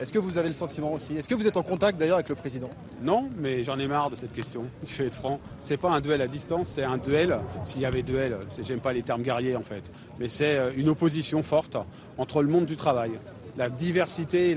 est 0.00 0.10
que 0.10 0.18
vous 0.18 0.38
avez 0.38 0.48
le 0.48 0.54
sentiment 0.54 0.92
aussi? 0.92 1.16
Est-ce 1.16 1.28
que 1.28 1.34
vous 1.34 1.46
êtes 1.46 1.56
en 1.56 1.62
contact 1.62 1.98
d'ailleurs 1.98 2.16
avec 2.16 2.28
le 2.28 2.34
président? 2.34 2.70
Non, 3.02 3.28
mais 3.36 3.64
j'en 3.64 3.78
ai 3.78 3.86
marre 3.86 4.10
de 4.10 4.16
cette 4.16 4.32
question. 4.32 4.64
Je 4.86 4.96
vais 4.96 5.06
être 5.06 5.14
franc. 5.14 5.40
C'est 5.60 5.76
pas 5.76 5.90
un 5.90 6.00
duel 6.00 6.20
à 6.20 6.28
distance, 6.28 6.68
c'est 6.68 6.84
un 6.84 6.98
duel. 6.98 7.38
S'il 7.64 7.82
y 7.82 7.86
avait 7.86 8.02
duel, 8.02 8.38
j'aime 8.62 8.80
pas 8.80 8.92
les 8.92 9.02
termes 9.02 9.22
guerriers 9.22 9.56
en 9.56 9.62
fait, 9.62 9.90
mais 10.18 10.28
c'est 10.28 10.58
euh, 10.58 10.72
une 10.76 10.88
opposition 10.88 11.42
forte 11.42 11.76
entre 12.18 12.42
le 12.42 12.48
monde 12.48 12.66
du 12.66 12.76
travail, 12.76 13.12
la 13.56 13.70
diversité 13.70 14.54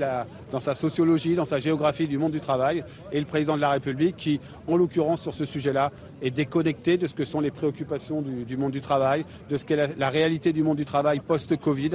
dans 0.50 0.60
sa 0.60 0.74
sociologie, 0.74 1.34
dans 1.34 1.44
sa 1.44 1.58
géographie 1.58 2.06
du 2.06 2.18
monde 2.18 2.32
du 2.32 2.40
travail, 2.40 2.84
et 3.12 3.18
le 3.18 3.26
président 3.26 3.56
de 3.56 3.60
la 3.60 3.70
République 3.70 4.16
qui, 4.16 4.40
en 4.66 4.76
l'occurrence 4.76 5.22
sur 5.22 5.34
ce 5.34 5.44
sujet-là, 5.44 5.90
est 6.22 6.30
déconnecté 6.30 6.98
de 6.98 7.06
ce 7.06 7.14
que 7.14 7.24
sont 7.24 7.40
les 7.40 7.50
préoccupations 7.50 8.22
du, 8.22 8.56
monde 8.56 8.72
du 8.72 8.80
travail, 8.80 9.24
de 9.48 9.56
ce 9.56 9.64
qu'est 9.64 9.96
la, 9.96 10.08
réalité 10.08 10.52
du 10.52 10.62
monde 10.62 10.76
du 10.76 10.84
travail 10.84 11.20
post-Covid. 11.20 11.90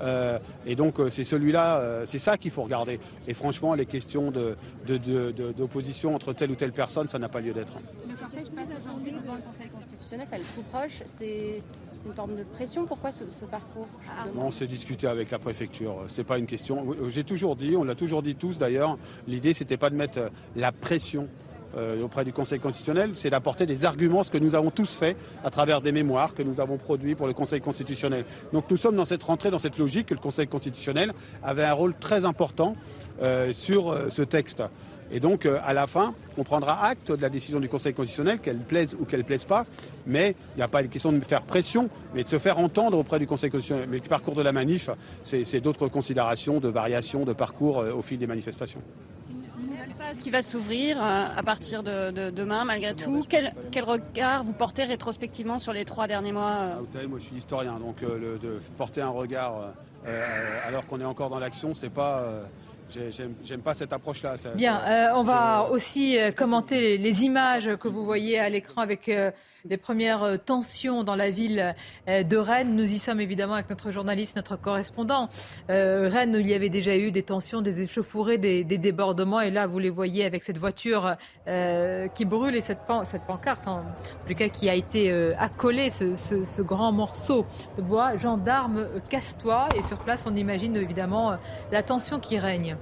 Euh, 0.00 0.38
et 0.64 0.76
donc 0.76 0.98
euh, 0.98 1.10
c'est 1.10 1.24
celui-là, 1.24 1.78
euh, 1.78 2.02
c'est 2.06 2.18
ça 2.18 2.36
qu'il 2.38 2.50
faut 2.50 2.62
regarder. 2.62 3.00
Et 3.26 3.34
franchement, 3.34 3.74
les 3.74 3.86
questions 3.86 4.32
d'opposition 4.86 6.14
entre 6.14 6.32
telle 6.32 6.50
ou 6.50 6.54
telle 6.54 6.72
personne, 6.72 7.08
ça 7.08 7.18
n'a 7.18 7.28
pas 7.28 7.40
lieu 7.40 7.52
d'être. 7.52 7.74
Cortège 8.18 8.50
passe 8.50 8.74
aujourd'hui 8.80 9.12
le 9.12 9.42
Conseil 9.42 9.68
constitutionnel, 9.68 10.26
tout 10.54 10.62
proche, 10.62 11.02
c'est 11.04 11.62
une 12.06 12.14
forme 12.14 12.36
de 12.36 12.44
pression. 12.44 12.86
Pourquoi 12.86 13.10
ce, 13.12 13.44
parcours 13.44 13.88
On 14.36 14.50
s'est 14.50 14.66
discuté 14.66 15.06
avec 15.06 15.30
la 15.30 15.38
préfecture. 15.38 16.04
C'est 16.06 16.24
pas 16.24 16.38
une 16.38 16.46
question. 16.46 16.86
J'ai 17.08 17.24
toujours 17.24 17.56
dit, 17.56 17.76
on 17.76 17.84
l'a 17.84 17.94
toujours 17.94 18.22
dit 18.22 18.36
tous 18.36 18.58
d'ailleurs. 18.58 18.96
L'idée, 19.26 19.54
c'était 19.54 19.76
pas 19.76 19.90
de 19.90 19.96
mettre 19.96 20.30
la 20.54 20.72
pression 20.72 21.28
euh, 21.76 22.02
auprès 22.02 22.24
du 22.24 22.32
Conseil 22.32 22.58
constitutionnel, 22.58 23.10
c'est 23.14 23.28
d'apporter 23.28 23.66
des 23.66 23.84
arguments, 23.84 24.22
ce 24.22 24.30
que 24.30 24.38
nous 24.38 24.54
avons 24.54 24.70
tous 24.70 24.96
fait 24.96 25.16
à 25.44 25.50
travers 25.50 25.82
des 25.82 25.92
mémoires 25.92 26.32
que 26.34 26.42
nous 26.42 26.60
avons 26.60 26.78
produits 26.78 27.14
pour 27.14 27.26
le 27.26 27.34
Conseil 27.34 27.60
constitutionnel. 27.60 28.24
Donc 28.52 28.64
nous 28.70 28.78
sommes 28.78 28.96
dans 28.96 29.04
cette 29.04 29.22
rentrée, 29.22 29.50
dans 29.50 29.58
cette 29.58 29.76
logique 29.76 30.06
que 30.06 30.14
le 30.14 30.20
Conseil 30.20 30.46
constitutionnel 30.46 31.12
avait 31.42 31.64
un 31.64 31.74
rôle 31.74 31.94
très 31.94 32.24
important 32.24 32.76
euh, 33.20 33.52
sur 33.52 33.90
euh, 33.90 34.08
ce 34.08 34.22
texte. 34.22 34.62
Et 35.10 35.20
donc, 35.20 35.46
à 35.46 35.72
la 35.72 35.86
fin, 35.86 36.14
on 36.36 36.42
prendra 36.42 36.84
acte 36.84 37.12
de 37.12 37.22
la 37.22 37.28
décision 37.28 37.60
du 37.60 37.68
Conseil 37.68 37.94
constitutionnel, 37.94 38.40
qu'elle 38.40 38.58
plaise 38.58 38.96
ou 38.98 39.04
qu'elle 39.04 39.24
plaise 39.24 39.44
pas. 39.44 39.64
Mais 40.06 40.34
il 40.54 40.58
n'y 40.58 40.62
a 40.62 40.68
pas 40.68 40.82
une 40.82 40.88
question 40.88 41.12
de 41.12 41.20
faire 41.20 41.42
pression, 41.42 41.88
mais 42.14 42.24
de 42.24 42.28
se 42.28 42.38
faire 42.38 42.58
entendre 42.58 42.98
auprès 42.98 43.18
du 43.18 43.26
Conseil 43.26 43.50
constitutionnel. 43.50 43.88
Mais 43.90 43.98
le 43.98 44.08
parcours 44.08 44.34
de 44.34 44.42
la 44.42 44.52
manif, 44.52 44.90
c'est 45.22 45.60
d'autres 45.60 45.88
considérations 45.88 46.60
de 46.60 46.68
variation 46.68 47.24
de 47.24 47.32
parcours 47.32 47.78
au 47.78 48.02
fil 48.02 48.18
des 48.18 48.26
manifestations 48.26 48.82
phase 49.96 50.18
qui 50.20 50.30
va 50.30 50.42
s'ouvrir 50.42 50.98
euh, 50.98 51.26
à 51.36 51.42
partir 51.42 51.82
de, 51.82 52.30
demain, 52.30 52.64
malgré 52.64 52.94
tout. 52.94 53.24
Quel, 53.28 53.52
regard 53.84 54.44
vous 54.44 54.52
portez 54.52 54.84
rétrospectivement 54.84 55.58
sur 55.58 55.72
les 55.72 55.84
trois 55.84 56.06
derniers 56.06 56.32
mois 56.32 56.52
euh 56.52 56.72
ah, 56.74 56.80
Vous 56.80 56.92
savez, 56.92 57.06
moi 57.06 57.18
je 57.18 57.24
suis 57.24 57.36
historien, 57.36 57.78
donc 57.78 58.02
euh, 58.02 58.38
de 58.38 58.60
porter 58.76 59.00
un 59.00 59.10
regard 59.10 59.72
alors 60.68 60.86
qu'on 60.86 61.00
est 61.00 61.04
encore 61.04 61.30
dans 61.30 61.40
l'action, 61.40 61.74
c'est 61.74 61.90
pas. 61.90 62.22
J'aime 62.90 63.62
pas 63.62 63.74
cette 63.74 63.92
approche-là. 63.92 64.36
Bien, 64.54 65.12
on 65.14 65.22
va 65.22 65.68
aussi 65.70 66.18
commenter 66.36 66.98
les, 66.98 67.24
images 67.24 67.76
que 67.76 67.88
vous 67.88 68.04
voyez 68.04 68.38
à 68.38 68.48
l'écran 68.48 68.82
avec 68.82 69.10
les 69.68 69.76
premières 69.76 70.22
euh, 70.22 70.36
tensions 70.36 71.04
dans 71.04 71.16
la 71.16 71.30
ville 71.30 71.74
euh, 72.08 72.22
de 72.22 72.36
Rennes. 72.36 72.76
Nous 72.76 72.92
y 72.92 72.98
sommes 72.98 73.20
évidemment 73.20 73.54
avec 73.54 73.68
notre 73.70 73.90
journaliste, 73.90 74.36
notre 74.36 74.56
correspondant. 74.56 75.28
Euh, 75.70 76.08
Rennes, 76.10 76.36
il 76.38 76.48
y 76.48 76.54
avait 76.54 76.68
déjà 76.68 76.96
eu 76.96 77.10
des 77.10 77.22
tensions, 77.22 77.62
des 77.62 77.82
échauffourées, 77.82 78.38
des, 78.38 78.64
débordements. 78.64 79.40
Et 79.40 79.50
là, 79.50 79.66
vous 79.66 79.78
les 79.78 79.90
voyez 79.90 80.24
avec 80.24 80.42
cette 80.42 80.58
voiture 80.58 81.16
qui 82.14 82.24
brûle 82.24 82.54
et 82.54 82.60
cette, 82.60 82.80
cette 83.04 83.22
pancarte, 83.22 83.66
en 83.66 83.82
tout 84.28 84.34
cas, 84.34 84.48
qui 84.48 84.68
a 84.68 84.74
été 84.74 85.10
accolée, 85.38 85.88
ce, 85.90 86.62
grand 86.62 86.92
morceau 86.92 87.46
de 87.78 87.82
bois. 87.82 88.16
Gendarme, 88.16 88.86
casse-toi. 89.08 89.68
Et 89.76 89.82
sur 89.82 89.98
place, 89.98 90.24
on 90.26 90.36
imagine 90.36 90.76
évidemment 90.76 91.36
la 91.72 91.82
tension 91.82 92.20
qui 92.20 92.38
règne. 92.38 92.76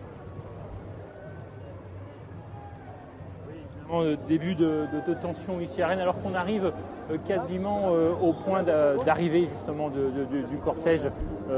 Début 4.29 4.55
de, 4.55 4.87
tension 5.23 5.61
ici 5.61 5.83
à 5.83 5.89
Rennes, 5.89 6.01
alors 6.01 6.19
qu'on 6.21 6.35
arrive 6.35 6.73
euh, 7.11 7.17
quasiment 7.27 7.93
euh, 7.93 8.11
au 8.23 8.33
point 8.33 8.63
d'arrivée 8.63 9.47
justement 9.47 9.89
du 9.91 10.57
cortège 10.65 11.09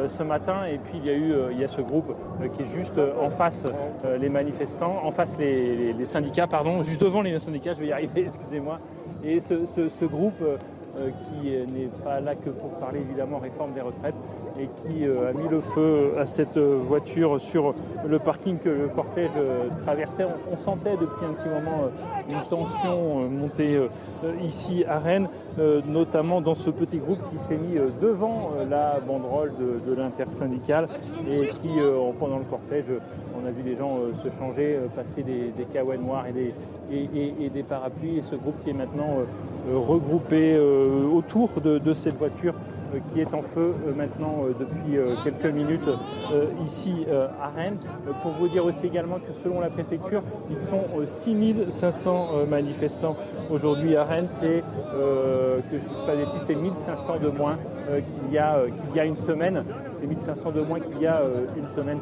ce 0.08 0.22
matin. 0.22 0.64
Et 0.70 0.78
puis 0.78 0.98
il 0.98 1.06
y 1.06 1.10
a 1.10 1.14
eu 1.14 1.34
il 1.52 1.58
y 1.58 1.64
a 1.64 1.68
ce 1.68 1.80
groupe 1.80 2.14
qui 2.56 2.62
est 2.62 2.76
juste 2.76 2.98
en 3.20 3.30
face 3.30 3.62
les 4.18 4.28
manifestants, 4.28 5.00
en 5.04 5.12
face 5.12 5.36
les, 5.38 6.04
syndicats, 6.04 6.46
pardon, 6.46 6.82
juste 6.82 7.00
devant 7.00 7.22
les 7.22 7.38
syndicats, 7.38 7.72
je 7.72 7.80
vais 7.80 7.88
y 7.88 7.92
arriver, 7.92 8.22
excusez-moi. 8.24 8.78
Et 9.24 9.40
ce 9.40 10.04
groupe 10.04 10.42
qui 10.96 11.50
n'est 11.72 11.90
pas 12.04 12.20
là 12.20 12.34
que 12.34 12.50
pour 12.50 12.70
parler 12.78 13.00
évidemment 13.00 13.38
réforme 13.38 13.72
des 13.72 13.80
retraites, 13.80 14.14
et 14.58 14.68
qui 14.88 15.06
euh, 15.06 15.30
a 15.30 15.32
mis 15.32 15.48
le 15.48 15.60
feu 15.60 16.14
à 16.18 16.26
cette 16.26 16.56
euh, 16.56 16.80
voiture 16.82 17.40
sur 17.40 17.74
le 18.06 18.18
parking 18.18 18.58
que 18.58 18.68
le 18.68 18.88
cortège 18.88 19.30
euh, 19.36 19.68
traversait. 19.84 20.24
On, 20.50 20.56
sentait 20.56 20.96
depuis 20.96 21.24
un 21.24 21.32
petit 21.32 21.48
moment 21.48 21.84
une 22.28 22.48
tension 22.48 23.28
monter 23.28 23.78
ici 24.42 24.84
à 24.88 24.98
Rennes, 24.98 25.28
notamment 25.86 26.40
dans 26.40 26.54
ce 26.54 26.70
petit 26.70 26.98
groupe 26.98 27.20
qui 27.30 27.38
s'est 27.38 27.56
mis 27.56 27.78
devant 28.00 28.52
la 28.68 28.98
banderole 29.06 29.52
de, 29.86 29.94
l'intersyndicale 29.94 30.88
et 31.30 31.48
qui, 31.48 31.70
pendant 32.18 32.38
le 32.38 32.44
cortège, 32.44 32.86
on 33.40 33.46
a 33.46 33.50
vu 33.50 33.62
des 33.62 33.76
gens 33.76 33.98
se 34.24 34.30
changer, 34.36 34.78
passer 34.96 35.22
des, 35.22 35.52
des 35.56 35.98
noirs 35.98 36.26
et 36.26 36.32
des, 36.32 36.54
et, 36.90 37.48
des 37.50 37.62
parapluies. 37.62 38.18
Et 38.18 38.22
ce 38.22 38.34
groupe 38.34 38.56
qui 38.64 38.70
est 38.70 38.74
maintenant 38.74 39.18
regroupé 39.72 40.58
autour 40.58 41.50
de 41.60 41.92
cette 41.92 42.16
voiture 42.16 42.54
qui 43.12 43.20
est 43.20 43.34
en 43.34 43.42
feu 43.42 43.72
euh, 43.86 43.94
maintenant 43.94 44.44
euh, 44.44 44.54
depuis 44.58 44.98
quelques 45.24 45.52
minutes 45.54 45.88
ici 46.64 47.06
à 47.40 47.48
Rennes. 47.48 47.78
Pour 48.22 48.32
vous 48.32 48.48
dire 48.48 48.64
aussi 48.64 48.84
également 48.84 49.16
que 49.16 49.32
selon 49.42 49.60
la 49.60 49.70
préfecture, 49.70 50.22
ils 50.50 50.56
sont 50.68 50.84
6500 51.24 52.46
manifestants 52.48 53.16
aujourd'hui 53.50 53.96
à 53.96 54.04
Rennes. 54.04 54.28
C'est, 54.40 54.62
que 55.70 55.76
je 55.76 55.76
ne 55.76 55.80
dise 55.80 56.06
pas 56.06 56.12
c'est 56.46 56.54
1500 56.54 57.18
de 57.22 57.28
moins 57.28 57.56
qu'il 57.86 58.34
y, 58.34 58.38
a, 58.38 58.60
qu'il 58.86 58.96
y 58.96 59.00
a 59.00 59.04
une 59.04 59.16
semaine. 59.18 59.62
C'est 60.00 60.06
1500 60.06 60.50
de 60.50 60.60
moins 60.62 60.80
qu'il 60.80 61.00
y 61.00 61.06
a 61.06 61.22
une 61.56 61.68
semaine 61.68 61.98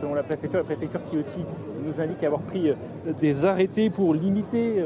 selon, 0.00 0.14
la 0.14 0.22
préfecture. 0.22 0.58
La 0.58 0.64
préfecture 0.64 1.00
qui 1.10 1.18
aussi 1.18 1.44
nous 1.84 2.00
indique 2.00 2.22
avoir 2.24 2.40
pris 2.42 2.72
des 3.20 3.44
arrêtés 3.44 3.90
pour 3.90 4.14
limiter 4.14 4.82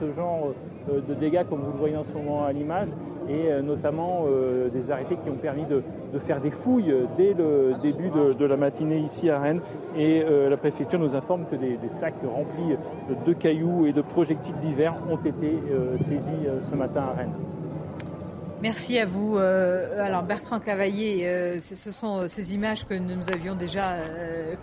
ce 0.00 0.12
genre 0.12 0.52
de 0.88 1.14
dégâts 1.14 1.44
comme 1.48 1.60
vous 1.60 1.72
le 1.72 1.78
voyez 1.78 1.96
en 1.96 2.04
ce 2.04 2.12
moment 2.12 2.44
à 2.44 2.52
l'image 2.52 2.88
et 3.28 3.50
notamment 3.62 4.24
des 4.72 4.90
arrêtés 4.90 5.16
qui 5.22 5.30
ont 5.30 5.36
permis 5.36 5.64
de, 5.64 5.82
faire 6.26 6.40
des 6.40 6.50
fouilles 6.50 6.94
dès 7.16 7.34
le 7.34 7.74
début 7.82 8.10
de, 8.10 8.44
la 8.44 8.56
matinée 8.56 8.98
ici 8.98 9.28
à 9.28 9.38
Rennes. 9.38 9.60
Et 9.96 10.22
la 10.22 10.56
préfecture 10.56 10.98
nous 10.98 11.14
informe 11.14 11.44
que 11.50 11.56
des, 11.56 11.78
sacs 11.90 12.14
remplis 12.24 12.76
de 13.26 13.32
cailloux 13.34 13.86
et 13.86 13.92
de 13.92 14.00
projectiles 14.00 14.56
divers 14.62 14.94
ont 15.10 15.16
été 15.16 15.58
saisis 16.06 16.48
ce 16.70 16.76
matin 16.76 17.02
à 17.12 17.18
Rennes. 17.18 17.34
Merci 18.60 18.98
à 18.98 19.06
vous. 19.06 19.38
Euh, 19.38 20.04
alors 20.04 20.24
Bertrand 20.24 20.58
Cavaillé, 20.58 21.28
euh, 21.28 21.58
ce 21.60 21.92
sont 21.92 22.22
euh, 22.22 22.28
ces 22.28 22.54
images 22.54 22.84
que 22.86 22.94
nous 22.94 23.28
avions 23.32 23.54
déjà 23.54 23.98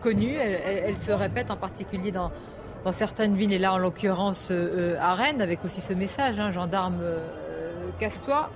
connues. 0.02 0.36
Elles, 0.36 0.98
se 0.98 1.12
répètent 1.12 1.50
en 1.50 1.56
particulier 1.56 2.12
dans, 2.12 2.32
certaines 2.92 3.36
villes 3.36 3.54
et 3.54 3.58
là 3.58 3.74
en 3.74 3.78
l'occurrence 3.78 4.52
à 4.52 5.16
Rennes 5.16 5.42
avec 5.42 5.64
aussi 5.66 5.82
ce 5.82 5.94
message, 5.94 6.40
hein, 6.40 6.52
gendarme 6.52 7.02
casse-toi. 8.00 8.52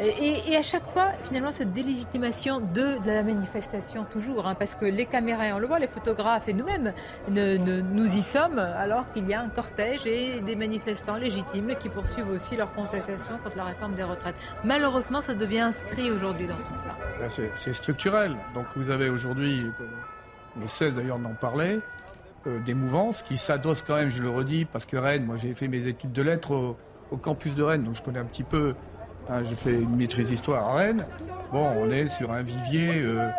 Et, 0.00 0.56
à 0.56 0.62
chaque 0.62 0.90
fois, 0.92 1.08
finalement, 1.24 1.52
cette 1.52 1.74
délégitimation 1.74 2.60
de, 2.60 2.96
la 3.04 3.22
manifestation, 3.22 4.06
toujours, 4.10 4.46
hein, 4.46 4.54
parce 4.54 4.74
que 4.74 4.86
les 4.86 5.04
caméras, 5.04 5.54
on 5.54 5.58
le 5.58 5.66
voit, 5.66 5.78
les 5.78 5.88
photographes 5.88 6.48
et 6.48 6.54
nous-mêmes, 6.54 6.94
nous 7.28 8.16
y 8.16 8.22
sommes, 8.22 8.58
alors 8.58 9.12
qu'il 9.12 9.28
y 9.28 9.34
a 9.34 9.42
un 9.42 9.48
cortège 9.48 10.06
et 10.06 10.40
des 10.40 10.56
manifestants 10.56 11.16
légitimes 11.16 11.74
qui 11.78 11.90
poursuivent 11.90 12.30
aussi 12.30 12.56
leur 12.56 12.72
contestation 12.72 13.32
contre 13.44 13.58
la 13.58 13.64
réforme 13.64 13.94
des 13.94 14.02
retraites. 14.02 14.36
Malheureusement, 14.64 15.20
ça 15.20 15.34
devient 15.34 15.60
inscrit 15.60 16.10
aujourd'hui 16.10 16.46
dans 16.46 16.56
tout 16.56 16.74
cela. 16.74 16.96
Ben, 17.18 17.50
c'est 17.54 17.72
structurel. 17.74 18.36
Donc 18.54 18.66
vous 18.76 18.88
avez 18.88 19.10
aujourd'hui, 19.10 19.66
le 20.58 20.66
16 20.66 20.94
d'ailleurs 20.94 21.18
d'en 21.18 21.34
parler, 21.34 21.80
euh, 22.46 22.58
des 22.60 22.74
mouvances 22.74 23.22
qui 23.22 23.36
s'adossent 23.36 23.82
quand 23.82 23.96
même, 23.96 24.08
je 24.08 24.22
le 24.22 24.30
redis, 24.30 24.64
parce 24.64 24.86
que 24.86 24.96
Rennes, 24.96 25.26
moi 25.26 25.36
j'ai 25.36 25.52
fait 25.54 25.68
mes 25.68 25.86
études 25.86 26.12
de 26.12 26.22
lettres 26.22 26.76
au 27.10 27.16
campus 27.18 27.54
de 27.54 27.62
Rennes, 27.62 27.84
donc 27.84 27.96
je 27.96 28.02
connais 28.02 28.20
un 28.20 28.24
petit 28.24 28.44
peu 28.44 28.74
Hein, 29.30 29.44
j'ai 29.44 29.54
fait 29.54 29.74
une 29.74 29.94
maîtrise 29.94 30.28
d'histoire 30.28 30.68
à 30.68 30.74
Rennes. 30.74 31.06
Bon, 31.52 31.64
on 31.78 31.90
est 31.92 32.08
sur 32.08 32.32
un 32.32 32.42
vivier 32.42 32.90
euh, 32.96 33.30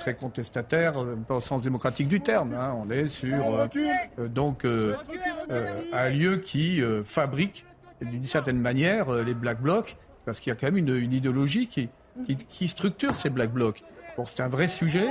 très 0.00 0.14
contestataire, 0.14 1.00
euh, 1.00 1.16
pas 1.16 1.36
au 1.36 1.40
sens 1.40 1.62
démocratique 1.62 2.08
du 2.08 2.20
terme. 2.20 2.54
Hein. 2.54 2.74
on 2.76 2.90
est 2.90 3.06
sur 3.06 3.38
euh, 3.38 4.28
donc 4.28 4.64
un 4.64 6.08
lieu 6.08 6.38
qui 6.38 6.82
fabrique 7.04 7.64
d'une 8.00 8.26
certaine 8.26 8.58
manière 8.58 9.12
les 9.12 9.34
black 9.34 9.60
blocs, 9.60 9.96
parce 10.24 10.40
qu'il 10.40 10.50
y 10.50 10.52
a 10.52 10.56
quand 10.56 10.66
même 10.66 10.76
une, 10.76 11.12
idéologie 11.12 11.68
qui, 11.68 11.88
qui, 12.26 12.66
structure 12.66 13.14
ces 13.14 13.30
black 13.30 13.52
blocs. 13.52 13.84
Bon, 14.16 14.24
c'est 14.26 14.42
un 14.42 14.48
vrai 14.48 14.66
sujet. 14.66 15.08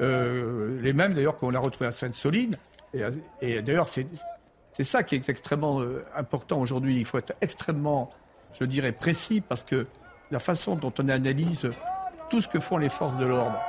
les 0.00 0.92
mêmes 0.92 1.14
d'ailleurs 1.14 1.36
qu'on 1.36 1.54
a 1.54 1.60
retrouvés 1.60 1.86
à 1.86 1.92
Sainte-Soline. 1.92 2.56
Et, 2.92 3.02
et 3.40 3.62
d'ailleurs, 3.62 3.88
c'est 3.88 4.84
ça 4.84 5.04
qui 5.04 5.14
est 5.14 5.28
extrêmement 5.28 5.80
important 6.16 6.60
aujourd'hui. 6.60 6.96
Il 6.96 7.04
faut 7.04 7.18
être 7.18 7.34
extrêmement 7.40 8.10
je 8.58 8.64
dirais, 8.64 8.92
précis, 8.92 9.40
parce 9.40 9.62
que 9.62 9.86
la 10.30 10.38
façon 10.38 10.76
dont 10.76 10.92
on 10.98 11.08
analyse 11.08 11.68
tout 12.30 12.40
ce 12.40 12.48
que 12.48 12.60
font 12.60 12.78
les 12.78 12.88
forces 12.88 13.16
de 13.16 13.26
l'ordre 13.26 13.60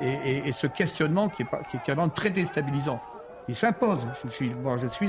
et, 0.00 0.52
ce 0.52 0.66
questionnement 0.66 1.28
qui 1.28 1.42
est, 1.42 1.46
qui 1.70 1.76
est 1.76 1.80
quand 1.84 1.96
même 1.96 2.10
très 2.10 2.30
déstabilisant, 2.30 3.00
il 3.48 3.54
s'impose. 3.54 4.06
Je 4.24 4.30
suis, 4.30 4.50
moi, 4.50 4.76
je 4.76 4.86
suis, 4.88 5.08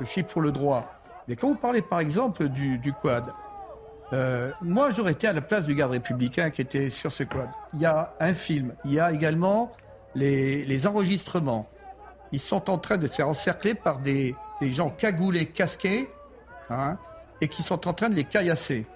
je 0.00 0.04
suis 0.04 0.22
pour 0.22 0.42
le 0.42 0.52
droit. 0.52 0.84
Mais 1.26 1.36
quand 1.36 1.48
vous 1.48 1.56
parlez 1.56 1.82
par 1.82 2.00
exemple 2.00 2.48
du, 2.48 2.92
quad, 3.00 3.32
euh, 4.12 4.52
moi 4.60 4.90
j'aurais 4.90 5.12
été 5.12 5.26
à 5.26 5.32
la 5.32 5.40
place 5.40 5.66
du 5.66 5.74
garde 5.74 5.92
républicain 5.92 6.50
qui 6.50 6.60
était 6.60 6.90
sur 6.90 7.10
ce 7.10 7.24
quad. 7.24 7.48
Il 7.74 7.80
y 7.80 7.86
a 7.86 8.14
un 8.20 8.34
film, 8.34 8.74
il 8.84 8.92
y 8.92 9.00
a 9.00 9.10
également 9.12 9.72
les, 10.14 10.64
les 10.64 10.86
enregistrements. 10.86 11.68
Ils 12.30 12.40
sont 12.40 12.70
en 12.70 12.78
train 12.78 12.96
de 12.96 13.06
se 13.06 13.16
faire 13.16 13.28
encercler 13.28 13.74
par 13.74 13.98
des, 13.98 14.34
des 14.60 14.70
gens 14.70 14.90
cagoulés, 14.90 15.46
casqués, 15.46 16.08
hein, 16.70 16.98
et 17.42 17.48
qui 17.48 17.62
sont 17.62 17.86
en 17.88 17.92
train 17.92 18.08
de 18.08 18.14
les 18.14 18.24
caillasser. 18.24 18.86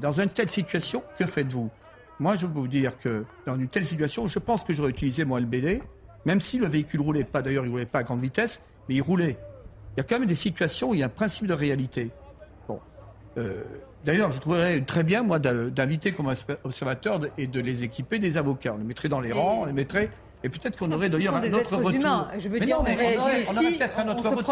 Dans 0.00 0.20
une 0.20 0.28
telle 0.28 0.50
situation, 0.50 1.02
que 1.18 1.24
faites-vous? 1.24 1.70
Moi, 2.18 2.34
je 2.34 2.44
peux 2.44 2.58
vous 2.58 2.68
dire 2.68 2.98
que 2.98 3.24
dans 3.46 3.56
une 3.56 3.68
telle 3.68 3.86
situation, 3.86 4.26
je 4.26 4.38
pense 4.40 4.64
que 4.64 4.72
j'aurais 4.72 4.90
utilisé 4.90 5.24
mon 5.24 5.38
LBD, 5.38 5.80
même 6.24 6.40
si 6.40 6.58
le 6.58 6.66
véhicule 6.66 7.00
roulait 7.00 7.24
pas, 7.24 7.40
d'ailleurs, 7.40 7.64
il 7.64 7.70
roulait 7.70 7.86
pas 7.86 8.00
à 8.00 8.02
grande 8.02 8.20
vitesse, 8.20 8.60
mais 8.88 8.96
il 8.96 9.00
roulait. 9.00 9.36
Il 9.96 9.98
y 9.98 10.00
a 10.00 10.04
quand 10.04 10.18
même 10.18 10.28
des 10.28 10.34
situations 10.34 10.90
où 10.90 10.94
il 10.94 11.00
y 11.00 11.02
a 11.02 11.06
un 11.06 11.10
principe 11.10 11.46
de 11.46 11.54
réalité. 11.54 12.10
Bon. 12.66 12.80
Euh, 13.38 13.62
d'ailleurs, 14.04 14.32
je 14.32 14.40
trouverais 14.40 14.80
très 14.80 15.04
bien, 15.04 15.22
moi, 15.22 15.38
d'inviter 15.38 16.12
comme 16.12 16.32
observateur 16.64 17.20
et 17.38 17.46
de 17.46 17.60
les 17.60 17.84
équiper 17.84 18.18
des 18.18 18.38
avocats. 18.38 18.74
On 18.74 18.78
les 18.78 18.84
mettrait 18.84 19.08
dans 19.08 19.20
les 19.20 19.30
rangs, 19.30 19.60
on 19.62 19.66
les 19.66 19.72
mettrait. 19.72 20.10
Et 20.42 20.48
peut-être 20.48 20.76
qu'on 20.76 20.90
aurait 20.90 21.08
d'ailleurs 21.08 21.36
un 21.36 21.52
autre 21.52 21.76
retour. 21.76 21.90
Humains. 21.90 22.28
Je 22.38 22.48
veux 22.48 22.58
dire, 22.58 22.80
on, 22.80 22.82
réagit 22.82 23.42
ici, 23.42 23.78
on, 23.78 24.22
se 24.22 24.42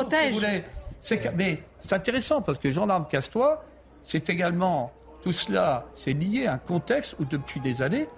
protège. 1.01 1.32
Mais 1.36 1.62
c'est 1.78 1.93
intéressant 1.93 2.43
parce 2.43 2.59
que 2.59 2.70
gendarme 2.70 3.06
casse-toi, 3.10 3.64
c'est 4.02 4.28
également 4.31 4.93
tout 5.22 5.32
cela, 5.32 5.86
c'est 5.93 6.12
lié 6.12 6.47
à 6.47 6.55
un 6.55 6.59
contexte 6.59 7.16
où 7.20 7.24
depuis 7.24 7.60
des 7.60 7.82
années, 7.82 8.09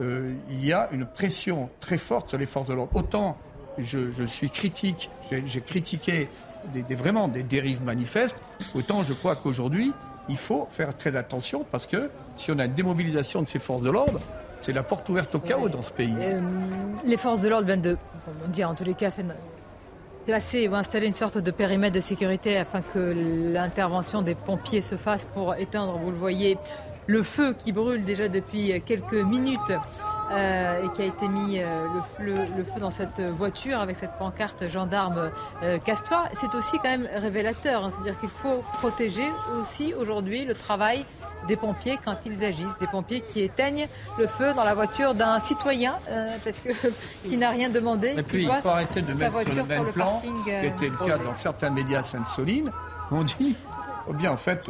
euh, 0.00 0.34
il 0.50 0.64
y 0.64 0.72
a 0.72 0.88
une 0.92 1.06
pression 1.06 1.70
très 1.80 1.96
forte 1.96 2.28
sur 2.28 2.38
les 2.38 2.46
forces 2.46 2.68
de 2.68 2.74
l'ordre. 2.74 2.94
Autant 2.94 3.36
je, 3.78 4.24
suis 4.26 4.50
critique, 4.50 5.10
j'ai 5.30 5.60
critiqué 5.60 6.28
des, 6.74 6.94
vraiment 6.94 7.28
des 7.28 7.42
dérives 7.42 7.82
manifestes, 7.82 8.36
autant 8.74 9.02
je 9.02 9.14
crois 9.14 9.36
qu'aujourd'hui, 9.36 9.92
il 10.28 10.36
faut 10.36 10.68
faire 10.70 10.96
très 10.96 11.16
attention 11.16 11.64
parce 11.70 11.86
que 11.86 12.10
si 12.36 12.50
on 12.50 12.58
a 12.58 12.66
une 12.66 12.74
démobilisation 12.74 13.42
de 13.42 13.48
ces 13.48 13.58
forces 13.58 13.82
de 13.82 13.90
l'ordre, 13.90 14.20
c'est 14.60 14.72
la 14.72 14.82
porte 14.82 15.08
ouverte 15.08 15.34
au 15.34 15.40
chaos 15.40 15.68
dans 15.68 15.82
ce 15.82 15.90
pays. 15.90 16.14
Euh, 16.20 16.38
les 17.04 17.16
forces 17.16 17.40
de 17.40 17.48
l'ordre 17.48 17.66
viennent 17.66 17.82
de, 17.82 17.96
on 18.44 18.48
dire 18.48 18.68
en 18.68 18.74
tous 18.74 18.84
les 18.84 18.94
cas, 18.94 19.10
placer 20.22 20.68
ou 20.68 20.74
installer 20.74 21.06
une 21.06 21.14
sorte 21.14 21.38
de 21.38 21.50
périmètre 21.50 21.94
de 21.94 22.00
sécurité 22.00 22.56
afin 22.56 22.82
que 22.82 23.14
l'intervention 23.52 24.22
des 24.22 24.34
pompiers 24.34 24.80
se 24.80 24.96
fasse 24.96 25.26
pour 25.34 25.54
éteindre, 25.56 25.98
vous 25.98 26.10
le 26.10 26.16
voyez, 26.16 26.58
le 27.06 27.22
feu 27.22 27.54
qui 27.58 27.72
brûle 27.72 28.04
déjà 28.04 28.28
depuis 28.28 28.80
quelques 28.86 29.14
minutes 29.14 29.72
euh, 30.30 30.84
et 30.84 30.92
qui 30.92 31.02
a 31.02 31.06
été 31.06 31.28
mis 31.28 31.58
euh, 31.58 31.86
le, 32.20 32.34
feu 32.64 32.80
dans 32.80 32.90
cette 32.90 33.20
voiture 33.20 33.80
avec 33.80 33.96
cette 33.96 34.16
pancarte 34.18 34.68
gendarme 34.70 35.30
euh, 35.62 35.78
casse-toi, 35.78 36.24
c'est 36.34 36.54
aussi 36.54 36.76
quand 36.76 36.90
même 36.90 37.08
révélateur. 37.14 37.84
Hein. 37.84 37.90
C'est-à-dire 37.90 38.18
qu'il 38.20 38.30
faut 38.30 38.62
protéger 38.78 39.26
aussi 39.60 39.94
aujourd'hui 39.94 40.44
le 40.44 40.54
travail 40.54 41.04
des 41.48 41.56
pompiers 41.56 41.98
quand 42.04 42.16
ils 42.26 42.44
agissent, 42.44 42.78
des 42.78 42.86
pompiers 42.86 43.20
qui 43.20 43.42
éteignent 43.42 43.88
le 44.18 44.26
feu 44.26 44.52
dans 44.54 44.64
la 44.64 44.74
voiture 44.74 45.14
d'un 45.14 45.38
citoyen 45.40 45.94
parce 46.44 46.60
que 46.60 46.70
qui 47.28 47.36
n'a 47.36 47.50
rien 47.50 47.70
demandé. 47.70 48.14
Et 48.16 48.22
puis 48.22 48.44
il 48.44 48.52
faut 48.52 48.68
arrêter 48.68 49.02
de 49.02 49.12
mettre 49.12 49.42
sur 49.42 49.54
le 49.54 49.64
même 49.64 49.92
plan, 49.92 50.20
qui 50.20 50.50
était 50.50 50.88
le 50.88 50.96
cas 50.96 51.18
dans 51.18 51.36
certains 51.36 51.70
médias 51.70 52.02
Sainte-Soline. 52.02 52.70
On 53.10 53.24
dit, 53.24 53.56
oh 54.08 54.12
bien 54.12 54.32
en 54.32 54.36
fait, 54.36 54.68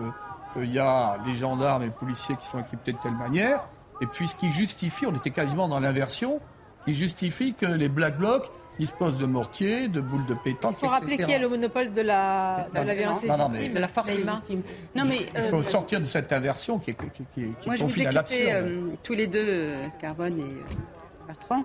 il 0.57 0.73
y 0.73 0.79
a 0.79 1.19
les 1.27 1.35
gendarmes 1.35 1.83
et 1.83 1.87
les 1.87 1.93
policiers 1.93 2.37
qui 2.37 2.47
sont 2.47 2.59
équipés 2.59 2.93
de 2.93 2.99
telle 2.99 3.15
manière. 3.15 3.65
Et 4.01 4.07
puis 4.07 4.29
ce 4.29 4.35
qui 4.35 4.51
justifie, 4.51 5.07
on 5.07 5.15
était 5.15 5.31
quasiment 5.31 5.69
dans 5.69 5.81
l'inversion, 5.81 6.41
qui 6.85 6.95
justifie 6.95 7.55
que 7.55 7.67
les 7.67 7.89
Black 7.89 8.19
Blocs 8.19 8.51
disposent 8.79 9.19
de 9.19 9.27
mortiers, 9.27 9.89
de 9.89 10.01
boules 10.01 10.27
de 10.27 10.35
pétanque, 10.35 10.77
Il 10.79 10.87
faut 10.87 10.89
rappeler 10.89 11.19
qui 11.19 11.33
a 11.33 11.39
le 11.39 11.49
monopole 11.49 11.93
de 11.93 12.01
la, 12.01 12.69
de 12.75 12.81
la 12.81 12.95
violence 12.95 13.23
légitime, 13.23 13.75
de 13.75 13.79
la 13.79 13.89
force 13.89 14.09
légitime. 14.09 14.63
Non, 14.97 15.05
mais, 15.07 15.27
il 15.37 15.43
faut 15.43 15.59
euh, 15.59 15.63
sortir 15.63 16.01
de 16.01 16.05
cette 16.05 16.33
inversion 16.33 16.79
qui 16.79 16.91
est, 16.91 16.95
qui, 16.95 17.25
qui, 17.35 17.43
qui 17.61 17.67
Moi, 17.67 17.77
je 17.77 17.85
vous 17.85 18.01
ai 18.01 18.53
euh, 18.53 18.89
tous 19.03 19.15
les 19.15 19.27
deux, 19.27 19.45
euh, 19.47 19.87
Carbone 20.01 20.39
et 20.39 21.27
Bertrand. 21.27 21.65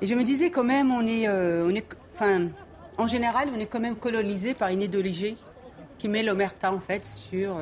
Et 0.00 0.06
je 0.06 0.14
me 0.14 0.24
disais 0.24 0.50
quand 0.50 0.64
même, 0.64 0.90
on 0.90 1.06
est, 1.06 1.28
on 1.28 1.70
est, 1.70 1.86
enfin, 2.14 2.48
en 2.98 3.06
général, 3.06 3.48
on 3.54 3.60
est 3.60 3.66
quand 3.66 3.80
même 3.80 3.96
colonisé 3.96 4.54
par 4.54 4.68
une 4.68 4.82
idéologie 4.82 5.36
qui 5.98 6.08
met 6.08 6.24
l'omerta 6.24 6.72
en 6.72 6.80
fait 6.80 7.06
sur 7.06 7.56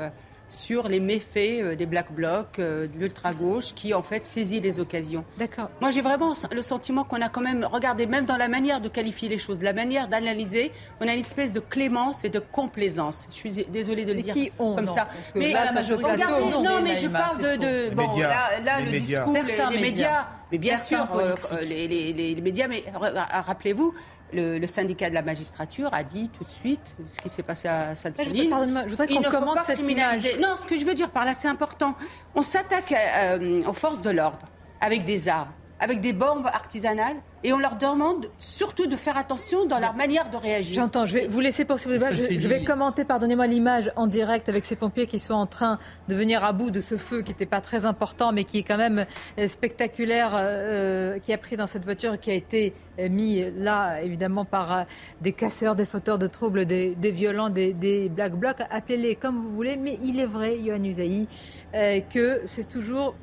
sur 0.53 0.89
les 0.89 1.01
méfaits 1.01 1.63
euh, 1.63 1.75
des 1.77 1.87
Black 1.87 2.13
Blocs, 2.13 2.59
euh, 2.59 2.87
de 2.87 2.99
l'ultra-gauche, 2.99 3.75
qui 3.75 3.95
en 3.95 4.03
fait 4.03 4.27
saisit 4.27 4.61
les 4.61 4.81
occasions. 4.81 5.25
D'accord. 5.39 5.71
Moi, 5.81 5.91
j'ai 5.91 6.01
vraiment 6.01 6.35
le 6.53 6.63
sentiment 6.63 7.05
qu'on 7.05 7.21
a 7.23 7.29
quand 7.29 7.41
même, 7.41 7.67
regardez, 7.71 8.07
même 8.07 8.25
dans 8.25 8.37
la 8.37 8.49
manière 8.49 8.81
de 8.81 8.89
qualifier 8.89 9.29
les 9.29 9.39
choses, 9.39 9.59
de 9.59 9.65
la 9.65 9.73
manière 9.73 10.09
d'analyser, 10.09 10.73
on 11.01 11.09
a 11.09 11.13
une 11.13 11.21
espèce 11.21 11.53
de 11.53 11.61
clémence 11.61 12.25
et 12.25 12.29
de 12.29 12.39
complaisance. 12.39 13.29
Je 13.31 13.37
suis 13.37 13.53
désolée 13.71 14.05
de 14.05 14.13
le 14.13 14.23
dire 14.23 14.35
comme 14.59 14.87
ça. 14.87 15.09
Mais 15.35 15.53
la 15.53 15.73
majorité 15.73 16.11
non, 16.17 16.83
mais 16.83 16.97
je 16.97 17.09
parle 17.09 17.39
de, 17.39 17.95
bon, 17.95 18.19
là, 18.19 18.81
le 18.81 18.99
discours, 18.99 19.33
des 19.71 19.79
médias. 19.79 20.29
Mais 20.53 20.59
bien 20.59 20.77
sûr, 20.77 21.07
euh, 21.15 21.35
les, 21.63 21.87
les, 21.87 22.41
médias, 22.41 22.67
mais 22.67 22.83
rappelez-vous, 22.95 23.95
le, 24.32 24.66
syndicat 24.66 25.11
de 25.11 25.15
la 25.15 25.23
magistrature 25.23 25.89
a 25.93 26.02
dit 26.02 26.28
tout 26.31 26.44
de 26.44 26.48
suite 26.48 26.94
ce 27.16 27.23
qui 27.23 27.28
s'est 27.28 27.43
passé 27.43 27.69
à 27.69 27.97
Sainte-Soline. 27.97 28.51
Je 28.85 28.90
voudrais 28.90 29.09
qu'on 29.09 29.23
commente 29.23 29.59
cette 29.66 29.78
criminaliser. 29.78 30.39
Non, 30.39 30.57
ce 30.57 30.66
que 30.66 30.77
je 30.77 30.85
veux 30.85 30.94
dire 30.94 31.11
par 31.11 31.24
là, 31.24 31.35
c'est 31.35 31.48
important. 31.48 31.94
On 32.35 32.43
s'attaque 32.43 32.93
euh, 32.93 33.62
aux 33.65 33.73
forces 33.73 34.01
de 34.01 34.11
l'ordre 34.11 34.47
avec 34.81 35.05
des 35.05 35.28
armes. 35.28 35.52
Avec 35.81 36.01
des 36.01 36.12
bombes 36.12 36.47
artisanales 36.47 37.16
et 37.43 37.52
on 37.55 37.59
leur 37.59 37.77
demande 37.77 38.27
surtout 38.39 38.86
de 38.86 38.97
faire 38.97 39.16
attention 39.16 39.65
dans 39.65 39.81
leur 39.81 39.94
manière 39.94 40.28
de 40.31 40.36
réagir. 40.36 40.74
J'entends, 40.74 41.07
je 41.07 41.15
vais 41.15 41.27
vous 41.27 41.40
laisser 41.40 41.65
poursuivre 41.65 41.94
le 41.94 41.98
débat. 41.98 42.12
Je, 42.12 42.39
je, 42.39 42.48
vais 42.48 42.65
commenter, 42.65 43.05
pardonnez-moi, 43.05 43.47
l'image 43.47 43.90
en 43.97 44.07
direct 44.07 44.51
avec 44.51 44.66
ces 44.66 44.77
pompiers 44.77 45.07
qui 45.07 45.19
sont 45.19 45.35
en 45.35 45.47
train 45.47 45.78
de 46.09 46.15
venir 46.15 46.44
à 46.44 46.52
bout 46.52 46.70
de 46.70 46.82
ce 46.82 46.97
feu 46.97 47.23
qui 47.23 47.31
n'était 47.31 47.47
pas 47.47 47.62
très 47.62 47.86
important, 47.86 48.32
mais 48.32 48.44
qui 48.44 48.59
est 48.59 48.62
quand 48.62 48.77
même 48.77 49.07
euh, 49.39 49.48
spectaculaire, 49.48 50.32
euh, 50.35 51.19
qui 51.19 51.32
a 51.32 51.39
pris 51.39 51.57
dans 51.57 51.66
cette 51.66 51.85
voiture, 51.85 52.20
qui 52.20 52.31
a 52.31 52.35
été 52.35 52.74
euh, 52.98 53.09
mis 53.09 53.43
là, 53.57 54.02
évidemment, 54.02 54.44
par 54.44 54.85
des 55.23 55.32
casseurs, 55.32 55.77
des 55.77 55.86
fauteurs 55.86 56.19
de 56.19 56.27
troubles, 56.27 56.66
des, 56.66 56.94
des 56.94 57.11
violents, 57.11 57.48
des, 57.48 57.73
des, 57.73 58.11
black 58.11 58.35
blocs. 58.35 58.61
Appelez-les 58.70 59.16
comme 59.16 59.40
vous 59.40 59.55
voulez, 59.55 59.77
mais 59.77 59.98
il 60.05 60.20
est 60.20 60.27
vrai, 60.27 60.59
Yohann 60.59 60.85
Usaï, 60.85 61.27
euh, 61.74 62.01
que 62.01 62.43
c'est 62.47 62.69
toujours 62.69 63.15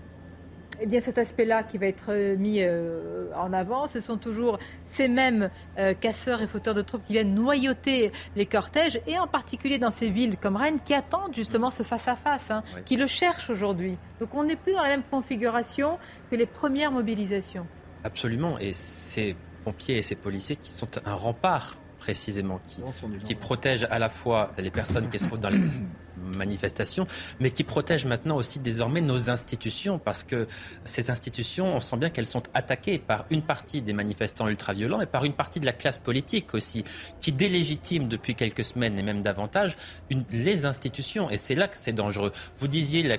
eh 0.80 0.86
bien, 0.86 0.99
cet 0.99 1.18
aspect-là 1.18 1.64
qui 1.64 1.78
va 1.78 1.88
être 1.88 2.08
euh, 2.10 2.36
mis 2.38 2.62
euh, 2.62 3.30
en 3.36 3.54
avant. 3.54 3.88
Ce 3.88 3.99
sont 3.99 4.18
toujours 4.18 4.60
ces 4.91 5.08
mêmes 5.08 5.49
euh, 5.78 5.94
casseurs 5.94 6.41
et 6.41 6.48
fauteurs 6.48 6.76
de 6.76 6.82
troupes 6.82 7.04
qui 7.06 7.14
viennent 7.14 7.34
noyauter 7.34 8.12
les 8.36 8.45
cortèges, 8.45 8.99
et 9.08 9.18
en 9.18 9.28
particulier 9.28 9.80
dans 9.80 9.91
ces 9.91 10.10
villes 10.10 10.38
comme 10.38 10.56
Rennes, 10.56 10.80
qui 10.84 10.94
attendent 10.94 11.34
justement 11.34 11.72
ce 11.72 11.84
face-à-face, 11.84 12.52
hein, 12.52 12.64
qui 12.86 12.95
le 12.95 13.08
cherchent 13.08 13.49
aujourd'hui. 13.49 13.98
Donc 14.20 14.34
on 14.34 14.44
n'est 14.44 14.56
plus 14.56 14.74
dans 14.74 14.84
la 14.84 14.90
même 14.90 15.04
configuration 15.10 15.98
que 16.30 16.36
les 16.36 16.45
premières 16.45 16.91
mobilisations. 16.91 17.66
Absolument, 18.04 18.58
et 18.60 18.74
ces 18.74 19.36
pompiers 19.64 19.98
et 19.98 20.04
ces 20.04 20.16
policiers 20.16 20.56
qui 20.56 20.72
sont 20.72 20.90
un 21.06 21.16
rempart 21.16 21.78
précisément, 21.99 22.62
qui, 22.68 22.82
qui 23.24 23.36
protège 23.36 23.88
à 23.90 23.99
la 23.99 24.10
fois 24.10 24.52
les 24.58 24.72
personnes 24.72 25.10
qui 25.10 25.18
se 25.18 25.26
trouvent 25.26 25.40
dans 25.40 25.49
les 25.49 25.60
manifestations, 26.28 27.08
mais 27.40 27.49
qui 27.49 27.64
protège 27.64 28.06
maintenant 28.06 28.36
aussi 28.36 28.60
désormais 28.60 29.02
nos 29.02 29.30
institutions, 29.30 29.99
parce 29.99 30.24
que 30.24 30.48
ces 30.86 31.10
institutions, 31.10 31.76
on 31.76 31.80
sent 31.80 31.98
bien 31.98 32.10
qu'elles 32.10 32.26
sont 32.26 32.44
attaquées 32.54 32.99
par 32.99 33.26
une 33.30 33.41
partie 33.41 33.82
des 33.82 33.94
manifestants 33.94 34.48
ultra-violents 34.48 35.02
et 35.02 35.06
par 35.06 35.26
une 35.26 35.34
partie 35.34 35.60
de 35.60 35.66
la 35.66 35.74
classe 35.74 35.98
politique 35.98 36.54
aussi, 36.54 36.84
qui 37.22 37.32
délégitime 37.32 38.08
depuis 38.08 38.36
quelques 38.36 38.64
semaines 38.64 38.98
et 38.98 39.04
même 39.04 39.22
davantage 39.22 39.76
les 40.32 40.66
institutions. 40.66 41.30
Et 41.30 41.38
c'est 41.38 41.56
là 41.56 41.68
que 41.68 41.78
c'est 41.78 41.94
dangereux. 41.94 42.32
Vous 42.58 42.68
disiez 42.68 43.04
la, 43.04 43.18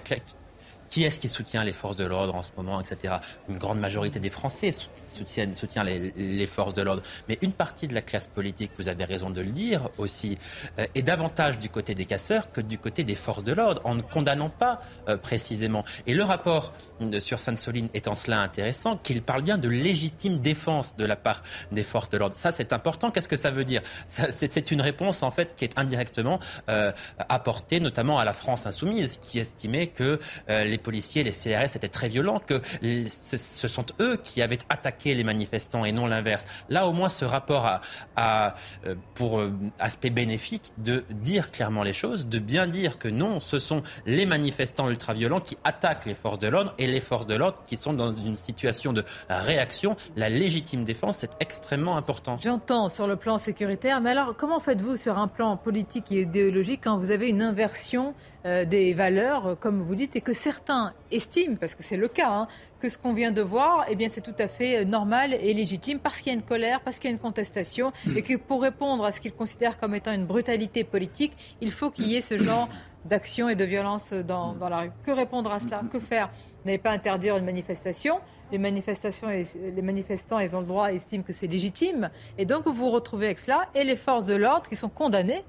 qui 0.90 1.04
est-ce 1.04 1.18
qui 1.18 1.28
soutient 1.28 1.64
les 1.64 1.72
forces 1.72 1.96
de 1.96 2.04
l'ordre 2.04 2.34
en 2.34 2.42
ce 2.42 2.50
moment, 2.56 2.80
etc. 2.80 3.16
Une 3.48 3.58
grande 3.58 3.78
majorité 3.78 4.20
des 4.20 4.30
Français 4.30 4.72
soutiennent, 4.72 5.54
soutient 5.54 5.84
les, 5.84 6.12
les, 6.12 6.46
forces 6.46 6.74
de 6.74 6.82
l'ordre. 6.82 7.02
Mais 7.28 7.38
une 7.42 7.52
partie 7.52 7.88
de 7.88 7.94
la 7.94 8.02
classe 8.02 8.26
politique, 8.26 8.72
vous 8.78 8.88
avez 8.88 9.04
raison 9.04 9.30
de 9.30 9.40
le 9.40 9.50
dire 9.50 9.90
aussi, 9.98 10.38
euh, 10.78 10.86
est 10.94 11.02
davantage 11.02 11.58
du 11.58 11.68
côté 11.68 11.94
des 11.94 12.04
casseurs 12.04 12.50
que 12.52 12.60
du 12.60 12.78
côté 12.78 13.04
des 13.04 13.14
forces 13.14 13.44
de 13.44 13.52
l'ordre, 13.52 13.80
en 13.84 13.94
ne 13.94 14.02
condamnant 14.02 14.50
pas 14.50 14.80
euh, 15.08 15.16
précisément. 15.16 15.84
Et 16.06 16.14
le 16.14 16.24
rapport 16.24 16.72
sur 17.20 17.38
Sainte-Soline 17.38 17.88
est 17.94 18.08
en 18.08 18.14
cela 18.14 18.40
intéressant, 18.40 18.96
qu'il 18.96 19.22
parle 19.22 19.42
bien 19.42 19.58
de 19.58 19.68
légitime 19.68 20.38
défense 20.38 20.96
de 20.96 21.04
la 21.04 21.16
part 21.16 21.42
des 21.70 21.82
forces 21.82 22.10
de 22.10 22.18
l'ordre. 22.18 22.36
Ça, 22.36 22.52
c'est 22.52 22.72
important. 22.72 23.10
Qu'est-ce 23.10 23.28
que 23.28 23.36
ça 23.36 23.50
veut 23.50 23.64
dire? 23.64 23.82
C'est 24.06 24.70
une 24.70 24.80
réponse, 24.80 25.22
en 25.22 25.30
fait, 25.30 25.54
qui 25.56 25.64
est 25.64 25.78
indirectement 25.78 26.40
euh, 26.68 26.92
apportée, 27.28 27.80
notamment 27.80 28.18
à 28.18 28.24
la 28.24 28.32
France 28.32 28.66
insoumise, 28.66 29.18
qui 29.18 29.38
estimait 29.38 29.88
que 29.88 30.18
les 30.48 30.77
les 30.78 30.82
policiers, 30.82 31.24
les 31.24 31.32
CRS 31.32 31.74
étaient 31.74 31.88
très 31.88 32.08
violents, 32.08 32.38
que 32.38 32.60
ce 33.08 33.68
sont 33.68 33.86
eux 34.00 34.16
qui 34.16 34.42
avaient 34.42 34.58
attaqué 34.68 35.14
les 35.14 35.24
manifestants 35.24 35.84
et 35.84 35.90
non 35.90 36.06
l'inverse. 36.06 36.44
Là, 36.68 36.86
au 36.86 36.92
moins, 36.92 37.08
ce 37.08 37.24
rapport 37.24 37.66
a, 37.66 38.54
euh, 38.86 38.94
pour 39.14 39.40
euh, 39.40 39.52
aspect 39.80 40.10
bénéfique 40.10 40.72
de 40.78 41.04
dire 41.10 41.50
clairement 41.50 41.82
les 41.82 41.92
choses, 41.92 42.28
de 42.28 42.38
bien 42.38 42.68
dire 42.68 42.98
que 42.98 43.08
non, 43.08 43.40
ce 43.40 43.58
sont 43.58 43.82
les 44.06 44.24
manifestants 44.24 44.88
ultra-violents 44.88 45.40
qui 45.40 45.58
attaquent 45.64 46.06
les 46.06 46.14
forces 46.14 46.38
de 46.38 46.46
l'ordre 46.46 46.74
et 46.78 46.86
les 46.86 47.00
forces 47.00 47.26
de 47.26 47.34
l'ordre 47.34 47.64
qui 47.66 47.76
sont 47.76 47.92
dans 47.92 48.14
une 48.14 48.36
situation 48.36 48.92
de 48.92 49.04
réaction. 49.28 49.96
La 50.16 50.28
légitime 50.28 50.84
défense, 50.84 51.18
c'est 51.18 51.32
extrêmement 51.40 51.96
important. 51.96 52.38
J'entends 52.40 52.88
sur 52.88 53.08
le 53.08 53.16
plan 53.16 53.38
sécuritaire, 53.38 54.00
mais 54.00 54.10
alors 54.10 54.36
comment 54.36 54.60
faites-vous 54.60 54.96
sur 54.96 55.18
un 55.18 55.26
plan 55.26 55.56
politique 55.56 56.12
et 56.12 56.22
idéologique 56.22 56.82
quand 56.84 56.98
vous 56.98 57.10
avez 57.10 57.28
une 57.28 57.42
inversion 57.42 58.14
euh, 58.46 58.64
des 58.64 58.94
valeurs, 58.94 59.46
euh, 59.46 59.54
comme 59.56 59.82
vous 59.82 59.96
dites, 59.96 60.14
et 60.14 60.20
que 60.20 60.32
certains 60.32 60.94
estiment, 61.10 61.56
parce 61.56 61.74
que 61.74 61.82
c'est 61.82 61.96
le 61.96 62.06
cas, 62.06 62.30
hein, 62.30 62.48
que 62.78 62.88
ce 62.88 62.96
qu'on 62.96 63.12
vient 63.12 63.32
de 63.32 63.42
voir, 63.42 63.84
eh 63.88 63.96
bien, 63.96 64.08
c'est 64.08 64.20
tout 64.20 64.34
à 64.38 64.46
fait 64.46 64.78
euh, 64.78 64.84
normal 64.84 65.34
et 65.34 65.52
légitime 65.54 65.98
parce 65.98 66.18
qu'il 66.18 66.32
y 66.32 66.36
a 66.36 66.38
une 66.38 66.44
colère, 66.44 66.80
parce 66.82 67.00
qu'il 67.00 67.10
y 67.10 67.12
a 67.12 67.14
une 67.14 67.20
contestation, 67.20 67.92
et 68.14 68.22
que 68.22 68.36
pour 68.36 68.62
répondre 68.62 69.04
à 69.04 69.10
ce 69.10 69.20
qu'ils 69.20 69.32
considèrent 69.32 69.76
comme 69.80 69.92
étant 69.96 70.12
une 70.12 70.24
brutalité 70.24 70.84
politique, 70.84 71.32
il 71.60 71.72
faut 71.72 71.90
qu'il 71.90 72.06
y 72.06 72.14
ait 72.14 72.20
ce 72.20 72.38
genre 72.38 72.68
d'action 73.04 73.48
et 73.48 73.56
de 73.56 73.64
violence 73.64 74.12
dans, 74.12 74.54
dans, 74.54 74.68
la 74.68 74.82
rue. 74.82 74.90
Que 75.04 75.10
répondre 75.10 75.50
à 75.50 75.58
cela? 75.58 75.82
Que 75.90 75.98
faire? 75.98 76.28
Vous 76.28 76.66
n'allez 76.66 76.78
pas 76.78 76.92
interdire 76.92 77.36
une 77.36 77.44
manifestation. 77.44 78.20
Les, 78.52 78.58
manifestations 78.58 79.28
les 79.28 79.82
manifestants, 79.82 80.38
ils 80.38 80.54
ont 80.54 80.60
le 80.60 80.66
droit, 80.66 80.92
estiment 80.92 81.24
que 81.24 81.32
c'est 81.32 81.48
légitime. 81.48 82.08
Et 82.38 82.44
donc, 82.44 82.66
vous 82.66 82.72
vous 82.72 82.90
retrouvez 82.90 83.26
avec 83.26 83.40
cela 83.40 83.68
et 83.74 83.82
les 83.82 83.96
forces 83.96 84.26
de 84.26 84.36
l'ordre 84.36 84.68
qui 84.68 84.76
sont 84.76 84.88
condamnées 84.88 85.42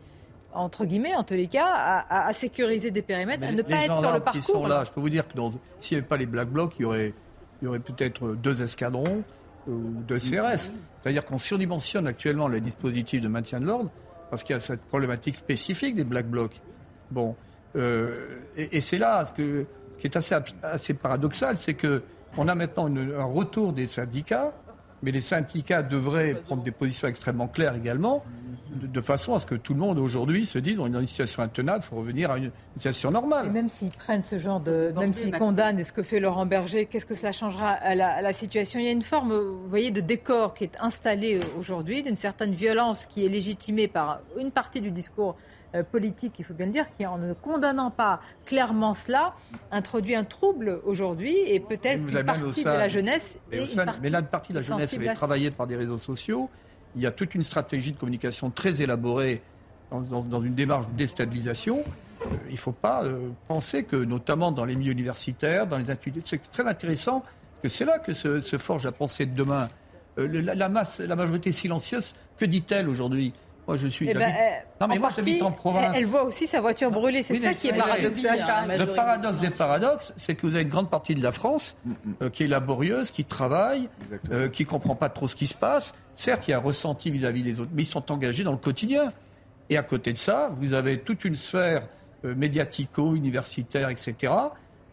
entre 0.54 0.86
guillemets, 0.86 1.16
en 1.16 1.24
tous 1.24 1.36
les 1.36 1.48
cas, 1.48 1.68
à, 1.68 2.28
à 2.28 2.34
sécuriser 2.34 2.92
des 2.92 3.02
périmètres, 3.02 3.48
à 3.48 3.52
ne 3.52 3.62
pas 3.62 3.86
être 3.86 4.00
sur 4.00 4.14
le 4.14 4.20
parcours. 4.20 4.42
Qui 4.42 4.52
sont 4.52 4.68
là, 4.68 4.84
je 4.84 4.92
peux 4.92 5.02
vous 5.02 5.10
dire 5.10 5.28
que 5.28 5.34
s'il 5.80 5.96
n'y 5.96 6.00
avait 6.00 6.08
pas 6.08 6.18
les 6.18 6.26
Black 6.26 6.50
Blocs, 6.50 6.74
il 6.80 6.82
y 6.84 6.86
aurait, 6.86 7.14
il 7.62 7.66
y 7.66 7.68
aurait 7.68 7.80
peut-être 7.80 8.36
deux 8.36 8.62
escadrons 8.62 9.24
euh, 9.68 9.72
ou 9.72 10.02
deux 10.08 10.18
CRS. 10.18 10.72
C'est-à-dire 11.02 11.26
qu'on 11.26 11.38
surdimensionne 11.38 12.08
actuellement 12.08 12.48
les 12.48 12.62
dispositifs 12.62 13.22
de 13.22 13.28
maintien 13.28 13.60
de 13.60 13.66
l'ordre 13.66 13.92
parce 14.30 14.44
qu'il 14.44 14.54
y 14.54 14.58
a 14.58 14.60
cette 14.60 14.82
problématique 14.82 15.36
spécifique 15.36 15.96
des 15.96 16.04
Black 16.04 16.28
Blocs. 16.28 16.62
Bon, 17.12 17.36
euh, 17.76 18.40
et, 18.58 18.78
et 18.78 18.80
c'est 18.82 18.98
là 18.98 19.26
ce, 19.26 19.32
que, 19.32 19.66
ce 19.92 19.98
qui 19.98 20.08
est 20.08 20.16
assez, 20.16 20.36
assez 20.64 20.94
paradoxal, 20.94 21.58
c'est 21.58 21.74
que 21.74 22.04
on 22.38 22.48
a 22.48 22.56
maintenant 22.56 22.88
une, 22.88 23.14
un 23.18 23.24
retour 23.24 23.74
des 23.74 23.88
syndicats, 23.88 24.54
mais 25.02 25.12
les 25.12 25.22
syndicats 25.22 25.82
devraient 25.82 26.36
prendre 26.36 26.64
des 26.64 26.72
positions 26.72 27.08
extrêmement 27.08 27.48
claires 27.48 27.76
également 27.76 28.24
de, 28.70 29.02
façon 29.02 29.36
à 29.36 29.40
ce 29.40 29.46
que 29.46 29.56
tout 29.56 29.74
le 29.74 29.80
monde 29.80 30.00
aujourd'hui 30.00 30.46
se 30.46 30.60
dise 30.60 30.80
on 30.80 30.88
est 30.88 30.92
dans 30.92 31.00
une 31.00 31.08
situation 31.08 31.42
intenable, 31.42 31.84
il 31.84 31.88
faut 31.88 31.96
revenir 31.96 32.32
à 32.32 32.38
une 32.38 32.52
situation 32.74 33.12
normale. 33.12 33.48
Et 33.48 33.50
même 33.50 33.70
s'ils 33.70 33.92
prennent 33.92 34.22
ce 34.22 34.40
genre 34.40 34.60
de. 34.60 34.94
Même 34.98 35.14
s'ils 35.14 35.38
condamnent 35.38 35.84
ce 35.84 35.92
que 35.92 36.04
fait 36.04 36.20
Laurent 36.20 36.46
Berger, 36.46 36.86
qu'est-ce 36.86 37.06
que 37.06 37.16
cela 37.16 37.32
changera 37.32 37.70
à 37.70 37.96
la, 37.96 38.34
situation? 38.34 38.80
Il 38.80 38.86
y 38.86 38.90
a 38.90 38.92
une 38.92 39.02
forme, 39.02 39.34
vous 39.34 39.70
voyez, 39.70 39.92
de 39.92 40.02
décor 40.02 40.54
qui 40.54 40.64
est 40.64 40.78
installé 40.80 41.36
euh, 41.36 41.60
aujourd'hui, 41.60 42.04
d'une 42.04 42.16
certaine 42.16 42.54
violence 42.54 43.06
qui 43.06 43.26
est 43.26 43.30
légitimée 43.30 43.88
par 43.88 44.22
une 44.38 44.52
partie 44.52 44.82
du 44.82 44.92
discours 44.92 45.36
euh, 45.76 45.84
politique, 45.84 46.34
il 46.40 46.46
faut 46.46 46.54
bien 46.54 46.66
le 46.66 46.72
dire, 46.72 46.90
qui 46.90 47.06
en 47.06 47.18
ne 47.18 47.34
condamnant 47.34 47.92
pas 47.92 48.22
clairement 48.46 48.94
cela, 48.96 49.36
introduit 49.72 50.16
un 50.16 50.24
trouble 50.24 50.82
aujourd'hui 50.84 51.36
et 51.46 51.60
peut-être 51.60 52.00
une 52.00 52.24
partie 52.24 52.64
de 52.64 52.70
la 52.70 52.88
jeunesse. 52.88 53.38
Mais, 53.52 53.66
mais 54.02 54.10
là, 54.10 54.20
une 54.20 54.26
partie 54.26 54.54
de 54.54 54.58
la 54.58 54.64
jeunesse 54.64 54.94
est 54.94 55.14
travaillée 55.14 55.52
par 55.52 55.68
des 55.68 55.76
réseaux 55.76 56.00
sociaux 56.00 56.50
il 56.96 57.02
y 57.02 57.06
a 57.06 57.12
toute 57.12 57.36
une 57.36 57.44
stratégie 57.44 57.92
de 57.92 57.98
communication 57.98 58.50
très 58.50 58.82
élaborée 58.82 59.42
dans, 59.92 60.42
une 60.42 60.54
démarche 60.54 60.88
de 60.88 60.94
déstabilisation. 60.94 61.84
Euh, 62.22 62.26
il 62.48 62.54
ne 62.54 62.58
faut 62.58 62.72
pas 62.72 63.04
euh, 63.04 63.30
penser 63.48 63.84
que, 63.84 63.96
notamment 63.96 64.52
dans 64.52 64.66
les 64.66 64.76
milieux 64.76 64.92
universitaires, 64.92 65.68
dans 65.68 65.78
les 65.78 65.90
instituts, 65.90 66.22
c'est 66.26 66.52
très 66.52 66.68
intéressant, 66.68 67.22
parce 67.22 67.62
que 67.64 67.70
c'est 67.70 67.86
là 67.86 68.00
que 68.00 68.14
se, 68.14 68.58
forge 68.58 68.86
la 68.86 68.92
pensée 68.92 69.26
de 69.26 69.36
demain. 69.36 69.70
Euh, 70.18 70.42
la, 70.42 70.70
masse, 70.70 71.00
la 71.00 71.16
majorité 71.16 71.52
silencieuse, 71.52 72.14
que 72.38 72.46
dit-elle 72.46 72.90
aujourd'hui? 72.90 73.34
Moi, 73.70 73.78
je 73.78 73.88
suis. 73.88 74.10
Eh 74.10 74.16
ben, 74.16 74.34
non, 74.82 74.88
mais 74.88 74.98
moi, 74.98 75.10
j'habite 75.16 75.44
en 75.44 75.52
province. 75.52 75.96
Elle 75.96 76.08
voit 76.08 76.24
aussi 76.24 76.48
sa 76.48 76.60
voiture 76.60 76.90
brûler. 76.90 77.22
C'est 77.22 77.40
ça 77.40 77.54
qui 77.54 77.68
est 77.68 77.78
paradoxal. 77.78 78.40
Le 78.80 78.86
paradoxe 78.88 79.40
des 79.40 79.52
paradoxes, 79.52 80.12
c'est 80.18 80.34
que 80.34 80.48
vous 80.48 80.56
avez 80.56 80.64
une 80.64 80.70
grande 80.70 80.90
partie 80.90 81.14
de 81.14 81.22
la 81.22 81.32
France 81.32 81.78
mm, 81.86 81.92
mm. 82.26 82.30
qui 82.32 82.44
est 82.46 82.48
laborieuse, 82.48 83.12
qui 83.12 83.26
travaille, 83.26 83.88
euh, 84.32 84.50
qui 84.50 84.66
comprend 84.66 84.96
pas 84.96 85.10
trop 85.10 85.28
ce 85.28 85.36
qui 85.36 85.46
se 85.46 85.54
passe. 85.54 85.94
Certes, 86.16 86.48
il 86.48 86.52
y 86.52 86.54
a 86.56 86.58
un 86.58 86.62
ressenti 86.62 87.12
vis-à-vis 87.12 87.44
des 87.44 87.60
autres, 87.60 87.70
mais 87.76 87.84
ils 87.84 87.86
sont 87.86 88.12
engagés 88.12 88.44
dans 88.44 88.54
le 88.54 88.58
quotidien. 88.58 89.14
Et 89.70 89.78
à 89.78 89.84
côté 89.84 90.14
de 90.14 90.18
ça, 90.18 90.50
vous 90.60 90.74
avez 90.74 91.00
toute 91.02 91.24
une 91.24 91.36
sphère 91.36 91.84
euh, 92.26 92.34
médiatico-universitaire, 92.34 93.90
etc., 93.90 94.34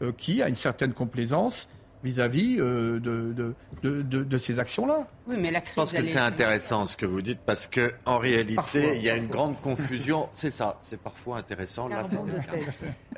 euh, 0.03 0.13
qui 0.15 0.43
a 0.43 0.49
une 0.49 0.55
certaine 0.55 0.93
complaisance 0.93 1.67
vis-à-vis 2.07 2.57
euh, 2.61 3.01
de, 3.01 3.55
de, 3.83 4.39
ces 4.39 4.59
actions-là. 4.59 5.09
Oui, 5.27 5.37
mais 5.39 5.51
la 5.51 5.61
crise, 5.61 5.73
Je 5.73 5.81
pense 5.81 5.93
que 5.93 6.03
c'est 6.03 6.19
intéressant 6.19 6.87
ce 6.87 6.97
que 6.97 7.05
vous 7.05 7.21
dites 7.21 7.41
parce 7.45 7.67
que 7.67 7.93
en 8.05 8.19
réalité, 8.19 8.97
il 8.97 9.03
y 9.03 9.11
a 9.11 9.17
une 9.17 9.27
grande 9.27 9.61
confusion. 9.61 10.29
c'est 10.33 10.51
ça, 10.51 10.79
c'est 10.81 11.01
parfois 11.01 11.39
intéressant. 11.39 11.89
Là, 11.89 12.05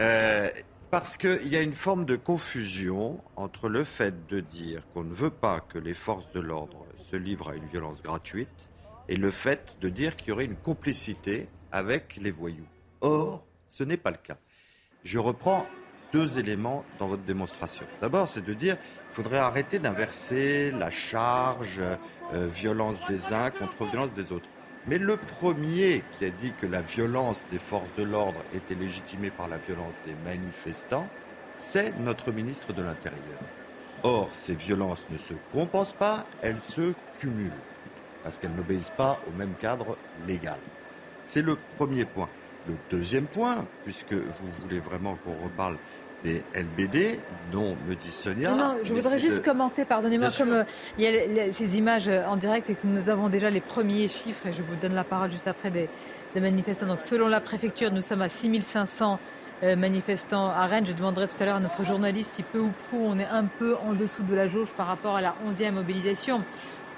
euh, 0.01 0.49
parce 0.91 1.17
qu'il 1.17 1.49
y 1.49 1.57
a 1.57 1.61
une 1.61 1.75
forme 1.75 2.07
de 2.07 2.17
confusion 2.17 3.21
entre 3.37 3.69
le 3.69 3.85
fait 3.85 4.27
de 4.27 4.41
dire 4.41 4.83
qu'on 4.95 5.05
ne 5.05 5.15
veut 5.15 5.31
pas 5.31 5.61
que 5.61 5.79
les 5.79 5.95
forces 5.95 6.31
de 6.31 6.41
l'ordre 6.41 6.87
se 6.97 7.17
livrent 7.17 7.51
à 7.51 7.57
une 7.57 7.67
violence 7.67 8.03
gratuite 8.03 8.69
et 9.09 9.17
le 9.17 9.31
fait 9.31 9.77
de 9.81 9.89
dire 9.89 10.17
qu'il 10.17 10.31
y 10.31 10.33
aurait 10.33 10.47
une 10.47 10.57
complicité 10.57 11.49
avec 11.73 12.19
les 12.21 12.31
voyous. 12.31 12.67
Or, 13.03 13.45
ce 13.67 13.85
n'est 13.85 13.97
pas 13.99 14.11
le 14.11 14.19
cas. 14.19 14.39
Je 15.05 15.19
reprends 15.19 15.67
deux 16.13 16.39
éléments 16.39 16.85
dans 16.99 17.09
votre 17.09 17.23
démonstration. 17.23 17.87
D'abord, 18.01 18.29
c'est 18.29 18.45
de 18.45 18.55
dire 18.55 18.77
qu'il 18.79 19.15
faudrait 19.15 19.39
arrêter 19.39 19.79
d'inverser 19.79 20.71
la 20.71 20.91
charge 20.91 21.81
euh, 21.81 22.47
violence 22.47 23.01
des 23.09 23.33
uns 23.33 23.51
contre 23.51 23.85
violence 23.85 24.15
des 24.15 24.33
autres. 24.33 24.49
Mais 24.87 24.99
le 24.99 25.17
premier 25.17 26.03
qui 26.13 26.25
a 26.25 26.31
dit 26.31 26.53
que 26.59 26.67
la 26.67 26.81
violence 26.81 27.47
des 27.51 27.59
forces 27.59 27.95
de 27.95 28.05
l'ordre 28.05 28.43
était 28.55 28.75
légitimée 28.75 29.31
par 29.31 29.49
la 29.49 29.59
violence 29.59 29.95
des 30.07 30.15
manifestants, 30.25 31.09
c'est 31.57 31.99
notre 31.99 32.33
ministre 32.33 32.73
de 32.73 32.83
l'Intérieur. 32.83 33.39
Or, 34.03 34.31
ces 34.33 34.55
violences 34.55 35.07
ne 35.11 35.19
se 35.19 35.35
compensent 35.53 35.93
pas, 35.93 36.25
elles 36.41 36.63
se 36.63 36.95
cumulent, 37.19 37.51
parce 38.23 38.39
qu'elles 38.39 38.55
n'obéissent 38.55 38.93
pas 38.97 39.21
au 39.29 39.37
même 39.37 39.55
cadre 39.55 39.99
légal. 40.27 40.61
C'est 41.25 41.43
le 41.43 41.57
premier 41.77 42.05
point. 42.05 42.29
Le 42.69 42.75
deuxième 42.91 43.27
point, 43.27 43.67
puisque 43.85 44.13
vous 44.13 44.51
voulez 44.61 44.79
vraiment 44.79 45.17
qu'on 45.25 45.43
reparle 45.43 45.77
des 46.23 46.43
LBD, 46.55 47.19
dont 47.51 47.77
me 47.89 47.95
dit 47.95 48.11
Sonia. 48.11 48.55
Non, 48.55 48.77
je 48.83 48.93
voudrais 48.93 49.19
juste 49.19 49.43
commenter, 49.43 49.85
pardonnez-moi, 49.85 50.29
comme 50.37 50.53
euh, 50.53 50.65
il 50.99 51.05
y 51.05 51.41
a 51.41 51.53
ces 51.53 51.79
images 51.79 52.09
euh, 52.09 52.25
en 52.27 52.37
direct 52.37 52.69
et 52.69 52.75
que 52.75 52.87
nous 52.87 53.09
avons 53.09 53.29
déjà 53.29 53.51
les 53.51 53.61
premiers 53.61 54.09
chiffres, 54.09 54.47
et 54.47 54.53
je 54.53 54.63
vous 54.63 54.75
donne 54.77 54.95
la 54.95 55.05
parole 55.05 55.31
juste 55.31 55.49
après 55.49 55.71
des, 55.71 55.89
des 56.35 56.41
manifestants. 56.41 56.87
Donc, 56.87 57.01
selon 57.01 57.29
la 57.29 57.41
préfecture, 57.41 57.93
nous 57.93 58.03
sommes 58.03 58.23
à 58.23 58.29
6500 58.29 59.19
euh, 59.65 59.75
manifestants 59.75 60.51
à 60.51 60.67
Rennes. 60.67 60.87
Je 60.87 60.93
demanderai 60.93 61.27
tout 61.27 61.35
à 61.41 61.45
l'heure 61.45 61.57
à 61.57 61.61
notre 61.61 61.85
journaliste 61.85 62.35
si 62.35 62.45
peu 62.45 62.61
ou 62.61 62.71
prou 62.89 62.99
on 63.05 63.19
est 63.19 63.27
un 63.27 63.45
peu 63.45 63.77
en 63.77 63.93
dessous 63.93 64.23
de 64.23 64.35
la 64.35 64.47
jauge 64.47 64.73
par 64.77 64.87
rapport 64.87 65.17
à 65.17 65.21
la 65.21 65.35
11e 65.49 65.73
mobilisation. 65.73 66.45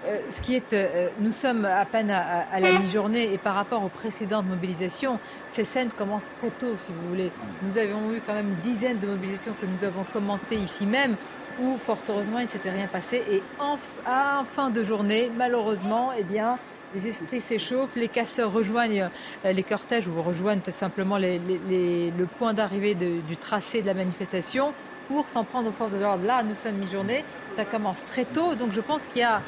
Euh, 0.07 0.19
ce 0.31 0.41
qui 0.41 0.55
est, 0.55 0.73
euh, 0.73 1.09
nous 1.19 1.31
sommes 1.31 1.67
à 1.67 1.85
peine 1.85 2.11
à, 2.11 2.59
la 2.59 2.79
mi-journée 2.79 3.35
et 3.35 3.39
par 3.39 3.55
rapport 3.55 3.85
aux 3.85 3.91
précédentes 3.91 4.47
mobilisations, 4.47 5.19
ces 5.51 5.65
scènes 5.65 5.91
commencent 5.91 6.31
très 6.35 6.51
tôt, 6.51 6.75
si 6.79 6.91
vous 6.91 7.09
voulez. 7.09 7.31
Nous 7.63 7.77
avons 7.77 8.13
eu 8.15 8.23
quand 8.25 8.33
même 8.33 8.49
une 8.49 8.73
dizaine 8.73 8.99
de 8.99 9.07
mobilisations 9.07 9.55
que 9.61 9.67
nous 9.67 9.85
avons 9.85 10.05
commentées 10.05 10.57
ici 10.57 10.87
même, 10.87 11.17
où 11.61 11.77
fort 11.77 11.99
heureusement 12.09 12.39
il 12.39 12.45
ne 12.45 12.49
s'était 12.49 12.71
rien 12.71 12.87
passé. 12.87 13.23
Et 13.31 13.43
en, 13.59 13.77
à 14.07 14.43
fin 14.55 14.71
de 14.71 14.83
journée, 14.83 15.31
malheureusement, 15.37 16.13
eh 16.19 16.23
bien, 16.23 16.59
les 16.95 17.07
esprits 17.07 17.43
s'échauffent, 17.43 17.95
les 17.95 18.09
casseurs 18.09 18.53
rejoignent 18.53 19.11
euh, 19.45 19.53
les 19.53 19.63
cortèges 19.63 20.09
ou 20.09 20.23
rejoignent 20.23 20.61
tout 20.61 20.71
simplement 20.71 21.19
le 21.19 22.25
point 22.39 22.55
d'arrivée 22.55 22.95
du 22.95 23.37
tracé 23.37 23.83
de 23.83 23.87
la 23.87 23.95
manifestation 23.95 24.73
pour 25.11 25.29
s'en 25.29 25.45
prendre 25.45 25.69
aux 25.69 25.73
forces 25.73 25.93
de 25.93 25.99
l'ordre. 25.99 26.25
Là, 26.25 26.43
nous 26.45 26.55
sommes 26.55 26.77
mi-journée, 26.77 27.25
ça 27.57 27.65
commence 27.65 28.05
très 28.05 28.25
tôt, 28.25 28.55
donc 28.55 28.71
je 28.73 28.81
pense 28.81 29.07
qu'il 29.07 29.23
y 29.23 29.25
a 29.25 29.37
euh, 29.37 29.41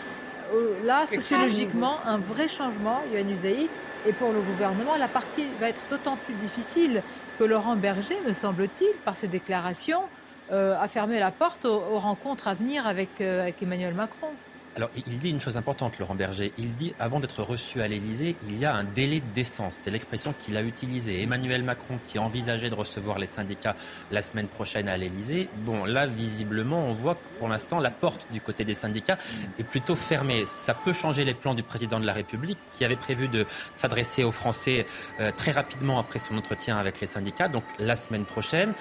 là, 0.84 1.06
sociologiquement, 1.06 1.98
un 2.06 2.18
vrai 2.18 2.48
changement, 2.48 3.00
Yohann 3.12 3.30
Usaï. 3.30 3.68
Et 4.06 4.12
pour 4.12 4.32
le 4.32 4.40
gouvernement, 4.40 4.96
la 4.96 5.08
partie 5.08 5.46
va 5.60 5.68
être 5.68 5.80
d'autant 5.88 6.16
plus 6.16 6.34
difficile 6.34 7.02
que 7.38 7.44
Laurent 7.44 7.76
Berger, 7.76 8.18
me 8.26 8.34
semble-t-il, 8.34 8.92
par 9.04 9.16
ses 9.16 9.28
déclarations, 9.28 10.02
euh, 10.50 10.76
a 10.78 10.88
fermé 10.88 11.20
la 11.20 11.30
porte 11.30 11.64
aux, 11.64 11.98
rencontres 11.98 12.48
à 12.48 12.54
venir 12.54 12.86
avec 12.86 13.20
euh, 13.20 13.50
Emmanuel 13.60 13.94
Macron. 13.94 14.28
Alors, 14.74 14.88
il 15.06 15.18
dit 15.18 15.28
une 15.28 15.40
chose 15.40 15.58
importante, 15.58 15.98
Laurent 15.98 16.14
Berger. 16.14 16.50
Il 16.56 16.74
dit, 16.74 16.94
avant 16.98 17.20
d'être 17.20 17.42
reçu 17.42 17.82
à 17.82 17.88
l'Élysée, 17.88 18.36
il 18.48 18.56
y 18.56 18.64
a 18.64 18.74
un 18.74 18.84
délai 18.84 19.20
de 19.20 19.34
décence. 19.34 19.76
C'est 19.82 19.90
l'expression 19.90 20.34
qu'il 20.42 20.56
a 20.56 20.62
utilisée. 20.62 21.22
Emmanuel 21.22 21.62
Macron, 21.62 21.98
qui 22.08 22.18
envisageait 22.18 22.70
de 22.70 22.74
recevoir 22.74 23.18
les 23.18 23.26
syndicats 23.26 23.76
la 24.10 24.22
semaine 24.22 24.48
prochaine 24.48 24.88
à 24.88 24.96
l'Élysée, 24.96 25.50
bon, 25.66 25.84
là, 25.84 26.06
visiblement, 26.06 26.86
on 26.86 26.92
voit 26.92 27.16
que 27.16 27.38
pour 27.38 27.48
l'instant, 27.48 27.80
la 27.80 27.90
porte 27.90 28.26
du 28.32 28.40
côté 28.40 28.64
des 28.64 28.72
syndicats 28.72 29.18
est 29.58 29.64
plutôt 29.64 29.94
fermée. 29.94 30.44
Ça 30.46 30.72
peut 30.72 30.94
changer 30.94 31.26
les 31.26 31.34
plans 31.34 31.54
du 31.54 31.62
président 31.62 32.00
de 32.00 32.06
la 32.06 32.14
République, 32.14 32.58
qui 32.78 32.86
avait 32.86 32.96
prévu 32.96 33.28
de 33.28 33.44
s'adresser 33.74 34.24
aux 34.24 34.32
Français 34.32 34.86
euh, 35.20 35.32
très 35.36 35.52
rapidement 35.52 35.98
après 35.98 36.18
son 36.18 36.38
entretien 36.38 36.78
avec 36.78 36.98
les 36.98 37.06
syndicats, 37.06 37.48
donc 37.48 37.64
la 37.78 37.94
semaine 37.94 38.24
prochaine 38.24 38.72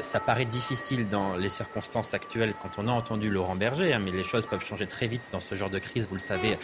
ça 0.00 0.20
paraît 0.20 0.44
difficile 0.44 1.08
dans 1.08 1.36
les 1.36 1.48
circonstances 1.48 2.14
actuelles 2.14 2.54
quand 2.60 2.78
on 2.78 2.88
a 2.88 2.92
entendu 2.92 3.30
Laurent 3.30 3.56
Berger, 3.56 3.92
hein, 3.92 3.98
mais 3.98 4.10
les 4.10 4.24
choses 4.24 4.46
peuvent 4.46 4.64
changer 4.64 4.86
très 4.86 5.06
vite 5.06 5.28
dans 5.32 5.40
ce 5.40 5.54
genre 5.54 5.70
de 5.70 5.78
crise, 5.78 6.06
vous 6.08 6.14
le 6.14 6.20
savez 6.20 6.58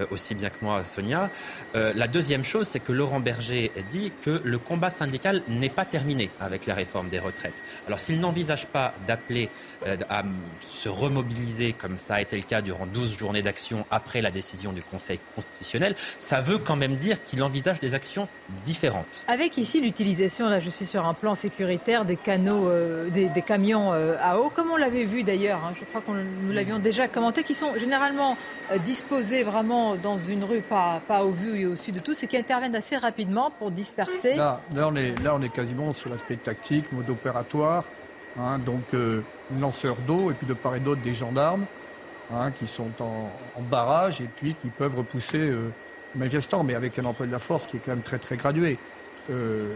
euh, 0.00 0.06
aussi 0.10 0.34
bien 0.34 0.50
que 0.50 0.62
moi, 0.62 0.84
Sonia. 0.84 1.30
Euh, 1.74 1.92
la 1.94 2.08
deuxième 2.08 2.44
chose, 2.44 2.68
c'est 2.68 2.80
que 2.80 2.92
Laurent 2.92 3.20
Berger 3.20 3.72
dit 3.90 4.12
que 4.22 4.40
le 4.44 4.58
combat 4.58 4.90
syndical 4.90 5.42
n'est 5.48 5.70
pas 5.70 5.84
terminé 5.84 6.30
avec 6.40 6.66
la 6.66 6.74
réforme 6.74 7.08
des 7.08 7.18
retraites. 7.18 7.62
Alors 7.86 8.00
s'il 8.00 8.20
n'envisage 8.20 8.66
pas 8.66 8.94
d'appeler 9.06 9.50
euh, 9.86 9.96
à 10.08 10.22
se 10.60 10.88
remobiliser 10.88 11.72
comme 11.72 11.96
ça 11.96 12.16
a 12.16 12.20
été 12.20 12.36
le 12.36 12.42
cas 12.42 12.62
durant 12.62 12.86
12 12.86 13.16
journées 13.16 13.42
d'action 13.42 13.86
après 13.90 14.22
la 14.22 14.30
décision 14.30 14.72
du 14.72 14.82
Conseil 14.82 15.20
constitutionnel, 15.34 15.94
ça 16.18 16.40
veut 16.40 16.58
quand 16.58 16.76
même 16.76 16.96
dire 16.96 17.22
qu'il 17.24 17.42
envisage 17.42 17.80
des 17.80 17.94
actions 17.94 18.28
différentes. 18.64 19.24
Avec 19.28 19.56
ici 19.58 19.80
l'utilisation, 19.80 20.48
là 20.48 20.60
je 20.60 20.70
suis 20.70 20.86
sur 20.86 21.06
un 21.06 21.14
plan 21.14 21.34
sécuritaire, 21.34 22.04
des 22.04 22.16
canaux 22.16 22.68
euh, 22.76 23.10
des, 23.10 23.42
camions 23.42 23.92
euh, 23.92 24.16
à 24.20 24.38
eau, 24.38 24.50
comme 24.50 24.70
on 24.70 24.76
l'avait 24.76 25.04
vu 25.04 25.22
d'ailleurs, 25.22 25.64
hein, 25.64 25.72
je 25.78 25.84
crois 25.84 26.00
que 26.00 26.10
nous 26.10 26.52
l'avions 26.52 26.78
déjà 26.78 27.08
commenté, 27.08 27.42
qui 27.42 27.54
sont 27.54 27.76
généralement 27.76 28.36
euh, 28.70 28.78
disposés 28.78 29.42
vraiment 29.42 29.96
dans 29.96 30.18
une 30.18 30.44
rue, 30.44 30.60
pas, 30.60 31.00
pas 31.06 31.24
au 31.24 31.32
vu 31.32 31.60
et 31.60 31.66
au 31.66 31.76
sud 31.76 31.96
de 31.96 32.00
tous, 32.00 32.22
et 32.22 32.26
qui 32.26 32.36
interviennent 32.36 32.76
assez 32.76 32.96
rapidement 32.96 33.50
pour 33.58 33.70
disperser. 33.70 34.34
Là, 34.34 34.60
là, 34.74 34.88
on, 34.88 34.96
est, 34.96 35.18
là 35.22 35.34
on 35.34 35.42
est 35.42 35.52
quasiment 35.52 35.92
sur 35.92 36.10
l'aspect 36.10 36.36
tactique, 36.36 36.92
mode 36.92 37.10
opératoire, 37.10 37.84
hein, 38.38 38.58
donc 38.58 38.84
lanceurs 39.58 39.96
d'eau, 40.06 40.30
et 40.30 40.34
puis 40.34 40.46
de 40.46 40.54
part 40.54 40.76
et 40.76 40.80
d'autre 40.80 41.02
des 41.02 41.14
gendarmes. 41.14 41.66
Hein, 42.34 42.50
qui 42.50 42.66
sont 42.66 42.90
en, 42.98 43.30
barrage 43.70 44.20
et 44.20 44.26
puis 44.26 44.56
qui 44.56 44.66
peuvent 44.66 44.96
repousser 44.96 45.48
manifestants, 46.16 46.64
mais 46.64 46.74
avec 46.74 46.98
un 46.98 47.04
emploi 47.04 47.24
de 47.24 47.30
la 47.30 47.38
force 47.38 47.68
qui 47.68 47.76
est 47.76 47.80
quand 47.80 47.92
même 47.92 48.02
très 48.02 48.18
très 48.18 48.36
gradué. 48.36 48.78
Euh, 49.30 49.74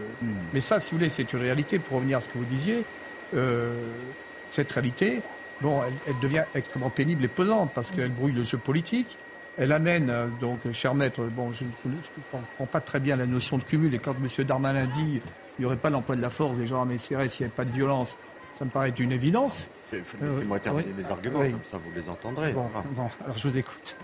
mais 0.53 0.59
ça, 0.59 0.79
si 0.79 0.91
vous 0.91 0.97
voulez, 0.97 1.09
c'est 1.09 1.31
une 1.33 1.39
réalité. 1.39 1.79
Pour 1.79 1.97
revenir 1.97 2.17
à 2.17 2.21
ce 2.21 2.29
que 2.29 2.37
vous 2.37 2.45
disiez, 2.45 2.83
euh, 3.33 3.73
cette 4.49 4.71
réalité, 4.71 5.21
bon, 5.61 5.81
elle, 6.07 6.19
devient 6.21 6.43
extrêmement 6.55 6.89
pénible 6.89 7.25
et 7.25 7.27
pesante 7.27 7.71
parce 7.73 7.91
qu'elle 7.91 8.11
brouille 8.11 8.33
le 8.33 8.43
jeu 8.43 8.57
politique. 8.57 9.17
Elle 9.57 9.71
amène, 9.73 10.09
euh, 10.09 10.27
donc, 10.39 10.59
cher 10.71 10.95
maître, 10.95 11.23
bon, 11.23 11.51
je 11.51 11.65
ne 11.65 11.99
comprends 12.31 12.65
pas 12.65 12.81
très 12.81 12.99
bien 12.99 13.15
la 13.15 13.25
notion 13.25 13.57
de 13.57 13.63
cumul. 13.63 13.93
Et 13.93 13.99
quand 13.99 14.15
M. 14.15 14.45
Darmanin 14.45 14.87
dit 14.87 15.21
il 15.57 15.61
n'y 15.61 15.65
aurait 15.65 15.77
pas 15.77 15.89
l'emploi 15.89 16.15
de 16.15 16.21
la 16.21 16.29
force 16.29 16.57
des 16.57 16.65
gens 16.65 16.81
à 16.81 16.85
Messeret 16.85 17.29
s'il 17.29 17.45
n'y 17.45 17.51
avait 17.51 17.55
pas 17.55 17.65
de 17.65 17.71
violence, 17.71 18.17
ça 18.57 18.65
me 18.65 18.69
paraît 18.69 18.93
une 18.97 19.11
évidence. 19.11 19.69
Laissez-moi 19.91 20.59
terminer 20.59 20.93
les 20.97 21.11
arguments, 21.11 21.39
comme 21.39 21.63
ça 21.63 21.77
vous 21.77 21.91
les 21.93 22.07
entendrez. 22.09 22.53
Bon, 22.53 22.69
bon 22.95 23.07
alors 23.23 23.37
je 23.37 23.47
vous 23.49 23.57
écoute. 23.57 23.95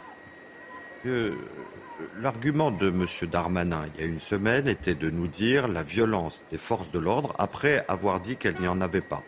L'argument 2.22 2.70
de 2.72 2.90
M. 2.90 3.06
Darmanin, 3.32 3.86
il 3.96 4.02
y 4.02 4.04
a 4.04 4.08
une 4.08 4.20
semaine, 4.20 4.68
était 4.68 4.94
de 4.94 5.10
nous 5.10 5.28
dire 5.28 5.68
la 5.68 5.82
violence 5.82 6.44
des 6.52 6.58
forces 6.58 6.92
de 6.92 7.00
l'ordre, 7.00 7.34
après 7.40 7.86
avoir 7.88 8.20
dit 8.20 8.36
qu'elle 8.36 8.60
n'y 8.60 8.68
en 8.68 8.82
avait 8.82 9.02
pas, 9.02 9.24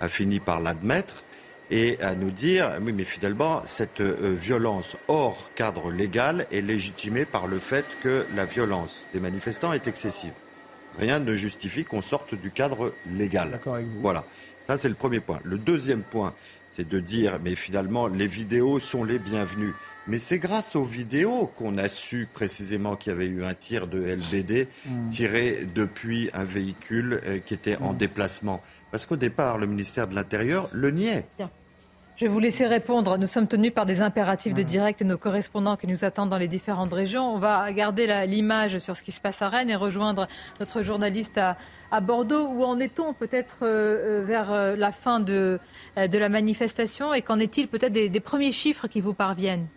a 0.00 0.08
fini 0.08 0.40
par 0.40 0.60
l'admettre 0.60 1.24
et 1.70 2.00
à 2.00 2.14
nous 2.14 2.30
dire, 2.30 2.78
oui, 2.80 2.92
mais 2.92 3.04
finalement, 3.04 3.62
cette 3.64 4.00
euh, 4.00 4.34
violence 4.34 4.96
hors 5.08 5.50
cadre 5.54 5.90
légal 5.90 6.46
est 6.52 6.60
légitimée 6.60 7.24
par 7.24 7.48
le 7.48 7.58
fait 7.58 7.84
que 8.00 8.24
la 8.34 8.44
violence 8.44 9.08
des 9.12 9.20
manifestants 9.20 9.72
est 9.72 9.86
excessive. 9.86 10.32
Rien 10.98 11.20
ne 11.20 11.34
justifie 11.34 11.84
qu'on 11.84 12.02
sorte 12.02 12.34
du 12.34 12.50
cadre 12.50 12.94
légal. 13.06 13.50
D'accord 13.50 13.74
avec 13.74 13.86
vous. 13.86 14.00
Voilà. 14.00 14.24
Ça, 14.66 14.76
c'est 14.76 14.88
le 14.88 14.94
premier 14.94 15.20
point. 15.20 15.40
Le 15.44 15.58
deuxième 15.58 16.02
point, 16.02 16.34
c'est 16.68 16.88
de 16.88 16.98
dire, 16.98 17.38
mais 17.44 17.54
finalement, 17.54 18.08
les 18.08 18.26
vidéos 18.26 18.80
sont 18.80 19.04
les 19.04 19.18
bienvenues. 19.18 19.74
Mais 20.08 20.18
c'est 20.18 20.38
grâce 20.38 20.76
aux 20.76 20.84
vidéos 20.84 21.46
qu'on 21.46 21.78
a 21.78 21.88
su 21.88 22.28
précisément 22.32 22.96
qu'il 22.96 23.12
y 23.12 23.16
avait 23.16 23.26
eu 23.26 23.44
un 23.44 23.54
tir 23.54 23.86
de 23.86 23.98
LBD 23.98 24.68
hmm. 24.86 25.08
tiré 25.08 25.64
depuis 25.74 26.30
un 26.32 26.44
véhicule 26.44 27.20
euh, 27.26 27.38
qui 27.38 27.54
était 27.54 27.76
en 27.78 27.92
hmm. 27.92 27.96
déplacement. 27.96 28.62
Parce 28.90 29.06
qu'au 29.06 29.16
départ, 29.16 29.58
le 29.58 29.66
ministère 29.66 30.06
de 30.06 30.14
l'Intérieur 30.14 30.68
le 30.72 30.90
niait. 30.90 31.26
Je 32.16 32.24
vais 32.24 32.30
vous 32.30 32.38
laisser 32.38 32.66
répondre. 32.66 33.18
Nous 33.18 33.26
sommes 33.26 33.46
tenus 33.46 33.72
par 33.72 33.84
des 33.84 34.00
impératifs 34.00 34.54
de 34.54 34.62
hmm. 34.62 34.66
direct 34.66 35.02
et 35.02 35.04
nos 35.04 35.18
correspondants 35.18 35.76
qui 35.76 35.86
nous 35.86 36.04
attendent 36.04 36.30
dans 36.30 36.38
les 36.38 36.48
différentes 36.48 36.92
régions. 36.92 37.34
On 37.34 37.38
va 37.38 37.70
garder 37.72 38.24
l'image 38.26 38.78
sur 38.78 38.96
ce 38.96 39.02
qui 39.02 39.12
se 39.12 39.20
passe 39.20 39.42
à 39.42 39.48
Rennes 39.48 39.70
et 39.70 39.76
rejoindre 39.76 40.26
notre 40.58 40.82
journaliste 40.82 41.38
à, 41.38 41.56
Bordeaux. 42.00 42.46
Où 42.48 42.64
en 42.64 42.80
est-on 42.80 43.12
peut-être 43.12 43.64
euh, 43.64 44.20
euh, 44.20 44.24
vers 44.24 44.76
la 44.76 44.92
fin 44.92 45.20
de, 45.20 45.58
de 45.96 46.18
la 46.18 46.28
manifestation 46.28 47.14
et 47.14 47.22
qu'en 47.22 47.38
est-il 47.38 47.68
peut-être 47.68 47.92
des 47.92 48.20
premiers 48.20 48.52
chiffres 48.52 48.86
qui 48.88 49.00
vous 49.00 49.14
parviennent? 49.14 49.68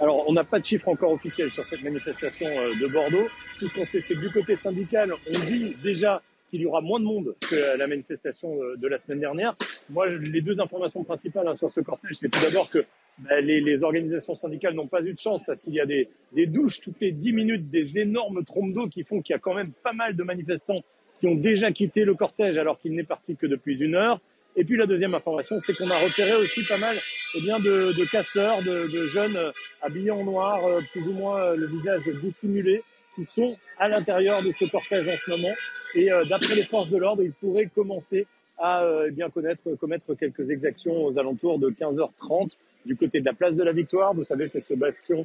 Alors, 0.00 0.28
on 0.28 0.32
n'a 0.32 0.44
pas 0.44 0.58
de 0.58 0.64
chiffre 0.64 0.88
encore 0.88 1.12
officiel 1.12 1.50
sur 1.50 1.64
cette 1.64 1.82
manifestation 1.82 2.46
euh, 2.46 2.74
de 2.74 2.86
Bordeaux. 2.86 3.26
Tout 3.58 3.68
ce 3.68 3.74
qu'on 3.74 3.84
sait, 3.84 4.00
c'est 4.00 4.14
que 4.14 4.20
du 4.20 4.30
côté 4.30 4.54
syndical, 4.54 5.14
on 5.34 5.38
dit 5.38 5.76
déjà 5.82 6.20
qu'il 6.50 6.60
y 6.60 6.66
aura 6.66 6.80
moins 6.80 7.00
de 7.00 7.04
monde 7.04 7.34
que 7.40 7.76
la 7.76 7.86
manifestation 7.86 8.62
euh, 8.62 8.76
de 8.76 8.88
la 8.88 8.98
semaine 8.98 9.20
dernière. 9.20 9.56
Moi, 9.90 10.08
les 10.08 10.40
deux 10.40 10.60
informations 10.60 11.04
principales 11.04 11.48
hein, 11.48 11.54
sur 11.54 11.70
ce 11.70 11.80
cortège, 11.80 12.16
c'est 12.20 12.28
tout 12.28 12.40
d'abord 12.40 12.70
que 12.70 12.84
bah, 13.18 13.40
les, 13.40 13.82
organisations 13.82 14.34
syndicales 14.34 14.74
n'ont 14.74 14.88
pas 14.88 15.04
eu 15.04 15.12
de 15.12 15.18
chance 15.18 15.42
parce 15.44 15.62
qu'il 15.62 15.74
y 15.74 15.80
a 15.80 15.86
des, 15.86 16.08
douches 16.46 16.80
toutes 16.80 17.00
les 17.00 17.12
10 17.12 17.32
minutes, 17.32 17.70
des 17.70 17.98
énormes 17.98 18.44
trompes 18.44 18.72
d'eau 18.72 18.88
qui 18.88 19.04
font 19.04 19.22
qu'il 19.22 19.34
y 19.34 19.36
a 19.36 19.38
quand 19.38 19.54
même 19.54 19.72
pas 19.82 19.92
mal 19.92 20.16
de 20.16 20.22
manifestants 20.22 20.82
qui 21.20 21.28
ont 21.28 21.36
déjà 21.36 21.70
quitté 21.70 22.04
le 22.04 22.14
cortège 22.14 22.58
alors 22.58 22.78
qu'il 22.78 22.92
n'est 22.94 23.04
parti 23.04 23.36
que 23.36 23.46
depuis 23.46 23.80
une 23.80 23.94
heure. 23.94 24.20
Et 24.56 24.64
puis 24.64 24.76
la 24.76 24.86
deuxième 24.86 25.14
information, 25.14 25.58
c'est 25.60 25.74
qu'on 25.74 25.90
a 25.90 25.98
repéré 25.98 26.34
aussi 26.36 26.64
pas 26.64 26.78
mal 26.78 26.96
eh 27.34 27.40
bien, 27.40 27.58
de, 27.58 28.04
casseurs, 28.10 28.62
de, 28.62 29.06
jeunes 29.06 29.36
euh, 29.36 29.50
habillés 29.82 30.12
en 30.12 30.24
noir, 30.24 30.64
euh, 30.64 30.80
plus 30.92 31.08
ou 31.08 31.12
moins 31.12 31.54
le 31.54 31.66
visage 31.66 32.08
dissimulé, 32.22 32.82
qui 33.14 33.24
sont 33.24 33.56
à 33.78 33.88
l'intérieur 33.88 34.42
de 34.42 34.50
ce 34.52 34.64
cortège 34.64 35.08
en 35.08 35.16
ce 35.16 35.30
moment. 35.30 35.54
Et 35.94 36.08
d'après 36.28 36.54
les 36.54 36.64
forces 36.64 36.90
de 36.90 36.98
l'ordre, 36.98 37.22
ils 37.22 37.32
pourraient 37.32 37.70
commencer 37.74 38.26
à 38.58 38.86
eh 39.06 39.10
bien 39.10 39.30
connaître, 39.30 39.74
commettre 39.80 40.14
quelques 40.14 40.50
exactions 40.50 41.04
aux 41.04 41.18
alentours 41.18 41.58
de 41.58 41.70
15h30 41.70 42.52
du 42.86 42.96
côté 42.96 43.20
de 43.20 43.24
la 43.24 43.32
place 43.32 43.56
de 43.56 43.62
la 43.62 43.72
Victoire. 43.72 44.14
Vous 44.14 44.24
savez, 44.24 44.46
c'est 44.46 44.60
ce 44.60 44.74
bastion 44.74 45.24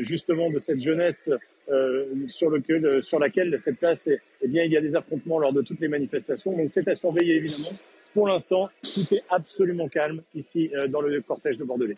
justement 0.00 0.50
de 0.50 0.58
cette 0.58 0.80
jeunesse 0.80 1.30
sur, 2.26 2.50
lequel, 2.50 3.02
sur 3.02 3.18
laquelle 3.18 3.58
cette 3.58 3.78
place, 3.78 4.08
eh 4.08 4.48
bien, 4.48 4.64
il 4.64 4.72
y 4.72 4.76
a 4.76 4.80
des 4.80 4.94
affrontements 4.94 5.38
lors 5.38 5.52
de 5.52 5.62
toutes 5.62 5.80
les 5.80 5.88
manifestations. 5.88 6.56
Donc 6.56 6.68
c'est 6.70 6.88
à 6.88 6.94
surveiller 6.94 7.36
évidemment. 7.36 7.72
Pour 8.14 8.28
l'instant, 8.28 8.68
tout 8.82 9.14
est 9.14 9.22
absolument 9.30 9.88
calme 9.88 10.22
ici 10.34 10.70
dans 10.88 11.00
le 11.00 11.20
cortège 11.20 11.58
de 11.58 11.64
Bordelais. 11.64 11.96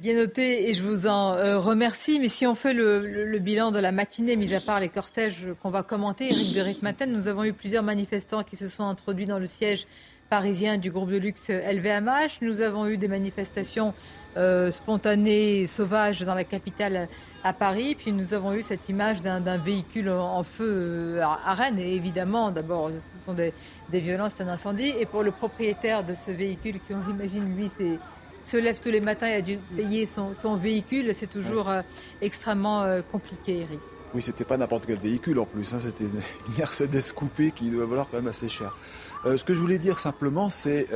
Bien 0.00 0.14
noté 0.14 0.70
et 0.70 0.72
je 0.72 0.82
vous 0.82 1.06
en 1.06 1.34
euh, 1.34 1.58
remercie. 1.58 2.18
Mais 2.20 2.28
si 2.28 2.46
on 2.46 2.54
fait 2.54 2.72
le, 2.72 3.38
bilan 3.38 3.70
de 3.70 3.78
la 3.78 3.92
matinée, 3.92 4.34
mis 4.34 4.54
à 4.54 4.60
part 4.60 4.80
les 4.80 4.88
cortèges 4.88 5.44
qu'on 5.62 5.68
va 5.68 5.82
commenter, 5.82 6.28
Eric 6.56 6.82
de 6.82 7.04
nous 7.04 7.28
avons 7.28 7.44
eu 7.44 7.52
plusieurs 7.52 7.82
manifestants 7.82 8.42
qui 8.42 8.56
se 8.56 8.68
sont 8.68 8.84
introduits 8.84 9.26
dans 9.26 9.38
le 9.38 9.46
siège 9.46 9.86
parisien 10.30 10.78
du 10.78 10.90
groupe 10.90 11.10
de 11.10 11.18
luxe 11.18 11.50
LVMH. 11.50 12.38
Nous 12.40 12.62
avons 12.62 12.86
eu 12.86 12.96
des 12.96 13.08
manifestations 13.08 13.92
euh, 14.38 14.70
spontanées, 14.70 15.66
sauvages 15.66 16.22
dans 16.22 16.34
la 16.34 16.44
capitale 16.44 17.06
à 17.44 17.52
Paris. 17.52 17.94
Puis 17.94 18.12
nous 18.12 18.32
avons 18.32 18.54
eu 18.54 18.62
cette 18.62 18.88
image 18.88 19.20
d'un 19.20 19.58
véhicule 19.58 20.08
en, 20.08 20.42
feu 20.44 21.18
euh, 21.18 21.22
à, 21.22 21.52
Rennes. 21.52 21.78
Et 21.78 21.94
évidemment, 21.94 22.50
d'abord, 22.50 22.88
ce 22.88 23.26
sont 23.26 23.34
des, 23.34 23.52
des 23.90 24.00
violences, 24.00 24.32
c'est 24.34 24.44
un 24.44 24.48
incendie. 24.48 24.94
Et 24.98 25.04
pour 25.04 25.22
le 25.22 25.30
propriétaire 25.30 26.04
de 26.04 26.14
ce 26.14 26.30
véhicule, 26.30 26.80
qui 26.86 26.94
on 26.94 27.10
imagine, 27.10 27.54
lui, 27.54 27.68
c'est 27.68 27.98
se 28.44 28.56
lève 28.56 28.80
tous 28.80 28.90
les 28.90 29.00
matins 29.00 29.26
et 29.26 29.34
a 29.34 29.42
dû 29.42 29.58
payer 29.76 30.06
son, 30.06 30.56
véhicule, 30.56 31.12
c'est 31.14 31.28
toujours 31.28 31.68
euh, 31.68 31.82
extrêmement 32.20 32.82
euh, 32.82 33.02
compliqué, 33.02 33.60
Eric. 33.60 33.80
Oui, 34.14 34.22
c'était 34.22 34.44
pas 34.44 34.56
n'importe 34.56 34.86
quel 34.86 34.98
véhicule 34.98 35.38
en 35.38 35.44
plus, 35.44 35.72
hein, 35.72 35.78
c'était 35.80 36.04
une, 36.04 36.20
Mercedes 36.58 37.12
coupée 37.14 37.52
qui 37.52 37.70
doit 37.70 37.86
valoir 37.86 38.08
quand 38.10 38.16
même 38.16 38.28
assez 38.28 38.48
cher. 38.48 38.76
Euh, 39.24 39.36
ce 39.36 39.44
que 39.44 39.54
je 39.54 39.60
voulais 39.60 39.78
dire 39.78 39.98
simplement, 39.98 40.50
c'est 40.50 40.86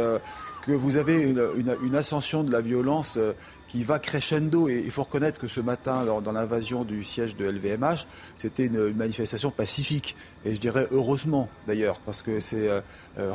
que 0.64 0.72
vous 0.72 0.96
avez 0.96 1.20
une, 1.22 1.94
ascension 1.94 2.42
de 2.42 2.50
la 2.50 2.60
violence 2.60 3.16
euh, 3.18 3.32
qui 3.74 3.82
va 3.82 3.98
crescendo. 3.98 4.68
Et 4.68 4.82
il 4.84 4.90
faut 4.92 5.02
reconnaître 5.02 5.40
que 5.40 5.48
ce 5.48 5.60
matin, 5.60 6.05
dans, 6.05 6.32
l'invasion 6.32 6.84
du 6.84 7.02
siège 7.02 7.34
de 7.34 7.44
LVMH, 7.44 8.06
c'était 8.36 8.66
une, 8.66 8.94
manifestation 8.94 9.51
pacifique. 9.51 10.14
Et 10.44 10.55
je 10.55 10.60
dirais 10.60 10.86
heureusement 10.92 11.48
d'ailleurs, 11.66 11.98
parce 11.98 12.22
que 12.22 12.38
c'est, 12.38 12.68
euh, 12.68 12.80
euh, 13.18 13.32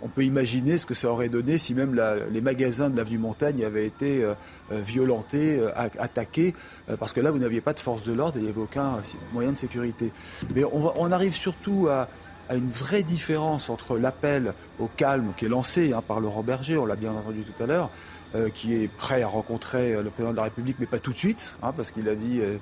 on 0.00 0.08
peut 0.08 0.24
imaginer 0.24 0.78
ce 0.78 0.86
que 0.86 0.94
ça 0.94 1.08
aurait 1.08 1.28
donné 1.28 1.58
si 1.58 1.74
même 1.74 2.00
les 2.30 2.40
magasins 2.40 2.90
de 2.90 2.96
l'avenue 2.96 3.18
Montagne 3.18 3.64
avaient 3.64 3.86
été 3.86 4.24
violentés, 4.70 5.60
attaqués, 5.74 6.54
parce 7.00 7.12
que 7.12 7.20
là, 7.20 7.32
vous 7.32 7.38
n'aviez 7.38 7.60
pas 7.60 7.72
de 7.72 7.80
force 7.80 8.04
de 8.04 8.12
l'ordre 8.12 8.38
il 8.38 8.44
n'y 8.44 8.50
avait 8.50 8.60
aucun 8.60 8.98
moyen 9.32 9.50
de 9.50 9.56
sécurité. 9.56 10.12
Mais 10.54 10.62
on, 10.64 11.10
arrive 11.10 11.34
surtout 11.34 11.88
à 11.88 12.08
à 12.48 12.54
une 12.54 12.68
vraie 12.68 13.02
différence 13.02 13.70
entre 13.70 13.96
l'appel 13.96 14.52
au 14.78 14.86
calme 14.86 15.32
qui 15.36 15.46
est 15.46 15.48
lancé 15.48 15.92
hein, 15.92 16.02
par 16.06 16.20
Laurent 16.20 16.42
Berger, 16.42 16.76
on 16.76 16.86
l'a 16.86 16.96
bien 16.96 17.12
entendu 17.12 17.44
tout 17.44 17.62
à 17.62 17.66
l'heure, 17.66 17.90
euh, 18.34 18.48
qui 18.48 18.74
est 18.74 18.88
prêt 18.88 19.22
à 19.22 19.28
rencontrer 19.28 19.94
euh, 19.94 20.02
le 20.02 20.10
président 20.10 20.32
de 20.32 20.36
la 20.36 20.44
République, 20.44 20.76
mais 20.78 20.86
pas 20.86 20.98
tout 20.98 21.12
de 21.12 21.18
suite, 21.18 21.56
hein, 21.62 21.70
parce 21.76 21.90
qu'il 21.90 22.08
a 22.08 22.14
dit 22.14 22.40
euh, 22.40 22.58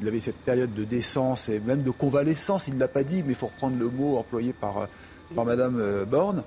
il 0.00 0.08
avait 0.08 0.20
cette 0.20 0.36
période 0.36 0.74
de 0.74 0.84
décence 0.84 1.48
et 1.48 1.60
même 1.60 1.82
de 1.82 1.90
convalescence, 1.90 2.68
il 2.68 2.74
ne 2.74 2.80
l'a 2.80 2.88
pas 2.88 3.02
dit, 3.02 3.22
mais 3.22 3.30
il 3.30 3.34
faut 3.34 3.48
reprendre 3.48 3.76
le 3.78 3.88
mot 3.88 4.16
employé 4.16 4.52
par 4.52 4.88
par 5.34 5.44
Madame 5.44 5.78
euh, 5.80 6.04
Borne. 6.04 6.42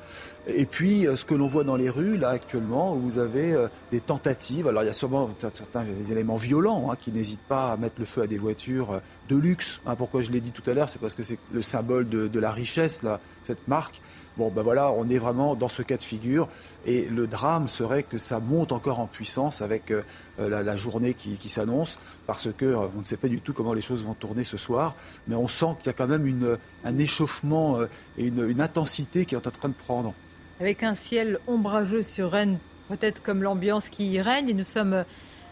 Et 0.48 0.66
puis, 0.66 1.08
euh, 1.08 1.16
ce 1.16 1.24
que 1.24 1.34
l'on 1.34 1.48
voit 1.48 1.64
dans 1.64 1.78
les 1.78 1.90
rues, 1.90 2.18
là, 2.18 2.30
actuellement, 2.30 2.94
où 2.94 3.00
vous 3.00 3.18
avez 3.18 3.54
euh, 3.54 3.68
des 3.92 4.02
tentatives. 4.02 4.68
Alors, 4.68 4.84
il 4.84 4.88
y 4.88 4.90
a 4.90 4.94
sûrement 4.94 5.30
certains 5.40 5.86
éléments 6.10 6.36
violents 6.36 6.92
hein, 6.92 6.98
qui 7.00 7.12
n'hésitent 7.12 7.48
pas 7.48 7.72
à 7.72 7.78
mettre 7.78 7.96
le 8.00 8.06
feu 8.06 8.22
à 8.22 8.28
des 8.28 8.38
voitures 8.38 9.02
de 9.30 9.38
luxe. 9.38 9.80
Hein. 9.86 9.96
Pourquoi 9.96 10.22
je 10.22 10.32
l'ai 10.32 10.42
dit 10.42 10.52
tout 10.52 10.70
à 10.70 10.74
l'heure 10.74 10.90
C'est 10.90 11.00
parce 11.00 11.16
que 11.16 11.24
c'est 11.24 11.40
le 11.54 11.62
symbole 11.62 12.10
de, 12.10 12.28
de 12.28 12.40
la 12.40 12.52
richesse, 12.52 13.04
là, 13.04 13.22
cette 13.44 13.68
marque. 13.68 14.02
Bon, 14.36 14.50
ben 14.50 14.64
voilà, 14.64 14.92
on 14.92 15.08
est 15.10 15.20
vraiment 15.20 15.56
dans 15.56 15.68
ce 15.68 15.84
cas 15.84 15.98
de 15.98 16.04
figure. 16.04 16.48
Et 16.86 17.06
le 17.06 17.28
drame 17.28 17.68
serait 17.68 18.02
que 18.02 18.18
ça 18.18 18.40
monte 18.40 18.72
encore 18.72 19.00
en 19.00 19.06
puissance 19.06 19.62
avec 19.62 19.92
euh, 19.92 20.02
la, 20.40 20.76
journée 20.76 21.14
qui, 21.14 21.50
s'annonce, 21.50 22.00
parce 22.26 22.52
que 22.52 22.66
euh, 22.66 22.88
on 22.96 23.00
ne 23.00 23.04
sait 23.04 23.18
pas 23.18 23.28
du 23.28 23.42
tout 23.42 23.54
comment 23.54 23.74
les 23.74 23.82
choses 23.82 24.04
vont 24.04 24.16
tourner 24.16 24.44
ce 24.44 24.58
soir. 24.58 24.96
Mais 25.28 25.36
on 25.36 25.48
sent 25.48 25.76
qu'il 25.80 25.88
y 25.88 25.90
a 25.90 25.94
quand 25.94 26.08
même 26.08 26.26
une, 26.26 26.58
un 26.84 26.98
échauffement 26.98 27.80
euh, 27.80 27.88
et 28.18 28.26
une, 28.26 28.50
une 28.50 28.62
intensité 28.62 29.26
qui 29.26 29.36
est 29.36 29.48
en 29.48 29.52
train 29.52 29.70
de 29.70 29.76
prendre. 29.76 30.16
Avec 30.60 30.84
un 30.84 30.96
ciel 30.96 31.40
ombrageux 31.48 32.04
sur 32.04 32.32
Rennes, 32.32 32.60
peut-être 32.88 33.22
comme 33.22 33.42
l'ambiance 33.42 33.90
qui 33.90 34.12
y 34.12 34.22
règne, 34.22 34.54
nous 34.54 34.64
sommes 34.64 35.04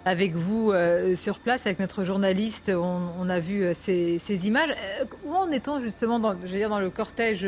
avec 0.05 0.35
vous 0.35 0.71
euh, 0.71 1.15
sur 1.15 1.39
place, 1.39 1.65
avec 1.65 1.79
notre 1.79 2.03
journaliste. 2.03 2.71
On, 2.73 3.29
a 3.29 3.39
vu 3.39 3.63
euh, 3.63 3.73
ces, 3.73 4.47
images. 4.47 4.69
Euh, 4.69 5.05
où 5.25 5.33
en 5.33 5.51
est-on 5.51 5.79
justement 5.79 6.19
dans, 6.19 6.33
dans 6.33 6.79
le 6.79 6.89
cortège 6.89 7.47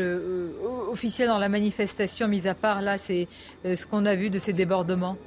officiel, 0.89 1.27
dans 1.27 1.37
la 1.37 1.49
manifestation, 1.49 2.27
mis 2.27 2.47
à 2.47 2.55
part 2.55 2.81
là, 2.81 2.97
c'est 2.97 3.27
ce 3.63 3.85
qu'on 3.85 4.05
a 4.05 4.15
vu 4.15 4.29
de 4.29 4.39
ces 4.39 4.53
débordements? 4.53 5.17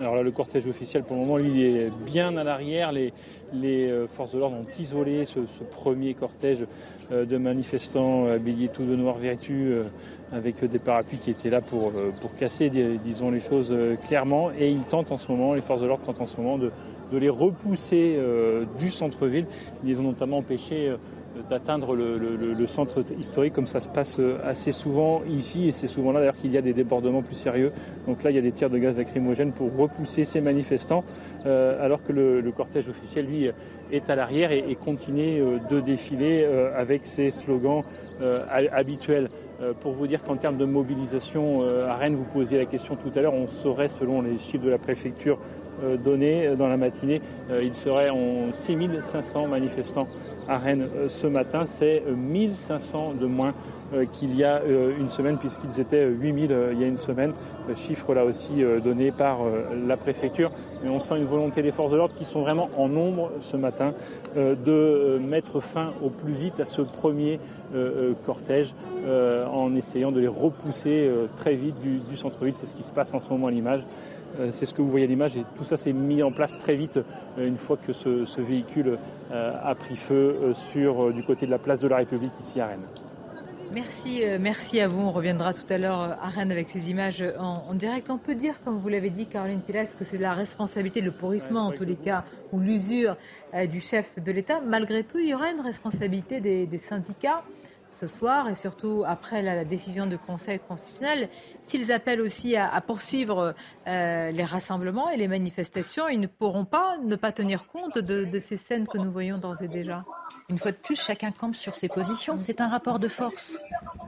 Alors 0.00 0.16
là, 0.16 0.22
le 0.22 0.30
cortège 0.30 0.66
officiel, 0.66 1.04
pour 1.04 1.16
le 1.16 1.22
moment, 1.22 1.36
lui, 1.36 1.50
il 1.54 1.76
est 1.76 1.90
bien 2.04 2.36
à 2.36 2.44
l'arrière. 2.44 2.92
Les, 2.92 3.12
forces 4.08 4.32
de 4.32 4.38
l'ordre 4.38 4.56
ont 4.56 4.66
isolé 4.78 5.24
ce, 5.24 5.40
premier 5.70 6.14
cortège 6.14 6.66
de 7.10 7.36
manifestants 7.36 8.26
habillés 8.26 8.68
tout 8.68 8.84
de 8.84 8.96
noir 8.96 9.18
vertu 9.18 9.74
avec 10.34 10.64
des 10.64 10.78
parapluies 10.78 11.18
qui 11.18 11.30
étaient 11.30 11.50
là 11.50 11.60
pour, 11.60 11.92
euh, 11.94 12.10
casser, 12.38 12.70
disons 13.04 13.30
les 13.30 13.40
choses 13.40 13.68
euh, 13.70 13.96
clairement. 13.96 14.50
Et 14.58 14.70
ils 14.70 14.84
tentent 14.84 15.12
en 15.12 15.16
ce 15.16 15.30
moment, 15.30 15.54
les 15.54 15.60
forces 15.60 15.80
de 15.80 15.86
l'ordre 15.86 16.04
tentent 16.04 16.20
en 16.20 16.26
ce 16.26 16.36
moment 16.36 16.58
de, 16.58 16.72
de 17.12 17.18
les 17.18 17.28
repousser 17.28 18.16
euh, 18.18 18.64
du 18.78 18.90
centre-ville. 18.90 19.46
Ils 19.82 19.90
les 19.90 20.00
ont 20.00 20.04
notamment 20.04 20.38
empêchés 20.38 20.92
d'atteindre 21.48 21.94
le, 21.96 22.66
centre 22.66 23.04
historique 23.18 23.52
comme 23.52 23.66
ça 23.66 23.80
se 23.80 23.88
passe 23.88 24.20
assez 24.42 24.72
souvent 24.72 25.22
ici 25.28 25.68
et 25.68 25.72
c'est 25.72 25.86
souvent 25.86 26.12
là 26.12 26.20
d'ailleurs 26.20 26.36
qu'il 26.36 26.52
y 26.52 26.58
a 26.58 26.62
des 26.62 26.72
débordements 26.72 27.22
plus 27.22 27.34
sérieux. 27.34 27.72
Donc 28.06 28.22
là 28.22 28.30
il 28.30 28.36
y 28.36 28.38
a 28.38 28.42
des 28.42 28.52
tirs 28.52 28.70
de 28.70 28.78
gaz 28.78 28.96
lacrymogène 28.96 29.52
pour 29.52 29.76
repousser 29.76 30.24
ces 30.24 30.40
manifestants 30.40 31.04
alors 31.44 32.02
que 32.02 32.12
le, 32.12 32.52
cortège 32.52 32.88
officiel 32.88 33.26
lui 33.26 33.50
est 33.92 34.10
à 34.10 34.16
l'arrière 34.16 34.52
et, 34.52 34.74
continue 34.76 35.42
de 35.68 35.80
défiler 35.80 36.44
avec 36.74 37.04
ses 37.04 37.30
slogans 37.30 37.82
habituels. 38.72 39.28
Euh, 39.60 39.72
pour 39.72 39.92
vous 39.92 40.06
dire 40.06 40.22
qu'en 40.24 40.36
termes 40.36 40.56
de 40.56 40.64
mobilisation 40.64 41.62
euh, 41.62 41.88
à 41.88 41.94
Rennes, 41.94 42.16
vous 42.16 42.24
posiez 42.24 42.58
la 42.58 42.66
question 42.66 42.96
tout 42.96 43.16
à 43.16 43.22
l'heure, 43.22 43.34
on 43.34 43.46
saurait, 43.46 43.88
selon 43.88 44.20
les 44.20 44.36
chiffres 44.36 44.64
de 44.64 44.70
la 44.70 44.78
préfecture 44.78 45.38
euh, 45.82 45.96
donnés 45.96 46.56
dans 46.56 46.68
la 46.68 46.76
matinée, 46.76 47.20
il 47.62 47.74
serait 47.74 48.10
en 48.10 48.52
6500 48.52 49.46
manifestants 49.46 50.08
à 50.48 50.58
Rennes 50.58 50.88
ce 51.08 51.26
matin. 51.26 51.64
C'est 51.64 52.02
1500 52.06 53.14
de 53.20 53.26
moins 53.26 53.54
qu'il 54.12 54.36
y 54.36 54.42
a 54.42 54.60
une 54.64 55.10
semaine, 55.10 55.36
puisqu'ils 55.38 55.78
étaient 55.80 56.04
8000 56.04 56.56
il 56.72 56.80
y 56.80 56.84
a 56.84 56.86
une 56.86 56.98
semaine. 56.98 57.32
Chiffre 57.76 58.12
là 58.14 58.24
aussi 58.24 58.64
donné 58.82 59.12
par 59.12 59.40
la 59.86 59.96
préfecture. 59.96 60.50
Mais 60.82 60.90
on 60.90 60.98
sent 60.98 61.16
une 61.16 61.26
volonté 61.26 61.62
des 61.62 61.70
forces 61.70 61.92
de 61.92 61.96
l'ordre 61.96 62.14
qui 62.16 62.24
sont 62.24 62.40
vraiment 62.40 62.68
en 62.76 62.88
nombre 62.88 63.30
ce 63.40 63.56
matin 63.56 63.92
de 64.36 65.20
mettre 65.22 65.60
fin 65.60 65.92
au 66.02 66.10
plus 66.10 66.32
vite 66.32 66.58
à 66.58 66.64
ce 66.64 66.82
premier 66.82 67.38
euh, 67.74 68.10
euh, 68.10 68.14
cortège 68.24 68.74
euh, 69.04 69.46
en 69.46 69.74
essayant 69.74 70.12
de 70.12 70.20
les 70.20 70.28
repousser 70.28 71.10
très 71.36 71.54
vite 71.54 71.74
du, 71.80 72.16
centre-ville. 72.16 72.54
C'est 72.54 72.66
ce 72.66 72.74
qui 72.74 72.82
se 72.82 72.92
passe 72.92 73.14
en 73.14 73.20
ce 73.20 73.30
moment 73.30 73.48
à 73.48 73.50
l'image. 73.50 73.84
C'est 74.50 74.66
ce 74.66 74.74
que 74.74 74.82
vous 74.82 74.90
voyez 74.90 75.06
à 75.06 75.08
l'image 75.08 75.36
et 75.36 75.44
tout 75.56 75.64
ça 75.64 75.76
s'est 75.76 75.92
mis 75.92 76.22
en 76.22 76.32
place 76.32 76.58
très 76.58 76.76
vite 76.76 76.98
une 77.38 77.56
fois 77.56 77.76
que 77.76 77.92
ce, 77.92 78.40
véhicule 78.40 78.98
a 79.32 79.74
pris 79.74 79.96
feu 79.96 80.52
sur, 80.52 81.12
du 81.12 81.22
côté 81.22 81.46
de 81.46 81.50
la 81.50 81.58
place 81.58 81.80
de 81.80 81.88
la 81.88 81.96
République 81.98 82.32
ici 82.40 82.60
à 82.60 82.66
Rennes. 82.66 82.86
Merci, 83.72 84.22
merci 84.38 84.80
à 84.80 84.86
vous. 84.86 85.00
On 85.00 85.10
reviendra 85.10 85.52
tout 85.52 85.66
à 85.68 85.78
l'heure 85.78 85.98
à 85.98 86.28
Rennes 86.28 86.52
avec 86.52 86.68
ces 86.68 86.90
images 86.90 87.24
en, 87.38 87.74
direct. 87.74 88.08
On 88.10 88.18
peut 88.18 88.34
dire, 88.34 88.62
comme 88.64 88.78
vous 88.78 88.88
l'avez 88.88 89.10
dit, 89.10 89.26
Caroline 89.26 89.60
Pilas, 89.60 89.94
que 89.98 90.04
c'est 90.04 90.18
la 90.18 90.32
responsabilité, 90.32 91.00
le 91.00 91.10
pourrissement 91.10 91.66
en 91.66 91.72
tous 91.72 91.84
les 91.84 91.96
cas, 91.96 92.24
ou 92.52 92.60
l'usure 92.60 93.16
du 93.70 93.80
chef 93.80 94.22
de 94.22 94.32
l'État. 94.32 94.60
Malgré 94.60 95.02
tout, 95.02 95.18
il 95.18 95.28
y 95.28 95.34
aura 95.34 95.50
une 95.50 95.60
responsabilité 95.60 96.40
des 96.40 96.78
syndicats 96.78 97.42
ce 97.94 98.06
soir 98.06 98.48
et 98.48 98.54
surtout 98.54 99.04
après 99.06 99.42
la, 99.42 99.64
décision 99.64 100.06
du 100.06 100.18
Conseil 100.18 100.58
constitutionnel, 100.58 101.28
s'ils 101.66 101.92
appellent 101.92 102.20
aussi 102.20 102.56
à, 102.56 102.80
poursuivre 102.80 103.54
euh, 103.86 104.30
les 104.30 104.44
rassemblements 104.44 105.08
et 105.10 105.16
les 105.16 105.28
manifestations, 105.28 106.08
ils 106.08 106.20
ne 106.20 106.26
pourront 106.26 106.64
pas 106.64 106.96
ne 107.02 107.16
pas 107.16 107.32
tenir 107.32 107.66
compte 107.66 107.98
de, 107.98 108.38
ces 108.38 108.56
scènes 108.56 108.86
que 108.86 108.98
nous 108.98 109.10
voyons 109.10 109.38
d'ores 109.38 109.62
et 109.62 109.68
déjà. 109.68 110.04
Une 110.48 110.58
fois 110.58 110.72
de 110.72 110.76
plus, 110.76 111.00
chacun 111.00 111.30
campe 111.30 111.54
sur 111.54 111.74
ses 111.74 111.88
positions. 111.88 112.36
C'est 112.40 112.60
un 112.60 112.68
rapport 112.68 112.98
de 112.98 113.08
force. 113.08 113.58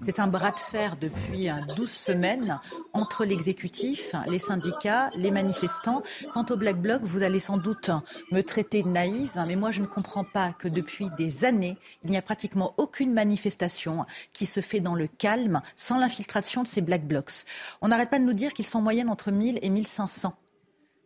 C'est 0.03 0.21
un 0.21 0.27
bras 0.27 0.51
de 0.51 0.59
fer 0.59 0.97
depuis 1.01 1.49
12 1.77 1.91
semaines 1.91 2.61
entre 2.93 3.25
l'exécutif, 3.25 4.15
les 4.29 4.39
syndicats, 4.39 5.09
les 5.15 5.31
manifestants. 5.31 6.03
Quant 6.35 6.45
au 6.51 6.57
Black 6.57 6.77
Bloc, 6.77 7.03
vous 7.03 7.23
allez 7.23 7.41
sans 7.41 7.57
doute 7.57 7.91
me 8.31 8.43
traiter 8.43 8.83
de 8.83 8.89
naïve, 8.89 9.33
mais 9.47 9.57
moi 9.57 9.71
je 9.71 9.81
ne 9.81 9.87
comprends 9.87 10.25
pas 10.25 10.53
que 10.53 10.69
depuis 10.69 11.09
des 11.17 11.45
années, 11.45 11.79
il 12.05 12.11
n'y 12.11 12.19
a 12.19 12.23
pratiquement 12.23 12.75
aucune 12.77 13.13
manifestation 13.13 13.76
qui 14.33 14.47
se 14.47 14.61
fait 14.61 14.81
dans 14.81 14.95
le 14.95 15.07
calme 15.07 15.61
sans 15.75 15.99
l'infiltration 15.99 16.63
de 16.63 16.69
ces 16.69 16.81
Black 16.81 17.07
Blocs. 17.07 17.45
On 17.83 17.89
n'arrête 17.89 18.11
pas 18.11 18.19
de 18.19 18.25
nous 18.25 18.33
dire 18.33 18.53
qu'ils 18.53 18.67
sont 18.67 18.79
en 18.79 18.83
moyenne 18.83 19.09
entre 19.09 19.31
1000 19.31 19.59
et 19.63 19.71
1500. 19.71 20.35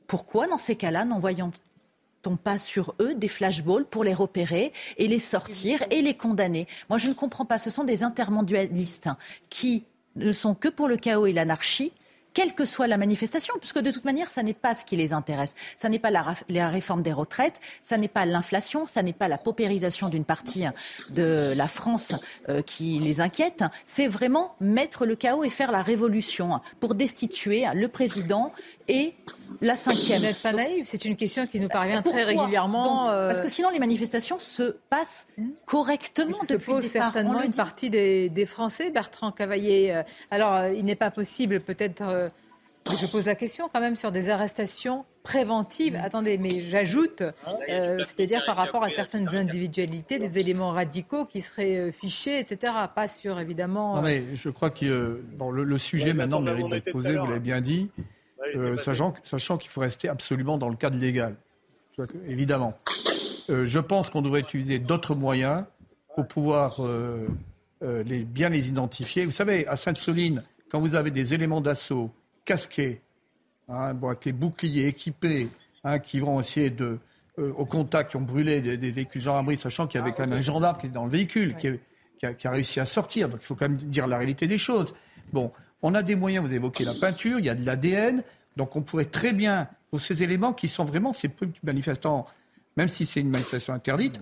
Pourquoi, 0.06 0.46
dans 0.48 0.58
ces 0.58 0.76
cas-là, 0.76 1.04
n'envoyons-on 1.04 2.36
pas 2.36 2.58
sur 2.58 2.94
eux 3.00 3.14
des 3.14 3.28
flashballs 3.28 3.84
pour 3.84 4.04
les 4.04 4.14
repérer 4.14 4.72
et 4.98 5.08
les 5.08 5.18
sortir 5.18 5.84
et 5.90 6.02
les 6.02 6.14
condamner? 6.14 6.66
Moi, 6.88 6.98
je 6.98 7.08
ne 7.08 7.14
comprends 7.14 7.44
pas. 7.44 7.58
Ce 7.58 7.70
sont 7.70 7.84
des 7.84 8.02
intermondialistes 8.02 9.08
qui 9.50 9.84
ne 10.16 10.32
sont 10.32 10.54
que 10.54 10.68
pour 10.68 10.88
le 10.88 10.96
chaos 10.96 11.26
et 11.26 11.32
l'anarchie 11.32 11.92
quelle 12.34 12.54
que 12.54 12.64
soit 12.64 12.86
la 12.86 12.96
manifestation, 12.96 13.54
puisque 13.58 13.78
de 13.80 13.90
toute 13.90 14.04
manière, 14.04 14.30
ça 14.30 14.42
n'est 14.42 14.54
pas 14.54 14.74
ce 14.74 14.84
qui 14.84 14.96
les 14.96 15.12
intéresse. 15.12 15.54
Ça 15.76 15.88
n'est 15.88 15.98
pas 15.98 16.10
la, 16.10 16.68
réforme 16.68 17.02
des 17.02 17.12
retraites, 17.12 17.60
ça 17.82 17.96
n'est 17.96 18.08
pas 18.08 18.26
l'inflation, 18.26 18.86
ça 18.86 19.02
n'est 19.02 19.12
pas 19.12 19.28
la 19.28 19.38
paupérisation 19.38 20.08
d'une 20.08 20.24
partie 20.24 20.64
de 21.10 21.52
la 21.56 21.68
France 21.68 22.12
euh, 22.48 22.62
qui 22.62 22.98
les 22.98 23.20
inquiète. 23.20 23.64
C'est 23.84 24.06
vraiment 24.06 24.54
mettre 24.60 25.06
le 25.06 25.16
chaos 25.16 25.44
et 25.44 25.50
faire 25.50 25.72
la 25.72 25.82
révolution 25.82 26.60
pour 26.80 26.94
destituer 26.94 27.64
le 27.74 27.88
président 27.88 28.52
et 28.88 29.14
la 29.60 29.74
cinquième. 29.74 30.18
Vous 30.20 30.26
n'êtes 30.26 30.42
pas 30.42 30.52
naïve, 30.52 30.84
c'est 30.86 31.04
une 31.04 31.16
question 31.16 31.46
qui 31.46 31.60
nous 31.60 31.68
parvient 31.68 32.02
très 32.02 32.24
régulièrement. 32.24 33.10
Euh, 33.10 33.28
Parce 33.28 33.40
que 33.42 33.48
sinon, 33.48 33.70
les 33.70 33.78
manifestations 33.78 34.38
se 34.38 34.76
passent 34.88 35.28
correctement 35.66 36.42
se 36.44 36.54
depuis 36.54 36.72
le 36.72 36.80
départ. 36.80 37.12
certainement 37.12 37.34
On 37.36 37.38
le 37.40 37.46
une 37.46 37.52
partie 37.52 37.90
des, 37.90 38.28
des 38.28 38.46
Français, 38.46 38.90
Bertrand 38.90 39.32
Cavaillé. 39.32 39.94
euh, 39.94 40.02
Alors, 40.30 40.54
euh, 40.54 40.72
il 40.72 40.84
n'est 40.84 40.94
pas 40.96 41.10
possible, 41.10 41.60
peut-être, 41.60 42.02
euh, 42.02 42.28
je 42.98 43.06
pose 43.06 43.26
la 43.26 43.34
question 43.34 43.68
quand 43.72 43.80
même 43.80 43.96
sur 43.96 44.10
des 44.12 44.30
arrestations 44.30 45.04
préventives. 45.22 45.98
Attendez, 46.02 46.38
mais 46.38 46.60
j'ajoute, 46.62 47.20
euh, 47.68 47.98
c'est-à-dire 48.06 48.42
par 48.46 48.56
rapport 48.56 48.82
à 48.82 48.88
certaines 48.88 49.28
individualités, 49.36 50.18
des 50.18 50.38
éléments 50.38 50.70
radicaux 50.70 51.26
qui 51.26 51.42
seraient 51.42 51.92
fichés, 51.92 52.38
etc. 52.38 52.72
Pas 52.94 53.06
sur, 53.06 53.38
évidemment. 53.38 53.96
Non, 53.96 54.02
mais 54.02 54.24
je 54.34 54.48
crois 54.48 54.70
que 54.70 54.86
euh, 54.86 55.22
bon, 55.36 55.50
le, 55.50 55.64
le 55.64 55.78
sujet 55.78 56.14
maintenant 56.14 56.40
mérite 56.40 56.68
d'être 56.70 56.90
posé, 56.90 57.10
vous 57.16 57.26
l'avez 57.26 57.36
hein. 57.36 57.38
bien 57.38 57.60
dit, 57.60 57.90
euh, 58.56 58.76
sachant, 58.76 59.14
sachant 59.22 59.58
qu'il 59.58 59.70
faut 59.70 59.80
rester 59.80 60.08
absolument 60.08 60.58
dans 60.58 60.68
le 60.68 60.76
cadre 60.76 60.98
légal. 60.98 61.36
Évidemment. 62.26 62.76
Euh, 63.50 63.66
je 63.66 63.78
pense 63.78 64.10
qu'on 64.10 64.22
devrait 64.22 64.40
utiliser 64.40 64.78
d'autres 64.78 65.14
moyens 65.14 65.64
pour 66.14 66.26
pouvoir 66.26 66.76
euh, 66.80 67.26
les, 67.82 68.24
bien 68.24 68.48
les 68.48 68.68
identifier. 68.68 69.24
Vous 69.24 69.30
savez, 69.30 69.66
à 69.66 69.76
Sainte-Soline, 69.76 70.42
quand 70.70 70.80
vous 70.80 70.94
avez 70.94 71.10
des 71.10 71.34
éléments 71.34 71.60
d'assaut 71.60 72.10
casqués, 72.44 73.00
hein, 73.68 73.92
bon, 73.94 74.08
avec 74.08 74.24
les 74.24 74.32
boucliers 74.32 74.86
équipés, 74.86 75.48
hein, 75.84 75.98
qui 75.98 76.20
vont 76.20 76.40
essayer 76.40 76.70
de, 76.70 76.98
au 77.36 77.66
contact, 77.66 78.12
qui 78.12 78.16
ont 78.16 78.22
brûlé 78.22 78.60
des, 78.60 78.76
des 78.76 78.90
véhicules 78.90 79.20
gendarmerie, 79.20 79.58
sachant 79.58 79.86
qu'il 79.86 80.00
y 80.00 80.02
avait 80.02 80.12
quand 80.12 80.26
même 80.26 80.38
un 80.38 80.42
gendarme 80.42 80.78
qui 80.78 80.86
était 80.86 80.94
dans 80.94 81.04
le 81.04 81.10
véhicule, 81.10 81.56
qui 81.56 82.26
a, 82.26 82.34
qui 82.34 82.46
a 82.46 82.50
réussi 82.50 82.80
à 82.80 82.84
sortir. 82.84 83.28
Donc 83.28 83.40
il 83.42 83.46
faut 83.46 83.54
quand 83.54 83.68
même 83.68 83.76
dire 83.78 84.06
la 84.06 84.18
réalité 84.18 84.46
des 84.46 84.58
choses. 84.58 84.94
Bon, 85.32 85.52
on 85.82 85.94
a 85.94 86.02
des 86.02 86.14
moyens, 86.14 86.46
vous 86.46 86.52
évoquez 86.52 86.84
la 86.84 86.94
peinture, 86.94 87.38
il 87.38 87.44
y 87.46 87.48
a 87.48 87.54
de 87.54 87.64
l'ADN, 87.64 88.22
donc 88.56 88.76
on 88.76 88.82
pourrait 88.82 89.04
très 89.06 89.32
bien, 89.32 89.68
pour 89.90 90.00
ces 90.00 90.22
éléments 90.22 90.52
qui 90.52 90.68
sont 90.68 90.84
vraiment 90.84 91.12
ces 91.12 91.28
petits 91.28 91.60
manifestants, 91.62 92.26
même 92.76 92.88
si 92.88 93.06
c'est 93.06 93.20
une 93.20 93.30
manifestation 93.30 93.72
interdite, 93.74 94.20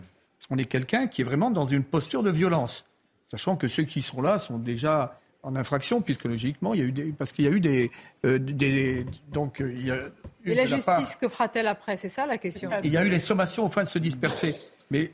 on 0.50 0.56
est 0.59 0.64
quelqu'un 0.64 1.06
qui 1.06 1.20
est 1.20 1.24
vraiment 1.24 1.50
dans 1.50 1.66
une 1.66 1.84
posture 1.84 2.22
de 2.22 2.30
violence. 2.30 2.84
Sachant 3.30 3.56
que 3.56 3.68
ceux 3.68 3.82
qui 3.82 4.00
sont 4.00 4.22
là 4.22 4.38
sont 4.38 4.59
déjà 4.59 5.20
en 5.42 5.55
infraction, 5.55 6.00
puisque 6.00 6.24
logiquement, 6.24 6.74
il 6.74 6.80
y 6.80 6.82
a 6.82 6.86
eu 6.86 6.92
des, 6.92 7.05
parce 7.12 7.32
qu'il 7.32 7.44
y 7.44 7.48
a 7.48 7.50
eu 7.50 7.60
des, 7.60 7.90
euh, 8.24 8.38
des- 8.38 9.05
donc 9.30 9.60
euh, 9.60 9.72
il 9.72 9.86
y 9.86 9.90
a 9.90 9.96
eu 10.44 10.50
Et 10.50 10.55
la 10.55 10.66
justice, 10.66 11.16
que 11.20 11.28
fera-t-elle 11.28 11.68
après? 11.68 11.96
C'est 11.96 12.09
ça 12.09 12.26
la 12.26 12.38
question. 12.38 12.70
il 12.82 12.92
y 12.92 12.96
a 12.96 13.05
eu 13.05 13.09
les 13.10 13.20
sommations 13.20 13.64
au 13.66 13.68
fin 13.68 13.82
de 13.82 13.88
se 13.88 13.98
disperser. 13.98 14.56
Mais 14.90 15.12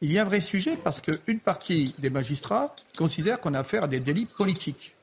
il 0.00 0.12
y 0.12 0.18
a 0.18 0.22
un 0.22 0.24
vrai 0.26 0.40
sujet 0.40 0.76
parce 0.76 1.00
qu'une 1.00 1.40
partie 1.40 1.94
des 1.98 2.10
magistrats 2.10 2.74
considère 2.96 3.40
qu'on 3.40 3.54
a 3.54 3.60
affaire 3.60 3.84
à 3.84 3.88
des 3.88 4.00
délits 4.00 4.26
politiques. 4.36 4.94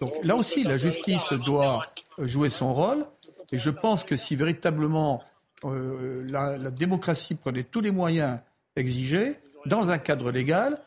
Donc 0.00 0.12
là 0.22 0.36
aussi, 0.36 0.64
la 0.64 0.76
justice 0.76 1.32
doit 1.44 1.84
jouer 2.18 2.50
son 2.50 2.72
rôle. 2.74 3.04
Et 3.52 3.58
je 3.58 3.70
pense 3.70 4.04
que 4.04 4.16
si 4.16 4.36
véritablement 4.36 5.22
euh, 5.64 6.26
la, 6.28 6.56
la 6.56 6.70
démocratie 6.70 7.34
prenait 7.34 7.62
tous 7.64 7.80
les 7.80 7.90
moyens 7.90 8.38
exigés 8.76 9.36
dans 9.66 9.88
un 9.90 9.98
cadre 9.98 10.30
légal, 10.30 10.78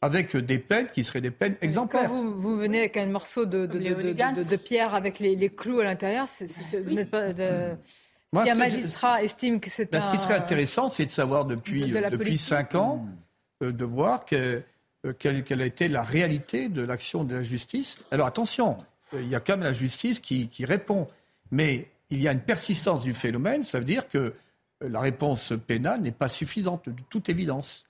avec 0.00 0.36
des 0.36 0.58
peines 0.58 0.88
qui 0.92 1.04
seraient 1.04 1.20
des 1.20 1.30
peines 1.30 1.54
Quand 1.54 1.66
exemplaires. 1.66 2.08
vous, 2.08 2.40
vous 2.40 2.56
venez 2.56 2.80
avec 2.80 2.96
un 2.96 3.06
morceau 3.06 3.46
de, 3.46 3.66
de, 3.66 3.78
les 3.78 3.90
de- 3.90 3.94
de- 3.94 4.00
hooligans. 4.00 4.32
de- 4.32 4.42
de 4.44 4.56
pierre 4.56 4.94
avec 4.94 5.18
les, 5.20 5.36
les 5.36 5.48
clous 5.48 5.80
à 5.80 5.84
l'intérieur, 5.84 6.26
c'est- 6.28 6.46
c'est- 6.46 6.64
c'est- 6.64 6.80
vous 6.80 6.90
n'êtes 6.92 7.10
pas. 7.10 7.32
De... 7.32 7.76
Moi, 8.32 8.44
si 8.44 8.50
un 8.50 8.54
je- 8.54 8.58
magistrat 8.58 9.22
estime 9.22 9.60
que 9.60 9.70
c'est 9.70 9.90
Ben, 9.92 9.98
un. 9.98 10.00
ce 10.00 10.10
qui 10.16 10.18
serait 10.22 10.34
intéressant, 10.36 10.88
c'est 10.88 11.04
de 11.04 11.10
savoir 11.10 11.44
depuis, 11.44 11.82
De 11.90 12.00
depuis 12.00 12.16
politique. 12.16 12.40
cinq 12.40 12.74
ans, 12.74 13.06
euh, 13.62 13.70
de 13.72 13.84
voir 13.84 14.24
que- 14.24 14.34
euh, 14.36 14.60
quelle, 15.18 15.44
quelle 15.44 15.62
a 15.62 15.66
été 15.66 15.88
la 15.88 16.02
réalité 16.02 16.68
de 16.68 16.82
l'action 16.82 17.24
de 17.24 17.34
la 17.34 17.42
justice. 17.42 17.98
Alors 18.10 18.26
attention, 18.26 18.78
euh, 19.14 19.22
il 19.22 19.28
y 19.28 19.34
a 19.34 19.40
quand 19.40 19.54
même 19.54 19.64
la 19.64 19.72
justice 19.72 20.20
qui, 20.20 20.48
qui 20.48 20.64
répond. 20.64 21.08
Mais 21.50 21.88
il 22.10 22.20
y 22.20 22.28
a 22.28 22.32
une 22.32 22.40
persistance 22.40 23.02
du 23.02 23.12
phénomène, 23.12 23.62
ça 23.62 23.78
veut 23.78 23.84
dire 23.84 24.08
que 24.08 24.18
euh, 24.18 24.34
la 24.88 25.00
réponse 25.00 25.52
pénale 25.66 26.00
n'est 26.00 26.12
pas 26.12 26.28
suffisante, 26.28 26.88
de 26.88 27.02
toute 27.08 27.28
évidence. 27.28 27.84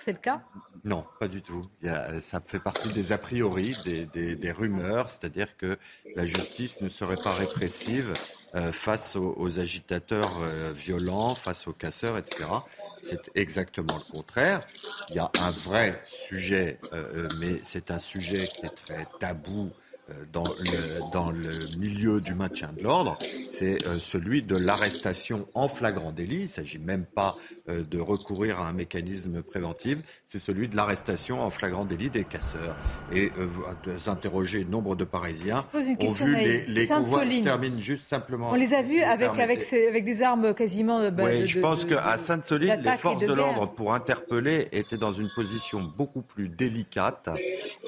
C'est 0.00 0.12
le 0.12 0.18
cas? 0.18 0.42
Non, 0.84 1.06
pas 1.18 1.28
du 1.28 1.42
tout. 1.42 1.70
Il 1.82 2.18
ça 2.20 2.40
fait 2.44 2.60
partie 2.60 2.90
des 2.90 3.12
a 3.12 3.18
priori, 3.18 3.74
des, 3.76 4.06
des- 4.06 4.36
rumeurs, 4.52 5.08
c'est-à-dire 5.08 5.56
que 5.56 5.78
la 6.14 6.26
justice 6.26 6.80
ne 6.80 6.88
serait 6.88 7.16
pas 7.16 7.34
répressive 7.34 8.18
euh, 8.54 8.70
face 8.72 9.16
aux, 9.16 9.34
agitateurs 9.58 10.38
euh, 10.42 10.72
violents, 10.72 11.34
face 11.34 11.66
aux 11.66 11.72
casseurs, 11.72 12.18
etc. 12.18 12.66
C'est 13.00 13.30
exactement 13.34 13.96
le 13.96 14.04
contraire. 14.04 14.68
Il 15.08 15.16
y 15.16 15.18
a 15.18 15.32
un 15.36 15.50
vrai 15.50 16.00
sujet, 16.04 16.82
euh, 16.92 17.30
mais 17.32 17.60
c'est 17.64 17.90
un 17.90 17.98
sujet 17.98 18.48
qui 18.48 18.66
est 18.66 18.70
très 18.70 19.06
tabou 19.18 19.74
dans 20.32 20.44
le, 20.44 21.12
dans 21.12 21.30
le 21.30 21.48
milieu 21.78 22.20
du 22.20 22.34
maintien 22.34 22.70
de 22.76 22.82
l'ordre, 22.82 23.16
c'est 23.48 23.86
euh, 23.86 23.98
celui 23.98 24.42
de 24.42 24.54
l'arrestation 24.56 25.46
en 25.54 25.66
flagrant 25.68 26.12
délit. 26.12 26.36
Il 26.36 26.42
ne 26.42 26.46
s'agit 26.46 26.78
même 26.78 27.04
pas 27.06 27.36
euh, 27.70 27.82
de 27.82 27.98
recourir 27.98 28.60
à 28.60 28.68
un 28.68 28.72
mécanisme 28.74 29.40
préventif, 29.42 29.98
c'est 30.26 30.38
celui 30.38 30.68
de 30.68 30.76
l'arrestation 30.76 31.40
en 31.40 31.48
flagrant 31.48 31.84
délit 31.86 32.10
des 32.10 32.24
casseurs. 32.24 32.76
Et 33.12 33.32
euh, 33.38 33.46
vous 33.46 33.64
interrogez 34.10 34.64
nombre 34.66 34.94
de 34.94 35.04
Parisiens 35.04 35.64
ont 36.08 36.10
vu 36.26 36.36
les, 36.36 36.66
les. 36.66 36.86
Je 37.38 37.44
termine 37.44 37.80
juste 37.80 38.06
simplement. 38.06 38.50
On 38.50 38.54
les 38.56 38.74
a 38.74 38.82
vus 38.82 39.00
avec, 39.00 39.30
avec, 39.38 39.62
ces- 39.62 39.86
avec 39.88 40.04
des 40.04 40.20
armes 40.22 40.54
quasiment. 40.54 41.00
euh, 41.00 41.10
bah, 41.10 41.24
Oui, 41.26 41.40
de- 41.40 41.46
je 41.46 41.60
pense 41.60 41.84
qu'à 41.86 42.18
Sainte-Soline, 42.18 42.78
les 42.82 42.90
forces 42.98 43.22
de 43.22 43.32
l'ordre 43.32 43.72
pour 43.74 43.94
interpeller 43.94 44.68
étaient 44.72 44.98
dans 44.98 45.12
une 45.12 45.30
position 45.34 45.80
beaucoup 45.96 46.20
plus 46.22 46.48
délicate 46.50 47.30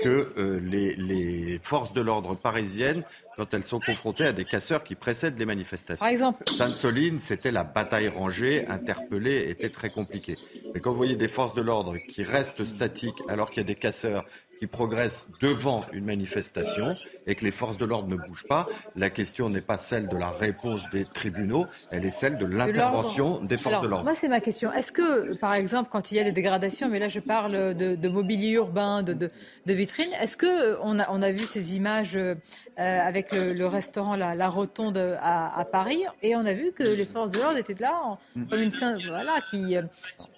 que 0.03 0.33
euh, 0.39 0.59
les, 0.63 0.97
les 0.97 1.61
forces 1.63 1.93
de 1.93 2.01
l'ordre 2.01 2.06
parisiennes 2.43 3.03
quand 3.37 3.53
elles 3.53 3.65
sont 3.65 3.81
confrontées 3.81 4.25
à 4.25 4.33
des 4.33 4.45
casseurs 4.45 4.83
qui 4.83 4.95
précèdent 4.95 5.39
les 5.39 5.45
manifestations. 5.45 6.05
Par 6.05 6.11
exemple. 6.11 6.45
Sainte-Soline, 6.51 7.19
c'était 7.19 7.51
la 7.51 7.65
bataille 7.65 8.09
rangée, 8.09 8.67
interpeller 8.69 9.51
était 9.51 9.69
très 9.69 9.91
compliqué. 9.91 10.37
Mais 10.75 10.81
quand 10.81 10.91
vous 10.91 10.97
voyez 10.97 11.17
des 11.17 11.29
forces 11.29 11.55
de 11.55 11.63
l'ordre 11.63 11.97
qui 11.97 12.23
restent 12.23 12.65
statiques 12.65 13.23
alors 13.29 13.51
qu'il 13.51 13.59
y 13.59 13.65
a 13.65 13.67
des 13.67 13.75
casseurs 13.75 14.25
qui 14.59 14.67
progressent 14.67 15.29
devant 15.41 15.85
une 15.93 16.05
manifestation 16.05 16.97
et 17.27 17.35
que 17.35 17.45
les 17.45 17.51
forces 17.51 17.77
de 17.77 17.85
l'ordre 17.85 18.09
ne 18.09 18.17
bougent 18.17 18.47
pas, 18.49 18.67
la 18.97 19.11
question 19.11 19.51
n'est 19.51 19.61
pas 19.61 19.77
celle 19.77 20.09
de 20.09 20.17
la 20.17 20.31
réponse 20.31 20.89
des 20.91 21.05
tribunaux, 21.05 21.67
elle 21.91 22.05
est 22.05 22.11
celle 22.11 22.39
de 22.39 22.47
l'intervention 22.47 23.41
des 23.41 23.57
forces 23.59 23.67
Alors, 23.75 23.83
de 23.83 23.89
l'ordre. 23.89 24.05
Moi, 24.05 24.15
c'est 24.15 24.29
ma 24.29 24.41
question. 24.41 24.73
Est-ce 24.73 24.93
que, 24.93 25.35
par 25.35 25.55
exemple, 25.55 25.91
quand 25.93 26.11
il 26.11 26.17
y 26.17 26.21
a 26.21 26.25
des 26.25 26.33
dégradations, 26.33 26.89
mais 26.89 26.99
là, 26.99 27.09
je 27.09 27.21
parle 27.21 27.75
de, 27.75 27.95
de 27.97 28.09
mobilier 28.09 28.51
urbain, 28.51 29.03
de, 29.03 29.13
de, 29.13 29.31
de 29.67 29.73
vitrines, 29.75 30.13
est-ce 30.21 30.37
que 30.37 30.79
on 30.83 30.99
a, 30.99 31.05
on 31.11 31.21
a 31.23 31.31
vu 31.33 31.45
ces 31.47 31.77
images 31.77 32.17
euh, 32.17 32.35
avec 32.77 33.33
le, 33.33 33.53
le 33.53 33.67
restaurant 33.67 34.17
La, 34.17 34.35
La 34.35 34.49
Rotonde 34.49 35.17
à, 35.21 35.59
à 35.59 35.65
Paris, 35.65 36.03
et 36.23 36.35
on 36.37 36.47
a 36.47 36.53
vu 36.55 36.73
que 36.73 36.83
les 36.83 37.05
forces 37.07 37.31
de 37.31 37.39
l'ordre 37.41 37.59
étaient 37.59 37.75
là, 37.79 37.93
en- 38.05 38.19
comme 38.51 38.61
une 38.63 38.71
voilà, 39.09 39.37
qui 39.51 39.77
euh, 39.77 39.83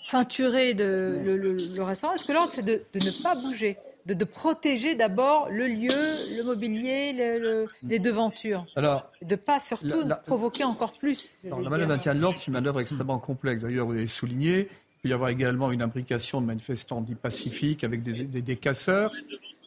ceinturaient 0.08 0.74
de, 0.74 1.20
le, 1.24 1.36
le- 1.36 1.56
le 1.56 1.82
restaurant? 1.82 2.14
Est-ce 2.14 2.24
que 2.24 2.32
l'ordre, 2.32 2.52
c'est 2.52 2.62
de, 2.64 2.82
de 2.92 2.98
ne 3.04 3.22
pas 3.22 3.34
bouger? 3.34 3.78
De, 4.08 4.14
de 4.14 4.24
protéger 4.24 4.94
d'abord 4.94 5.48
le 5.50 5.66
lieu, 5.66 5.88
le 6.36 6.42
mobilier, 6.42 7.12
le- 7.12 7.38
le- 7.38 7.68
les 7.86 7.98
devantures. 7.98 8.66
Alors, 8.74 9.10
De 9.22 9.36
pas 9.36 9.60
surtout 9.60 9.86
La- 10.00 10.04
la- 10.06 10.14
provoquer 10.16 10.64
encore 10.64 10.94
plus. 10.98 11.38
la 11.44 11.54
manœuvre 11.56 11.86
maintien 11.88 12.14
de 12.14 12.20
l'ordre, 12.20 12.38
c'est 12.38 12.46
une 12.46 12.54
manœuvre 12.54 12.80
extrêmement 12.80 13.18
complexe. 13.18 13.62
D'ailleurs, 13.62 13.86
vous 13.86 13.92
l'avez 13.92 14.06
souligné. 14.06 14.68
Il 14.70 15.02
peut 15.02 15.08
y 15.10 15.12
avoir 15.12 15.28
également 15.28 15.70
une 15.70 15.82
imbrication 15.82 16.40
de 16.40 16.46
manifestants 16.46 17.00
dits 17.02 17.14
pacifiques 17.14 17.84
avec 17.84 18.02
des, 18.02 18.24
des- 18.24 18.42
des 18.42 18.56
casseurs. 18.56 19.12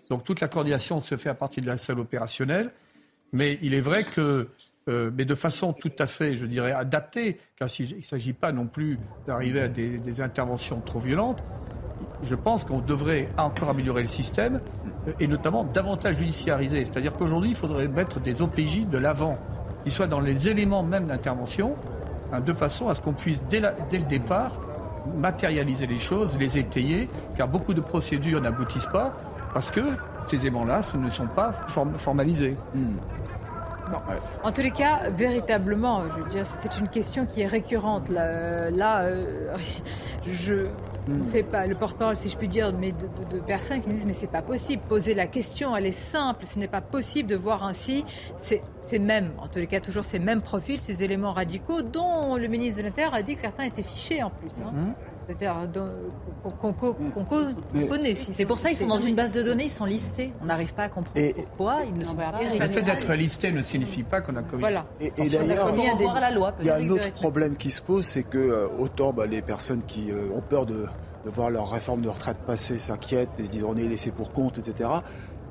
Donc 0.09 0.23
toute 0.25 0.41
la 0.41 0.47
coordination 0.49 0.99
se 0.99 1.15
fait 1.15 1.29
à 1.29 1.33
partir 1.35 1.63
de 1.63 1.67
la 1.67 1.77
salle 1.77 1.99
opérationnelle. 1.99 2.71
Mais 3.31 3.57
il 3.61 3.73
est 3.73 3.79
vrai 3.79 4.03
que, 4.03 4.49
euh, 4.89 5.09
mais 5.15 5.23
de 5.23 5.35
façon 5.35 5.71
tout 5.71 5.91
à 5.99 6.05
fait, 6.05 6.33
je 6.33 6.45
dirais, 6.45 6.73
adaptée, 6.73 7.37
car 7.55 7.69
il 7.79 7.97
ne 7.97 8.01
s'agit 8.01 8.33
pas 8.33 8.51
non 8.51 8.65
plus 8.67 8.97
d'arriver 9.25 9.61
à 9.61 9.67
des, 9.69 9.99
des 9.99 10.19
interventions 10.19 10.81
trop 10.81 10.99
violentes, 10.99 11.37
je 12.23 12.35
pense 12.35 12.63
qu'on 12.63 12.79
devrait 12.79 13.29
encore 13.37 13.69
améliorer 13.69 14.01
le 14.01 14.07
système 14.07 14.59
euh, 15.07 15.11
et 15.19 15.27
notamment 15.27 15.63
davantage 15.63 16.17
judiciariser. 16.17 16.85
C'est-à-dire 16.85 17.13
qu'aujourd'hui, 17.15 17.49
il 17.51 17.55
faudrait 17.55 17.87
mettre 17.87 18.19
des 18.19 18.41
OPJ 18.41 18.85
de 18.87 18.97
l'avant, 18.97 19.37
qui 19.83 19.91
soient 19.91 20.07
dans 20.07 20.19
les 20.19 20.47
éléments 20.47 20.83
même 20.83 21.07
d'intervention, 21.07 21.75
hein, 22.31 22.39
de 22.39 22.53
façon 22.53 22.89
à 22.89 22.95
ce 22.95 23.01
qu'on 23.01 23.13
puisse, 23.13 23.43
dès, 23.49 23.59
la- 23.59 23.73
dès 23.89 23.97
le 23.97 24.05
départ, 24.05 24.59
matérialiser 25.17 25.87
les 25.87 25.97
choses, 25.97 26.37
les 26.37 26.57
étayer, 26.59 27.09
car 27.35 27.47
beaucoup 27.47 27.73
de 27.73 27.81
procédures 27.81 28.39
n'aboutissent 28.41 28.85
pas 28.85 29.13
parce 29.53 29.71
que 29.71 29.81
ces 30.27 30.37
éléments-là 30.41 30.83
ce 30.83 30.95
ne 30.97 31.09
sont 31.09 31.25
pas 31.25 31.51
form- 31.67 31.95
formalisés. 31.97 32.55
En 34.43 34.51
tous 34.53 34.61
les 34.61 34.71
cas, 34.71 35.09
véritablement, 35.09 36.03
je 36.15 36.23
veux 36.23 36.29
dire, 36.29 36.45
c'est 36.61 36.77
une 36.77 36.87
question 36.87 37.25
qui 37.25 37.41
est 37.41 37.47
récurrente. 37.47 38.07
Là, 38.07 38.69
là, 38.71 39.01
euh, 39.01 39.53
je, 40.27 40.65
on 41.09 41.29
fait 41.29 41.43
pas 41.43 41.65
le 41.67 41.75
porte-parole, 41.75 42.15
si 42.15 42.29
je 42.29 42.37
puis 42.37 42.47
dire, 42.47 42.73
mais 42.73 42.91
de, 42.91 43.07
de- 43.07 43.37
de 43.37 43.39
personnes 43.41 43.81
qui 43.81 43.89
disent 43.89 44.05
mais 44.05 44.13
c'est 44.13 44.27
pas 44.27 44.41
possible. 44.41 44.81
Poser 44.87 45.13
la 45.13 45.27
question, 45.27 45.75
elle 45.75 45.85
est 45.87 45.91
simple. 45.91 46.45
Ce 46.45 46.59
n'est 46.59 46.67
pas 46.67 46.81
possible 46.81 47.27
de 47.29 47.35
voir 47.35 47.63
ainsi 47.63 48.05
ces, 48.37 48.61
ces 48.83 48.99
mêmes, 48.99 49.31
en 49.39 49.47
tous 49.47 49.59
les 49.59 49.67
cas 49.67 49.79
toujours 49.79 50.05
ces 50.05 50.19
mêmes 50.19 50.41
profils, 50.41 50.79
ces 50.79 51.03
éléments 51.03 51.31
radicaux 51.31 51.81
dont 51.81 52.35
le 52.35 52.47
ministre 52.47 52.77
de 52.81 52.85
l'Intérieur 52.87 53.13
a 53.13 53.21
dit 53.23 53.35
que 53.35 53.41
certains 53.41 53.63
étaient 53.63 53.83
fichés 53.83 54.21
en 54.21 54.29
plus. 54.29 54.51
hein. 54.65 54.71
Mmh. 54.73 54.93
C'est-à-dire 55.27 55.67
dont- 55.73 55.87
qu'on 56.59 56.73
connaît. 56.73 58.15
C'est 58.33 58.45
pour 58.45 58.57
ça 58.59 58.69
qu'ils 58.69 58.77
sont 58.77 58.87
dans 58.87 58.97
une 58.97 59.15
base 59.15 59.31
de 59.33 59.43
données, 59.43 59.65
ils 59.65 59.69
sont 59.69 59.85
listés. 59.85 60.33
On 60.41 60.45
n'arrive 60.45 60.73
pas 60.73 60.83
à 60.83 60.89
comprendre 60.89 61.33
pourquoi 61.57 61.77
ils 61.87 61.93
ne 61.97 62.03
sont 62.03 62.15
pas 62.15 62.33
Le 62.41 62.47
fait 62.69 62.81
d'être 62.81 63.13
listé 63.13 63.51
ne 63.51 63.61
signifie 63.61 64.03
pas 64.03 64.21
qu'on 64.21 64.35
a 64.35 64.43
Covid. 64.43 64.59
Voilà. 64.61 64.85
Et, 64.99 65.07
et 65.17 65.29
d'ailleurs, 65.29 65.71
Il 65.75 65.81
faut 65.89 65.97
revoir 65.97 66.19
la 66.19 66.31
loi. 66.31 66.53
il 66.59 66.65
y 66.65 66.69
a 66.69 66.75
un 66.75 66.89
autre 66.89 67.11
problème 67.13 67.55
qui 67.55 67.71
se 67.71 67.81
pose, 67.81 68.05
c'est 68.05 68.23
que 68.23 68.37
euh, 68.37 68.67
autant 68.79 69.13
bah, 69.13 69.25
les 69.25 69.41
personnes 69.41 69.83
qui 69.83 70.11
euh, 70.11 70.29
ont 70.35 70.41
peur 70.41 70.65
de, 70.65 70.85
de 71.25 71.29
voir 71.29 71.49
leur 71.49 71.69
réforme 71.71 72.01
de 72.01 72.09
retraite 72.09 72.37
passer 72.39 72.77
s'inquiètent 72.77 73.39
et 73.39 73.45
se 73.45 73.49
disent 73.49 73.63
on 73.63 73.75
est 73.75 73.87
laissé 73.87 74.11
pour 74.11 74.33
compte, 74.33 74.57
etc. 74.57 74.89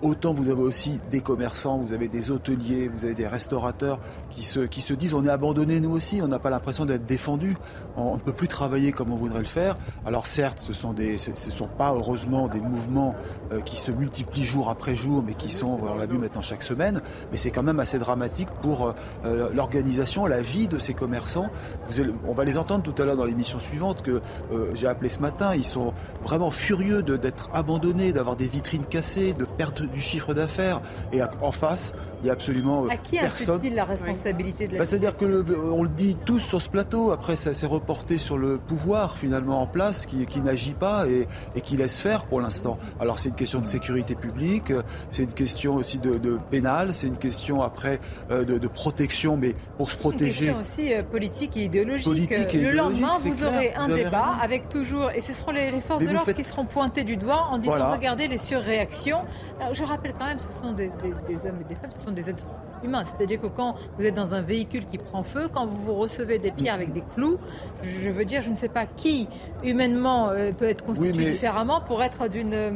Autant 0.02 0.32
vous 0.32 0.48
avez 0.48 0.62
aussi 0.62 0.98
des 1.10 1.20
commerçants, 1.20 1.76
vous 1.76 1.92
avez 1.92 2.08
des 2.08 2.30
hôteliers, 2.30 2.88
vous 2.88 3.04
avez 3.04 3.14
des 3.14 3.26
restaurateurs 3.26 4.00
qui 4.30 4.44
se, 4.46 4.60
qui 4.60 4.80
se 4.80 4.94
disent 4.94 5.12
on 5.12 5.26
est 5.26 5.30
abandonnés 5.30 5.78
nous 5.80 5.90
aussi, 5.90 6.22
on 6.22 6.28
n'a 6.28 6.38
pas 6.38 6.48
l'impression 6.48 6.86
d'être 6.86 7.04
défendus, 7.04 7.54
on 7.96 8.14
ne 8.14 8.20
peut 8.20 8.32
plus 8.32 8.48
travailler 8.48 8.92
comme 8.92 9.12
on 9.12 9.16
voudrait 9.16 9.40
le 9.40 9.44
faire. 9.44 9.76
Alors 10.06 10.26
certes, 10.26 10.58
ce 10.60 10.72
sont 10.72 10.94
des, 10.94 11.18
ce 11.18 11.32
ce 11.34 11.50
sont 11.50 11.68
pas 11.68 11.92
heureusement 11.92 12.48
des 12.48 12.62
mouvements 12.62 13.14
euh, 13.52 13.60
qui 13.60 13.76
se 13.76 13.90
multiplient 13.92 14.42
jour 14.44 14.70
après 14.70 14.94
jour, 14.94 15.22
mais 15.26 15.34
qui 15.34 15.50
sont, 15.50 15.78
on 15.82 15.94
l'a 15.96 16.06
vu 16.06 16.16
maintenant 16.16 16.40
chaque 16.40 16.62
semaine, 16.62 17.02
mais 17.30 17.36
c'est 17.36 17.50
quand 17.50 17.62
même 17.62 17.78
assez 17.80 17.98
dramatique 17.98 18.48
pour 18.62 18.94
euh, 19.26 19.50
l'organisation, 19.52 20.24
la 20.24 20.40
vie 20.40 20.66
de 20.66 20.78
ces 20.78 20.94
commerçants. 20.94 21.50
Vous 21.88 22.00
allez- 22.00 22.14
on 22.26 22.32
va 22.32 22.44
les 22.44 22.56
entendre 22.56 22.82
tout 22.82 23.02
à 23.02 23.04
l'heure 23.04 23.16
dans 23.18 23.26
l'émission 23.26 23.60
suivante 23.60 24.00
que 24.00 24.22
euh, 24.52 24.70
j'ai 24.72 24.86
appelé 24.86 25.10
ce 25.10 25.20
matin. 25.20 25.54
Ils 25.54 25.64
sont 25.64 25.92
vraiment 26.24 26.50
furieux 26.50 27.02
d'être 27.02 27.50
abandonnés, 27.52 28.12
d'avoir 28.12 28.36
des 28.36 28.46
vitrines 28.48 28.86
cassées, 28.86 29.34
de 29.34 29.44
perdre 29.44 29.89
du 29.92 30.00
chiffre 30.00 30.34
d'affaires. 30.34 30.80
Et 31.12 31.20
en 31.40 31.52
face, 31.52 31.94
il 32.22 32.26
y 32.26 32.30
a 32.30 32.32
absolument 32.32 32.84
euh, 32.84 32.88
À 32.90 32.96
qui 32.96 33.18
personne. 33.18 33.60
la 33.74 33.84
responsabilité 33.84 34.66
de 34.66 34.72
la 34.72 34.78
Bah, 34.80 34.84
C'est-à-dire 34.84 35.16
que 35.16 35.24
le- 35.24 35.44
on 35.72 35.82
le 35.82 35.88
dit 35.88 36.16
tous 36.24 36.38
sur 36.40 36.60
ce 36.60 36.68
plateau. 36.68 37.10
Après, 37.12 37.36
ça 37.36 37.52
s'est 37.52 37.66
reporté 37.66 38.18
sur 38.18 38.36
le 38.38 38.58
pouvoir 38.58 39.16
finalement 39.18 39.60
en 39.62 39.66
place, 39.66 40.06
qui, 40.06 40.26
qui 40.26 40.40
n'agit 40.42 40.74
pas 40.74 41.06
et, 41.08 41.26
et 41.56 41.60
qui 41.60 41.76
laisse 41.76 41.98
faire 41.98 42.24
pour 42.24 42.40
l'instant. 42.40 42.78
Alors 43.00 43.18
c'est 43.18 43.28
une 43.30 43.34
question 43.34 43.60
de 43.60 43.66
sécurité 43.66 44.14
publique, 44.14 44.70
euh, 44.70 44.82
c'est 45.10 45.22
une 45.24 45.32
question 45.34 45.74
aussi 45.76 45.98
de, 45.98 46.14
de 46.14 46.38
pénal, 46.50 46.92
c'est 46.92 47.06
une 47.06 47.16
question 47.18 47.62
après 47.62 48.00
euh, 48.30 48.44
de, 48.44 48.58
de 48.58 48.68
protection, 48.68 49.36
mais 49.36 49.54
pour 49.76 49.90
se 49.90 49.96
C'est 49.96 49.96
une 50.04 50.10
protéger. 50.10 50.32
question 50.46 50.60
aussi 50.60 50.94
euh, 50.94 51.02
politique 51.02 51.56
et 51.56 51.64
idéologique. 51.64 52.04
Politique 52.06 52.32
et 52.32 52.58
le 52.58 52.70
idéologique, 52.70 53.00
lendemain, 53.02 53.14
vous 53.18 53.34
clair, 53.36 53.48
aurez 53.54 53.74
un 53.74 53.88
vous 53.88 53.94
débat 53.94 54.22
raison. 54.22 54.42
avec 54.42 54.68
toujours, 54.68 55.10
et 55.10 55.20
ce 55.20 55.32
seront 55.32 55.52
les, 55.52 55.70
les 55.70 55.80
forces 55.80 56.00
Mais 56.00 56.06
de 56.08 56.12
l'ordre 56.12 56.26
faites- 56.26 56.36
qui 56.36 56.44
seront 56.44 56.64
pointées 56.66 57.04
du 57.04 57.16
doigt 57.16 57.46
en 57.50 57.58
disant 57.58 57.72
Voilà. 57.76 57.90
regardez 57.92 58.28
les 58.28 58.38
surréactions. 58.38 59.20
Alors, 59.60 59.74
je 59.74 59.84
rappelle 59.84 60.14
quand 60.18 60.26
même, 60.26 60.40
ce 60.40 60.52
sont 60.52 60.72
des, 60.72 60.90
des- 61.02 61.34
des 61.34 61.46
hommes 61.48 61.58
et 61.60 61.64
des 61.64 61.74
femmes, 61.74 61.90
ce 61.96 62.04
sont 62.04 62.09
des 62.12 62.30
êtres 62.30 62.46
humains. 62.82 63.04
C'est-à-dire 63.04 63.40
que 63.40 63.46
quand 63.46 63.74
vous 63.98 64.04
êtes 64.04 64.14
dans 64.14 64.34
un 64.34 64.40
véhicule 64.42 64.86
qui 64.86 64.96
prend 64.98 65.22
feu, 65.22 65.48
quand 65.52 65.66
vous 65.66 65.82
vous 65.84 65.94
recevez 65.94 66.38
des 66.38 66.50
pierres 66.50 66.74
avec 66.74 66.92
des 66.92 67.02
clous, 67.14 67.38
je 67.82 68.08
veux 68.08 68.24
dire, 68.24 68.40
je 68.42 68.50
ne 68.50 68.56
sais 68.56 68.68
pas 68.70 68.86
qui 68.86 69.28
humainement 69.62 70.28
euh, 70.30 70.52
peut 70.52 70.68
être 70.68 70.84
constitué 70.84 71.12
Oui, 71.12 71.18
mais- 71.26 71.30
différemment 71.32 71.80
pour 71.82 72.02
être 72.02 72.28
d'une 72.28 72.54
euh, 72.54 72.70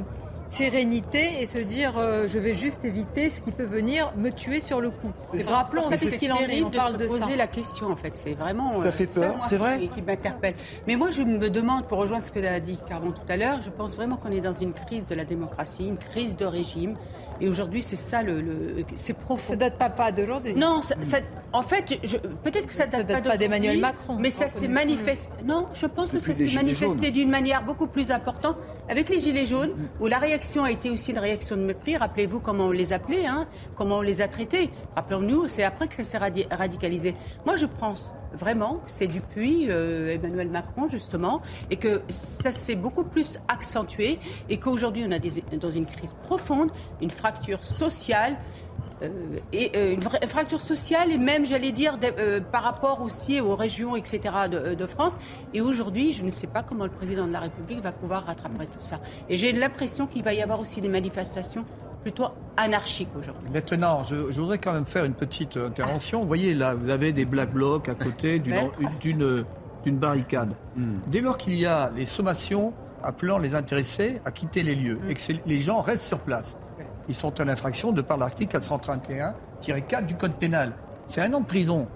sérénité 0.51 1.43
et 1.43 1.47
se 1.47 1.59
dire 1.59 1.95
euh, 1.99 2.29
je 2.29 2.39
vais 2.39 2.55
juste 2.55 2.85
éviter 2.85 3.29
ce 3.31 3.41
qui 3.41 3.51
peut 3.51 3.65
venir 3.65 4.13
me 4.17 4.31
tuer 4.31 4.61
sur 4.61 4.81
le 4.81 4.91
coup. 4.91 5.11
Rappelons 5.49 5.83
ce 5.85 6.17
qu'il 6.17 6.33
en 6.33 6.37
est. 6.39 6.63
On 6.63 6.71
parle 6.71 6.93
de 6.97 6.99
de 7.05 7.09
se 7.09 7.19
ça. 7.19 7.25
poser 7.25 7.37
la 7.37 7.47
question, 7.47 7.91
en 7.91 7.97
fait. 7.97 8.17
C'est 8.17 8.35
vraiment. 8.35 8.81
Ça 8.81 8.89
euh, 8.89 8.93
fait 8.93 9.13
peur, 9.13 9.37
c'est 9.45 9.57
qui- 9.57 9.61
vrai. 9.61 9.89
Qui 9.89 10.03
m'interpelle. 10.03 10.55
Mais 10.87 10.97
moi, 10.97 11.11
je 11.11 11.23
me 11.23 11.49
demande, 11.51 11.87
pour 11.87 11.99
rejoindre 11.99 12.23
ce 12.23 12.31
que 12.31 12.39
l'a 12.39 12.61
dit 12.61 12.79
Caron 12.89 13.11
tout 13.13 13.21
à 13.29 13.37
l'heure, 13.37 13.61
je 13.63 13.71
pense 13.71 13.97
vraiment 13.97 14.17
qu'on 14.17 14.31
est 14.31 14.41
dans 14.41 14.55
une 14.55 14.75
crise 14.75 15.07
de 15.07 15.15
la 15.15 15.25
démocratie, 15.25 15.89
une 15.89 15.99
crise 15.99 16.37
de 16.37 16.45
régime. 16.45 16.95
Et 17.41 17.49
aujourd'hui, 17.49 17.83
c'est 17.83 17.97
ça 17.97 18.23
le. 18.23 18.41
le- 18.41 18.85
c'est 18.95 19.13
profond. 19.19 19.53
Ça 19.53 19.57
date 19.57 19.77
pas, 19.79 19.91
pas 19.91 20.13
d'aujourd'hui. 20.13 20.55
Non, 20.55 20.83
ça- 20.83 20.95
ça- 21.03 21.19
en 21.53 21.63
fait, 21.63 21.99
je- 22.05 22.17
peut-être 22.19 22.67
que 22.67 22.75
ça 22.75 22.87
date, 22.87 23.07
date 23.07 23.09
pas 23.09 23.21
d'aujourd'hui, 23.21 23.39
d'Emmanuel 23.39 23.81
Macron. 23.81 24.17
Mais 24.19 24.31
ça 24.31 24.49
s'est 24.49 24.69
manifesté. 24.69 25.35
Non, 25.45 25.67
je 25.75 25.87
pense 25.87 26.11
que 26.13 26.17
Depuis 26.17 26.27
ça 26.27 26.35
s'est 26.35 26.55
manifesté 26.55 27.11
d'une 27.11 27.31
manière 27.31 27.63
beaucoup 27.65 27.87
plus 27.87 28.11
importante 28.11 28.57
avec 28.89 29.09
les 29.11 29.21
Gilets 29.21 29.47
jaunes, 29.47 29.73
où 30.01 30.07
la 30.07 30.19
réaction 30.19 30.65
a 30.65 30.71
été 30.71 30.91
aussi 30.91 31.11
une 31.13 31.19
réaction 31.19 31.57
de 31.57 31.63
mépris. 31.63 31.97
Rappelez-vous 31.97 32.41
comment 32.41 32.67
on 32.67 32.71
les 32.73 32.93
appelait, 32.93 33.27
hein, 33.27 33.47
comment 33.77 33.99
on 33.99 34.03
les 34.03 34.21
a 34.21 34.29
traités. 34.29 34.71
Rappelons-nous, 34.97 35.49
c'est 35.49 35.65
après 35.65 35.89
que 35.89 35.95
ça 35.95 36.05
s'est 36.05 36.19
radi- 36.19 36.47
radicalisé. 36.51 37.15
Moi, 37.47 37.57
je 37.57 37.67
pense 37.67 38.13
vraiment 38.35 38.81
c'est 38.87 39.07
Dupuis, 39.07 39.67
euh, 39.71 40.15
Emmanuel 40.15 40.49
Macron, 40.49 40.89
justement, 40.89 41.41
et 41.71 41.77
que 41.77 42.03
ça 42.09 42.53
s'est 42.53 42.75
beaucoup 42.75 43.05
plus 43.05 43.39
accentué, 43.49 44.19
et 44.49 44.59
qu'aujourd'hui, 44.59 45.05
on 45.07 45.13
a 45.13 45.19
dans 45.19 45.71
une 45.71 45.87
crise 45.87 46.15
profonde, 46.25 46.71
une 47.01 47.11
fracture 47.11 47.65
sociale. 47.65 48.37
euh, 49.03 49.09
et 49.53 49.73
euh, 49.77 49.95
une 49.95 50.29
fracture 50.29 50.61
sociale 50.61 51.11
et 51.11 51.19
même, 51.19 51.45
j'allais 51.45 51.73
dire, 51.73 51.99
par 52.53 52.63
rapport 52.63 53.03
aussi 53.03 53.41
aux 53.41 53.57
régions, 53.57 53.97
etc. 53.97 54.21
de, 54.51 54.75
de 54.75 54.87
France. 54.87 55.19
Et 55.53 55.61
aujourd'hui, 55.61 56.13
je 56.13 56.25
ne 56.25 56.31
sais 56.31 56.47
pas 56.47 56.63
comment 56.63 56.85
le 56.85 56.91
président 56.91 57.27
de 57.27 57.33
la 57.33 57.41
République 57.41 57.81
va 57.83 57.93
pouvoir 57.93 58.25
rattraper 58.25 58.67
tout 58.67 58.81
ça. 58.81 59.01
Et 59.29 59.37
j'ai 59.37 59.53
l'impression 59.53 60.07
qu'il 60.07 60.23
va 60.23 60.33
y 60.33 60.43
avoir 60.43 60.61
aussi 60.61 60.81
des 60.81 60.89
manifestations 60.89 61.65
plutôt 62.05 62.27
anarchiques 62.59 63.09
aujourd'hui. 63.19 63.49
Maintenant, 63.53 64.03
je, 64.03 64.31
je 64.31 64.41
voudrais 64.41 64.59
quand 64.59 64.75
même 64.75 64.85
faire 64.85 65.05
une 65.05 65.15
petite 65.15 65.57
intervention. 65.57 66.21
Vous 66.21 66.29
voyez, 66.29 66.53
là, 66.55 66.75
vous 66.75 66.91
avez 66.91 67.13
des 67.13 67.25
black 67.25 67.51
blocs 67.53 67.89
à 67.89 67.95
côté 67.95 68.39
d'une 68.39 69.45
d'une 69.85 69.99
barricade. 69.99 70.55
Dès 71.09 71.21
lors 71.21 71.37
qu'il 71.37 71.55
y 71.57 71.67
a 71.67 71.91
les 71.95 72.07
sommations 72.07 72.73
appelant 73.03 73.37
les 73.37 73.55
intéressés 73.55 74.21
à 74.25 74.31
quitter 74.31 74.63
les 74.63 74.75
lieux 74.75 74.99
et 75.09 75.13
que 75.15 75.21
les 75.45 75.61
gens 75.61 75.83
restent 75.83 76.07
sur 76.07 76.21
place, 76.21 76.57
ils 77.07 77.15
sont 77.15 77.39
en 77.41 77.49
infraction 77.49 77.93
de 77.93 78.01
par 78.01 78.17
l'article 78.17 78.57
431-4 78.59 80.07
du 80.07 80.15
Code 80.15 80.35
pénal. 80.37 80.73
C'est 81.07 81.21
un 81.21 81.33
an 81.35 81.41
de 81.41 81.47
prison. 81.47 81.87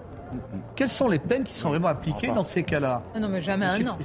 Quelles 0.75 0.89
sont 0.89 1.07
les 1.07 1.17
peines 1.17 1.43
qui 1.43 1.55
sont 1.55 1.69
vraiment 1.69 1.87
appliquées 1.87 2.27
dans 2.27 2.43
ces 2.43 2.61
cas-là? 2.61 3.01
Ah 3.15 3.19
non, 3.19 3.27
mais 3.29 3.41
jamais 3.41 3.65
un 3.65 3.87
an. 3.87 3.97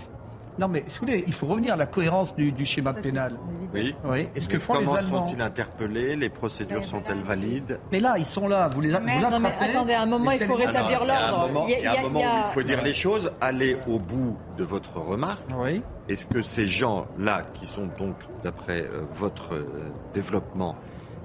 Non, 0.59 0.69
mais 0.69 0.85
si 0.87 1.01
vous 1.01 1.07
voulez, 1.07 1.25
il 1.27 1.33
faut 1.33 1.47
revenir 1.47 1.75
à 1.75 1.77
la 1.77 1.87
cohérence 1.87 2.37
du, 2.37 2.53
du 2.53 2.65
schéma 2.65 2.93
pénal. 2.95 3.37
Oui. 3.75 3.95
Oui. 4.05 4.29
Est-ce 4.37 4.49
que 4.49 4.55
les 4.57 4.63
comment 4.63 4.95
Allemands 4.95 5.25
sont-ils 5.27 5.41
interpellés? 5.43 6.15
Les 6.15 6.29
procédures 6.29 6.85
sont-elles 6.85 7.23
valides? 7.25 7.81
Mais 7.91 7.99
là, 7.99 8.15
ils 8.19 8.25
sont 8.25 8.47
là, 8.47 8.69
vous 8.69 8.81
les 8.81 8.91
vous 8.91 8.95
non, 8.95 9.41
mais 9.41 9.53
attendez, 9.61 9.95
à 9.95 10.03
un 10.03 10.07
moment, 10.07 10.31
il 10.31 10.39
faut 10.41 10.55
rétablir 10.55 11.05
l'ordre. 11.05 11.49
moment- 11.49 11.67
Il 11.69 11.83
y 11.83 11.87
a- 11.87 11.99
un 11.99 12.03
moment 12.03 12.21
où 12.21 12.39
il 12.47 12.53
faut 12.53 12.63
dire 12.63 12.83
les 12.85 12.93
choses, 12.93 13.33
aller 13.41 13.77
au 13.89 13.99
bout 13.99 14.37
de 14.57 14.63
votre 14.63 14.97
remarque. 14.99 15.43
Oui. 15.59 15.83
Est-ce 16.09 16.27
que 16.27 16.41
ces 16.41 16.67
gens-là, 16.67 17.43
qui 17.55 17.67
sont 17.67 17.89
donc, 17.99 18.15
d'après 18.45 18.83
euh, 18.83 19.03
votre 19.11 19.55
euh, 19.55 19.67
développement, 20.13 20.77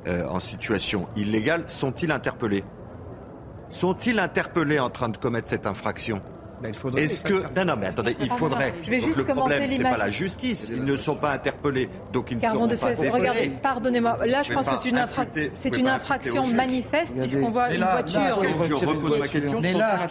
euh, 0.07 0.25
en 0.27 0.39
situation 0.39 1.07
illégale, 1.15 1.63
sont-ils 1.67 2.11
interpellés? 2.11 2.63
Sont-ils 3.69 4.19
interpellés 4.19 4.79
en 4.79 4.89
train 4.89 5.09
de 5.09 5.17
commettre 5.17 5.47
cette 5.49 5.67
infraction? 5.67 6.19
Ben, 6.61 6.69
il 6.69 6.73
faudrait 6.75 7.03
Est-ce 7.03 7.21
que 7.21 7.33
non 7.57 7.65
non 7.65 7.75
mais 7.77 7.87
attendez 7.87 8.15
il 8.19 8.27
Ah, 8.29 8.35
faudrait 8.35 8.73
je 8.83 8.89
vais 8.89 8.97
donc 8.99 9.07
juste 9.07 9.19
le 9.19 9.23
commencer 9.25 9.49
problème 9.49 9.69
c'est 9.69 9.77
l'image. 9.77 9.91
pas 9.91 9.97
la 9.97 10.09
justice 10.09 10.71
ils 10.75 10.83
ne 10.83 10.95
sont 10.95 11.15
pas 11.15 11.31
interpellés 11.31 11.89
donc 12.11 12.31
ils 12.31 12.35
ne 12.37 12.41
Car 12.41 12.53
seront 12.53 12.63
on 12.63 12.67
de 12.67 12.75
pas 12.75 12.95
cesse- 12.95 13.09
Regardez, 13.09 13.39
déférés. 13.41 13.59
pardonnez-moi. 13.61 14.25
Là, 14.25 14.43
je 14.43 14.53
pense 14.53 14.67
que 14.67 14.75
c'est 14.81 14.89
une, 14.89 14.97
infra- 14.97 15.25
une 15.77 15.87
infraction 15.87 16.47
manifeste 16.47 17.13
puisqu'on 17.15 17.51
voit 17.51 17.71
une 17.73 17.81
voiture. 17.83 18.19
là- 18.19 18.37
je 18.67 18.73
repose 18.85 19.19
ma 19.19 19.27
question 19.27 19.61
Mais 19.61 19.73
là, 19.73 20.07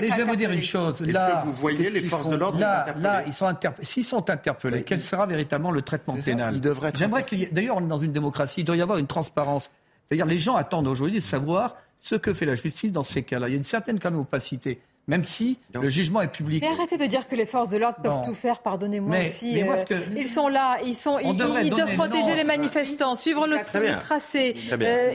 mais 0.00 0.08
je 0.10 0.16
vais 0.16 0.24
vous 0.24 0.36
dire 0.36 0.50
une 0.50 0.62
chose. 0.62 1.00
Est-ce 1.02 1.12
Là, 1.12 1.40
que 1.42 1.46
vous 1.46 1.52
voyez 1.54 1.90
les 1.90 2.00
forces 2.02 2.28
de 2.28 2.36
l'ordre 2.36 2.58
Là, 2.60 3.22
ils 3.26 3.32
sont 3.32 3.46
interpellés. 3.46 3.86
S'ils 3.86 4.04
sont 4.04 4.28
interpellés, 4.30 4.82
quel 4.82 5.00
sera 5.00 5.26
véritablement 5.26 5.70
le 5.70 5.82
traitement 5.82 6.14
pénal 6.22 6.60
J'aimerais 6.94 7.22
qu'il 7.24 7.38
y 7.38 7.42
ait. 7.44 7.50
D'ailleurs, 7.52 7.76
on 7.76 7.84
est 7.84 7.88
dans 7.88 8.00
une 8.00 8.12
démocratie. 8.12 8.60
Il 8.60 8.64
doit 8.64 8.76
y 8.76 8.82
avoir 8.82 8.98
une 8.98 9.06
transparence. 9.06 9.70
C'est-à-dire, 10.06 10.26
les 10.26 10.38
gens 10.38 10.56
attendent 10.56 10.86
aujourd'hui 10.86 11.16
de 11.16 11.22
savoir 11.24 11.76
ce 11.98 12.14
que 12.14 12.32
fait 12.32 12.46
la 12.46 12.54
justice 12.54 12.92
dans 12.92 13.04
ces 13.04 13.22
cas-là. 13.22 13.48
Il 13.48 13.52
y 13.52 13.54
a 13.54 13.56
une 13.58 13.64
certaine 13.64 13.98
quand 13.98 14.10
même 14.10 14.20
opacité, 14.20 14.80
même 15.08 15.24
si 15.24 15.58
Donc- 15.72 15.82
le 15.82 15.88
jugement 15.88 16.20
est 16.22 16.28
public. 16.30 16.62
Mais 16.62 16.68
arrêtez 16.68 16.96
de 16.98 17.06
dire 17.06 17.26
que 17.26 17.34
les 17.34 17.46
forces 17.46 17.70
de 17.70 17.78
l'ordre 17.78 17.98
peuvent 18.02 18.12
Non. 18.12 18.22
tout 18.22 18.34
faire, 18.34 18.60
pardonnez-moi 18.60 19.10
Mais- 19.10 19.28
aussi. 19.28 19.54
mais 19.54 19.64
moi, 19.64 19.74
euh, 19.74 19.80
ce 19.80 19.84
que- 19.86 20.16
Ils 20.18 20.28
sont 20.28 20.48
là, 20.48 20.78
ils, 20.84 20.94
sont, 20.94 21.18
On 21.24 21.32
ils, 21.32 21.64
ils 21.64 21.70
doivent 21.70 21.94
protéger 21.94 22.36
les 22.36 22.44
manifestants, 22.44 23.14
suivre 23.16 23.46
le, 23.46 23.56
tracé, 24.00 24.54
euh, 24.70 25.10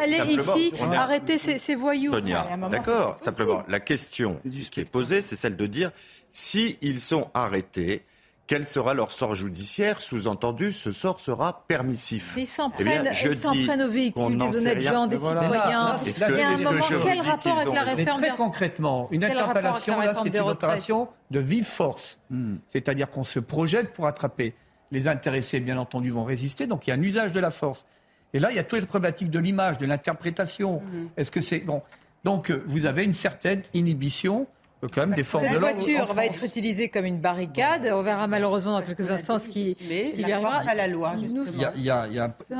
aller 0.00 0.34
ici, 0.34 0.72
arrêter 0.92 1.38
ces, 1.38 1.58
ces 1.58 1.74
voyous. 1.74 2.12
Sonia, 2.12 2.46
d'accord. 2.70 3.18
Simplement, 3.18 3.62
la 3.68 3.80
question 3.80 4.36
qui 4.70 4.80
est 4.80 4.84
posée, 4.90 5.22
c'est 5.22 5.36
celle 5.36 5.56
de 5.56 5.66
dire 5.66 5.90
si 6.30 6.76
ils 6.82 7.00
sont 7.00 7.28
arrêtés, 7.34 8.02
quel 8.48 8.66
sera 8.66 8.94
leur 8.94 9.12
sort 9.12 9.34
judiciaire 9.36 10.00
Sous-entendu, 10.00 10.72
ce 10.72 10.90
sort 10.90 11.20
sera 11.20 11.64
permissif. 11.68 12.34
Ils 12.36 12.46
s'en 12.46 12.72
Eh 12.80 12.82
bien, 12.82 13.02
prennent, 13.02 13.14
je 13.14 13.28
ils 13.28 13.38
s'en 13.38 13.52
dis 13.52 13.64
prennent 13.66 13.82
aux 13.82 13.90
véhicules 13.90 14.22
n'en 14.36 14.46
des 14.46 14.52
sait 14.52 14.58
honnêtes 14.58 14.78
rien. 14.78 14.92
gens, 14.92 15.06
des 15.06 15.16
voilà. 15.16 15.42
citoyens. 15.42 15.62
Là, 15.70 15.92
là, 15.92 15.98
c'est 16.02 16.12
ce 16.12 16.24
que- 16.24 16.32
Il 16.32 16.38
y 16.38 16.42
a 16.42 16.48
un 16.48 16.56
que 16.56 16.62
moment, 16.64 16.84
quel 17.04 17.20
rapport 17.20 17.58
avec 17.58 17.74
la 17.74 17.82
réforme 17.82 18.20
très 18.22 18.30
concrètement, 18.34 19.08
une 19.12 19.20
la 19.20 19.28
interpellation, 19.28 20.00
là, 20.00 20.14
c'est 20.14 20.28
une 20.34 20.40
opération 20.40 21.08
de 21.30 21.38
vive 21.40 21.66
force. 21.66 22.20
C'est-à-dire 22.66 23.10
qu'on 23.10 23.24
se 23.24 23.38
projette 23.38 23.92
pour 23.92 24.06
attraper. 24.06 24.54
Les 24.90 25.06
intéressés, 25.06 25.60
bien 25.60 25.76
entendu, 25.76 26.10
vont 26.10 26.24
résister, 26.24 26.66
donc 26.66 26.86
il 26.86 26.90
y 26.90 26.92
a 26.94 26.96
un 26.96 27.02
usage 27.02 27.32
de 27.34 27.40
la 27.40 27.50
force. 27.50 27.84
Et 28.32 28.40
là, 28.40 28.48
il 28.50 28.56
y 28.56 28.58
a 28.58 28.64
toutes 28.64 28.80
les 28.80 28.86
problématiques 28.86 29.28
de 29.30 29.38
l'image, 29.38 29.76
de 29.76 29.84
l'interprétation. 29.84 30.82
Est-ce 31.18 31.30
que 31.30 31.42
c'est. 31.42 31.58
Bon. 31.58 31.82
Donc, 32.24 32.50
euh, 32.50 32.64
vous 32.66 32.86
avez 32.86 33.04
une 33.04 33.12
certaine 33.12 33.60
inhibition 33.74 34.46
quand 34.86 35.06
même 35.06 35.14
des 35.14 35.24
forces 35.24 35.44
La 35.44 35.54
de 35.54 35.58
l'ordre. 35.58 35.76
voiture 35.76 36.12
va 36.14 36.26
être 36.26 36.44
utilisée 36.44 36.88
comme 36.88 37.04
une 37.04 37.20
barricade. 37.20 37.88
On 37.92 38.02
verra 38.02 38.26
malheureusement 38.26 38.78
dans 38.78 38.86
quelques 38.86 39.10
instants 39.10 39.38
ce 39.38 39.48
qui, 39.48 39.76
Mais 39.88 40.12
qui 40.12 40.22
la 40.22 40.40
force 40.40 40.66
à 40.66 40.74
la 40.74 40.86
loi, 40.86 41.16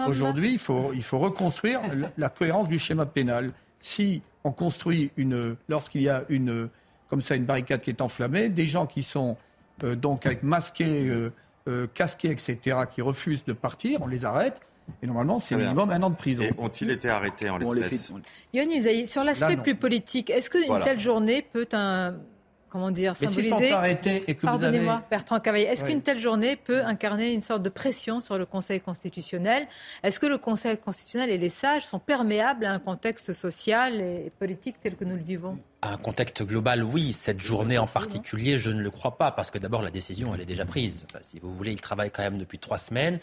Aujourd'hui, 0.07 0.53
il 0.53 0.59
faut, 0.59 0.93
il 0.95 1.03
faut 1.03 1.19
reconstruire 1.19 1.81
la, 1.95 2.11
la 2.17 2.29
cohérence 2.29 2.69
du 2.69 2.79
schéma 2.79 3.07
pénal. 3.07 3.51
Si 3.81 4.23
on 4.45 4.53
construit 4.53 5.11
une, 5.17 5.57
lorsqu'il 5.69 6.03
y 6.03 6.09
a 6.09 6.25
une, 6.29 6.69
comme 7.09 7.23
ça, 7.23 7.37
une 7.37 7.45
barricade 7.45 7.81
qui 7.81 7.91
est 7.91 8.01
enflammée, 8.01 8.49
des 8.49 8.67
gens 8.67 8.87
qui 8.87 9.03
sont 9.03 9.37
euh, 9.85 9.95
donc 9.95 10.27
avec 10.27 10.43
masqués, 10.43 11.07
euh, 11.07 11.33
euh, 11.69 11.87
casqués, 11.93 12.31
etc., 12.31 12.79
qui 12.91 13.03
refusent 13.03 13.45
de 13.45 13.53
partir, 13.53 14.03
on 14.03 14.07
les 14.07 14.25
arrête. 14.25 14.61
Et 15.03 15.07
normalement, 15.07 15.39
c'est 15.39 15.55
bien. 15.57 15.67
minimum 15.67 15.91
un 15.91 16.03
an 16.03 16.11
de 16.11 16.17
prison. 16.17 16.43
Et 16.43 16.53
ont-ils 16.59 16.91
été 16.91 17.09
arrêtés 17.09 17.51
en 17.51 17.59
l'espèce 17.59 18.13
Yann 18.53 18.71
Usaï, 18.71 19.07
sur 19.07 19.25
l'aspect 19.25 19.57
plus 19.57 19.75
politique, 19.75 20.31
est-ce 20.31 20.51
qu'une 20.51 20.65
Voilà. 20.67 20.85
telle 20.85 21.01
journée 21.01 21.43
peut 21.43 21.69
un, 21.73 22.17
comment 22.69 22.91
dire, 22.91 23.15
Mais 23.21 23.27
symboliser 23.27 23.69
sont 23.69 23.75
arrêtés 23.75 24.25
et 24.27 24.35
que 24.35 24.41
vous 24.43 24.49
avez... 24.49 24.61
Pardonnez-moi, 24.61 25.03
Bertrand 25.11 25.41
Cavaillé. 25.41 25.67
Est-ce 25.67 25.85
Oui. 25.85 25.91
qu'une 25.91 26.03
telle 26.03 26.19
journée 26.19 26.57
peut 26.57 26.83
incarner 26.85 27.33
une 27.33 27.43
sorte 27.43 27.63
de 27.63 27.69
pression 27.69 28.21
sur 28.21 28.39
le 28.39 28.47
Conseil 28.47 28.81
constitutionnel? 28.81 29.67
Est-ce 30.03 30.19
que 30.21 30.27
le 30.27 30.39
Conseil 30.39 30.77
constitutionnel 30.79 31.31
et 31.31 31.39
les 31.39 31.49
sages 31.49 31.87
sont 31.87 31.99
perméables 31.99 32.65
à 32.65 32.73
un 32.73 32.79
contexte 32.79 33.33
social 33.33 34.01
et 34.01 34.33
politique 34.39 34.77
tel 34.83 34.97
que 34.97 35.05
nous 35.05 35.17
le 35.17 35.23
vivons? 35.23 35.59
Un 35.81 35.97
contexte 35.97 36.43
global, 36.43 36.83
oui. 36.83 37.13
Cette 37.13 37.39
journée 37.41 37.79
en 37.79 37.87
particulier, 37.87 38.59
je 38.59 38.71
ne 38.71 38.83
le 38.83 38.91
crois 38.91 39.17
pas, 39.17 39.31
parce 39.31 39.49
que 39.53 39.59
d'abord, 39.59 39.81
la 39.81 39.93
décision, 39.93 40.35
elle 40.35 40.41
est 40.41 40.45
déjà 40.45 40.65
prise. 40.65 41.07
Enfin, 41.09 41.21
si 41.23 41.39
vous 41.39 41.53
voulez, 41.55 41.71
ils 41.71 41.81
travaillent 41.81 42.11
quand 42.11 42.25
même 42.25 42.37
depuis 42.37 42.59
trois 42.59 42.79
semaines. 42.79 43.21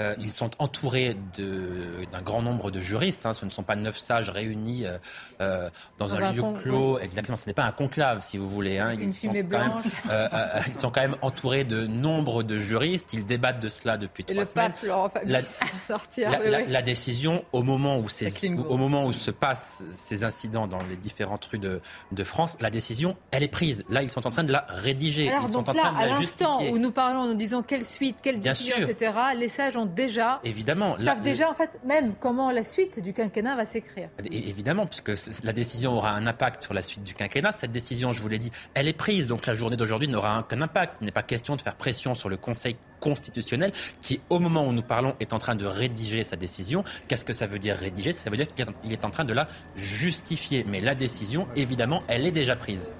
Euh, 0.00 0.14
ils 0.18 0.32
sont 0.32 0.50
entourés 0.58 1.18
d'un 1.36 2.22
grand 2.22 2.40
nombre 2.40 2.70
de 2.70 2.80
juristes. 2.80 3.26
hein. 3.26 3.34
Ce 3.34 3.44
ne 3.44 3.50
sont 3.50 3.62
pas 3.62 3.76
neuf 3.76 3.98
sages 3.98 4.30
réunis 4.30 4.86
euh, 4.86 4.96
euh, 5.42 5.68
dans 5.98 6.14
un 6.14 6.32
lieu 6.32 6.42
clos. 6.62 6.98
Exactement, 6.98 7.36
ce 7.36 7.46
n'est 7.46 7.52
pas 7.52 7.64
un 7.64 7.72
conclave, 7.72 8.22
si 8.22 8.38
vous 8.38 8.48
voulez. 8.48 8.78
hein. 8.78 8.92
Une 8.92 9.10
Ils, 9.10 9.14
sont 9.14 9.26
quand 9.28 9.34
même, 9.34 9.46
blanche. 9.46 9.84
euh, 10.10 10.28
ils 10.74 10.80
sont 10.80 10.90
quand 10.90 11.02
même 11.02 11.16
entourés 11.20 11.64
de 11.64 11.86
nombre 11.86 12.42
de 12.42 12.56
juristes. 12.56 13.12
Ils 13.12 13.26
débattent 13.26 13.60
de 13.60 13.68
cela 13.68 13.98
depuis 13.98 14.22
Et 14.22 14.32
trois 14.32 14.44
le 14.44 14.48
semaines. 14.48 14.72
pape, 14.72 15.22
La- 15.26 15.40
sortir. 15.86 16.30
La, 16.30 16.40
oui, 16.40 16.50
la- 16.50 16.58
oui. 16.60 16.64
la 16.68 16.80
décision, 16.80 17.44
au 17.52 17.62
moment 17.62 17.98
où, 17.98 18.08
ces, 18.08 18.48
au 18.50 18.78
moment 18.78 19.04
où 19.04 19.12
se 19.12 19.30
passent 19.30 19.84
ces 19.90 20.24
incidents 20.24 20.66
dans 20.66 20.82
les 20.88 20.96
différentes 20.96 21.44
rues 21.44 21.58
de, 21.58 21.82
de 22.12 22.24
France, 22.24 22.56
la 22.60 22.70
décision, 22.70 23.16
elle 23.30 23.42
est 23.42 23.48
prise. 23.48 23.84
Là, 23.88 24.02
ils 24.02 24.08
sont 24.08 24.26
en 24.26 24.30
train 24.30 24.44
de 24.44 24.52
la 24.52 24.64
rédiger. 24.68 25.28
Alors 25.30 25.44
ils 25.48 25.52
sont 25.52 25.58
donc 25.62 25.68
en 25.70 25.72
là, 25.72 25.82
train 25.82 25.92
de 25.92 25.98
à 25.98 26.06
l'instant 26.06 26.62
où 26.64 26.78
nous 26.78 26.90
parlons, 26.90 27.26
nous 27.26 27.34
disons 27.34 27.62
quelle 27.62 27.84
suite, 27.84 28.16
quelle 28.22 28.40
Bien 28.40 28.52
décision, 28.52 28.76
sûr. 28.76 28.88
etc., 28.88 29.12
les 29.36 29.48
sages 29.48 29.76
ont 29.76 29.86
déjà, 29.86 30.40
Évidemment. 30.44 30.96
la- 30.98 31.12
savent 31.12 31.22
déjà 31.22 31.50
en 31.50 31.54
fait 31.54 31.78
même 31.84 32.14
comment 32.20 32.50
la 32.50 32.62
suite 32.62 33.00
du 33.02 33.12
quinquennat 33.12 33.56
va 33.56 33.64
s'écrire. 33.64 34.08
Évidemment, 34.30 34.86
puisque 34.86 35.12
la 35.44 35.52
décision 35.52 35.92
aura 35.96 36.12
un 36.12 36.26
impact 36.26 36.62
sur 36.62 36.74
la 36.74 36.82
suite 36.82 37.02
du 37.04 37.14
quinquennat. 37.14 37.52
Cette 37.52 37.72
décision, 37.72 38.12
je 38.12 38.20
vous 38.22 38.28
l'ai 38.28 38.38
dit, 38.38 38.50
elle 38.74 38.88
est 38.88 38.92
prise. 38.92 39.26
Donc 39.26 39.46
la 39.46 39.54
journée 39.54 39.76
d'aujourd'hui 39.76 40.08
n'aura 40.08 40.38
aucun 40.40 40.60
impact. 40.60 40.96
Il 41.00 41.04
n'est 41.04 41.10
pas 41.12 41.22
question 41.22 41.56
de 41.56 41.60
faire 41.62 41.74
pression 41.76 42.14
sur 42.14 42.28
le 42.28 42.36
Conseil 42.36 42.76
constitutionnel 43.00 43.72
qui, 44.00 44.20
au 44.30 44.38
moment 44.38 44.66
où 44.66 44.72
nous 44.72 44.82
parlons, 44.82 45.14
est 45.20 45.32
en 45.32 45.38
train 45.38 45.54
de 45.54 45.66
rédiger 45.66 46.24
sa 46.24 46.36
décision. 46.36 46.84
Qu'est-ce 47.06 47.24
que 47.24 47.32
ça 47.32 47.46
veut 47.46 47.58
dire 47.58 47.76
rédiger? 47.76 48.12
Ça 48.12 48.30
veut 48.30 48.36
dire 48.36 48.46
qu'il 48.54 48.92
est 48.92 49.04
en 49.04 49.10
train 49.10 49.24
de 49.24 49.32
la 49.34 49.48
justifier. 49.76 50.64
Mais 50.68 50.80
la 50.80 50.94
décision, 50.94 51.46
évidemment, 51.56 52.02
elle 52.08 52.26
est 52.26 52.30
déjà 52.32 52.56
prise. 52.56 52.92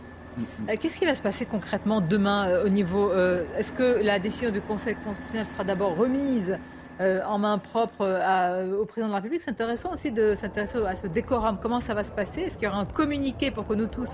Euh, 0.68 0.74
Qu'est-ce 0.80 0.98
qui 0.98 1.04
va 1.04 1.14
se 1.14 1.22
passer 1.22 1.46
concrètement 1.46 2.00
demain 2.00 2.48
euh, 2.48 2.64
au 2.64 2.68
niveau 2.68 3.10
euh, 3.10 3.44
Est-ce 3.56 3.72
que 3.72 4.02
la 4.04 4.18
décision 4.18 4.50
du 4.50 4.60
Conseil 4.60 4.94
constitutionnel 5.04 5.46
sera 5.46 5.64
d'abord 5.64 5.96
remise 5.96 6.58
euh, 7.00 7.20
en 7.26 7.38
main 7.38 7.58
propre 7.58 8.04
à- 8.06 8.62
au 8.64 8.84
président 8.84 9.08
de 9.08 9.12
la 9.12 9.18
République? 9.18 9.42
C'est 9.44 9.50
intéressant 9.50 9.92
aussi 9.92 10.12
de 10.12 10.34
s'intéresser 10.36 10.78
à 10.86 10.94
ce 10.94 11.08
décorum. 11.08 11.58
Comment 11.60 11.80
ça 11.80 11.94
va 11.94 12.04
se 12.04 12.12
passer? 12.12 12.42
Est-ce 12.42 12.54
qu'il 12.56 12.66
y 12.66 12.70
aura 12.70 12.78
un 12.78 12.84
communiqué 12.86 13.50
pour 13.50 13.66
que 13.66 13.74
nous 13.74 13.86
tous 13.88 14.08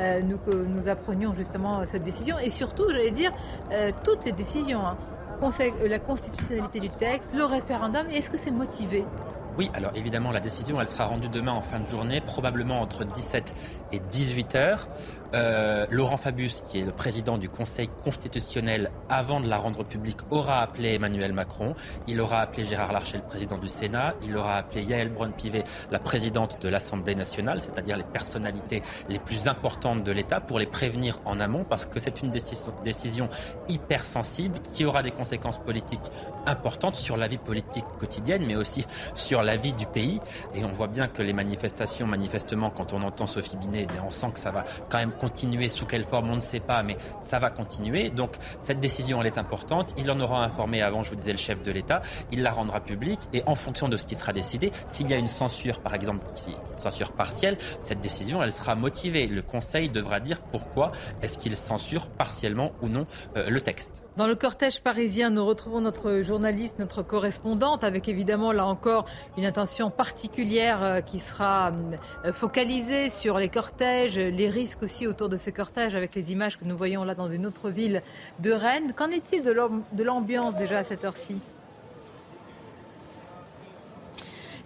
euh, 0.00 0.20
nous, 0.22 0.38
que 0.38 0.56
nous 0.56 0.88
apprenions 0.88 1.34
justement 1.36 1.86
cette 1.86 2.02
décision? 2.04 2.36
Et 2.40 2.50
surtout, 2.50 2.86
j'allais 2.90 3.10
dire, 3.12 3.32
euh, 3.72 3.92
toutes 4.02 4.24
les 4.24 4.32
décisions. 4.32 4.80
hein. 4.84 4.96
Euh, 5.42 5.88
la 5.88 5.98
constitutionnalité 5.98 6.80
du 6.80 6.90
texte, 6.90 7.30
le 7.34 7.44
référendum, 7.44 8.06
est-ce 8.10 8.30
que 8.30 8.36
c'est 8.36 8.50
motivé? 8.50 9.04
Oui, 9.60 9.70
alors 9.74 9.92
évidemment, 9.94 10.32
la 10.32 10.40
décision, 10.40 10.80
elle 10.80 10.88
sera 10.88 11.04
rendue 11.04 11.28
demain 11.28 11.52
en 11.52 11.60
fin 11.60 11.80
de 11.80 11.86
journée, 11.86 12.22
probablement 12.22 12.76
entre 12.76 13.04
17 13.04 13.54
et 13.92 13.98
18 13.98 14.54
heures. 14.54 14.88
Euh, 15.34 15.86
Laurent 15.90 16.16
Fabius, 16.16 16.62
qui 16.68 16.80
est 16.80 16.84
le 16.84 16.92
président 16.92 17.38
du 17.38 17.48
Conseil 17.48 17.88
constitutionnel, 18.02 18.90
avant 19.08 19.38
de 19.40 19.48
la 19.48 19.58
rendre 19.58 19.84
publique, 19.84 20.16
aura 20.30 20.60
appelé 20.60 20.94
Emmanuel 20.94 21.32
Macron. 21.32 21.74
Il 22.08 22.20
aura 22.20 22.40
appelé 22.40 22.64
Gérard 22.64 22.92
Larcher, 22.92 23.18
le 23.18 23.22
président 23.24 23.58
du 23.58 23.68
Sénat. 23.68 24.14
Il 24.22 24.36
aura 24.36 24.56
appelé 24.56 24.82
Yael 24.82 25.10
Braun-Pivet, 25.10 25.64
la 25.90 25.98
présidente 25.98 26.60
de 26.62 26.68
l'Assemblée 26.68 27.14
nationale, 27.14 27.60
c'est-à-dire 27.60 27.96
les 27.96 28.04
personnalités 28.04 28.82
les 29.08 29.18
plus 29.18 29.46
importantes 29.46 30.02
de 30.02 30.10
l'État, 30.10 30.40
pour 30.40 30.58
les 30.58 30.66
prévenir 30.66 31.20
en 31.24 31.38
amont, 31.38 31.64
parce 31.64 31.86
que 31.86 32.00
c'est 32.00 32.22
une 32.22 32.30
décision, 32.30 33.28
hyper 33.68 34.04
sensible 34.04 34.58
qui 34.72 34.84
aura 34.84 35.02
des 35.02 35.10
conséquences 35.10 35.58
politiques 35.58 36.00
importantes 36.46 36.96
sur 36.96 37.16
la 37.16 37.28
vie 37.28 37.38
politique 37.38 37.84
quotidienne, 37.98 38.44
mais 38.46 38.56
aussi 38.56 38.84
sur 39.14 39.42
la 39.42 39.49
vie 39.56 39.72
du 39.72 39.86
pays. 39.86 40.20
Et 40.54 40.64
on 40.64 40.68
voit 40.68 40.88
bien 40.88 41.08
que 41.08 41.22
les 41.22 41.32
manifestations, 41.32 42.06
manifestement, 42.06 42.70
quand 42.70 42.92
on 42.92 43.02
entend 43.02 43.26
Sophie 43.26 43.56
Binet, 43.56 43.86
eh 43.94 44.00
on 44.00 44.10
sent 44.10 44.30
que 44.34 44.40
ça 44.40 44.50
va 44.50 44.64
quand 44.88 44.98
même 44.98 45.12
continuer. 45.12 45.68
Sous 45.68 45.86
quelle 45.86 46.04
forme, 46.04 46.30
on 46.30 46.36
ne 46.36 46.40
sait 46.40 46.60
pas, 46.60 46.82
mais 46.82 46.96
ça 47.20 47.38
va 47.38 47.50
continuer. 47.50 48.10
Donc 48.10 48.36
cette 48.58 48.80
décision, 48.80 49.20
elle 49.20 49.26
est 49.26 49.38
importante. 49.38 49.94
Il 49.98 50.10
en 50.10 50.20
aura 50.20 50.44
informé 50.44 50.82
avant, 50.82 51.02
je 51.02 51.10
vous 51.10 51.16
disais, 51.16 51.32
le 51.32 51.38
chef 51.38 51.62
de 51.62 51.70
l'État. 51.70 52.02
Il 52.32 52.42
la 52.42 52.52
rendra 52.52 52.80
publique. 52.80 53.20
Et 53.32 53.42
en 53.46 53.54
fonction 53.54 53.88
de 53.88 53.96
ce 53.96 54.06
qui 54.06 54.14
sera 54.14 54.32
décidé, 54.32 54.72
s'il 54.86 55.10
y 55.10 55.14
a 55.14 55.18
une 55.18 55.28
censure, 55.28 55.80
par 55.80 55.94
exemple, 55.94 56.26
une 56.46 56.54
censure 56.78 57.12
partielle, 57.12 57.56
cette 57.80 58.00
décision, 58.00 58.42
elle 58.42 58.52
sera 58.52 58.74
motivée. 58.74 59.26
Le 59.26 59.42
Conseil 59.42 59.88
devra 59.88 60.20
dire 60.20 60.40
pourquoi 60.40 60.92
est-ce 61.22 61.38
qu'il 61.38 61.56
censure 61.56 62.08
partiellement 62.08 62.72
ou 62.82 62.88
non 62.88 63.06
euh, 63.36 63.48
le 63.50 63.60
texte. 63.60 64.04
Dans 64.16 64.26
le 64.26 64.34
cortège 64.34 64.80
parisien, 64.82 65.30
nous 65.30 65.46
retrouvons 65.46 65.80
notre 65.80 66.20
journaliste, 66.22 66.78
notre 66.78 67.02
correspondante, 67.02 67.84
avec 67.84 68.08
évidemment 68.08 68.52
là 68.52 68.66
encore 68.66 69.06
une 69.38 69.46
attention 69.46 69.88
particulière 69.88 70.82
euh, 70.82 71.00
qui 71.00 71.20
sera 71.20 71.72
euh, 72.24 72.32
focalisée 72.32 73.08
sur 73.08 73.38
les 73.38 73.48
cortèges, 73.48 74.18
les 74.18 74.50
risques 74.50 74.82
aussi 74.82 75.06
autour 75.06 75.28
de 75.28 75.36
ces 75.36 75.52
cortèges, 75.52 75.94
avec 75.94 76.14
les 76.14 76.32
images 76.32 76.58
que 76.58 76.64
nous 76.64 76.76
voyons 76.76 77.04
là 77.04 77.14
dans 77.14 77.30
une 77.30 77.46
autre 77.46 77.70
ville 77.70 78.02
de 78.40 78.50
Rennes. 78.52 78.92
Qu'en 78.94 79.10
est-il 79.10 79.42
de 79.42 79.52
l'am- 79.52 79.82
de 79.92 80.02
l'ambiance 80.02 80.54
déjà 80.56 80.78
à 80.78 80.84
cette 80.84 81.04
heure-ci? 81.04 81.36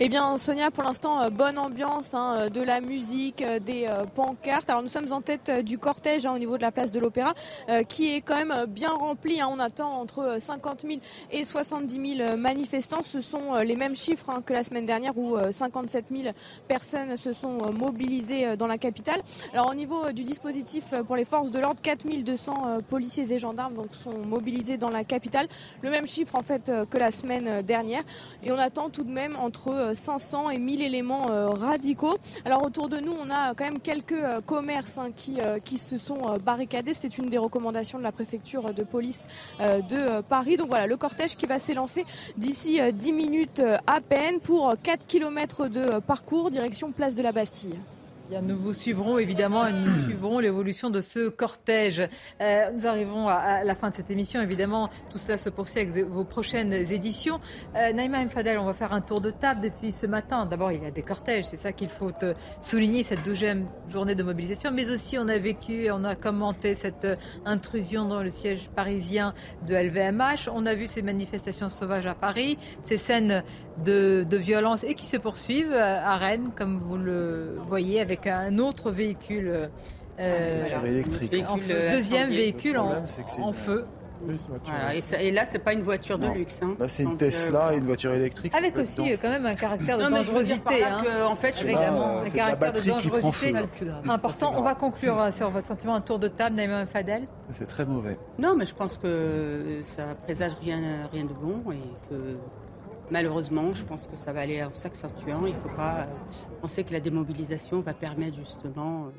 Eh 0.01 0.09
bien, 0.09 0.37
Sonia, 0.39 0.73
pour 0.73 0.83
l'instant, 0.83 1.21
euh, 1.23 1.29
bonne 1.31 1.57
ambiance, 1.57 2.15
hein, 2.15 2.35
euh, 2.37 2.49
de 2.49 2.61
la 2.61 2.81
musique, 2.81 3.43
euh, 3.43 3.61
des 3.61 3.87
pancartes. 4.17 4.69
Alors, 4.69 4.83
nous 4.83 4.89
sommes 4.89 5.13
en 5.13 5.21
tête 5.21 5.53
du 5.65 5.79
cortège 5.79 6.27
hein, 6.27 6.33
au 6.35 6.39
niveau 6.39 6.57
de 6.57 6.63
la 6.63 6.73
place 6.73 6.91
de 6.91 6.99
l'Opéra, 6.99 7.33
euh, 7.69 7.85
qui 7.85 8.13
est 8.13 8.21
quand 8.21 8.35
même 8.35 8.67
bien 8.67 8.91
rempli. 8.91 9.41
hein. 9.41 9.49
On 9.49 9.61
attend 9.61 10.01
entre 10.01 10.19
euh, 10.19 10.41
50 10.41 10.81
000 10.83 10.95
et 11.31 11.45
70 11.45 12.17
000 12.17 12.37
manifestants. 12.37 13.05
Ce 13.05 13.21
sont 13.21 13.55
les 13.63 13.77
mêmes 13.77 13.95
chiffres 13.95 14.31
hein, 14.31 14.43
que 14.45 14.53
la 14.53 14.65
semaine 14.65 14.85
dernière, 14.85 15.17
où 15.17 15.37
euh, 15.37 15.53
57 15.53 16.07
000 16.11 16.35
personnes 16.67 17.17
se 17.17 17.33
sont 17.33 17.59
mobilisées 17.73 18.57
dans 18.57 18.67
la 18.67 18.79
capitale. 18.79 19.23
Alors, 19.53 19.71
au 19.71 19.75
niveau 19.75 20.11
du 20.11 20.25
dispositif 20.25 20.93
pour 21.07 21.15
les 21.15 21.25
forces 21.25 21.53
de 21.53 21.61
l'ordre, 21.61 21.81
4 21.81 22.05
200 22.25 22.55
euh, 22.67 22.79
policiers 22.81 23.33
et 23.33 23.39
gendarmes 23.39 23.75
donc, 23.75 23.95
sont 23.95 24.19
mobilisés 24.27 24.77
dans 24.77 24.91
la 24.91 25.05
capitale. 25.05 25.47
Le 25.83 25.91
même 25.91 26.09
chiffre, 26.09 26.35
en 26.35 26.43
fait, 26.43 26.73
que 26.91 26.99
la 26.99 27.13
semaine 27.13 27.63
dernière. 27.63 28.03
Et 28.43 28.51
on 28.51 28.59
attend 28.59 28.91
tout 28.91 29.05
de 29.05 29.13
même 29.13 29.37
entre 29.37 29.84
500 29.93 30.51
et 30.51 30.59
1000 30.59 30.83
éléments 30.83 31.31
euh, 31.31 31.47
radicaux. 31.47 32.17
Alors 32.45 32.65
autour 32.65 32.89
de 32.89 32.99
nous, 32.99 33.13
on 33.13 33.29
a 33.31 33.55
quand 33.55 33.65
même 33.65 33.81
quelques 33.81 34.13
euh, 34.13 34.41
commerces 34.41 34.99
hein, 34.99 35.11
qui, 35.15 35.41
euh, 35.41 35.59
qui 35.59 35.77
se 35.77 35.99
sont 35.99 36.39
barricadés. 36.45 36.95
C'est 36.95 37.19
une 37.19 37.29
des 37.29 37.39
recommandations 37.39 37.99
de 37.99 38.05
la 38.05 38.13
préfecture 38.13 38.73
de 38.73 38.83
police 38.85 39.25
de 39.61 40.21
Paris. 40.23 40.57
Donc 40.57 40.69
voilà, 40.69 40.87
le 40.87 40.97
cortège 40.97 41.37
qui 41.37 41.47
va 41.47 41.59
s'élancer 41.59 42.05
d'ici 42.37 42.81
euh, 42.81 42.91
10 42.91 43.13
minutes 43.13 43.63
à 43.87 44.01
peine 44.01 44.41
pour 44.41 44.71
euh, 44.71 44.75
4 44.83 45.07
km 45.07 45.69
de 45.69 45.99
parcours 46.01 46.51
direction 46.51 46.93
place 46.93 47.15
de 47.15 47.23
la 47.23 47.33
Bastille. 47.33 47.79
Nous 48.31 48.59
vous 48.59 48.73
suivrons 48.73 49.19
évidemment 49.19 49.67
et 49.67 49.73
nous 49.73 49.95
suivrons 50.05 50.39
l'évolution 50.39 50.89
de 50.89 51.03
ce 51.03 51.29
cortège. 51.29 52.03
Euh, 52.41 52.71
nous 52.73 52.87
arrivons 52.87 53.29
à, 53.29 53.35
à 53.35 53.65
la 53.65 53.75
fin 53.75 53.91
de 53.91 53.95
cette 53.95 54.11
émission. 54.11 54.41
Évidemment, 54.41 54.89
tout 55.11 55.19
cela 55.19 55.37
se 55.37 55.51
poursuit 55.51 55.81
avec 55.81 55.91
vos 56.07 56.25
prochaines 56.25 56.73
éditions. 56.73 57.39
Euh, 57.77 57.93
Naïma 57.93 58.25
Mfadel, 58.25 58.59
on 58.59 58.65
va 58.65 58.73
faire 58.73 58.95
un 58.95 59.03
tour 59.03 59.21
de 59.21 59.31
table 59.31 59.61
depuis 59.61 59.93
ce 59.93 60.07
matin. 60.07 60.47
D'abord, 60.47 60.73
il 60.73 60.83
y 60.83 60.87
a 60.87 60.91
des 60.91 61.03
cortèges, 61.03 61.45
c'est 61.45 61.59
ça 61.59 61.73
qu'il 61.73 61.91
faut 61.91 62.13
souligner, 62.61 63.03
cette 63.03 63.23
deuxième 63.23 63.67
journée 63.91 64.15
de 64.15 64.23
mobilisation. 64.23 64.71
Mais 64.73 64.91
aussi, 64.91 65.19
on 65.19 65.29
a 65.29 65.37
vécu 65.37 65.85
et 65.85 65.91
on 65.91 66.05
a 66.05 66.15
commenté 66.15 66.73
cette 66.73 67.07
intrusion 67.45 68.07
dans 68.07 68.23
le 68.23 68.31
siège 68.31 68.71
parisien 68.75 69.35
de 69.67 69.75
LVMH. 69.75 70.49
On 70.51 70.65
a 70.65 70.75
vu 70.75 70.87
ces 70.87 71.03
manifestations 71.03 71.69
sauvages 71.69 72.07
à 72.07 72.15
Paris, 72.15 72.57
ces 72.83 72.97
scènes 72.97 73.45
de, 73.85 74.25
de 74.29 74.37
violence 74.37 74.85
et 74.85 74.95
qui 74.95 75.07
se 75.07 75.17
poursuivent 75.17 75.73
euh, 75.73 76.01
à 76.05 76.17
Rennes, 76.17 76.51
comme 76.57 76.79
vous 76.79 76.97
le 76.97 77.59
voyez, 77.69 78.01
avec 78.01 78.27
un 78.27 78.59
autre 78.59 78.91
véhicule. 78.91 79.69
euh, 80.21 80.63
Véhicule 80.65 80.89
électrique. 80.89 81.45
en 81.49 81.57
Véhicule, 81.57 81.75
feu. 81.77 81.91
deuxième 81.91 82.29
véhicule 82.31 82.75
Le 82.75 83.43
en, 83.43 83.53
feu. 83.53 83.85
Voilà, 84.65 84.95
et, 84.95 85.03
ça- 85.03 85.21
et 85.21 85.31
là, 85.33 85.45
c'est 85.45 85.59
pas 85.59 85.75
une 85.75 85.83
voiture 85.83 86.19
de 86.19 86.27
Non. 86.29 86.33
luxe. 86.35 86.61
hein. 86.63 86.77
Là, 86.79 86.89
c'est 86.89 87.03
une 87.03 87.11
Donc, 87.11 87.23
euh, 87.23 87.27
Tesla 87.27 87.75
et 87.75 87.77
une 87.77 87.85
voiture 87.85 88.13
électrique. 88.15 88.55
Avec 88.57 88.75
aussi 88.79 89.13
euh, 89.13 89.17
quand 89.21 89.29
même 89.29 89.45
un 89.45 89.55
caractère 89.55 89.99
de 89.99 90.05
Non, 90.05 90.11
dangerosité. 90.11 90.81
là 90.81 91.03
que, 91.05 91.27
en 91.27 91.35
fait, 91.35 91.55
je 91.59 91.65
Avec 91.65 91.75
pas, 91.77 91.89
un 91.89 92.23
la 92.25 92.31
caractère 92.31 92.55
de 92.55 92.57
batterie 92.61 92.81
qui 93.03 93.09
prend 93.09 93.19
dangerosité 93.19 93.53
feu, 93.75 93.87
là. 93.87 94.13
important. 94.15 94.53
On 94.57 94.63
va 94.63 94.75
conclure 94.75 95.21
euh, 95.21 95.31
sur 95.31 95.51
votre 95.51 95.67
sentiment 95.69 95.95
un 95.97 96.01
tour 96.01 96.19
de 96.19 96.29
table, 96.29 96.57
Naïma 96.57 96.87
Fadel. 96.87 97.25
C'est 97.53 97.67
très 97.69 97.85
mauvais. 97.85 98.17
Non, 98.39 98.55
mais 98.57 98.65
je 98.65 98.75
pense 98.75 98.97
que 98.97 99.81
ça 99.83 100.15
présage 100.23 100.53
rien, 100.63 100.79
rien 101.13 101.25
de 101.25 101.33
bon 101.35 101.61
et 101.73 101.77
que 102.09 102.15
malheureusement, 103.11 103.75
je 103.75 103.85
pense 103.85 104.07
que 104.07 104.17
ça 104.17 104.33
va 104.33 104.41
aller 104.41 104.63
en 104.63 104.75
s'accentuant. 104.75 105.47
Il 105.47 105.55
ne 105.55 105.59
faut 105.61 105.77
pas 105.77 106.01
euh, 106.01 106.07
penser 106.61 106.85
que 106.85 106.93
la 106.93 107.01
démobilisation 107.01 107.81
va 107.81 107.95
permettre 107.95 108.37
justement 108.37 109.07
euh, 109.07 109.11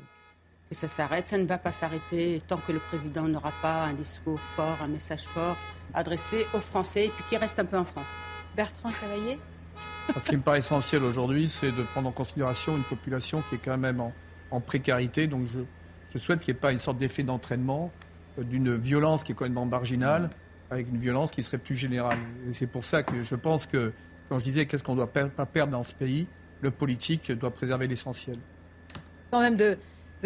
que 0.68 0.74
ça 0.74 0.88
s'arrête. 0.88 1.28
Ça 1.28 1.38
ne 1.38 1.46
va 1.46 1.58
pas 1.58 1.72
s'arrêter 1.72 2.40
tant 2.46 2.58
que 2.58 2.72
le 2.72 2.78
président 2.78 3.28
n'aura 3.28 3.52
pas 3.62 3.84
un 3.84 3.94
discours 3.94 4.40
fort, 4.54 4.78
un 4.82 4.88
message 4.88 5.22
fort 5.22 5.56
adressé 5.94 6.46
aux 6.54 6.60
Français 6.60 7.06
et 7.06 7.08
puis 7.10 7.24
qui 7.28 7.36
reste 7.36 7.58
un 7.58 7.64
peu 7.64 7.78
en 7.78 7.84
France. 7.84 8.10
Bertrand 8.56 8.90
Cavalier 8.90 9.38
Ce 10.14 10.28
qui 10.28 10.36
me 10.36 10.42
paraît 10.42 10.58
essentiel 10.58 11.04
aujourd'hui, 11.04 11.48
c'est 11.48 11.72
de 11.72 11.82
prendre 11.82 12.08
en 12.08 12.12
considération 12.12 12.76
une 12.76 12.84
population 12.84 13.42
qui 13.48 13.56
est 13.56 13.60
quand 13.64 13.78
même 13.78 14.00
en, 14.00 14.12
en 14.50 14.60
précarité. 14.60 15.26
Donc 15.26 15.46
je, 15.46 15.60
je 16.12 16.18
souhaite 16.18 16.40
qu'il 16.40 16.52
n'y 16.54 16.58
ait 16.58 16.60
pas 16.60 16.72
une 16.72 16.78
sorte 16.78 16.98
d'effet 16.98 17.22
d'entraînement, 17.22 17.90
euh, 18.38 18.44
d'une 18.44 18.76
violence 18.76 19.24
qui 19.24 19.32
est 19.32 19.34
quand 19.34 19.48
même 19.48 19.68
marginale, 19.68 20.30
avec 20.70 20.88
une 20.88 20.98
violence 20.98 21.30
qui 21.30 21.42
serait 21.42 21.58
plus 21.58 21.76
générale. 21.76 22.18
Et 22.48 22.54
c'est 22.54 22.66
pour 22.66 22.84
ça 22.84 23.02
que 23.02 23.22
je 23.22 23.34
pense 23.34 23.66
que, 23.66 23.92
quand 24.28 24.38
je 24.38 24.44
disais 24.44 24.66
qu'est-ce 24.66 24.84
qu'on 24.84 24.94
ne 24.94 25.04
doit 25.04 25.12
pas 25.12 25.46
perdre 25.46 25.72
dans 25.72 25.82
ce 25.82 25.94
pays, 25.94 26.26
le 26.60 26.70
politique 26.70 27.30
doit 27.32 27.50
préserver 27.50 27.86
l'essentiel. 27.86 28.36
quand 29.30 29.40
même 29.40 29.56
de, 29.56 29.76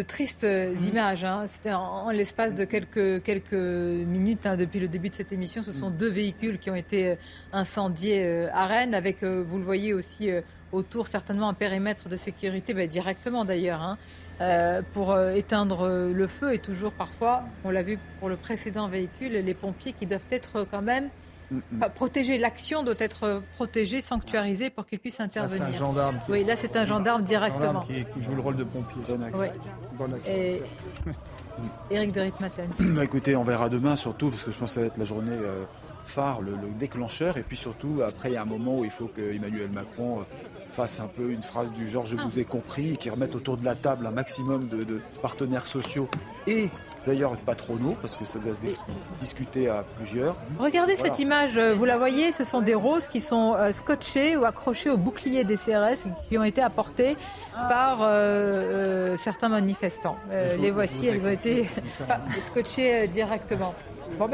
tristes 0.07 0.45
euh, 0.45 0.75
images. 0.89 1.25
hein. 1.25 1.47
C'était 1.47 1.73
en, 1.73 2.11
l'espace 2.11 2.55
de 2.55 2.65
quelques, 2.65 3.53
minutes 3.53 4.47
hein, 4.47 4.57
depuis 4.57 4.81
le 4.81 4.89
début 4.89 5.11
de 5.11 5.15
cette 5.15 5.33
émission. 5.33 5.63
Ce 5.63 5.73
sont 5.73 5.91
deux 5.91 6.09
véhicules 6.09 6.59
qui 6.59 6.71
ont 6.71 6.75
été 6.75 7.09
euh, 7.09 7.17
incendiés 7.53 8.23
euh, 8.25 8.49
à 8.55 8.67
Rennes, 8.67 8.95
avec, 8.95 9.23
vous 9.23 9.59
le 9.59 9.65
voyez 9.65 9.93
aussi, 9.93 10.31
autour 10.73 11.09
certainement 11.09 11.51
un 11.51 11.55
périmètre 11.55 12.09
de 12.09 12.17
sécurité, 12.17 12.73
bah, 12.73 12.87
directement 12.87 13.45
d'ailleurs, 13.45 13.83
hein, 13.83 13.99
euh, 14.41 14.83
pour 14.93 15.11
euh, 15.13 15.33
éteindre 15.33 15.83
euh, 15.87 16.13
le 16.13 16.27
feu. 16.27 16.55
Et 16.55 16.59
toujours 16.59 16.93
parfois, 16.93 17.43
on 17.65 17.71
l'a 17.71 17.83
vu 17.83 17.99
pour 18.19 18.29
le 18.29 18.37
précédent 18.37 18.89
véhicule, 18.89 19.33
les 19.33 19.55
pompiers 19.55 19.93
qui 19.93 20.07
doivent 20.07 20.25
être 20.31 20.67
quand 20.71 20.83
même 20.83 21.09
protégés. 21.97 22.39
L'action 22.39 22.85
doit 22.85 22.95
être 22.99 23.43
protégée, 23.57 24.01
sanctuarisée 24.01 24.71
pour 24.71 24.87
qu'ils 24.87 25.01
puissent 25.01 25.19
Là, 25.19 25.25
intervenir. 25.25 25.67
c'est 25.69 25.75
un 25.75 25.79
gendarme. 25.79 26.19
qui- 26.25 26.31
Oui, 26.33 26.45
là 26.45 26.55
c'est 26.57 26.77
un 26.77 26.87
gendarme 26.87 27.25
directement. 27.25 27.83
gendarme 27.83 27.87
qui, 27.87 28.05
qui 28.05 28.23
joue 28.23 28.35
le 28.37 28.41
rôle 28.41 28.57
de 28.57 28.65
pompier. 28.65 29.03
Oui. 29.35 29.47
Bonne 29.99 30.15
action. 30.15 30.33
Et 30.33 30.63
Éric 31.91 32.13
de 32.13 32.21
Ritmaten. 32.21 32.69
Bah, 32.95 33.05
écoutez, 33.05 33.35
on 33.37 33.43
verra 33.43 33.69
demain 33.69 33.97
surtout, 33.97 34.31
parce 34.31 34.45
que 34.45 34.53
je 34.53 34.59
pense 34.59 34.71
que 34.71 34.75
ça 34.77 34.81
va 34.83 34.87
être 34.87 34.97
la 34.97 35.05
journée 35.05 35.37
euh, 35.37 35.65
phare, 36.05 36.41
le, 36.41 36.53
le 36.53 36.71
déclencheur. 36.79 37.37
Et 37.37 37.43
puis 37.43 37.57
surtout, 37.57 38.01
après, 38.07 38.31
il 38.31 38.35
y 38.35 38.37
a 38.37 38.43
un 38.43 38.47
moment 38.47 38.79
où 38.79 38.85
il 38.85 38.91
faut 38.91 39.09
que 39.09 39.21
Emmanuel 39.35 39.69
Macron 39.71 40.21
euh, 40.21 40.23
fasse 40.73 41.01
un 41.01 41.07
peu 41.07 41.31
une 41.31 41.43
phrase 41.43 41.71
du 41.73 41.89
genre 41.89 42.07
Je 42.07 42.17
vous 42.17 42.39
ai 42.39 42.45
compris, 42.45 42.93
et 42.93 42.97
qu'il 42.97 43.11
remette 43.13 43.35
autour 43.35 43.57
de 43.57 43.65
la 43.65 43.75
table 43.75 44.07
un 44.07 44.11
maximum 44.11 44.69
de, 44.69 44.83
de 44.83 45.01
partenaires 45.23 45.67
sociaux 45.67 46.09
et 46.47 46.71
d'ailleurs 47.07 47.37
patronaux, 47.39 47.97
parce 48.01 48.17
que 48.17 48.25
ça 48.27 48.39
doit 48.39 48.55
se 48.55 48.61
discuter 49.19 49.69
à 49.71 49.85
plusieurs. 49.97 50.37
Regardez 50.59 50.95
Voilà. 50.95 51.11
cette 51.15 51.19
image, 51.19 51.53
euh, 51.57 51.73
vous 51.75 51.87
la 51.87 51.97
voyez, 51.97 52.31
ce 52.33 52.45
sont 52.45 52.61
des 52.61 52.75
roses 52.75 53.09
qui 53.09 53.21
sont 53.21 53.55
euh, 53.55 53.73
scotchées 53.73 54.37
ou 54.37 54.45
accrochées 54.45 54.91
au 54.91 54.99
bouclier 54.99 55.43
des 55.45 55.57
CRS 55.57 56.05
qui 56.29 56.37
ont 56.37 56.45
été 56.45 56.61
apportées 56.63 57.17
par 57.55 58.03
euh, 58.03 58.07
euh, 58.07 59.17
certains 59.17 59.49
manifestants. 59.49 60.17
Euh, 60.31 60.57
les 60.59 60.71
voici, 60.71 61.07
elles 61.07 61.25
ont 61.25 61.31
été 61.31 61.69
scotchées 62.41 63.09
directement. 63.09 63.75
Bon, 64.19 64.29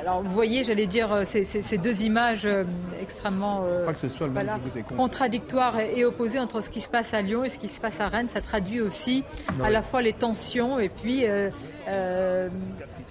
alors 0.00 0.22
vous 0.22 0.30
voyez, 0.32 0.64
j'allais 0.64 0.86
dire, 0.86 1.12
euh, 1.12 1.24
ces, 1.24 1.78
deux 1.78 2.02
images 2.02 2.46
euh, 2.46 2.64
extrêmement 3.00 3.62
euh, 3.64 3.84
Pas 3.84 3.92
que 3.92 3.98
ce 3.98 4.08
soit 4.08 4.26
le 4.26 4.32
même, 4.32 4.44
voilà, 4.44 4.58
je 4.64 4.70
vous 4.70 4.78
ai 4.78 4.80
compris. 4.82 4.96
contradictoires 4.96 5.78
et, 5.78 5.98
et 5.98 6.04
opposées 6.04 6.38
entre 6.38 6.60
ce 6.62 6.70
qui 6.70 6.80
se 6.80 6.88
passe 6.88 7.12
à 7.12 7.20
Lyon 7.20 7.44
et 7.44 7.50
ce 7.50 7.58
qui 7.58 7.68
se 7.68 7.80
passe 7.80 8.00
à 8.00 8.08
Rennes. 8.08 8.28
Ça 8.30 8.40
traduit 8.40 8.80
aussi 8.80 9.24
à 9.62 9.68
la 9.70 9.82
fois 9.82 10.00
les 10.00 10.12
tensions 10.14 10.78
et 10.78 10.88
puis 10.88 11.26
euh, 11.26 11.50
euh, 11.88 12.48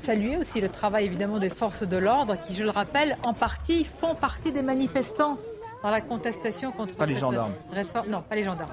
saluer 0.02 0.38
aussi 0.38 0.60
le 0.60 0.70
travail 0.70 1.06
évidemment 1.06 1.38
des 1.40 1.50
forces 1.50 1.84
de 1.84 1.98
l'ordre 1.98 2.36
qui, 2.48 2.56
je 2.56 2.64
le 2.64 2.72
rappelle, 2.72 3.18
en 3.24 3.34
partie 3.34 3.84
font 3.86 4.16
partie 4.16 4.52
des 4.52 4.64
manifestants 4.64 5.38
dans 5.84 5.92
la 5.92 6.02
contestation 6.02 6.72
contre 6.72 6.96
Pas 6.96 7.06
les 7.06 7.14
cette 7.14 7.22
gendarmes. 7.22 7.52
réforme. 7.72 8.10
Non, 8.10 8.24
pas 8.28 8.36
les 8.36 8.44
gendarmes, 8.44 8.72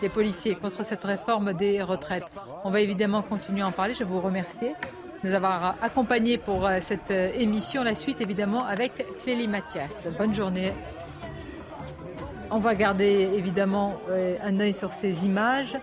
les 0.00 0.08
policiers 0.08 0.54
contre 0.54 0.84
cette 0.84 1.02
réforme 1.02 1.54
des 1.54 1.82
retraites. 1.82 2.26
On 2.62 2.70
va 2.70 2.80
évidemment 2.80 3.22
continuer 3.22 3.62
à 3.62 3.66
en 3.66 3.72
parler. 3.72 3.94
Je 3.94 4.04
vous 4.04 4.20
remercie 4.20 4.68
nous 5.24 5.32
avoir 5.34 5.76
accompagnés 5.80 6.38
pour 6.38 6.66
euh, 6.66 6.78
cette 6.80 7.10
euh, 7.10 7.30
émission. 7.34 7.82
La 7.82 7.94
suite 7.94 8.20
évidemment 8.20 8.64
avec 8.64 9.06
Clélie 9.22 9.48
Mathias. 9.48 10.08
Bonne 10.18 10.34
journée. 10.34 10.72
On 12.50 12.58
va 12.58 12.74
garder 12.74 13.30
évidemment 13.34 14.00
euh, 14.10 14.36
un 14.42 14.58
œil 14.60 14.74
sur 14.74 14.92
ces 14.92 15.24
images 15.24 15.76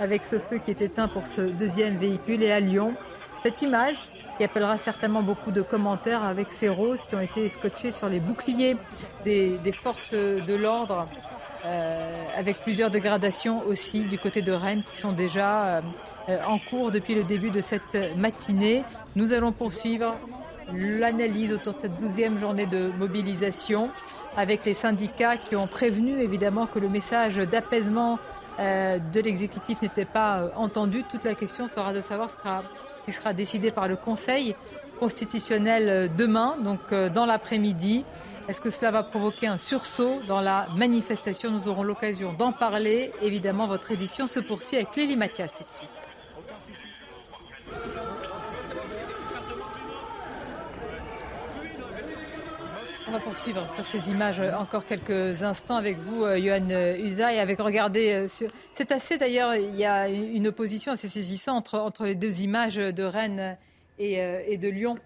avec 0.00 0.24
ce 0.24 0.38
feu 0.38 0.58
qui 0.58 0.70
est 0.70 0.80
éteint 0.80 1.08
pour 1.08 1.26
ce 1.26 1.42
deuxième 1.42 1.98
véhicule 1.98 2.42
et 2.42 2.50
à 2.50 2.60
Lyon. 2.60 2.94
Cette 3.42 3.62
image 3.62 3.96
qui 4.36 4.44
appellera 4.44 4.78
certainement 4.78 5.22
beaucoup 5.22 5.50
de 5.50 5.62
commentaires 5.62 6.24
avec 6.24 6.52
ces 6.52 6.68
roses 6.68 7.04
qui 7.04 7.14
ont 7.14 7.20
été 7.20 7.46
scotchées 7.48 7.90
sur 7.90 8.08
les 8.08 8.20
boucliers 8.20 8.76
des, 9.24 9.58
forces 9.82 10.14
de 10.14 10.54
l'ordre 10.54 11.08
avec 12.36 12.62
plusieurs 12.62 12.90
dégradations 12.90 13.66
aussi 13.66 14.04
du 14.04 14.16
côté 14.16 14.40
de 14.40 14.52
Rennes 14.52 14.84
qui 14.88 14.96
sont 14.96 15.12
déjà 15.12 15.82
en 16.46 16.58
cours 16.58 16.90
depuis 16.90 17.14
le 17.14 17.24
début 17.24 17.50
de 17.50 17.60
cette 17.60 17.96
matinée. 18.16 18.84
Nous 19.16 19.32
allons 19.32 19.52
poursuivre 19.52 20.16
l'analyse 20.72 21.52
autour 21.52 21.74
de 21.74 21.80
cette 21.80 21.96
douzième 21.96 22.38
journée 22.38 22.66
de 22.66 22.90
mobilisation 22.98 23.90
avec 24.36 24.64
les 24.66 24.74
syndicats 24.74 25.36
qui 25.36 25.56
ont 25.56 25.66
prévenu 25.66 26.20
évidemment 26.20 26.66
que 26.66 26.78
le 26.78 26.88
message 26.88 27.36
d'apaisement 27.36 28.18
euh, 28.58 28.98
de 28.98 29.20
l'exécutif 29.20 29.80
n'était 29.82 30.04
pas 30.04 30.40
euh, 30.40 30.48
entendu. 30.56 31.04
Toute 31.04 31.24
la 31.24 31.34
question 31.34 31.68
sera 31.68 31.92
de 31.92 32.00
savoir 32.00 32.28
ce 32.28 32.36
qui 33.06 33.12
sera 33.12 33.32
décidé 33.32 33.70
par 33.70 33.88
le 33.88 33.96
Conseil 33.96 34.54
constitutionnel 34.98 35.88
euh, 35.88 36.08
demain, 36.08 36.56
donc 36.58 36.80
euh, 36.92 37.08
dans 37.08 37.24
l'après-midi. 37.24 38.04
Est-ce 38.48 38.60
que 38.60 38.70
cela 38.70 38.90
va 38.90 39.02
provoquer 39.02 39.46
un 39.46 39.58
sursaut 39.58 40.20
dans 40.26 40.40
la 40.40 40.68
manifestation? 40.74 41.50
Nous 41.50 41.68
aurons 41.68 41.82
l'occasion 41.82 42.32
d'en 42.32 42.52
parler. 42.52 43.12
Évidemment, 43.22 43.66
votre 43.66 43.92
édition 43.92 44.26
se 44.26 44.40
poursuit 44.40 44.76
avec 44.76 44.96
Lélie 44.96 45.16
Mathias 45.16 45.54
tout 45.54 45.64
de 45.64 45.70
suite. 45.70 45.97
On 53.08 53.10
va 53.10 53.20
poursuivre 53.20 53.70
sur 53.70 53.86
ces 53.86 54.10
images 54.10 54.40
encore 54.40 54.84
quelques 54.84 55.42
instants 55.42 55.76
avec 55.76 55.96
vous, 55.98 56.24
euh, 56.24 56.38
Johan 56.38 56.68
euh, 56.68 56.94
Usaï, 56.98 57.38
avec 57.38 57.58
regardez, 57.58 58.12
euh, 58.12 58.26
c'est 58.74 58.92
assez 58.92 59.16
d'ailleurs, 59.16 59.54
il 59.54 59.74
y 59.76 59.86
a 59.86 60.10
une 60.10 60.48
opposition 60.48 60.92
assez 60.92 61.08
saisissante 61.08 61.72
entre, 61.72 62.04
les 62.04 62.14
deux 62.14 62.42
images 62.42 62.76
de 62.76 63.02
Rennes 63.02 63.56
et, 63.98 64.20
euh, 64.20 64.42
et 64.46 64.58
de 64.58 64.68
Lyon. 64.68 64.98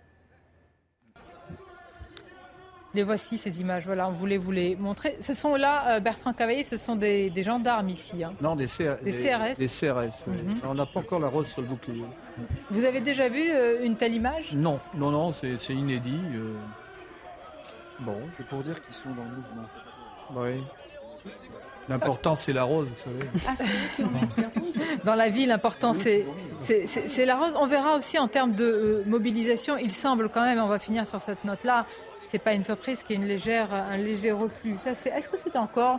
Les 2.94 3.02
voici 3.04 3.38
ces 3.38 3.62
images, 3.62 3.86
voilà, 3.86 4.06
on 4.08 4.12
voulait 4.12 4.36
vous 4.36 4.50
les 4.52 4.76
montrer. 4.76 5.16
Ce 5.22 5.32
sont 5.32 5.54
là, 5.56 5.96
euh, 5.96 6.00
Bertrand 6.00 6.34
Cavalier, 6.34 6.62
ce 6.62 6.76
sont 6.76 6.94
des, 6.94 7.30
des 7.30 7.42
gendarmes 7.42 7.88
ici. 7.88 8.22
hein. 8.22 8.34
Non, 8.42 8.54
des, 8.54 8.66
CR 8.66 8.96
Des 9.02 9.12
CRS. 9.12 9.56
Des 9.58 9.66
CRS, 9.66 10.22
oui. 10.26 10.36
Mhm. 10.44 10.60
On 10.64 10.74
n'a 10.74 10.84
pas 10.84 11.00
encore 11.00 11.18
la 11.20 11.28
rose 11.28 11.46
sur 11.46 11.62
le 11.62 11.68
bouclier. 11.68 12.04
Vous 12.70 12.84
avez 12.84 13.00
déjà 13.00 13.30
vu 13.30 13.42
euh, 13.50 13.82
une 13.82 13.96
telle 13.96 14.12
image? 14.12 14.52
Non, 14.52 14.78
non, 14.94 15.10
non, 15.10 15.32
c'est 15.32 15.56
c'est 15.58 15.72
inédit. 15.72 16.20
euh. 16.34 16.54
Bon. 18.00 18.16
C'est 18.36 18.46
pour 18.46 18.62
dire 18.62 18.84
qu'ils 18.84 18.94
sont 18.94 19.08
dans 19.10 19.24
le 19.24 19.30
mouvement. 19.30 19.68
Oui. 20.36 20.62
L'important, 21.88 22.36
c'est 22.36 22.52
la 22.52 22.62
rose, 22.64 22.88
vous 22.88 23.02
savez. 23.02 24.06
Dans 25.04 25.14
la 25.14 25.28
vie, 25.30 25.46
l'important, 25.46 25.94
c'est 25.94 26.26
c'est- 26.58 26.86
c'est- 26.86 27.08
c'est 27.08 27.24
la 27.24 27.36
rose. 27.36 27.52
On 27.56 27.66
verra 27.66 27.96
aussi 27.96 28.18
en 28.18 28.28
termes 28.28 28.52
de 28.52 28.64
euh, 28.64 29.02
mobilisation. 29.06 29.76
Il 29.78 29.92
semble 29.92 30.28
quand 30.28 30.42
même, 30.42 30.58
on 30.60 30.68
va 30.68 30.78
finir 30.78 31.06
sur 31.06 31.20
cette 31.20 31.44
note-là, 31.44 31.86
c'est 32.32 32.38
pas 32.38 32.54
une 32.54 32.62
surprise 32.62 33.02
qu'il 33.02 33.16
y 33.16 33.18
ait 33.18 33.22
une 33.22 33.28
légère, 33.28 33.74
un 33.74 33.98
léger 33.98 34.32
reflux. 34.32 34.76
Est-ce 34.86 35.28
que 35.28 35.36
c'est 35.36 35.54
encore 35.54 35.98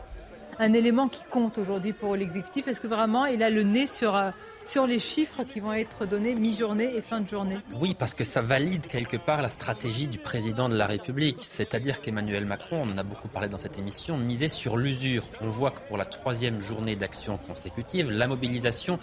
un 0.58 0.74
élément 0.74 1.08
qui 1.08 1.24
compte 1.30 1.60
aujourd'hui 1.60 1.94
pour 1.94 2.16
l'exécutif? 2.16 2.68
Est-ce 2.68 2.82
que 2.82 2.88
vraiment 2.88 3.28
il 3.28 3.44
a 3.44 3.52
le 3.52 3.62
nez 3.62 3.86
sur, 3.86 4.16
euh, 4.16 4.32
sur 4.66 4.88
les 4.88 5.00
chiffres 5.00 5.44
qui 5.44 5.60
vont 5.60 5.74
être 5.74 6.06
donnés 6.06 6.36
mi-journée 6.36 6.96
et 6.96 7.02
fin 7.02 7.22
de 7.22 7.28
journée 7.28 7.58
Oui, 7.80 7.96
parce 7.98 8.14
que 8.14 8.24
ça 8.24 8.42
valide 8.42 8.88
quelque 8.88 9.18
part 9.18 9.42
la 9.42 9.50
stratégie 9.50 10.08
du 10.08 10.18
président 10.18 10.70
de 10.70 10.76
la 10.76 10.88
République. 10.88 11.38
C'est-à-dire 11.42 12.02
qu'Emmanuel 12.02 12.46
Macron, 12.46 12.84
on 12.84 12.94
en 12.94 12.98
a 12.98 13.04
beaucoup 13.04 13.28
parlé 13.28 13.50
dans 13.50 13.58
cette 13.58 13.78
émission, 13.78 14.18
misait 14.18 14.50
sur 14.50 14.78
l'usure. 14.78 15.24
On 15.42 15.50
voit 15.50 15.72
que 15.72 15.82
pour 15.88 15.98
la 15.98 16.06
troisième 16.06 16.62
journée 16.62 16.96
d'action 16.96 17.38
consécutive, 17.38 18.10
la 18.10 18.28
mobilisation 18.28 19.00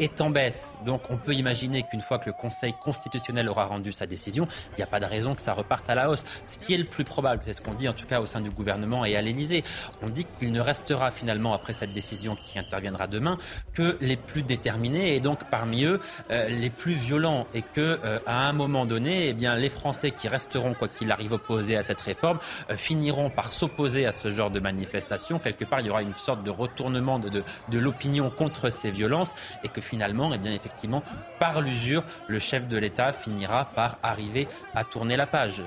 est 0.00 0.20
en 0.20 0.30
baisse. 0.30 0.76
Donc 0.84 1.02
on 1.10 1.16
peut 1.16 1.34
imaginer 1.34 1.82
qu'une 1.82 2.00
fois 2.00 2.18
que 2.18 2.26
le 2.26 2.32
Conseil 2.32 2.72
constitutionnel 2.80 3.48
aura 3.48 3.66
rendu 3.66 3.92
sa 3.92 4.06
décision, 4.06 4.48
il 4.72 4.76
n'y 4.78 4.82
a 4.82 4.86
pas 4.86 5.00
de 5.00 5.06
raison 5.06 5.34
que 5.34 5.40
ça 5.42 5.54
reparte 5.54 5.88
à 5.90 5.94
la 5.94 6.10
hausse. 6.10 6.24
Ce 6.44 6.58
qui 6.58 6.74
est 6.74 6.78
le 6.78 6.84
plus 6.84 7.04
probable, 7.04 7.42
c'est 7.44 7.52
ce 7.52 7.62
qu'on 7.62 7.74
dit 7.74 7.88
en 7.88 7.92
tout 7.92 8.06
cas 8.06 8.20
au 8.20 8.26
sein 8.26 8.40
du 8.40 8.50
gouvernement 8.50 9.04
et 9.04 9.16
à 9.16 9.22
l'Élysée. 9.22 9.62
On 10.00 10.08
dit 10.08 10.26
qu'il 10.38 10.52
ne 10.52 10.60
restera 10.60 11.10
finalement 11.10 11.52
après 11.52 11.72
cette 11.72 11.92
décision 11.92 12.36
qui 12.36 12.58
interviendra 12.58 13.06
demain 13.06 13.38
que 13.72 13.96
les 14.00 14.16
plus 14.16 14.42
déterminés 14.42 15.01
et 15.08 15.20
donc 15.20 15.44
parmi 15.50 15.84
eux 15.84 16.00
les 16.30 16.70
plus 16.70 16.92
violents 16.92 17.46
et 17.54 17.62
que 17.62 17.98
à 18.26 18.48
un 18.48 18.52
moment 18.52 18.86
donné, 18.86 19.28
eh 19.28 19.32
bien 19.32 19.56
les 19.56 19.68
Français 19.68 20.10
qui 20.10 20.28
resteront 20.28 20.74
quoi 20.74 20.88
qu'il 20.88 21.10
arrive 21.10 21.32
opposés 21.32 21.76
à 21.76 21.82
cette 21.82 22.00
réforme 22.00 22.38
finiront 22.70 23.30
par 23.30 23.46
s'opposer 23.46 24.06
à 24.06 24.12
ce 24.12 24.30
genre 24.30 24.50
de 24.50 24.60
manifestation. 24.60 25.38
Quelque 25.38 25.64
part, 25.64 25.80
il 25.80 25.86
y 25.86 25.90
aura 25.90 26.02
une 26.02 26.14
sorte 26.14 26.42
de 26.42 26.50
retournement 26.50 27.18
de, 27.18 27.42
de, 27.68 27.78
l'opinion 27.78 28.30
contre 28.30 28.70
ces 28.70 28.90
violences 28.90 29.34
et 29.64 29.68
que 29.68 29.80
finalement, 29.80 30.32
eh 30.34 30.38
bien 30.38 30.52
effectivement, 30.52 31.02
par 31.38 31.60
l'usure, 31.60 32.04
le 32.28 32.38
chef 32.38 32.68
de 32.68 32.76
l'État 32.76 33.12
finira 33.12 33.66
par 33.66 33.98
arriver 34.02 34.48
à 34.74 34.84
tourner 34.84 35.16
la 35.16 35.26
page 35.26 35.62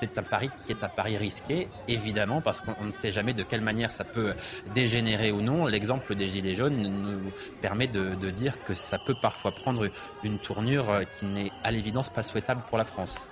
c'est 0.00 0.16
un 0.16 0.22
pari 0.22 0.48
qui 0.64 0.72
est 0.72 0.82
un 0.82 0.88
pari 0.88 1.18
risqué, 1.18 1.68
évidemment, 1.86 2.40
parce 2.40 2.62
qu'on 2.62 2.84
ne 2.84 2.90
sait 2.90 3.12
jamais 3.12 3.34
de 3.34 3.42
quelle 3.42 3.60
manière 3.60 3.90
ça 3.90 4.02
peut 4.02 4.32
dégénérer 4.74 5.30
ou 5.30 5.42
non. 5.42 5.66
L'exemple 5.66 6.14
des 6.14 6.26
Gilets 6.26 6.54
jaunes 6.54 6.80
nous 6.80 7.30
permet 7.60 7.86
de 7.86 8.30
dire 8.30 8.64
que 8.64 8.72
ça 8.80 8.98
peut 8.98 9.14
parfois 9.14 9.52
prendre 9.52 9.88
une 10.22 10.38
tournure 10.38 11.00
qui 11.18 11.26
n'est 11.26 11.52
à 11.64 11.70
l'évidence 11.70 12.10
pas 12.10 12.22
souhaitable 12.22 12.62
pour 12.68 12.78
la 12.78 12.84
France. 12.84 13.28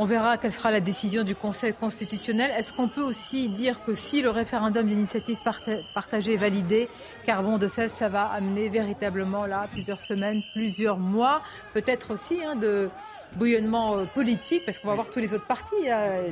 On 0.00 0.04
verra 0.04 0.38
quelle 0.38 0.52
sera 0.52 0.70
la 0.70 0.78
décision 0.78 1.24
du 1.24 1.34
Conseil 1.34 1.74
constitutionnel. 1.74 2.52
Est-ce 2.56 2.72
qu'on 2.72 2.86
peut 2.86 3.02
aussi 3.02 3.48
dire 3.48 3.82
que 3.84 3.94
si 3.94 4.22
le 4.22 4.30
référendum 4.30 4.86
d'initiative 4.86 5.38
partagée 5.92 6.34
est 6.34 6.36
validé, 6.36 6.88
Carbon 7.26 7.58
de 7.58 7.66
16, 7.66 7.90
ça 7.90 8.08
va 8.08 8.26
amener 8.26 8.68
véritablement 8.68 9.44
là 9.44 9.66
plusieurs 9.72 10.00
semaines, 10.00 10.40
plusieurs 10.52 10.98
mois, 10.98 11.42
peut-être 11.74 12.12
aussi 12.12 12.40
hein, 12.44 12.54
de 12.54 12.90
bouillonnement 13.34 13.96
euh, 13.96 14.04
politique, 14.04 14.64
parce 14.64 14.78
qu'on 14.78 14.86
va 14.86 14.94
voir 14.94 15.10
tous 15.10 15.18
les 15.18 15.34
autres 15.34 15.48
partis, 15.48 15.74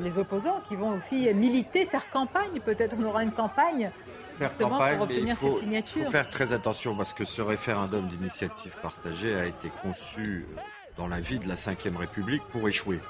les 0.01 0.17
opposants, 0.17 0.63
qui 0.69 0.77
vont 0.77 0.91
aussi 0.91 1.29
militer, 1.35 1.87
faire 1.87 2.09
campagne. 2.09 2.61
Peut-être 2.65 2.95
on 2.97 3.05
aura 3.05 3.25
une 3.25 3.33
campagne 3.33 3.91
faire 4.39 4.57
campagne, 4.57 4.97
pour 4.97 5.05
obtenir 5.05 5.29
il 5.29 5.37
faut, 5.37 5.55
ces 5.55 5.61
signatures. 5.61 5.99
Il 5.99 6.05
faut 6.05 6.11
faire 6.11 6.31
très 6.31 6.53
attention 6.53 6.95
parce 6.97 7.13
que 7.13 7.25
ce 7.25 7.43
référendum 7.43 8.09
d'initiative 8.09 8.77
partagée 8.83 9.35
a 9.35 9.47
été 9.47 9.71
conçu 9.83 10.47
euh, 10.57 10.61
dans 10.97 11.09
la 11.09 11.21
vie 11.21 11.39
de 11.39 11.49
la 11.49 11.55
Ve 11.55 11.97
République 11.97 12.43
pour 12.53 12.69
échouer. 12.69 13.01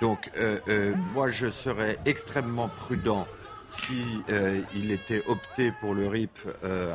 Donc, 0.00 0.30
euh, 0.36 0.60
euh, 0.68 0.94
moi, 1.12 1.28
je 1.28 1.50
serais 1.50 1.98
extrêmement 2.04 2.68
prudent 2.68 3.26
si 3.68 4.22
euh, 4.30 4.60
il 4.74 4.92
était 4.92 5.24
opté 5.26 5.72
pour 5.80 5.94
le 5.94 6.06
RIP 6.06 6.38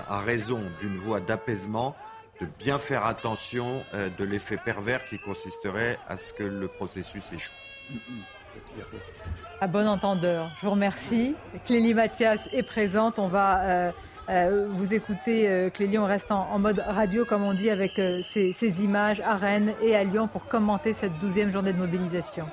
à 0.08 0.22
raison 0.22 0.62
d'une 0.80 0.96
voie 0.96 1.20
d'apaisement, 1.20 1.96
de 2.40 2.48
bien 2.60 2.80
faire 2.80 3.06
attention 3.06 3.84
de 3.94 4.24
l'effet 4.24 4.58
pervers 4.58 5.04
qui 5.06 5.20
consisterait 5.20 6.00
à 6.08 6.18
ce 6.18 6.34
que 6.34 6.44
le 6.44 6.68
processus 6.68 7.32
échoue. 7.34 7.52
À 9.62 9.68
bon 9.68 9.88
entendeur, 9.88 10.52
je 10.58 10.66
vous 10.66 10.72
remercie. 10.72 11.36
Clélie 11.66 11.94
Mathias 11.94 12.50
est 12.52 12.64
présente. 12.64 13.20
On 13.20 13.28
va 13.28 13.94
euh, 14.30 14.68
vous 14.70 14.94
écoutez 14.94 15.50
euh, 15.50 15.70
Clélie, 15.70 15.98
on 15.98 16.06
reste 16.06 16.32
en, 16.32 16.58
mode 16.58 16.82
radio, 16.88 17.26
comme 17.26 17.44
on 17.44 17.54
dit, 17.54 17.70
avec 17.70 18.00
euh, 18.00 18.22
ces, 18.24 18.54
ces 18.54 18.84
images 18.84 19.20
à 19.22 19.36
Rennes 19.36 19.74
et 19.82 19.96
à 19.96 20.04
Lyon 20.04 20.28
pour 20.28 20.46
commenter 20.46 20.94
cette 20.94 21.18
douzième 21.20 21.52
journée 21.52 21.74
de 21.74 21.78
mobilisation. 21.78 22.46